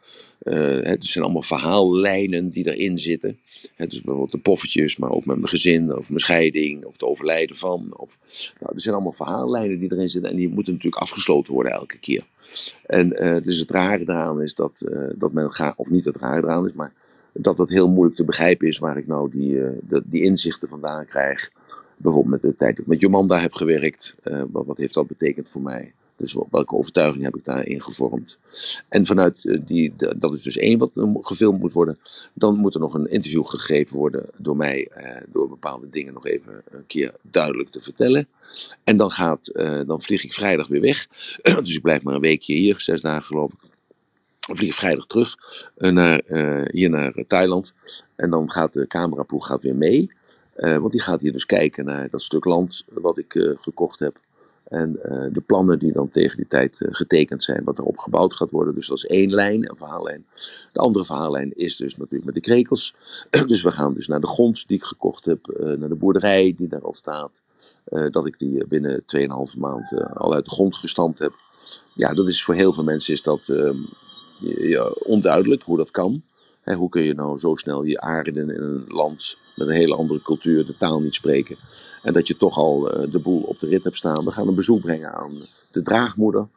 het 0.83 1.05
zijn 1.05 1.23
allemaal 1.23 1.41
verhaallijnen 1.41 2.49
die 2.49 2.75
erin 2.75 2.97
zitten. 2.97 3.37
Dus 3.77 4.01
bijvoorbeeld 4.01 4.31
de 4.31 4.37
poffertjes, 4.37 4.97
maar 4.97 5.11
ook 5.11 5.25
met 5.25 5.35
mijn 5.35 5.49
gezin, 5.49 5.97
of 5.97 6.09
mijn 6.09 6.19
scheiding, 6.19 6.85
of 6.85 6.91
het 6.91 7.03
overlijden 7.03 7.55
van. 7.55 7.93
Of, 7.97 8.17
nou, 8.59 8.73
er 8.73 8.79
zijn 8.79 8.93
allemaal 8.95 9.11
verhaallijnen 9.11 9.79
die 9.79 9.91
erin 9.91 10.09
zitten 10.09 10.31
en 10.31 10.37
die 10.37 10.49
moeten 10.49 10.73
natuurlijk 10.73 11.01
afgesloten 11.01 11.53
worden 11.53 11.71
elke 11.71 11.99
keer. 11.99 12.23
En 12.85 13.23
uh, 13.23 13.43
dus 13.43 13.59
het 13.59 13.71
rare 13.71 14.01
eraan 14.01 14.41
is 14.41 14.55
dat, 14.55 14.71
uh, 14.79 14.99
dat 15.15 15.31
men 15.31 15.53
gaat, 15.53 15.73
of 15.77 15.89
niet 15.89 16.05
het 16.05 16.15
rare 16.15 16.41
eraan 16.41 16.67
is, 16.67 16.73
maar 16.73 16.93
dat 17.33 17.57
het 17.57 17.69
heel 17.69 17.89
moeilijk 17.89 18.15
te 18.15 18.23
begrijpen 18.23 18.67
is 18.67 18.77
waar 18.77 18.97
ik 18.97 19.07
nou 19.07 19.29
die, 19.31 19.59
de, 19.87 20.01
die 20.05 20.23
inzichten 20.23 20.67
vandaan 20.67 21.05
krijg. 21.05 21.51
Bijvoorbeeld 21.97 22.41
met 22.41 22.51
de 22.51 22.57
tijd 22.57 22.71
dat 22.71 22.85
ik 22.85 22.91
met 22.91 23.01
Jomanda 23.01 23.39
heb 23.39 23.53
gewerkt. 23.53 24.15
wat, 24.51 24.65
wat 24.65 24.77
heeft 24.77 24.93
dat 24.93 25.07
betekend 25.07 25.49
voor 25.49 25.61
mij? 25.61 25.93
Dus 26.17 26.35
welke 26.49 26.75
overtuiging 26.75 27.23
heb 27.23 27.35
ik 27.35 27.45
daarin 27.45 27.81
gevormd? 27.81 28.37
En 28.89 29.05
vanuit 29.05 29.59
die, 29.65 29.93
dat 30.17 30.33
is 30.33 30.41
dus 30.41 30.57
één 30.57 30.77
wat 30.77 30.91
gefilmd 31.21 31.59
moet 31.59 31.73
worden. 31.73 31.99
Dan 32.33 32.55
moet 32.55 32.73
er 32.73 32.79
nog 32.79 32.93
een 32.93 33.09
interview 33.09 33.45
gegeven 33.45 33.97
worden 33.97 34.25
door 34.37 34.57
mij, 34.57 34.87
eh, 34.87 35.21
door 35.27 35.49
bepaalde 35.49 35.89
dingen 35.89 36.13
nog 36.13 36.25
even 36.25 36.61
een 36.71 36.85
keer 36.87 37.13
duidelijk 37.21 37.69
te 37.69 37.81
vertellen. 37.81 38.27
En 38.83 38.97
dan, 38.97 39.11
gaat, 39.11 39.47
eh, 39.47 39.81
dan 39.85 40.01
vlieg 40.01 40.23
ik 40.23 40.33
vrijdag 40.33 40.67
weer 40.67 40.81
weg. 40.81 41.07
dus 41.63 41.75
ik 41.75 41.81
blijf 41.81 42.03
maar 42.03 42.13
een 42.13 42.21
weekje 42.21 42.53
hier, 42.53 42.79
zes 42.79 43.01
dagen 43.01 43.23
geloof 43.23 43.51
ik. 43.51 43.59
Dan 44.39 44.57
vlieg 44.57 44.75
vrijdag 44.75 45.07
terug 45.07 45.35
naar, 45.75 46.21
hier 46.71 46.89
naar 46.89 47.13
Thailand. 47.27 47.73
En 48.15 48.29
dan 48.29 48.51
gaat 48.51 48.73
de 48.73 48.87
cameraploeg 48.87 49.47
gaat 49.47 49.63
weer 49.63 49.75
mee. 49.75 50.11
want 50.55 50.91
die 50.91 51.01
gaat 51.01 51.21
hier 51.21 51.31
dus 51.31 51.45
kijken 51.45 51.85
naar 51.85 52.09
dat 52.09 52.21
stuk 52.21 52.45
land 52.45 52.85
wat 52.89 53.17
ik 53.17 53.55
gekocht 53.61 53.99
heb. 53.99 54.19
En 54.69 55.03
eh, 55.03 55.25
de 55.33 55.41
plannen 55.45 55.79
die 55.79 55.91
dan 55.91 56.09
tegen 56.09 56.37
die 56.37 56.47
tijd 56.47 56.81
eh, 56.81 56.87
getekend 56.91 57.43
zijn, 57.43 57.63
wat 57.63 57.77
erop 57.77 57.97
gebouwd 57.97 58.33
gaat 58.33 58.49
worden. 58.49 58.75
Dus 58.75 58.87
dat 58.87 58.97
is 58.97 59.05
één 59.05 59.33
lijn, 59.33 59.69
een 59.69 59.77
verhaallijn. 59.77 60.25
De 60.71 60.79
andere 60.79 61.05
verhaallijn 61.05 61.55
is 61.55 61.75
dus 61.75 61.97
natuurlijk 61.97 62.25
met 62.25 62.33
de 62.33 62.41
krekels. 62.41 62.95
dus 63.47 63.61
we 63.61 63.71
gaan 63.71 63.93
dus 63.93 64.07
naar 64.07 64.21
de 64.21 64.27
grond 64.27 64.67
die 64.67 64.77
ik 64.77 64.83
gekocht 64.83 65.25
heb, 65.25 65.47
eh, 65.47 65.65
naar 65.65 65.89
de 65.89 65.95
boerderij 65.95 66.53
die 66.57 66.67
daar 66.67 66.81
al 66.81 66.93
staat. 66.93 67.41
dat 68.11 68.27
ik 68.27 68.39
die 68.39 68.67
binnen 68.67 69.03
2,5 69.05 69.57
maand 69.57 69.93
al 70.13 70.33
uit 70.33 70.45
de 70.45 70.51
grond 70.51 70.75
gestampt 70.75 71.19
heb. 71.19 71.33
Ja, 71.93 72.13
dat 72.13 72.27
is 72.27 72.43
voor 72.43 72.53
heel 72.53 72.73
veel 72.73 72.83
mensen 72.83 73.13
is 73.13 73.21
dat 73.21 73.49
ehm, 73.49 73.75
ja, 74.67 74.91
onduidelijk 75.03 75.61
hoe 75.61 75.77
dat 75.77 75.91
kan. 75.91 76.21
Hè, 76.61 76.73
hoe 76.73 76.89
kun 76.89 77.03
je 77.03 77.13
nou 77.13 77.39
zo 77.39 77.55
snel 77.55 77.83
je 77.83 77.99
aarden 77.99 78.35
in 78.37 78.49
een 78.49 78.83
land 78.87 79.37
met 79.55 79.67
een 79.67 79.73
hele 79.73 79.95
andere 79.95 80.21
cultuur, 80.21 80.65
de 80.65 80.77
taal 80.77 81.01
niet 81.01 81.13
spreken. 81.13 81.55
En 82.07 82.13
dat 82.13 82.27
je 82.27 82.37
toch 82.37 82.57
al 82.57 83.03
uh, 83.03 83.11
de 83.11 83.19
boel 83.19 83.41
op 83.41 83.59
de 83.59 83.67
rit 83.67 83.83
hebt 83.83 83.95
staan. 83.95 84.25
We 84.25 84.31
gaan 84.31 84.47
een 84.47 84.55
bezoek 84.55 84.81
brengen 84.81 85.13
aan 85.13 85.33
de 85.71 85.81
draagmoeder. 85.81 86.47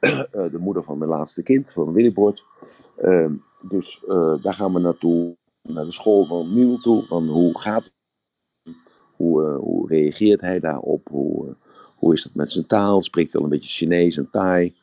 Uh, 0.00 0.22
de 0.52 0.58
moeder 0.58 0.82
van 0.82 0.98
mijn 0.98 1.10
laatste 1.10 1.42
kind, 1.42 1.72
van 1.72 1.92
Willybord. 1.92 2.44
Uh, 3.00 3.30
dus 3.68 4.00
daar 4.42 4.54
gaan 4.54 4.72
we 4.72 4.80
naartoe. 4.80 5.36
Naar 5.62 5.84
de 5.84 5.92
school 5.92 6.24
van 6.24 6.54
Miel 6.54 6.78
toe. 6.78 7.02
Van 7.02 7.28
hoe 7.28 7.58
gaat 7.58 7.84
het? 7.84 7.92
Hoe, 9.16 9.42
hoe 9.42 9.88
reageert 9.88 10.40
hij 10.40 10.60
daarop? 10.60 11.08
Hoe, 11.10 11.56
hoe 11.96 12.12
is 12.12 12.24
het 12.24 12.34
met 12.34 12.52
zijn 12.52 12.66
taal? 12.66 13.02
Spreekt 13.02 13.32
hij 13.32 13.40
al 13.40 13.46
een 13.46 13.52
beetje 13.52 13.70
Chinees 13.70 14.16
en 14.16 14.28
Thai? 14.30 14.74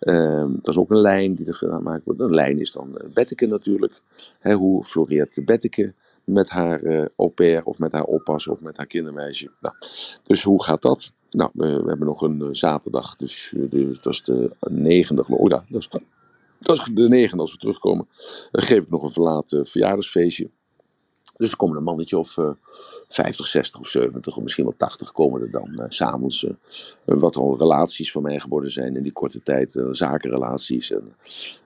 Uh, 0.00 0.46
dat 0.48 0.68
is 0.68 0.78
ook 0.78 0.90
een 0.90 1.00
lijn 1.00 1.34
die 1.34 1.46
er 1.46 1.54
gemaakt 1.54 2.04
wordt. 2.04 2.20
Een 2.20 2.34
lijn 2.34 2.60
is 2.60 2.72
dan 2.72 2.98
Betteke 3.14 3.46
natuurlijk. 3.46 4.00
Hoe 4.40 4.84
floreert 4.84 5.44
Betteke? 5.44 5.94
Met 6.24 6.50
haar 6.50 6.82
uh, 6.82 7.04
au 7.16 7.30
pair 7.30 7.64
of 7.64 7.78
met 7.78 7.92
haar 7.92 8.04
oppas 8.04 8.48
of 8.48 8.60
met 8.60 8.76
haar 8.76 8.86
kindermeisje. 8.86 9.50
Nou, 9.60 9.74
dus 10.22 10.42
hoe 10.42 10.64
gaat 10.64 10.82
dat? 10.82 11.12
Nou, 11.30 11.50
we, 11.52 11.66
hebben 11.66 12.06
nog 12.06 12.22
een 12.22 12.40
uh, 12.40 12.48
zaterdag, 12.50 13.14
dus, 13.14 13.54
dus, 13.56 14.00
dat 14.00 14.12
is 14.12 14.22
de 14.22 14.50
negende. 14.70 15.24
Oh 15.28 15.48
ja, 15.48 15.64
dat 15.68 15.80
is 15.80 15.88
dat 16.58 16.78
is 16.78 16.84
de 16.84 17.08
negende 17.08 17.42
als 17.42 17.52
we 17.52 17.58
terugkomen. 17.58 18.08
Dan 18.50 18.62
geef 18.62 18.82
ik 18.82 18.90
nog 18.90 19.02
een 19.02 19.10
verlaten 19.10 19.66
verjaardagsfeestje. 19.66 20.50
Dus 21.36 21.50
er 21.50 21.56
komen 21.56 21.76
een 21.76 21.82
mannetje 21.82 22.18
of 22.18 22.36
uh, 22.36 22.50
50, 23.08 23.46
60 23.46 23.80
of 23.80 23.88
70 23.88 24.36
of 24.36 24.42
misschien 24.42 24.64
wel 24.64 24.74
80 24.76 25.12
komen 25.12 25.40
er 25.40 25.50
dan 25.50 25.68
uh, 25.72 25.84
s'avonds. 25.88 26.42
Uh, 26.42 26.50
wat 27.04 27.36
al 27.36 27.58
relaties 27.58 28.12
van 28.12 28.22
mij 28.22 28.40
geworden 28.40 28.70
zijn 28.70 28.96
in 28.96 29.02
die 29.02 29.12
korte 29.12 29.42
tijd. 29.42 29.80
Zakenrelaties 29.90 30.90
en, 30.90 31.14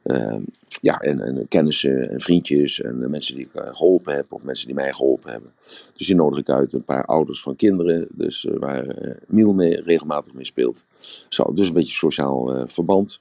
ehm, 0.02 0.42
ja, 0.80 0.98
en, 0.98 1.20
en, 1.20 1.48
kennissen 1.48 2.10
en 2.10 2.20
vriendjes 2.20 2.80
en 2.80 3.10
mensen 3.10 3.34
die 3.34 3.44
ik 3.52 3.62
geholpen 3.64 4.14
heb 4.14 4.32
of 4.32 4.42
mensen 4.42 4.66
die 4.66 4.74
mij 4.74 4.92
geholpen 4.92 5.30
hebben. 5.30 5.52
Dus 5.96 6.06
die 6.06 6.16
nodig 6.16 6.38
ik 6.38 6.50
uit. 6.50 6.72
Een 6.72 6.84
paar 6.84 7.04
ouders 7.04 7.42
van 7.42 7.56
kinderen, 7.56 8.08
dus, 8.10 8.46
waar 8.58 9.16
Miel 9.26 9.52
mee, 9.52 9.82
regelmatig 9.82 10.34
mee 10.34 10.44
speelt. 10.44 10.84
Zo, 11.28 11.52
dus 11.52 11.68
een 11.68 11.74
beetje 11.74 11.94
sociaal 11.94 12.66
verband. 12.66 13.20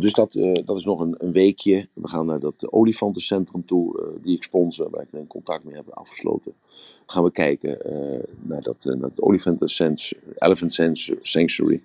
Dus 0.00 0.12
dat, 0.12 0.34
uh, 0.34 0.54
dat 0.64 0.78
is 0.78 0.84
nog 0.84 1.00
een, 1.00 1.14
een, 1.18 1.32
weekje. 1.32 1.88
We 1.92 2.08
gaan 2.08 2.26
naar 2.26 2.40
dat 2.40 2.72
olifantencentrum 2.72 3.64
toe, 3.66 4.00
uh, 4.00 4.22
die 4.22 4.36
ik 4.36 4.42
sponsor, 4.42 4.90
waar 4.90 5.02
ik 5.02 5.12
een 5.12 5.26
contact 5.26 5.64
mee 5.64 5.74
heb 5.74 5.88
afgesloten. 5.88 6.54
Gaan 7.06 7.24
we 7.24 7.30
kijken 7.30 7.78
uh, 7.86 8.18
naar 8.40 8.62
dat, 8.62 8.84
naar 8.84 9.10
het 9.10 9.20
Olifanten 9.20 9.94
Elephant 10.38 10.72
Sanctuary. 11.22 11.82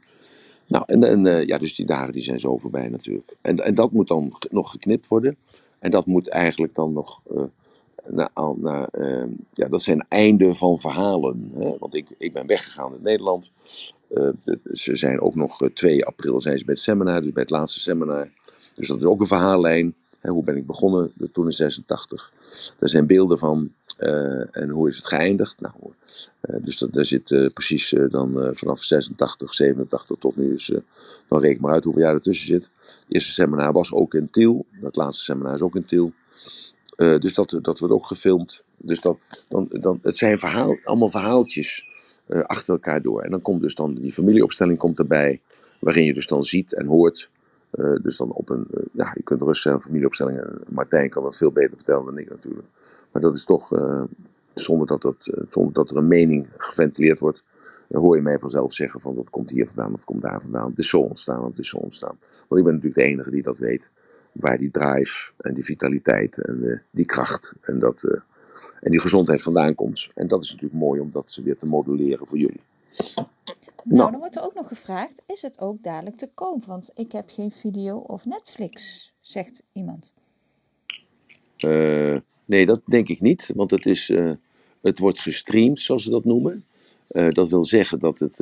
Nou, 0.67 0.84
en, 0.88 1.03
en 1.03 1.45
ja, 1.45 1.57
dus 1.57 1.76
die 1.76 1.86
dagen 1.86 2.13
die 2.13 2.21
zijn 2.21 2.39
zo 2.39 2.57
voorbij 2.57 2.88
natuurlijk. 2.88 3.36
En, 3.41 3.57
en 3.57 3.76
dat 3.76 3.91
moet 3.91 4.07
dan 4.07 4.34
nog 4.49 4.71
geknipt 4.71 5.07
worden. 5.07 5.38
En 5.80 5.91
dat 5.91 6.05
moet 6.05 6.28
eigenlijk 6.28 6.76
dan 6.76 6.93
nog 6.93 7.21
naar, 8.05 8.30
naar, 8.55 8.89
ja, 9.53 9.67
dat 9.67 9.82
zijn 9.82 10.05
einde 10.09 10.55
van 10.55 10.80
verhalen. 10.80 11.51
Hè? 11.53 11.78
Want 11.78 11.95
ik, 11.95 12.07
ik 12.17 12.34
ben 12.34 12.47
weggegaan 12.47 12.91
uit 12.91 13.01
Nederland. 13.01 13.51
Uh, 14.09 14.29
ze 14.71 14.95
zijn 14.95 15.21
ook 15.21 15.35
nog 15.35 15.57
2 15.73 15.99
eh, 15.99 16.07
april 16.07 16.41
zijn 16.41 16.57
ze 16.57 16.65
bij 16.65 16.73
het 16.73 16.83
seminar, 16.83 17.21
dus 17.21 17.31
bij 17.31 17.41
het 17.41 17.51
laatste 17.51 17.79
seminar. 17.79 18.29
Dus 18.73 18.87
dat 18.87 18.99
is 18.99 19.05
ook 19.05 19.19
een 19.19 19.27
verhaallijn. 19.27 19.95
Hè, 20.19 20.29
hoe 20.29 20.43
ben 20.43 20.57
ik 20.57 20.65
begonnen 20.65 21.13
toen 21.31 21.45
in 21.45 21.51
86? 21.51 22.33
Er 22.79 22.89
zijn 22.89 23.07
beelden 23.07 23.37
van 23.37 23.73
uh, 23.99 24.57
en 24.57 24.69
hoe 24.69 24.87
is 24.87 24.95
het 24.95 25.05
geëindigd? 25.05 25.61
Nou, 25.61 25.73
dus 26.63 26.77
dat, 26.77 26.93
daar 26.93 27.05
zit 27.05 27.49
precies 27.53 27.95
dan 28.09 28.49
vanaf 28.53 28.83
86, 28.83 29.53
87 29.53 30.17
tot 30.19 30.35
nu. 30.35 30.49
Dus 30.49 30.73
dan 31.29 31.39
reken 31.39 31.61
maar 31.61 31.71
uit 31.71 31.83
hoeveel 31.83 32.01
jaar 32.01 32.13
ertussen 32.13 32.47
zit. 32.47 32.71
Het 32.79 33.03
eerste 33.07 33.31
seminar 33.31 33.71
was 33.71 33.93
ook 33.93 34.13
in 34.13 34.29
Tiel. 34.29 34.65
Dat 34.81 34.95
laatste 34.95 35.23
seminar 35.23 35.53
is 35.53 35.61
ook 35.61 35.75
in 35.75 35.85
Tiel. 35.85 36.11
dus 36.95 37.33
dat, 37.33 37.59
dat 37.61 37.79
wordt 37.79 37.93
ook 37.93 38.07
gefilmd. 38.07 38.63
Dus 38.77 39.01
dat, 39.01 39.17
dan, 39.47 39.67
dan, 39.69 39.99
het 40.01 40.17
zijn 40.17 40.39
verhaal, 40.39 40.77
allemaal 40.83 41.09
verhaaltjes 41.09 41.85
uh, 42.28 42.41
achter 42.41 42.73
elkaar 42.73 43.01
door. 43.01 43.21
En 43.21 43.32
dan 43.32 43.41
komt 43.41 43.61
dus 43.61 43.76
dan 43.76 43.93
die 43.93 44.11
familieopstelling 44.11 44.78
komt 44.78 44.99
erbij, 44.99 45.41
waarin 45.80 46.05
je 46.05 46.13
dus 46.13 46.28
dan 46.28 46.43
ziet 46.43 46.73
en 46.73 46.86
hoort. 46.86 47.30
Uh, 47.71 47.95
dus 48.01 48.17
dan 48.17 48.32
op 48.32 48.49
een, 48.49 48.67
uh, 48.73 48.84
ja, 48.91 49.11
je 49.15 49.23
kunt 49.23 49.41
rustig 49.41 49.71
zijn 49.71 49.82
familieopstelling. 49.82 50.41
Martijn 50.67 51.09
kan 51.09 51.23
dat 51.23 51.38
veel 51.38 51.51
beter 51.51 51.76
vertellen 51.76 52.05
dan 52.05 52.17
ik 52.17 52.30
natuurlijk. 52.30 52.67
Maar 53.11 53.21
dat 53.21 53.36
is 53.36 53.45
toch, 53.45 53.69
zonder, 54.53 54.88
dat 54.88 55.01
dat, 55.01 55.34
zonder 55.49 55.73
dat 55.73 55.91
er 55.91 55.97
een 55.97 56.07
mening 56.07 56.47
geventileerd 56.57 57.19
wordt, 57.19 57.43
hoor 57.91 58.15
je 58.15 58.21
mij 58.21 58.39
vanzelf 58.39 58.73
zeggen 58.73 58.99
van 58.99 59.15
dat 59.15 59.30
komt 59.30 59.49
hier 59.49 59.67
vandaan, 59.67 59.93
of 59.93 60.03
komt 60.03 60.21
daar 60.21 60.41
vandaan. 60.41 60.69
Het 60.69 60.78
is 60.78 60.89
zo 60.89 60.99
ontstaan, 60.99 61.45
het 61.45 61.57
is 61.57 61.69
zo 61.69 61.78
ontstaan. 61.78 62.17
Want 62.47 62.61
ik 62.61 62.67
ben 62.67 62.73
natuurlijk 62.73 62.95
de 62.95 63.03
enige 63.03 63.30
die 63.30 63.43
dat 63.43 63.59
weet. 63.59 63.91
Waar 64.32 64.57
die 64.57 64.71
drive 64.71 65.32
en 65.38 65.53
die 65.53 65.63
vitaliteit 65.63 66.41
en 66.41 66.82
die 66.91 67.05
kracht 67.05 67.55
en 67.61 67.80
dat 67.80 68.07
en 68.81 68.91
die 68.91 69.01
gezondheid 69.01 69.41
vandaan 69.41 69.75
komt. 69.75 70.09
En 70.15 70.27
dat 70.27 70.43
is 70.43 70.51
natuurlijk 70.51 70.81
mooi 70.81 70.99
om 70.99 71.11
dat 71.11 71.39
weer 71.43 71.57
te 71.57 71.65
modelleren 71.65 72.27
voor 72.27 72.37
jullie. 72.37 72.61
Nou, 73.15 73.27
nou, 73.83 74.11
dan 74.11 74.19
wordt 74.19 74.35
er 74.35 74.43
ook 74.43 74.53
nog 74.53 74.67
gevraagd: 74.67 75.21
is 75.25 75.41
het 75.41 75.59
ook 75.59 75.83
dadelijk 75.83 76.15
te 76.15 76.29
koop? 76.33 76.65
Want 76.65 76.91
ik 76.95 77.11
heb 77.11 77.29
geen 77.29 77.51
video 77.51 77.97
of 77.97 78.25
Netflix, 78.25 79.13
zegt 79.19 79.65
iemand. 79.71 80.13
Uh, 81.65 82.17
nee, 82.45 82.65
dat 82.65 82.81
denk 82.85 83.09
ik 83.09 83.21
niet, 83.21 83.51
want 83.55 83.71
het, 83.71 83.85
is, 83.85 84.09
uh, 84.09 84.31
het 84.81 84.99
wordt 84.99 85.19
gestreamd, 85.19 85.79
zoals 85.79 86.03
ze 86.03 86.09
dat 86.09 86.25
noemen. 86.25 86.65
Uh, 87.11 87.29
dat 87.29 87.49
wil 87.49 87.65
zeggen 87.65 87.99
dat 87.99 88.19
het, 88.19 88.37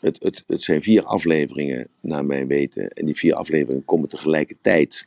het, 0.00 0.22
het, 0.22 0.44
het 0.46 0.62
zijn 0.62 0.82
vier 0.82 1.02
afleveringen, 1.02 1.88
naar 2.00 2.24
mijn 2.24 2.46
weten. 2.46 2.90
En 2.90 3.06
die 3.06 3.16
vier 3.16 3.34
afleveringen 3.34 3.84
komen 3.84 4.08
tegelijkertijd 4.08 5.06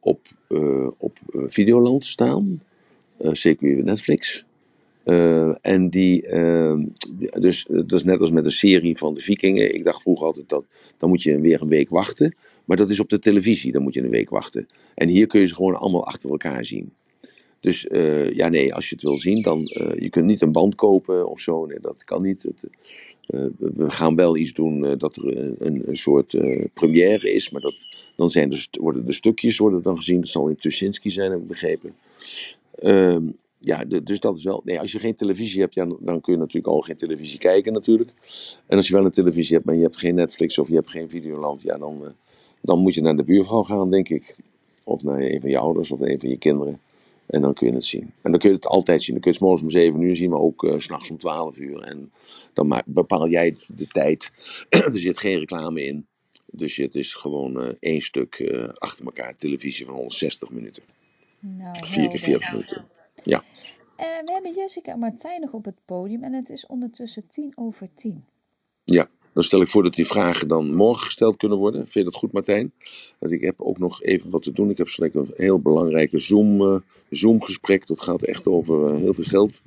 op, 0.00 0.20
op 0.98 1.18
Videoland 1.32 2.04
staan. 2.04 2.62
Eh, 3.22 3.32
CQ 3.32 3.60
Netflix. 3.84 4.44
Uh, 5.04 5.54
en 5.60 5.90
die, 5.90 6.28
uh, 6.28 6.84
dus 7.40 7.66
dat 7.68 7.92
is 7.92 8.04
net 8.04 8.20
als 8.20 8.30
met 8.30 8.44
een 8.44 8.50
serie 8.50 8.96
van 8.96 9.14
de 9.14 9.20
Vikingen. 9.20 9.74
Ik 9.74 9.84
dacht 9.84 10.02
vroeger 10.02 10.26
altijd 10.26 10.48
dat 10.48 10.64
dan 10.98 11.08
moet 11.08 11.22
je 11.22 11.40
weer 11.40 11.62
een 11.62 11.68
week 11.68 11.88
wachten. 11.88 12.34
Maar 12.64 12.76
dat 12.76 12.90
is 12.90 13.00
op 13.00 13.08
de 13.08 13.18
televisie, 13.18 13.72
dan 13.72 13.82
moet 13.82 13.94
je 13.94 14.02
een 14.02 14.10
week 14.10 14.30
wachten. 14.30 14.66
En 14.94 15.08
hier 15.08 15.26
kun 15.26 15.40
je 15.40 15.46
ze 15.46 15.54
gewoon 15.54 15.74
allemaal 15.74 16.06
achter 16.06 16.30
elkaar 16.30 16.64
zien. 16.64 16.92
Dus 17.60 17.86
ja, 18.32 18.48
nee, 18.48 18.74
als 18.74 18.88
je 18.88 18.94
het 18.94 19.04
wil 19.04 19.18
zien, 19.18 19.42
dan 19.42 19.60
je 19.98 20.08
kunt 20.10 20.26
niet 20.26 20.42
een 20.42 20.52
band 20.52 20.74
kopen 20.74 21.28
of 21.28 21.40
zo. 21.40 21.66
Nee, 21.66 21.80
dat 21.80 22.04
kan 22.04 22.22
niet. 22.22 22.42
Het, 22.42 22.66
we 23.56 23.90
gaan 23.90 24.16
wel 24.16 24.36
iets 24.36 24.52
doen 24.52 24.98
dat 24.98 25.16
er 25.16 25.56
een, 25.62 25.96
soort 25.96 26.38
première 26.74 27.32
is. 27.32 27.50
Maar 27.50 27.60
dat, 27.60 27.86
dan 28.16 28.30
zijn 28.30 28.50
dus, 28.50 28.68
worden 28.70 29.06
de 29.06 29.12
stukjes 29.12 29.58
worden 29.58 29.82
dan 29.82 29.96
gezien. 29.96 30.20
Dat 30.20 30.28
zal 30.28 30.48
in 30.48 30.56
Tuschinski 30.56 31.10
zijn, 31.10 31.30
heb 31.30 31.40
ik 31.40 31.48
begrepen. 31.48 31.94
Ehm, 32.74 33.24
ja, 33.58 33.84
dus 33.84 34.20
dat 34.20 34.36
is 34.36 34.44
wel. 34.44 34.62
Nee, 34.64 34.80
als 34.80 34.92
je 34.92 34.98
geen 34.98 35.14
televisie 35.14 35.60
hebt, 35.60 35.74
ja, 35.74 35.84
dan 36.00 36.20
kun 36.20 36.32
je 36.32 36.38
natuurlijk 36.38 36.66
al 36.66 36.80
geen 36.80 36.96
televisie 36.96 37.38
kijken, 37.38 37.72
natuurlijk. 37.72 38.10
En 38.66 38.76
als 38.76 38.86
je 38.88 38.94
wel 38.94 39.04
een 39.04 39.10
televisie 39.10 39.54
hebt, 39.54 39.66
maar 39.66 39.74
je 39.74 39.82
hebt 39.82 39.98
geen 39.98 40.14
Netflix 40.14 40.58
of 40.58 40.68
je 40.68 40.74
hebt 40.74 40.90
geen 40.90 41.10
Videoland, 41.10 41.62
ja, 41.62 41.78
dan, 41.78 41.98
uh, 42.02 42.08
dan 42.60 42.78
moet 42.78 42.94
je 42.94 43.02
naar 43.02 43.16
de 43.16 43.24
buurvrouw 43.24 43.62
gaan, 43.62 43.90
denk 43.90 44.08
ik. 44.08 44.36
Of 44.84 45.02
naar 45.02 45.20
een 45.20 45.40
van 45.40 45.50
je 45.50 45.58
ouders 45.58 45.90
of 45.90 46.00
een 46.00 46.20
van 46.20 46.28
je 46.28 46.38
kinderen. 46.38 46.80
En 47.26 47.40
dan 47.40 47.54
kun 47.54 47.66
je 47.66 47.72
het 47.72 47.84
zien. 47.84 48.12
En 48.22 48.30
dan 48.30 48.40
kun 48.40 48.50
je 48.50 48.56
het 48.56 48.66
altijd 48.66 49.02
zien. 49.02 49.14
Dan 49.14 49.22
kun 49.22 49.32
je 49.32 49.38
het 49.38 49.46
morgens 49.46 49.62
om 49.62 49.80
7 49.80 50.00
uur 50.00 50.14
zien, 50.14 50.30
maar 50.30 50.40
ook 50.40 50.62
uh, 50.62 50.78
s'nachts 50.78 51.10
om 51.10 51.18
12 51.18 51.58
uur. 51.58 51.80
En 51.80 52.12
dan 52.52 52.82
bepaal 52.86 53.28
jij 53.28 53.56
de 53.66 53.86
tijd. 53.86 54.32
er 54.68 54.98
zit 54.98 55.18
geen 55.18 55.38
reclame 55.38 55.84
in. 55.84 56.06
Dus 56.46 56.76
het 56.76 56.94
is 56.94 57.14
gewoon 57.14 57.62
uh, 57.62 57.68
één 57.80 58.00
stuk 58.00 58.52
achter 58.74 59.04
elkaar 59.04 59.36
televisie 59.36 59.84
van 59.84 59.94
160 59.94 60.50
minuten. 60.50 60.82
Nou, 61.44 61.76
Vier 61.86 62.08
keer 62.08 62.18
40 62.18 62.52
minuten. 62.52 62.84
Ja. 63.24 63.42
Uh, 64.00 64.06
we 64.24 64.32
hebben 64.32 64.54
Jessica 64.54 64.92
en 64.92 64.98
Martijn 64.98 65.40
nog 65.40 65.52
op 65.52 65.64
het 65.64 65.76
podium 65.84 66.22
en 66.22 66.32
het 66.32 66.50
is 66.50 66.66
ondertussen 66.66 67.28
tien 67.28 67.52
over 67.54 67.94
tien. 67.94 68.24
Ja, 68.84 69.08
dan 69.32 69.42
stel 69.42 69.60
ik 69.60 69.68
voor 69.68 69.82
dat 69.82 69.94
die 69.94 70.06
vragen 70.06 70.48
dan 70.48 70.74
morgen 70.74 71.04
gesteld 71.04 71.36
kunnen 71.36 71.58
worden. 71.58 71.80
Vind 71.80 71.94
je 71.94 72.04
dat 72.04 72.14
goed, 72.14 72.32
Martijn? 72.32 72.72
Want 73.18 73.32
ik 73.32 73.40
heb 73.40 73.60
ook 73.60 73.78
nog 73.78 74.02
even 74.02 74.30
wat 74.30 74.42
te 74.42 74.52
doen. 74.52 74.70
Ik 74.70 74.78
heb 74.78 74.88
straks 74.88 75.14
een 75.14 75.32
heel 75.36 75.60
belangrijke 75.60 76.18
Zoom, 76.18 76.62
uh, 76.62 76.76
Zoom 77.10 77.42
gesprek. 77.42 77.86
Dat 77.86 78.00
gaat 78.00 78.22
echt 78.22 78.46
over 78.46 78.88
uh, 78.88 78.96
heel 78.96 79.14
veel 79.14 79.24
geld. 79.24 79.62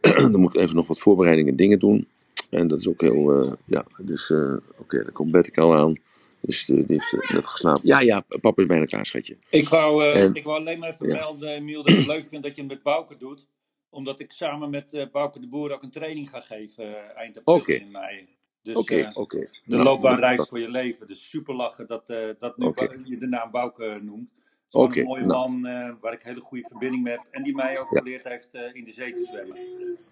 dan 0.32 0.40
moet 0.40 0.54
ik 0.54 0.60
even 0.60 0.76
nog 0.76 0.86
wat 0.86 1.00
voorbereidingen 1.00 1.56
dingen 1.56 1.78
doen. 1.78 2.06
En 2.50 2.68
dat 2.68 2.78
is 2.78 2.88
ook 2.88 3.00
heel, 3.00 3.56
ja, 3.64 3.84
dus 4.02 4.30
oké, 4.30 4.60
okay, 4.76 5.02
daar 5.02 5.12
komt 5.12 5.30
Betty 5.30 5.60
al 5.60 5.76
aan. 5.76 5.96
Dus 6.40 6.64
die 6.64 6.84
heeft 6.86 7.12
eh, 7.12 7.30
net 7.34 7.46
geslapen. 7.46 7.80
Ja, 7.84 8.00
ja, 8.00 8.20
papa 8.40 8.62
is 8.62 8.68
bijna 8.68 8.84
klaar, 8.84 9.06
schatje. 9.06 9.36
Ik 9.50 9.68
wou, 9.68 10.04
uh, 10.04 10.34
ik 10.34 10.44
wou 10.44 10.58
alleen 10.60 10.78
maar 10.78 10.88
even 10.90 11.06
ja. 11.08 11.14
melden, 11.14 11.48
Emiel, 11.48 11.82
dat 11.82 11.92
ik 11.92 11.98
het 11.98 12.06
leuk 12.06 12.26
vind 12.28 12.42
dat 12.42 12.54
je 12.54 12.60
hem 12.60 12.70
met 12.70 12.82
Bouke 12.82 13.16
doet. 13.16 13.46
Omdat 13.90 14.20
ik 14.20 14.32
samen 14.32 14.70
met 14.70 15.08
Bouke 15.12 15.40
de 15.40 15.48
Boer 15.48 15.72
ook 15.72 15.82
een 15.82 15.90
training 15.90 16.30
ga 16.30 16.40
geven 16.40 17.14
eind 17.14 17.38
april 17.38 17.54
okay. 17.56 17.76
in 17.76 17.90
mei. 17.90 18.28
Dus 18.62 18.76
Oké, 18.76 18.96
eh, 18.96 19.16
oké. 19.16 19.38
de 19.38 19.48
Nou, 19.64 19.82
loopbaanreis 19.82 20.48
voor 20.48 20.58
je 20.58 20.70
leven. 20.70 21.06
Dus 21.06 21.30
super 21.30 21.54
lachen 21.54 21.86
dat, 21.86 22.10
eh, 22.10 22.28
dat 22.38 22.56
nu 22.58 22.72
je 23.04 23.16
de 23.16 23.26
naam 23.26 23.50
Bouke 23.50 23.98
noemt. 24.02 24.30
Het 24.64 24.74
Oké, 24.74 24.98
een 24.98 25.04
mooie 25.04 25.24
nou. 25.24 25.50
man 25.50 25.66
eh, 25.66 25.92
waar 26.00 26.12
ik 26.12 26.22
hele 26.22 26.40
goede 26.40 26.68
verbinding 26.68 27.02
mee 27.02 27.12
heb. 27.12 27.26
En 27.30 27.42
die 27.42 27.54
mij 27.54 27.78
ook 27.78 27.90
Ja. 27.92 27.98
geleerd 27.98 28.24
heeft 28.24 28.54
eh, 28.54 28.74
in 28.74 28.84
de 28.84 28.90
zee 28.90 29.12
te 29.12 29.22
zwemmen. 29.22 29.56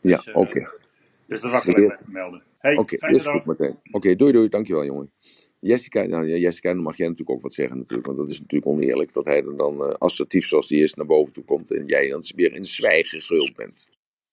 Ja, 0.01 0.17
Dus, 0.17 0.27
eh, 0.27 0.37
oké. 0.37 0.69
Dus 1.27 1.41
dat 1.41 1.65
wil 1.65 1.77
ik 1.77 1.85
even 1.85 1.99
vermelden. 2.03 2.43
Hey, 2.59 2.77
Oké, 2.77 2.97
fijne 2.97 3.23
dag. 3.23 3.45
meteen. 3.45 3.79
Oké, 3.91 4.17
doei 4.17 4.33
doei, 4.33 4.49
dankjewel 4.49 4.85
jongen. 4.85 5.13
Jessica, 5.61 6.03
nou, 6.03 6.29
ja, 6.29 6.37
Jessica, 6.37 6.73
dan 6.73 6.83
mag 6.83 6.97
jij 6.97 7.07
natuurlijk 7.09 7.37
ook 7.37 7.43
wat 7.43 7.55
zeggen 7.55 7.77
natuurlijk. 7.77 8.07
Want 8.07 8.19
dat 8.19 8.29
is 8.29 8.41
natuurlijk 8.41 8.71
oneerlijk 8.71 9.13
dat 9.13 9.25
hij 9.25 9.45
er 9.45 9.57
dan 9.57 9.85
eh, 9.85 9.89
assertief 9.91 10.47
zoals 10.47 10.69
die 10.69 10.83
is 10.83 10.95
naar 10.95 11.07
boven 11.07 11.33
toe 11.33 11.45
komt. 11.45 11.73
En 11.73 11.87
jij 11.87 12.09
dan 12.09 12.25
weer 12.37 12.55
in 12.55 12.67
zwijgen 12.67 13.21
gehuld 13.21 13.57
bent. 13.57 13.89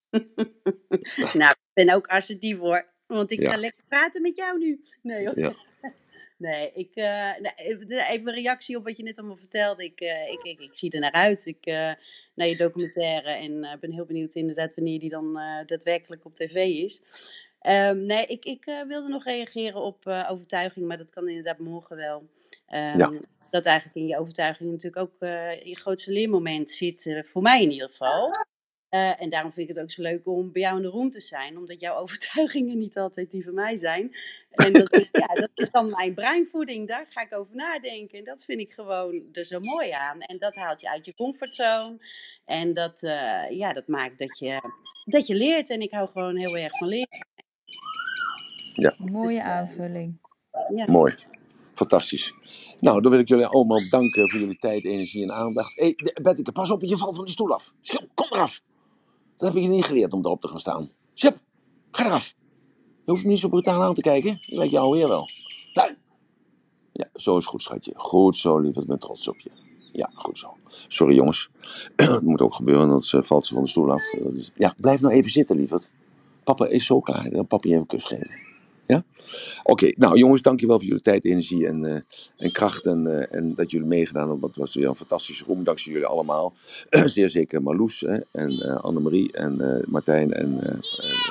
nou, 1.41 1.51
ik 1.51 1.73
ben 1.73 1.89
ook 1.89 2.07
assertief 2.07 2.57
hoor. 2.57 2.93
Want 3.07 3.31
ik 3.31 3.41
Ja. 3.41 3.51
ga 3.51 3.57
lekker 3.57 3.83
praten 3.87 4.21
met 4.21 4.35
jou 4.35 4.57
nu. 4.57 4.81
Nee 5.01 5.25
hoor. 5.25 5.39
Ja. 5.39 5.55
Nee, 6.37 6.71
ik, 6.73 6.95
eh, 6.95 7.31
even 8.09 8.27
een 8.27 8.33
reactie 8.33 8.77
op 8.77 8.83
wat 8.83 8.97
je 8.97 9.03
net 9.03 9.17
allemaal 9.17 9.35
vertelde. 9.37 9.83
Ik, 9.83 9.99
eh, 9.99 10.31
ik, 10.31 10.43
ik, 10.43 10.59
ik 10.59 10.75
zie 10.75 10.91
er 10.91 10.99
naar 10.99 11.11
uit. 11.11 11.45
Ik, 11.45 11.65
naar 12.35 12.47
je 12.47 12.55
documentaire. 12.57 13.29
En 13.29 13.77
ben 13.79 13.91
heel 13.91 14.05
benieuwd 14.05 14.35
inderdaad 14.35 14.73
wanneer 14.73 14.99
die 14.99 15.09
dan 15.09 15.33
daadwerkelijk 15.65 16.25
op 16.25 16.35
tv 16.35 16.55
is. 16.55 17.01
Ehm, 17.65 18.05
nee, 18.05 18.25
ik, 18.25 18.45
ik 18.45 18.65
eh, 18.65 18.81
wilde 18.81 19.07
nog 19.09 19.23
reageren 19.23 19.81
op 19.81 20.05
eh, 20.07 20.27
overtuiging. 20.31 20.87
Maar 20.87 20.97
dat 20.97 21.11
kan 21.11 21.27
inderdaad 21.27 21.59
morgen 21.59 21.95
wel. 21.97 22.29
Ehm, 22.67 22.97
Ja. 22.97 23.11
Dat 23.49 23.65
eigenlijk 23.65 23.95
in 23.97 24.07
je 24.07 24.17
overtuiging 24.19 24.69
natuurlijk 24.71 24.97
ook 24.97 25.15
eh, 25.21 25.63
je 25.63 25.75
grootste 25.77 26.11
leermoment 26.11 26.71
zit. 26.71 27.21
voor 27.25 27.41
mij 27.41 27.61
in 27.61 27.71
ieder 27.71 27.89
geval. 27.89 28.31
En 28.89 29.29
daarom 29.29 29.53
vind 29.53 29.69
ik 29.69 29.75
het 29.75 29.83
ook 29.83 29.91
zo 29.91 30.01
leuk 30.01 30.27
om 30.27 30.51
bij 30.51 30.61
jou 30.61 30.75
in 30.75 30.81
de 30.81 30.87
room 30.87 31.09
te 31.11 31.21
zijn, 31.21 31.57
omdat 31.57 31.79
jouw 31.79 31.95
overtuigingen 32.01 32.77
niet 32.77 32.97
altijd 32.97 33.31
die 33.31 33.43
van 33.43 33.53
mij 33.53 33.77
zijn. 33.77 34.11
En 34.51 34.73
dat, 34.73 34.93
is- 34.93 35.09
ja, 35.11 35.27
dat 35.27 35.49
is 35.55 35.71
dan 35.71 35.89
mijn 35.89 36.13
breinvoeding, 36.13 36.87
daar 36.87 37.05
ga 37.09 37.21
ik 37.21 37.33
over 37.37 37.55
nadenken. 37.55 38.17
En 38.17 38.23
dat 38.23 38.45
vind 38.45 38.59
ik 38.59 38.71
gewoon 38.73 39.23
er 39.31 39.45
zo 39.45 39.59
mooi 39.59 39.91
aan. 39.91 40.19
En 40.21 40.37
dat 40.37 40.55
haalt 40.55 40.81
je 40.81 40.89
uit 40.89 41.05
je 41.05 41.13
comfortzone. 41.15 41.97
En 42.45 42.73
dat, 42.73 42.99
ja, 43.49 43.73
dat 43.73 43.87
maakt 43.87 44.19
dat 44.19 44.39
je, 44.39 44.59
dat 45.05 45.27
je 45.27 45.35
leert. 45.35 45.69
En 45.69 45.81
ik 45.81 45.91
hou 45.91 46.07
gewoon 46.07 46.35
heel 46.37 46.57
erg 46.57 46.77
van 46.77 46.87
leren. 46.87 47.27
Mooie 48.97 49.27
Dus, 49.27 49.37
eh, 49.37 49.51
aanvulling. 49.51 50.17
Ja. 50.75 50.85
Mooi. 50.91 51.15
Fantastisch. 51.73 52.33
Nou, 52.79 53.01
dan 53.01 53.11
wil 53.11 53.19
ik 53.19 53.27
jullie 53.27 53.45
allemaal 53.45 53.89
danken 53.89 54.29
voor 54.29 54.39
jullie 54.39 54.57
tijd, 54.57 54.85
energie 54.85 55.23
en 55.23 55.31
aandacht. 55.31 55.75
Hé, 55.75 55.93
hey, 55.95 56.17
Betteke, 56.21 56.51
pas 56.51 56.71
op, 56.71 56.81
je 56.81 56.97
valt 56.97 57.15
van 57.15 57.25
die 57.25 57.33
stoel 57.33 57.53
af. 57.53 57.73
Schip, 57.81 58.07
kom 58.13 58.27
eraf. 58.29 58.61
Dat 59.35 59.47
heb 59.47 59.57
ik 59.57 59.63
je 59.63 59.69
niet 59.69 59.85
geleerd 59.85 60.13
om 60.13 60.25
erop 60.25 60.41
te 60.41 60.47
gaan 60.47 60.59
staan. 60.59 60.89
Schip, 61.13 61.37
ga 61.91 62.05
eraf. 62.05 62.35
Je 63.05 63.11
hoeft 63.11 63.23
me 63.23 63.29
niet 63.29 63.39
zo 63.39 63.49
brutaal 63.49 63.83
aan 63.83 63.93
te 63.93 64.01
kijken. 64.01 64.37
Je 64.41 64.55
lijkt 64.55 64.71
jou 64.71 64.85
alweer 64.85 65.07
wel. 65.07 65.29
Nee. 65.73 65.95
Ja, 66.91 67.09
zo 67.13 67.37
is 67.37 67.45
goed, 67.45 67.61
schatje. 67.61 67.93
Goed 67.95 68.35
zo, 68.35 68.59
lief. 68.59 68.77
Ik 68.77 68.87
ben 68.87 68.99
trots 68.99 69.27
op 69.27 69.39
je. 69.39 69.51
Ja, 69.91 70.09
goed 70.13 70.37
zo. 70.37 70.53
Sorry, 70.87 71.15
jongens. 71.15 71.49
Het 71.95 72.21
moet 72.21 72.41
ook 72.41 72.53
gebeuren, 72.53 72.83
anders 72.83 73.13
eh, 73.13 73.21
valt 73.21 73.45
ze 73.45 73.53
van 73.53 73.63
de 73.63 73.69
stoel 73.69 73.91
af. 73.91 74.03
Ja, 74.55 74.75
blijf 74.77 75.01
nou 75.01 75.13
even 75.13 75.31
zitten, 75.31 75.55
lieverd. 75.55 75.91
Papa 76.43 76.67
is 76.67 76.85
zo 76.85 76.99
klaar. 76.99 77.29
Dan 77.29 77.47
papa 77.47 77.67
je 77.67 77.69
even 77.69 77.81
een 77.81 77.87
kus 77.87 78.03
geven. 78.03 78.44
Ja? 78.87 79.03
Oké, 79.63 79.91
nou 79.95 80.17
jongens, 80.17 80.41
dankjewel 80.41 80.77
voor 80.77 80.87
jullie 80.87 81.01
tijd, 81.01 81.25
energie 81.25 81.67
en, 81.67 81.85
eh, 81.85 82.01
en 82.37 82.51
kracht. 82.51 82.85
En, 82.85 83.07
eh, 83.07 83.37
en 83.37 83.55
dat 83.55 83.71
jullie 83.71 83.87
meegedaan 83.87 84.29
hebben. 84.29 84.47
Het 84.47 84.57
was 84.57 84.75
weer 84.75 84.87
een 84.87 84.95
fantastische 84.95 85.45
room. 85.45 85.63
Dankzij 85.63 85.91
jullie 85.91 86.07
allemaal. 86.07 86.53
Zeer 87.05 87.29
zeker 87.29 87.61
Marloes 87.61 87.99
hè, 87.99 88.17
en 88.31 88.51
eh, 88.61 88.83
Annemarie 88.83 89.31
en 89.31 89.83
Martijn 89.87 90.33
en 90.33 90.61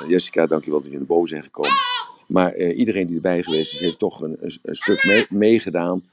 Jessica. 0.07 0.45
Dankjewel 0.45 0.79
dat 0.79 0.89
jullie 0.89 1.05
naar 1.05 1.15
boven 1.15 1.27
zijn 1.27 1.43
gekomen. 1.43 1.71
Maar 2.27 2.57
iedereen 2.57 3.07
die 3.07 3.15
erbij 3.15 3.43
geweest 3.43 3.73
is, 3.73 3.79
heeft 3.79 3.99
toch 3.99 4.21
een, 4.21 4.37
een, 4.39 4.57
een 4.61 4.75
stuk 4.75 5.03
mee- 5.03 5.25
meegedaan 5.29 6.03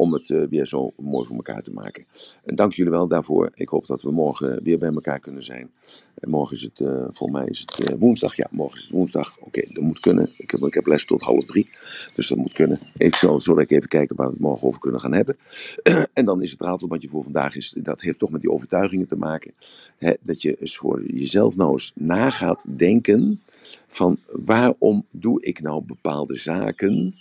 om 0.00 0.12
het 0.12 0.30
eh, 0.30 0.42
weer 0.50 0.66
zo 0.66 0.92
mooi 0.96 1.26
voor 1.26 1.36
elkaar 1.36 1.62
te 1.62 1.72
maken. 1.72 2.04
En 2.44 2.54
dank 2.54 2.72
jullie 2.72 2.92
wel 2.92 3.08
daarvoor. 3.08 3.50
Ik 3.54 3.68
hoop 3.68 3.86
dat 3.86 4.02
we 4.02 4.10
morgen 4.10 4.62
weer 4.62 4.78
bij 4.78 4.92
elkaar 4.92 5.20
kunnen 5.20 5.42
zijn. 5.42 5.70
En 6.14 6.30
morgen 6.30 6.56
is 6.56 6.62
het, 6.62 6.80
eh 6.80 7.04
volgens 7.12 7.38
mij 7.38 7.46
is 7.46 7.60
het 7.60 7.88
eh, 7.88 7.96
woensdag. 7.98 8.36
Ja, 8.36 8.48
morgen 8.50 8.76
is 8.76 8.82
het 8.82 8.92
woensdag. 8.92 9.38
Oké, 9.40 9.62
dat 9.72 9.82
moet 9.82 10.00
kunnen. 10.00 10.30
Ik 10.36 10.50
heb, 10.50 10.60
ik 10.60 10.74
heb 10.74 10.86
les 10.86 11.04
tot 11.04 11.22
half 11.22 11.44
drie. 11.44 11.70
Dus 12.14 12.28
dat 12.28 12.38
moet 12.38 12.52
kunnen. 12.52 12.80
Ik 12.94 13.14
zal 13.14 13.40
zo 13.40 13.58
even 13.58 13.88
kijken 13.88 14.16
waar 14.16 14.26
we 14.26 14.32
het 14.32 14.42
morgen 14.42 14.66
over 14.66 14.80
kunnen 14.80 15.00
gaan 15.00 15.14
hebben. 15.14 15.36
en 16.12 16.24
dan 16.24 16.42
is 16.42 16.50
het 16.50 16.60
ratelbandje 16.60 17.08
voor 17.08 17.22
vandaag. 17.22 17.56
Is, 17.56 17.74
dat 17.78 18.00
heeft 18.00 18.18
toch 18.18 18.30
met 18.30 18.40
die 18.40 18.50
overtuigingen 18.50 19.06
te 19.06 19.16
maken. 19.16 19.52
Hè, 19.98 20.12
dat 20.20 20.42
je 20.42 20.56
eens 20.56 20.76
voor 20.76 21.02
jezelf 21.06 21.56
nou 21.56 21.72
eens 21.72 21.92
na 21.94 22.30
gaat 22.30 22.64
denken. 22.76 23.42
Van 23.86 24.18
waarom 24.26 25.04
doe 25.10 25.42
ik 25.42 25.62
nou 25.62 25.82
bepaalde 25.82 26.34
zaken. 26.34 27.14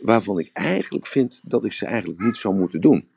Waarvan 0.00 0.38
ik 0.38 0.50
eigenlijk 0.52 1.06
vind 1.06 1.40
dat 1.44 1.64
ik 1.64 1.72
ze 1.72 1.86
eigenlijk 1.86 2.20
niet 2.20 2.36
zou 2.36 2.54
moeten 2.54 2.80
doen. 2.80 3.08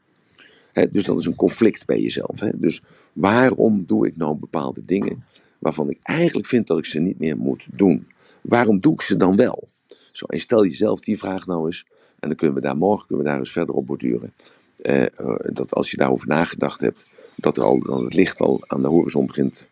Dus 0.92 1.04
dat 1.04 1.20
is 1.20 1.26
een 1.26 1.36
conflict 1.36 1.86
bij 1.86 2.02
jezelf. 2.02 2.40
Dus 2.56 2.82
waarom 3.14 3.84
doe 3.86 4.08
ik 4.08 4.18
nou 4.18 4.36
bepaalde 4.36 4.82
dingen 4.82 5.24
waarvan 5.60 5.90
ik 5.90 6.00
eigenlijk 6.02 6.48
vind 6.48 6.68
dat 6.68 6.78
ik 6.78 6.86
ze 6.86 7.00
niet 7.00 7.20
meer 7.20 7.38
moet 7.38 7.68
doen? 7.72 8.08
Waarom 8.42 8.80
doe 8.80 8.94
ik 8.94 9.02
ze 9.02 9.18
dan 9.18 9.36
wel? 9.36 9.68
Zo, 10.12 10.26
stel 10.30 10.64
jezelf 10.64 11.00
die 11.00 11.18
vraag 11.18 11.46
nou 11.46 11.66
eens, 11.66 11.86
en 12.20 12.28
dan 12.28 12.38
kunnen 12.38 12.56
we 12.56 12.62
daar 12.62 12.78
morgen 12.78 13.08
kunnen 13.08 13.26
we 13.26 13.32
daar 13.32 13.40
eens 13.40 13.52
verder 13.52 13.76
op 13.76 13.88
borduren. 13.88 14.34
Eh, 14.76 15.02
eh, 15.02 15.36
dat 15.54 15.74
als 15.74 15.92
je 15.92 15.98
daarover 15.98 16.28
nagedacht 16.28 16.82
hebt, 16.82 17.08
dat 17.36 17.58
er 17.58 17.64
al, 17.64 17.80
dan 17.80 18.04
het 18.04 18.14
licht 18.14 18.40
al 18.40 18.64
aan 18.68 18.82
de 18.82 18.88
horizon 18.88 19.26
begint 19.26 19.70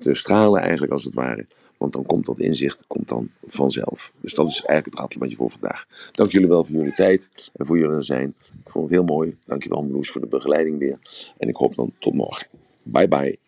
te 0.00 0.14
stralen, 0.14 0.60
eigenlijk 0.60 0.92
als 0.92 1.04
het 1.04 1.14
ware. 1.14 1.46
Want 1.78 1.92
dan 1.92 2.06
komt 2.06 2.26
dat 2.26 2.40
inzicht 2.40 2.84
komt 2.86 3.08
dan 3.08 3.30
vanzelf. 3.44 4.12
Dus 4.20 4.34
dat 4.34 4.48
is 4.48 4.54
eigenlijk 4.54 4.84
het 4.84 4.98
ratelbandje 4.98 5.36
voor 5.36 5.50
vandaag. 5.50 5.86
Dank 6.12 6.30
jullie 6.30 6.48
wel 6.48 6.64
voor 6.64 6.76
jullie 6.76 6.94
tijd 6.94 7.50
en 7.54 7.66
voor 7.66 7.78
jullie 7.78 8.02
zijn. 8.02 8.34
Ik 8.64 8.70
vond 8.70 8.84
het 8.84 8.94
heel 8.94 9.04
mooi. 9.04 9.36
Dankjewel 9.44 9.82
Marloes 9.82 10.10
voor 10.10 10.20
de 10.20 10.26
begeleiding 10.26 10.78
weer. 10.78 10.98
En 11.38 11.48
ik 11.48 11.56
hoop 11.56 11.74
dan 11.74 11.92
tot 11.98 12.14
morgen. 12.14 12.46
Bye 12.82 13.08
bye. 13.08 13.45